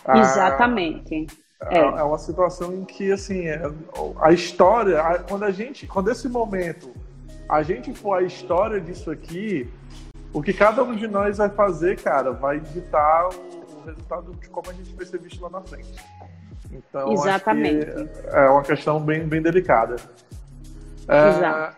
Ah, 0.04 0.20
Exatamente. 0.20 1.28
É. 1.70 1.78
é. 1.78 2.04
uma 2.04 2.18
situação 2.18 2.74
em 2.74 2.86
que, 2.86 3.12
assim, 3.12 3.48
é, 3.48 3.62
a 4.22 4.32
história, 4.32 5.02
a, 5.02 5.20
quando 5.20 5.44
a 5.44 5.52
gente, 5.52 5.86
quando 5.86 6.10
esse 6.10 6.28
momento, 6.28 6.92
a 7.48 7.62
gente 7.62 7.94
for 7.94 8.16
a 8.16 8.24
história 8.24 8.80
disso 8.80 9.12
aqui, 9.12 9.70
o 10.34 10.42
que 10.42 10.54
cada 10.54 10.84
um 10.84 10.96
de 10.96 11.08
nós 11.08 11.38
vai 11.38 11.50
fazer, 11.50 12.00
cara, 12.02 12.32
vai 12.32 12.60
ditar 12.60 13.28
o, 13.28 13.80
o 13.80 13.86
resultado 13.86 14.34
de 14.36 14.50
como 14.50 14.70
a 14.70 14.74
gente 14.74 14.94
vai 14.96 15.06
ser 15.06 15.20
visto 15.20 15.42
lá 15.42 15.50
na 15.50 15.62
frente. 15.62 15.94
Então, 16.72 17.12
Exatamente. 17.14 17.88
é 18.28 18.50
uma 18.50 18.62
questão 18.62 19.00
bem, 19.00 19.28
bem 19.28 19.42
delicada. 19.42 19.98
É, 21.08 21.30
Exato. 21.30 21.78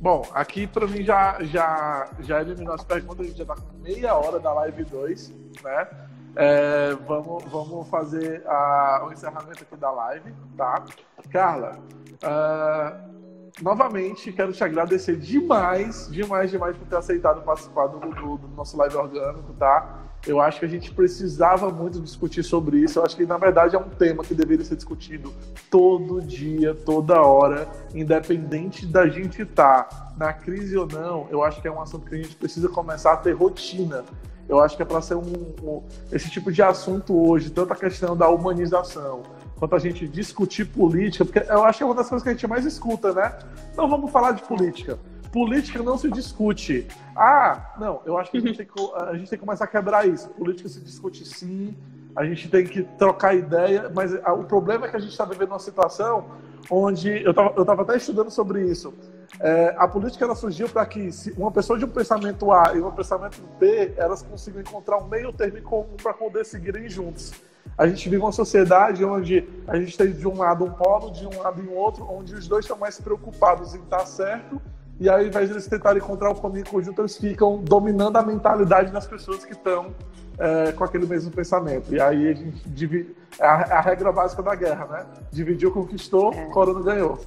Bom, 0.00 0.22
aqui 0.32 0.64
para 0.66 0.86
mim 0.86 1.02
já, 1.02 1.38
já, 1.42 2.08
já 2.20 2.40
eliminou 2.40 2.74
as 2.74 2.84
perguntas, 2.84 3.20
a 3.20 3.28
gente 3.28 3.38
já 3.38 3.44
tá 3.44 3.56
com 3.56 3.78
meia 3.82 4.14
hora 4.14 4.38
da 4.38 4.52
live 4.52 4.84
2, 4.84 5.30
né? 5.62 5.88
É, 6.36 6.94
vamos, 7.04 7.42
vamos 7.50 7.88
fazer 7.88 8.46
a, 8.46 9.04
o 9.08 9.12
encerramento 9.12 9.64
aqui 9.64 9.76
da 9.76 9.90
live, 9.90 10.32
tá? 10.56 10.84
Carla, 11.32 11.80
uh, 12.22 13.60
novamente 13.60 14.32
quero 14.32 14.52
te 14.52 14.62
agradecer 14.62 15.16
demais, 15.16 16.08
demais, 16.08 16.52
demais 16.52 16.76
por 16.76 16.86
ter 16.86 16.96
aceitado 16.96 17.42
participar 17.42 17.88
do, 17.88 17.98
do, 17.98 18.38
do, 18.38 18.48
nosso 18.54 18.76
live 18.76 18.94
orgânico, 18.94 19.52
tá? 19.54 20.04
Eu 20.26 20.40
acho 20.40 20.58
que 20.58 20.64
a 20.64 20.68
gente 20.68 20.90
precisava 20.90 21.70
muito 21.70 22.00
discutir 22.00 22.42
sobre 22.42 22.78
isso. 22.78 22.98
Eu 22.98 23.04
acho 23.04 23.16
que, 23.16 23.24
na 23.24 23.38
verdade, 23.38 23.76
é 23.76 23.78
um 23.78 23.88
tema 23.88 24.22
que 24.22 24.34
deveria 24.34 24.64
ser 24.64 24.76
discutido 24.76 25.32
todo 25.70 26.20
dia, 26.20 26.74
toda 26.74 27.20
hora, 27.22 27.68
independente 27.94 28.84
da 28.84 29.08
gente 29.08 29.42
estar 29.42 29.84
tá 29.84 30.14
na 30.18 30.32
crise 30.32 30.76
ou 30.76 30.86
não. 30.86 31.28
Eu 31.30 31.42
acho 31.42 31.62
que 31.62 31.68
é 31.68 31.70
um 31.70 31.80
assunto 31.80 32.06
que 32.06 32.14
a 32.14 32.18
gente 32.18 32.34
precisa 32.34 32.68
começar 32.68 33.12
a 33.12 33.16
ter 33.16 33.32
rotina 33.32 34.04
eu 34.48 34.60
acho 34.60 34.76
que 34.76 34.82
é 34.82 34.84
para 34.84 35.02
ser 35.02 35.14
um, 35.14 35.54
um, 35.62 35.82
esse 36.10 36.30
tipo 36.30 36.50
de 36.50 36.62
assunto 36.62 37.14
hoje, 37.14 37.50
tanto 37.50 37.72
a 37.72 37.76
questão 37.76 38.16
da 38.16 38.28
humanização, 38.30 39.22
quanto 39.56 39.76
a 39.76 39.78
gente 39.78 40.08
discutir 40.08 40.64
política, 40.64 41.24
porque 41.24 41.40
eu 41.52 41.62
acho 41.64 41.78
que 41.78 41.82
é 41.82 41.86
uma 41.86 41.94
das 41.94 42.08
coisas 42.08 42.22
que 42.22 42.30
a 42.30 42.32
gente 42.32 42.46
mais 42.46 42.64
escuta, 42.64 43.12
né? 43.12 43.38
Não 43.76 43.88
vamos 43.88 44.10
falar 44.10 44.32
de 44.32 44.42
política. 44.42 44.98
Política 45.32 45.82
não 45.82 45.98
se 45.98 46.10
discute. 46.10 46.86
Ah, 47.14 47.74
não, 47.78 48.00
eu 48.06 48.16
acho 48.16 48.30
que 48.30 48.38
a 48.38 48.40
gente, 48.40 48.56
tem 48.56 48.66
que, 48.66 48.94
a 48.94 49.14
gente 49.14 49.28
tem 49.28 49.38
que 49.38 49.44
começar 49.44 49.64
a 49.64 49.68
quebrar 49.68 50.08
isso. 50.08 50.28
Política 50.30 50.68
se 50.68 50.80
discute 50.80 51.24
sim, 51.26 51.76
a 52.16 52.24
gente 52.24 52.48
tem 52.48 52.64
que 52.64 52.82
trocar 52.82 53.34
ideia, 53.34 53.90
mas 53.94 54.12
o 54.14 54.44
problema 54.44 54.86
é 54.86 54.90
que 54.90 54.96
a 54.96 55.00
gente 55.00 55.12
está 55.12 55.24
vivendo 55.24 55.50
uma 55.50 55.58
situação 55.58 56.26
onde 56.70 57.22
eu 57.22 57.30
estava 57.30 57.52
eu 57.56 57.64
tava 57.64 57.82
até 57.82 57.96
estudando 57.96 58.30
sobre 58.30 58.64
isso. 58.64 58.92
É, 59.38 59.74
a 59.76 59.86
política 59.86 60.24
ela 60.24 60.34
surgiu 60.34 60.68
para 60.68 60.84
que 60.86 61.10
uma 61.36 61.52
pessoa 61.52 61.78
de 61.78 61.84
um 61.84 61.88
pensamento 61.88 62.50
A 62.50 62.72
e 62.74 62.80
um 62.80 62.90
pensamento 62.90 63.40
B 63.60 63.92
elas 63.96 64.22
consigam 64.22 64.60
encontrar 64.60 64.98
um 64.98 65.06
meio 65.06 65.32
termo 65.32 65.60
comum 65.62 65.96
para 66.02 66.14
poder 66.14 66.44
seguirem 66.44 66.88
juntos. 66.88 67.32
A 67.76 67.86
gente 67.86 68.08
vive 68.08 68.22
uma 68.22 68.32
sociedade 68.32 69.04
onde 69.04 69.46
a 69.66 69.78
gente 69.78 69.96
tem 69.96 70.10
de 70.10 70.26
um 70.26 70.38
lado 70.38 70.64
um 70.64 70.70
polo, 70.70 71.12
de 71.12 71.26
um 71.26 71.42
lado 71.42 71.62
e 71.62 71.68
um 71.68 71.76
outro, 71.76 72.04
onde 72.10 72.34
os 72.34 72.48
dois 72.48 72.64
estão 72.64 72.78
mais 72.78 72.98
preocupados 73.00 73.74
em 73.74 73.82
estar 73.82 74.06
certo 74.06 74.60
e 75.00 75.08
aí, 75.08 75.22
ao 75.22 75.26
invés 75.28 75.48
de 75.48 75.54
eles 75.54 75.66
tentarem 75.66 76.02
encontrar 76.02 76.30
o 76.30 76.34
caminho 76.34 76.66
conjunto, 76.66 77.00
eles 77.02 77.16
ficam 77.16 77.58
dominando 77.58 78.16
a 78.16 78.22
mentalidade 78.22 78.90
das 78.90 79.06
pessoas 79.06 79.44
que 79.44 79.52
estão 79.52 79.94
é, 80.38 80.72
com 80.72 80.82
aquele 80.82 81.06
mesmo 81.06 81.30
pensamento. 81.30 81.94
E 81.94 82.00
aí 82.00 82.28
a 82.28 82.34
gente 82.34 82.68
divide. 82.68 83.14
É 83.38 83.46
a, 83.46 83.66
é 83.68 83.72
a 83.74 83.80
regra 83.80 84.10
básica 84.10 84.42
da 84.42 84.54
guerra, 84.54 84.86
né? 84.86 85.06
Dividiu, 85.30 85.70
conquistou, 85.70 86.32
é. 86.32 86.46
Corona 86.46 86.82
ganhou. 86.82 87.20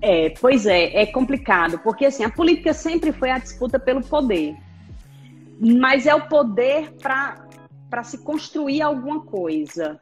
É, 0.00 0.30
pois 0.40 0.66
é, 0.66 1.02
é 1.02 1.06
complicado, 1.06 1.78
porque 1.80 2.06
assim, 2.06 2.22
a 2.22 2.30
política 2.30 2.72
sempre 2.72 3.12
foi 3.12 3.30
a 3.30 3.38
disputa 3.38 3.78
pelo 3.78 4.02
poder. 4.02 4.54
Mas 5.60 6.06
é 6.06 6.14
o 6.14 6.28
poder 6.28 6.92
para 7.00 8.02
se 8.04 8.18
construir 8.18 8.82
alguma 8.82 9.22
coisa. 9.22 10.00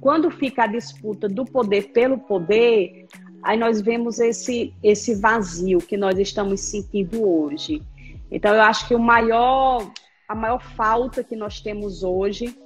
Quando 0.00 0.30
fica 0.30 0.64
a 0.64 0.66
disputa 0.66 1.28
do 1.28 1.44
poder 1.44 1.92
pelo 1.92 2.18
poder, 2.18 3.06
aí 3.42 3.58
nós 3.58 3.80
vemos 3.80 4.20
esse, 4.20 4.72
esse 4.82 5.14
vazio 5.14 5.78
que 5.78 5.96
nós 5.96 6.18
estamos 6.18 6.60
sentindo 6.60 7.26
hoje. 7.26 7.82
Então, 8.30 8.54
eu 8.54 8.62
acho 8.62 8.86
que 8.86 8.94
o 8.94 8.98
maior, 8.98 9.90
a 10.28 10.34
maior 10.34 10.62
falta 10.74 11.22
que 11.22 11.36
nós 11.36 11.60
temos 11.60 12.02
hoje 12.02 12.56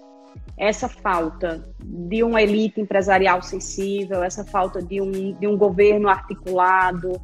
é 0.56 0.68
essa 0.68 0.88
falta 0.88 1.66
de 1.82 2.22
uma 2.22 2.42
elite 2.42 2.80
empresarial 2.80 3.42
sensível, 3.42 4.22
essa 4.22 4.44
falta 4.44 4.82
de 4.82 5.00
um, 5.00 5.10
de 5.10 5.46
um 5.46 5.56
governo 5.56 6.08
articulado, 6.08 7.20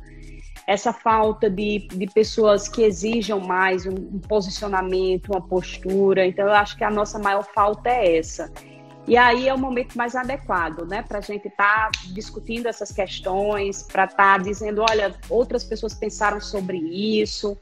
essa 0.67 0.93
falta 0.93 1.51
de, 1.51 1.87
de 1.89 2.07
pessoas 2.07 2.69
que 2.69 2.83
exijam 2.83 3.39
mais 3.39 3.87
um, 3.87 3.95
um 3.95 4.19
posicionamento, 4.19 5.31
uma 5.31 5.41
postura. 5.41 6.27
Então, 6.27 6.47
eu 6.47 6.53
acho 6.53 6.77
que 6.77 6.85
a 6.85 6.91
nossa 6.91 7.19
maior 7.19 7.45
falta 7.55 7.91
é 7.91 8.17
essa. 8.17 8.51
E 9.07 9.17
aí 9.17 9.49
é 9.49 9.55
o 9.55 9.59
momento 9.59 9.97
mais 9.97 10.15
adequado, 10.15 10.87
né, 10.87 11.03
para 11.03 11.19
a 11.19 11.21
gente 11.21 11.49
estar 11.49 11.91
tá 11.91 11.99
discutindo 12.13 12.67
essas 12.67 12.93
questões, 12.93 13.83
para 13.83 14.05
estar 14.05 14.39
tá 14.39 14.39
dizendo, 14.39 14.85
olha, 14.89 15.15
outras 15.29 15.65
pessoas 15.65 15.93
pensaram 15.93 16.41
sobre 16.41 16.79
isso, 16.79 17.59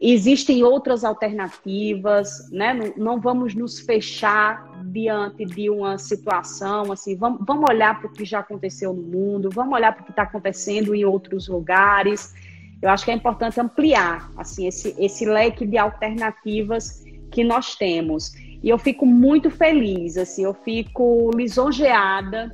existem 0.00 0.62
outras 0.62 1.04
alternativas, 1.04 2.48
né? 2.50 2.72
Não, 2.72 2.94
não 2.96 3.20
vamos 3.20 3.54
nos 3.54 3.80
fechar 3.80 4.82
diante 4.84 5.44
de 5.44 5.68
uma 5.68 5.98
situação 5.98 6.92
assim, 6.92 7.16
vamos, 7.16 7.40
vamos 7.44 7.68
olhar 7.68 7.98
para 8.00 8.08
o 8.08 8.12
que 8.12 8.24
já 8.24 8.38
aconteceu 8.38 8.94
no 8.94 9.02
mundo, 9.02 9.50
vamos 9.52 9.74
olhar 9.74 9.92
para 9.92 10.02
o 10.02 10.04
que 10.04 10.12
está 10.12 10.22
acontecendo 10.22 10.94
em 10.94 11.04
outros 11.04 11.48
lugares. 11.48 12.32
Eu 12.80 12.90
acho 12.90 13.04
que 13.04 13.10
é 13.10 13.14
importante 13.14 13.60
ampliar 13.60 14.30
assim 14.36 14.68
esse, 14.68 14.94
esse 14.98 15.26
leque 15.26 15.66
de 15.66 15.76
alternativas 15.76 17.04
que 17.32 17.42
nós 17.42 17.74
temos. 17.74 18.32
E 18.62 18.68
eu 18.68 18.78
fico 18.78 19.06
muito 19.06 19.50
feliz, 19.50 20.16
assim, 20.16 20.44
eu 20.44 20.54
fico 20.54 21.30
lisonjeada 21.34 22.50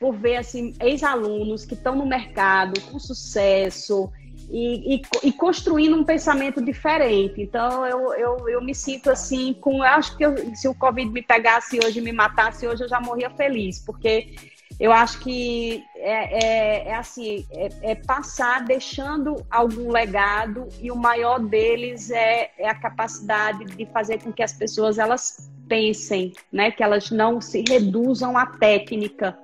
por 0.00 0.16
ver 0.16 0.36
assim 0.36 0.74
ex-alunos 0.80 1.64
que 1.64 1.74
estão 1.74 1.94
no 1.94 2.06
mercado 2.06 2.80
com 2.82 2.98
sucesso 2.98 4.10
e, 4.50 4.96
e, 4.96 5.02
e, 5.22 5.32
construindo 5.32 5.96
um 5.96 6.04
pensamento 6.04 6.62
diferente. 6.62 7.40
Então 7.40 7.86
eu, 7.86 8.14
eu, 8.14 8.48
eu 8.48 8.62
me 8.62 8.74
sinto 8.74 9.10
assim 9.10 9.54
com, 9.54 9.78
eu 9.78 9.84
acho 9.84 10.16
que 10.16 10.24
eu, 10.24 10.34
se 10.54 10.68
o 10.68 10.74
Covid 10.74 11.10
me 11.10 11.22
pegasse 11.22 11.78
hoje, 11.82 12.00
me 12.00 12.12
matasse 12.12 12.66
hoje, 12.66 12.84
eu 12.84 12.88
já 12.88 13.00
morria 13.00 13.30
feliz, 13.30 13.78
porque 13.78 14.34
eu 14.78 14.92
acho 14.92 15.20
que 15.20 15.84
é, 15.96 16.44
é, 16.44 16.88
é 16.88 16.94
assim, 16.94 17.46
é, 17.52 17.68
é, 17.82 17.94
passar 17.94 18.64
deixando 18.64 19.36
algum 19.50 19.90
legado 19.90 20.68
e 20.80 20.90
o 20.90 20.96
maior 20.96 21.38
deles 21.38 22.10
é, 22.10 22.50
é 22.58 22.68
a 22.68 22.74
capacidade 22.74 23.64
de 23.64 23.86
fazer 23.86 24.22
com 24.22 24.32
que 24.32 24.42
as 24.42 24.52
pessoas 24.52 24.98
elas 24.98 25.50
pensem, 25.68 26.32
né? 26.52 26.70
Que 26.70 26.82
elas 26.82 27.10
não 27.10 27.40
se 27.40 27.64
reduzam 27.66 28.36
à 28.36 28.46
técnica, 28.46 29.38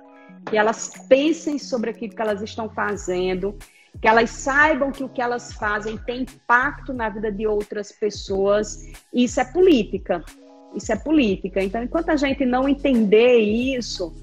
que 0.49 0.57
elas 0.57 0.91
pensem 1.07 1.57
sobre 1.57 1.91
aquilo 1.91 2.13
que 2.13 2.21
elas 2.21 2.41
estão 2.41 2.69
fazendo, 2.69 3.57
que 4.01 4.07
elas 4.07 4.29
saibam 4.29 4.91
que 4.91 5.03
o 5.03 5.09
que 5.09 5.21
elas 5.21 5.53
fazem 5.53 5.97
tem 5.97 6.21
impacto 6.21 6.93
na 6.93 7.09
vida 7.09 7.31
de 7.31 7.47
outras 7.47 7.91
pessoas. 7.91 8.85
Isso 9.13 9.39
é 9.39 9.45
política. 9.45 10.23
Isso 10.75 10.91
é 10.91 10.95
política. 10.95 11.61
Então, 11.61 11.83
enquanto 11.83 12.09
a 12.09 12.15
gente 12.15 12.45
não 12.45 12.67
entender 12.67 13.37
isso, 13.39 14.13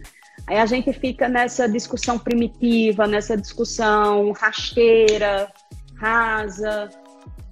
Aí 0.46 0.56
a 0.58 0.66
gente 0.66 0.92
fica 0.92 1.28
nessa 1.28 1.68
discussão 1.68 2.18
primitiva, 2.18 3.06
nessa 3.06 3.36
discussão 3.36 4.32
rasteira, 4.32 5.50
rasa. 5.96 6.88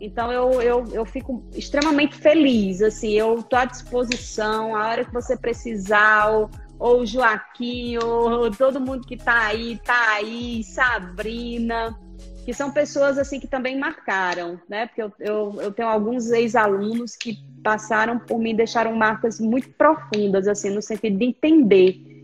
Então 0.01 0.31
eu, 0.31 0.63
eu, 0.63 0.85
eu 0.93 1.07
fico 1.07 1.43
extremamente 1.55 2.17
feliz, 2.17 2.83
assim, 2.83 3.13
eu 3.13 3.41
estou 3.41 3.59
à 3.59 3.65
disposição, 3.65 4.77
a 4.77 4.89
hora 4.89 5.05
que 5.05 5.13
você 5.13 5.37
precisar, 5.37 6.31
ou, 6.31 6.51
ou 6.79 7.07
Joaquim, 7.07 7.97
ou 7.99 8.51
todo 8.51 8.81
mundo 8.81 9.07
que 9.07 9.15
está 9.15 9.47
aí, 9.47 9.73
está 9.73 10.15
aí, 10.15 10.63
Sabrina. 10.65 11.99
que 12.45 12.53
são 12.53 12.71
pessoas 12.71 13.19
assim 13.19 13.41
que 13.41 13.49
também 13.49 13.79
marcaram, 13.79 14.61
né? 14.69 14.87
Porque 14.87 15.03
eu, 15.03 15.13
eu, 15.19 15.63
eu 15.63 15.73
tenho 15.73 15.89
alguns 15.89 16.31
ex-alunos 16.31 17.17
que 17.17 17.39
passaram 17.65 18.19
por 18.19 18.39
mim, 18.39 18.55
deixaram 18.55 18.95
marcas 18.95 19.41
muito 19.41 19.71
profundas, 19.71 20.47
assim, 20.47 20.71
no 20.71 20.81
sentido 20.81 21.19
de 21.19 21.25
entender 21.25 22.16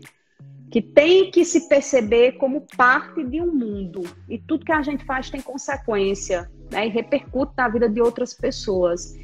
que 0.73 0.81
tem 0.81 1.29
que 1.29 1.45
se 1.45 1.69
perceber 1.69 2.31
como 2.31 2.65
parte 2.75 3.23
de 3.23 3.39
um 3.39 3.53
mundo 3.53 4.01
e 4.27 4.39
tudo 4.39 4.65
que 4.65 4.71
a 4.71 4.81
gente 4.81 5.05
faz 5.05 5.29
tem 5.29 5.39
consequência, 5.39 6.49
né? 6.71 6.87
E 6.87 6.89
repercute 6.89 7.53
na 7.55 7.69
vida 7.69 7.87
de 7.87 8.01
outras 8.01 8.33
pessoas. 8.33 9.15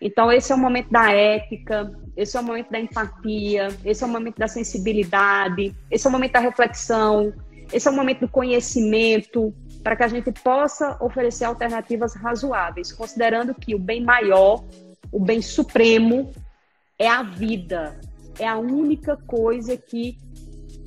Então, 0.00 0.32
esse 0.32 0.50
é 0.50 0.54
o 0.54 0.58
momento 0.58 0.90
da 0.90 1.12
ética, 1.12 1.92
esse 2.16 2.38
é 2.38 2.40
o 2.40 2.42
momento 2.42 2.70
da 2.70 2.80
empatia, 2.80 3.68
esse 3.84 4.02
é 4.02 4.06
o 4.06 4.08
momento 4.08 4.38
da 4.38 4.48
sensibilidade, 4.48 5.76
esse 5.90 6.06
é 6.06 6.08
o 6.08 6.10
momento 6.10 6.32
da 6.32 6.40
reflexão, 6.40 7.34
esse 7.70 7.86
é 7.86 7.90
o 7.90 7.94
momento 7.94 8.20
do 8.20 8.28
conhecimento, 8.28 9.52
para 9.82 9.96
que 9.96 10.04
a 10.04 10.08
gente 10.08 10.32
possa 10.32 10.96
oferecer 11.02 11.44
alternativas 11.44 12.14
razoáveis, 12.14 12.94
considerando 12.94 13.54
que 13.54 13.74
o 13.74 13.78
bem 13.78 14.02
maior, 14.02 14.64
o 15.12 15.20
bem 15.20 15.42
supremo, 15.42 16.32
é 16.98 17.06
a 17.06 17.22
vida. 17.22 18.00
É 18.38 18.48
a 18.48 18.56
única 18.56 19.16
coisa 19.16 19.76
que, 19.76 20.18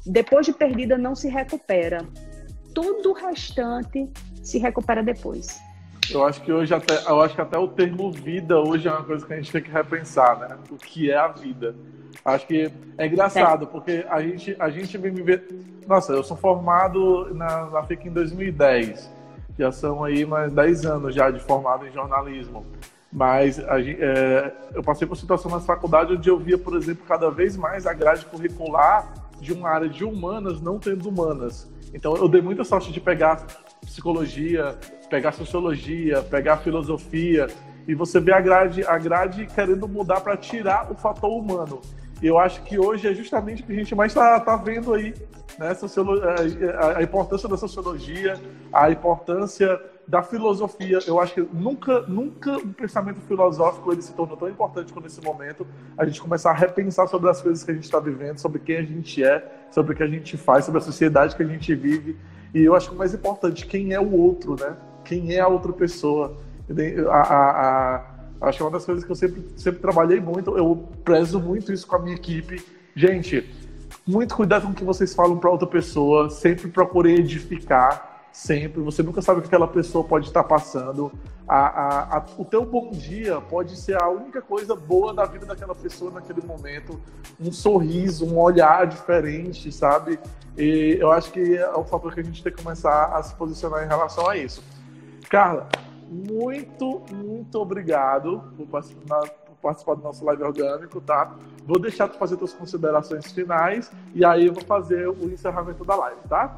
depois 0.08 0.46
de 0.46 0.54
perdida, 0.54 0.98
não 0.98 1.16
se 1.16 1.28
recupera. 1.28 2.06
Tudo 2.74 3.12
o 3.12 3.14
restante 3.14 4.10
se 4.42 4.58
recupera 4.58 5.04
depois. 5.04 5.60
Eu 6.10 6.26
acho 6.26 6.42
que 6.42 6.52
hoje 6.52 6.74
até, 6.74 6.96
eu 7.08 7.22
acho 7.22 7.36
que 7.36 7.42
até 7.42 7.58
o 7.58 7.68
termo 7.68 8.12
vida 8.12 8.58
hoje 8.60 8.88
é 8.88 8.92
uma 8.92 9.04
coisa 9.04 9.26
que 9.26 9.34
a 9.34 9.36
gente 9.36 9.52
tem 9.52 9.62
que 9.62 9.72
repensar, 9.72 10.40
né? 10.40 10.58
O 10.72 10.76
que 10.76 11.12
é 11.12 11.18
a 11.18 11.28
vida? 11.28 11.76
Acho 12.24 12.48
que 12.48 12.72
é 12.98 13.08
engraçado, 13.08 13.66
é. 13.66 13.68
porque 13.68 14.06
a 14.10 14.22
gente, 14.22 14.56
a 14.60 14.70
gente 14.70 14.98
vem 14.98 15.12
viver. 15.12 15.48
Nossa, 15.86 16.14
eu 16.14 16.24
sou 16.24 16.38
formado 16.38 17.34
na, 17.34 17.66
na 17.66 17.84
FIC 17.84 18.08
em 18.08 18.12
2010. 18.12 19.12
Já 19.60 19.72
são 19.72 20.04
aí 20.04 20.26
mais 20.26 20.52
10 20.54 20.86
anos 20.86 21.16
já 21.16 21.30
de 21.30 21.40
formado 21.40 21.86
em 21.86 21.92
jornalismo. 21.92 22.66
Mas 23.12 23.60
a, 23.60 23.82
é, 23.82 24.54
eu 24.74 24.84
passei 24.84 25.08
por 25.08 25.18
situação 25.18 25.50
na 25.52 25.60
faculdade 25.60 26.14
onde 26.14 26.30
eu 26.30 26.38
via, 26.38 26.58
por 26.58 26.76
exemplo, 26.76 27.04
cada 27.08 27.30
vez 27.30 27.58
mais 27.58 27.86
a 27.86 27.94
grade 27.94 28.26
curricular 28.26 29.27
de 29.40 29.54
uma 29.54 29.70
área 29.70 29.90
de 29.90 30.04
humanas 30.04 30.62
não 30.62 30.80
tendo 30.80 31.08
humanas. 31.10 31.70
Então 31.94 32.16
eu 32.16 32.28
dei 32.28 32.42
muita 32.42 32.64
sorte 32.64 32.92
de 32.92 33.00
pegar 33.00 33.46
psicologia, 33.82 34.78
pegar 35.10 35.32
sociologia, 35.32 36.22
pegar 36.22 36.58
filosofia, 36.58 37.48
e 37.88 37.96
você 37.96 38.20
vê 38.20 38.34
a 38.34 38.42
grade, 38.42 38.84
a 38.86 38.98
grade 38.98 39.48
querendo 39.48 39.88
mudar 39.88 40.20
para 40.22 40.36
tirar 40.36 40.92
o 40.92 40.96
fator 40.96 41.32
humano. 41.32 41.82
E 42.22 42.28
eu 42.28 42.38
acho 42.38 42.62
que 42.64 42.78
hoje 42.78 43.08
é 43.08 43.14
justamente 43.14 43.62
o 43.62 43.66
que 43.66 43.72
a 43.72 43.76
gente 43.76 43.96
mais 43.96 44.12
está 44.12 44.40
tá 44.40 44.56
vendo 44.58 44.94
aí, 44.94 45.14
né? 45.58 45.72
A, 46.78 46.98
a 46.98 47.04
importância 47.04 47.48
da 47.48 47.56
sociologia, 47.56 48.40
a 48.74 48.92
importância 48.92 49.80
da 50.08 50.24
filosofia. 50.24 51.00
Eu 51.06 51.20
acho 51.20 51.34
que 51.34 51.42
nunca, 51.42 52.02
nunca 52.02 52.58
um 52.58 52.72
pensamento 52.72 53.20
filosófico 53.22 53.92
ele 53.92 54.02
se 54.02 54.14
tornou 54.14 54.38
tão 54.38 54.50
importante 54.50 54.94
como 54.94 55.06
nesse 55.06 55.22
momento. 55.22 55.68
A 55.98 56.06
gente 56.06 56.22
começar 56.22 56.52
a 56.52 56.54
repensar 56.54 57.08
sobre 57.08 57.30
as 57.30 57.42
coisas 57.42 57.64
que 57.64 57.72
a 57.72 57.74
gente 57.74 57.84
está 57.84 58.00
vivendo, 58.00 58.38
sobre 58.38 58.60
quem 58.60 58.78
a 58.78 58.84
gente 58.84 59.24
é, 59.24 59.68
sobre 59.70 59.94
o 59.94 59.96
que 59.96 60.04
a 60.04 60.08
gente 60.08 60.38
faz, 60.38 60.66
sobre 60.66 60.80
a 60.80 60.84
sociedade 60.84 61.36
que 61.36 61.44
a 61.44 61.48
gente 61.48 61.76
vive. 61.76 62.18
E 62.54 62.64
eu 62.64 62.74
acho 62.74 62.90
que 62.90 62.96
o 62.96 62.98
mais 62.98 63.14
importante, 63.14 63.66
quem 63.66 63.94
é 63.94 64.00
o 64.00 64.12
outro, 64.14 64.56
né? 64.58 64.78
Quem 65.04 65.34
é 65.34 65.42
a 65.42 65.48
outra 65.48 65.74
pessoa? 65.74 66.38
A, 67.10 67.18
a, 67.18 67.96
a, 68.42 68.48
acho 68.48 68.58
que 68.58 68.64
é 68.64 68.66
uma 68.66 68.72
das 68.72 68.86
coisas 68.86 69.04
que 69.04 69.12
eu 69.12 69.16
sempre, 69.16 69.46
sempre 69.56 69.82
trabalhei 69.82 70.20
muito, 70.20 70.58
eu 70.58 70.88
prezo 71.04 71.40
muito 71.40 71.72
isso 71.74 71.86
com 71.86 71.98
a 71.98 72.00
minha 72.00 72.16
equipe. 72.16 72.64
Gente, 72.96 73.50
muito 74.06 74.36
cuidado 74.36 74.64
com 74.64 74.72
o 74.72 74.76
que 74.76 74.84
vocês 74.84 75.14
falam 75.14 75.38
para 75.38 75.50
outra 75.50 75.68
pessoa, 75.68 76.30
sempre 76.30 76.70
procurem 76.70 77.16
edificar, 77.16 78.17
sempre. 78.38 78.82
Você 78.82 79.02
nunca 79.02 79.22
sabe 79.22 79.40
o 79.40 79.42
que 79.42 79.48
aquela 79.48 79.68
pessoa 79.68 80.04
pode 80.04 80.28
estar 80.28 80.44
passando. 80.44 81.12
A, 81.48 81.58
a, 81.58 82.18
a, 82.18 82.26
o 82.38 82.46
teu 82.46 82.64
bom 82.64 82.92
dia 82.92 83.42
pode 83.42 83.76
ser 83.76 84.02
a 84.02 84.08
única 84.10 84.42
coisa 84.42 84.76
boa 84.76 85.12
da 85.12 85.26
vida 85.26 85.46
daquela 85.46 85.74
pessoa 85.74 86.12
naquele 86.12 86.46
momento. 86.46 87.02
Um 87.40 87.52
sorriso, 87.52 88.26
um 88.26 88.40
olhar 88.40 88.86
diferente, 88.86 89.72
sabe? 89.72 90.20
E 90.56 90.98
eu 91.00 91.12
acho 91.12 91.32
que 91.32 91.58
é 91.58 91.70
o 91.72 91.84
fator 91.84 92.14
que 92.14 92.20
a 92.20 92.24
gente 92.24 92.44
tem 92.44 92.54
que 92.54 92.62
começar 92.62 93.06
a 93.06 93.24
se 93.24 93.34
posicionar 93.34 93.84
em 93.84 93.88
relação 93.88 94.30
a 94.30 94.38
isso. 94.38 94.64
Carla, 95.30 95.68
muito, 96.08 97.02
muito 97.12 97.60
obrigado 97.60 98.44
por 98.56 98.68
participar, 98.68 99.22
por 99.22 99.56
participar 99.62 99.96
do 99.96 100.04
nosso 100.04 100.24
live 100.24 100.44
orgânico, 100.44 101.02
tá? 101.02 101.36
Vou 101.66 101.80
deixar 101.80 102.08
tu 102.08 102.18
fazer 102.20 102.38
tuas 102.38 102.54
considerações 102.54 103.32
finais 103.32 103.92
e 104.14 104.24
aí 104.24 104.46
eu 104.46 104.54
vou 104.54 104.64
fazer 104.64 105.10
o 105.10 105.26
encerramento 105.26 105.84
da 105.84 105.96
live, 105.96 106.22
tá? 106.30 106.56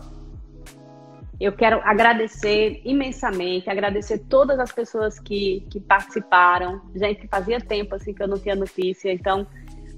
Eu 1.39 1.53
quero 1.53 1.79
agradecer 1.83 2.81
imensamente, 2.83 3.69
agradecer 3.69 4.19
todas 4.29 4.59
as 4.59 4.71
pessoas 4.71 5.19
que, 5.19 5.65
que 5.69 5.79
participaram. 5.79 6.81
Gente, 6.93 7.27
fazia 7.27 7.61
tempo 7.61 7.95
assim 7.95 8.13
que 8.13 8.21
eu 8.21 8.27
não 8.27 8.37
tinha 8.37 8.55
notícia, 8.55 9.11
então 9.11 9.47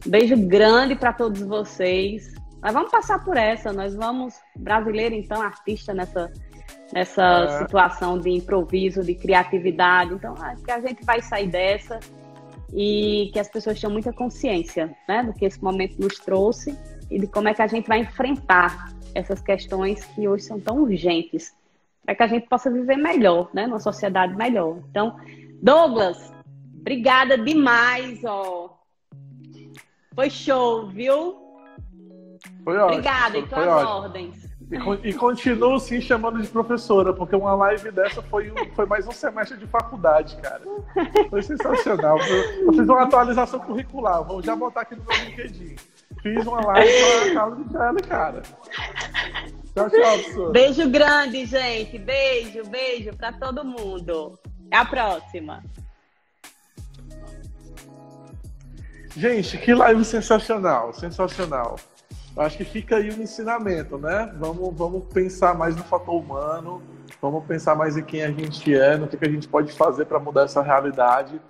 um 0.05 0.09
beijo 0.09 0.37
grande 0.37 0.95
para 0.95 1.11
todos 1.11 1.41
vocês. 1.41 2.33
Mas 2.61 2.73
vamos 2.73 2.91
passar 2.91 3.23
por 3.25 3.37
essa, 3.37 3.73
nós 3.73 3.95
vamos 3.95 4.35
brasileiro 4.55 5.15
então, 5.15 5.41
artista 5.41 5.93
nessa 5.93 6.31
nessa 6.93 7.23
é. 7.23 7.57
situação 7.59 8.17
de 8.17 8.29
improviso, 8.29 9.01
de 9.01 9.15
criatividade. 9.15 10.13
Então, 10.13 10.35
acho 10.37 10.63
que 10.63 10.71
a 10.71 10.79
gente 10.79 11.03
vai 11.05 11.21
sair 11.21 11.47
dessa 11.47 11.99
e 12.73 13.29
que 13.33 13.39
as 13.39 13.49
pessoas 13.49 13.79
tenham 13.79 13.91
muita 13.91 14.13
consciência 14.13 14.95
né, 15.07 15.23
do 15.23 15.33
que 15.33 15.45
esse 15.45 15.61
momento 15.63 15.99
nos 15.99 16.19
trouxe 16.19 16.77
e 17.09 17.19
de 17.19 17.27
como 17.27 17.47
é 17.47 17.53
que 17.53 17.61
a 17.61 17.67
gente 17.67 17.87
vai 17.87 17.99
enfrentar 17.99 18.89
essas 19.13 19.41
questões 19.41 20.05
que 20.05 20.27
hoje 20.27 20.43
são 20.43 20.59
tão 20.59 20.81
urgentes 20.83 21.53
para 22.05 22.15
que 22.15 22.23
a 22.23 22.27
gente 22.27 22.47
possa 22.47 22.69
viver 22.69 22.97
melhor, 22.97 23.49
né, 23.53 23.67
numa 23.67 23.79
sociedade 23.79 24.35
melhor. 24.35 24.77
Então, 24.89 25.17
Douglas, 25.61 26.31
obrigada 26.79 27.37
demais, 27.37 28.23
ó. 28.23 28.77
Foi 30.13 30.29
show, 30.29 30.87
viu? 30.87 31.37
Foi 32.63 32.77
ótimo. 32.77 32.99
Obrigada, 32.99 33.37
e 33.37 33.47
tuas 33.47 33.85
ordens. 33.85 34.51
E, 34.71 35.09
e 35.09 35.13
continuo 35.13 35.79
sim 35.79 35.99
chamando 35.99 36.41
de 36.41 36.47
professora, 36.47 37.13
porque 37.13 37.35
uma 37.35 37.53
live 37.53 37.91
dessa 37.91 38.21
foi, 38.21 38.53
foi 38.73 38.85
mais 38.85 39.05
um 39.05 39.11
semestre 39.11 39.57
de 39.57 39.67
faculdade, 39.67 40.37
cara. 40.37 40.61
Foi 41.29 41.41
sensacional. 41.41 42.17
Eu, 42.19 42.65
eu 42.67 42.73
fiz 42.73 42.87
uma 42.87 43.03
atualização 43.03 43.59
curricular, 43.59 44.23
vou 44.23 44.41
já 44.41 44.55
botar 44.55 44.81
aqui 44.81 44.95
no 44.95 45.03
meu 45.03 45.25
LinkedIn. 45.25 45.75
Fiz 46.21 46.45
uma 46.45 46.61
live 46.61 46.91
com 46.91 47.31
a 47.31 47.33
Carla 47.33 47.55
Michele, 47.55 48.07
cara. 48.07 48.41
Tchau, 49.73 49.89
tchau. 49.89 50.51
Beijo 50.51 50.89
grande, 50.89 51.45
gente. 51.45 51.97
Beijo, 51.97 52.63
beijo 52.69 53.15
para 53.17 53.33
todo 53.33 53.65
mundo. 53.65 54.39
Até 54.67 54.77
a 54.77 54.85
próxima. 54.85 55.63
Gente, 59.15 59.57
que 59.57 59.73
live 59.73 60.05
sensacional, 60.05 60.93
sensacional. 60.93 61.77
Acho 62.37 62.57
que 62.57 62.63
fica 62.63 62.97
aí 62.97 63.09
o 63.09 63.21
ensinamento, 63.21 63.97
né? 63.97 64.33
Vamos, 64.37 64.73
vamos 64.77 65.03
pensar 65.13 65.53
mais 65.53 65.75
no 65.75 65.83
fator 65.83 66.15
humano, 66.15 66.81
vamos 67.21 67.43
pensar 67.45 67.75
mais 67.75 67.97
em 67.97 68.03
quem 68.03 68.23
a 68.23 68.31
gente 68.31 68.73
é, 68.73 68.95
no 68.95 69.07
que, 69.07 69.17
que 69.17 69.25
a 69.25 69.29
gente 69.29 69.47
pode 69.49 69.73
fazer 69.73 70.05
para 70.05 70.19
mudar 70.19 70.43
essa 70.43 70.61
realidade. 70.61 71.41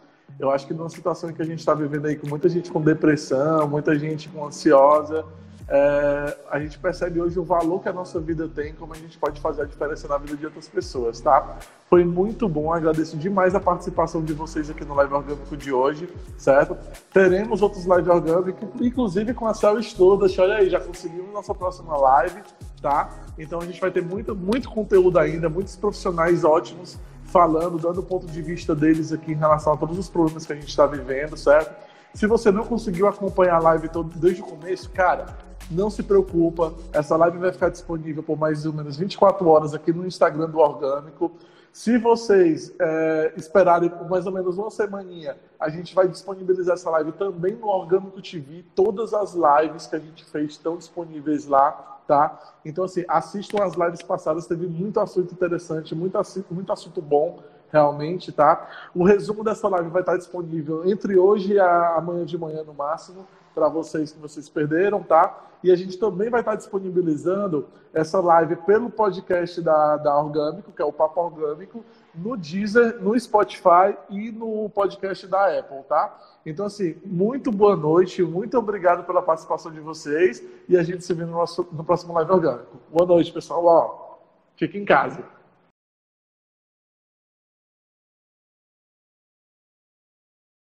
Eu 0.41 0.49
acho 0.49 0.65
que 0.65 0.73
numa 0.73 0.89
situação 0.89 1.31
que 1.31 1.39
a 1.39 1.45
gente 1.45 1.59
está 1.59 1.75
vivendo 1.75 2.07
aí 2.07 2.15
com 2.15 2.27
muita 2.27 2.49
gente 2.49 2.71
com 2.71 2.81
depressão, 2.81 3.67
muita 3.67 3.97
gente 3.97 4.27
com 4.27 4.43
ansiosa, 4.43 5.23
é, 5.69 6.37
a 6.49 6.59
gente 6.59 6.79
percebe 6.79 7.21
hoje 7.21 7.37
o 7.37 7.43
valor 7.43 7.79
que 7.79 7.87
a 7.87 7.93
nossa 7.93 8.19
vida 8.19 8.47
tem, 8.47 8.73
como 8.73 8.91
a 8.91 8.97
gente 8.97 9.19
pode 9.19 9.39
fazer 9.39 9.61
a 9.61 9.65
diferença 9.65 10.07
na 10.07 10.17
vida 10.17 10.35
de 10.35 10.43
outras 10.43 10.67
pessoas, 10.67 11.21
tá? 11.21 11.59
Foi 11.87 12.03
muito 12.03 12.49
bom, 12.49 12.73
agradeço 12.73 13.15
demais 13.17 13.53
a 13.53 13.59
participação 13.59 14.23
de 14.23 14.33
vocês 14.33 14.67
aqui 14.67 14.83
no 14.83 14.95
Live 14.95 15.13
Orgânico 15.13 15.55
de 15.55 15.71
hoje, 15.71 16.09
certo? 16.39 16.75
Teremos 17.13 17.61
outros 17.61 17.85
Live 17.85 18.09
Orgânicos, 18.09 18.81
inclusive 18.81 19.35
com 19.35 19.45
a 19.45 19.53
Cel 19.53 19.77
Estudas, 19.79 20.37
olha 20.39 20.55
aí, 20.55 20.71
já 20.71 20.79
conseguimos 20.79 21.31
nossa 21.31 21.53
próxima 21.53 21.95
live, 21.95 22.41
tá? 22.81 23.11
Então 23.37 23.61
a 23.61 23.65
gente 23.65 23.79
vai 23.79 23.91
ter 23.91 24.03
muito, 24.03 24.35
muito 24.35 24.71
conteúdo 24.71 25.19
ainda, 25.19 25.47
muitos 25.47 25.75
profissionais 25.75 26.43
ótimos 26.43 26.97
falando, 27.31 27.79
dando 27.79 28.01
o 28.01 28.03
ponto 28.03 28.27
de 28.27 28.41
vista 28.41 28.75
deles 28.75 29.11
aqui 29.11 29.31
em 29.31 29.37
relação 29.37 29.73
a 29.73 29.77
todos 29.77 29.97
os 29.97 30.09
problemas 30.09 30.45
que 30.45 30.51
a 30.51 30.55
gente 30.55 30.67
está 30.67 30.85
vivendo, 30.85 31.37
certo? 31.37 31.73
Se 32.13 32.27
você 32.27 32.51
não 32.51 32.65
conseguiu 32.65 33.07
acompanhar 33.07 33.55
a 33.55 33.59
live 33.59 33.87
todo, 33.87 34.09
desde 34.19 34.41
o 34.41 34.45
começo, 34.45 34.89
cara, 34.89 35.37
não 35.71 35.89
se 35.89 36.03
preocupa, 36.03 36.73
essa 36.91 37.15
live 37.15 37.37
vai 37.37 37.53
ficar 37.53 37.69
disponível 37.69 38.21
por 38.21 38.37
mais 38.37 38.65
ou 38.65 38.73
menos 38.73 38.97
24 38.97 39.47
horas 39.47 39.73
aqui 39.73 39.93
no 39.93 40.05
Instagram 40.05 40.49
do 40.49 40.59
Orgânico. 40.59 41.31
Se 41.71 41.97
vocês 41.97 42.73
é, 42.77 43.33
esperarem 43.37 43.89
por 43.89 44.09
mais 44.09 44.25
ou 44.25 44.33
menos 44.33 44.57
uma 44.57 44.69
semaninha, 44.69 45.37
a 45.57 45.69
gente 45.69 45.95
vai 45.95 46.09
disponibilizar 46.09 46.73
essa 46.73 46.89
live 46.89 47.13
também 47.13 47.55
no 47.55 47.67
Orgânico 47.67 48.21
TV. 48.21 48.65
Todas 48.75 49.13
as 49.13 49.33
lives 49.33 49.87
que 49.87 49.95
a 49.95 49.99
gente 49.99 50.25
fez 50.25 50.51
estão 50.51 50.75
disponíveis 50.75 51.45
lá, 51.45 52.00
tá? 52.07 52.39
Então, 52.65 52.83
assim, 52.83 53.03
assistam 53.07 53.63
as 53.63 53.75
lives 53.75 54.01
passadas, 54.01 54.47
teve 54.47 54.67
muito 54.67 54.99
assunto 54.99 55.33
interessante, 55.33 55.95
muito 55.95 56.17
assunto, 56.17 56.53
muito 56.53 56.71
assunto 56.71 57.01
bom, 57.01 57.39
realmente, 57.71 58.31
tá? 58.31 58.67
O 58.93 59.03
resumo 59.03 59.43
dessa 59.43 59.67
live 59.67 59.89
vai 59.89 60.01
estar 60.01 60.17
disponível 60.17 60.87
entre 60.89 61.17
hoje 61.17 61.53
e 61.53 61.59
amanhã 61.59 62.25
de 62.25 62.37
manhã, 62.37 62.63
no 62.63 62.73
máximo 62.73 63.25
para 63.53 63.67
vocês 63.67 64.11
que 64.11 64.19
vocês 64.19 64.47
perderam, 64.49 65.03
tá? 65.03 65.47
E 65.63 65.71
a 65.71 65.75
gente 65.75 65.97
também 65.97 66.29
vai 66.29 66.41
estar 66.41 66.55
disponibilizando 66.55 67.67
essa 67.93 68.19
live 68.19 68.55
pelo 68.57 68.89
podcast 68.89 69.61
da, 69.61 69.97
da 69.97 70.17
Orgânico, 70.19 70.71
que 70.71 70.81
é 70.81 70.85
o 70.85 70.93
Papo 70.93 71.21
Orgânico, 71.21 71.83
no 72.15 72.35
Deezer, 72.35 72.99
no 73.01 73.17
Spotify 73.19 73.95
e 74.09 74.31
no 74.31 74.69
podcast 74.69 75.27
da 75.27 75.59
Apple, 75.59 75.83
tá? 75.87 76.17
Então, 76.45 76.65
assim, 76.65 76.95
muito 77.05 77.51
boa 77.51 77.75
noite, 77.75 78.23
muito 78.23 78.57
obrigado 78.57 79.05
pela 79.05 79.21
participação 79.21 79.71
de 79.71 79.79
vocês 79.79 80.43
e 80.67 80.75
a 80.75 80.83
gente 80.83 81.03
se 81.03 81.13
vê 81.13 81.23
no, 81.23 81.33
nosso, 81.33 81.67
no 81.71 81.83
próximo 81.83 82.13
Live 82.13 82.31
Orgânico. 82.31 82.77
Boa 82.91 83.05
noite, 83.05 83.31
pessoal. 83.31 83.63
Ó, 83.63 84.17
fique 84.55 84.77
em 84.77 84.85
casa. 84.85 85.23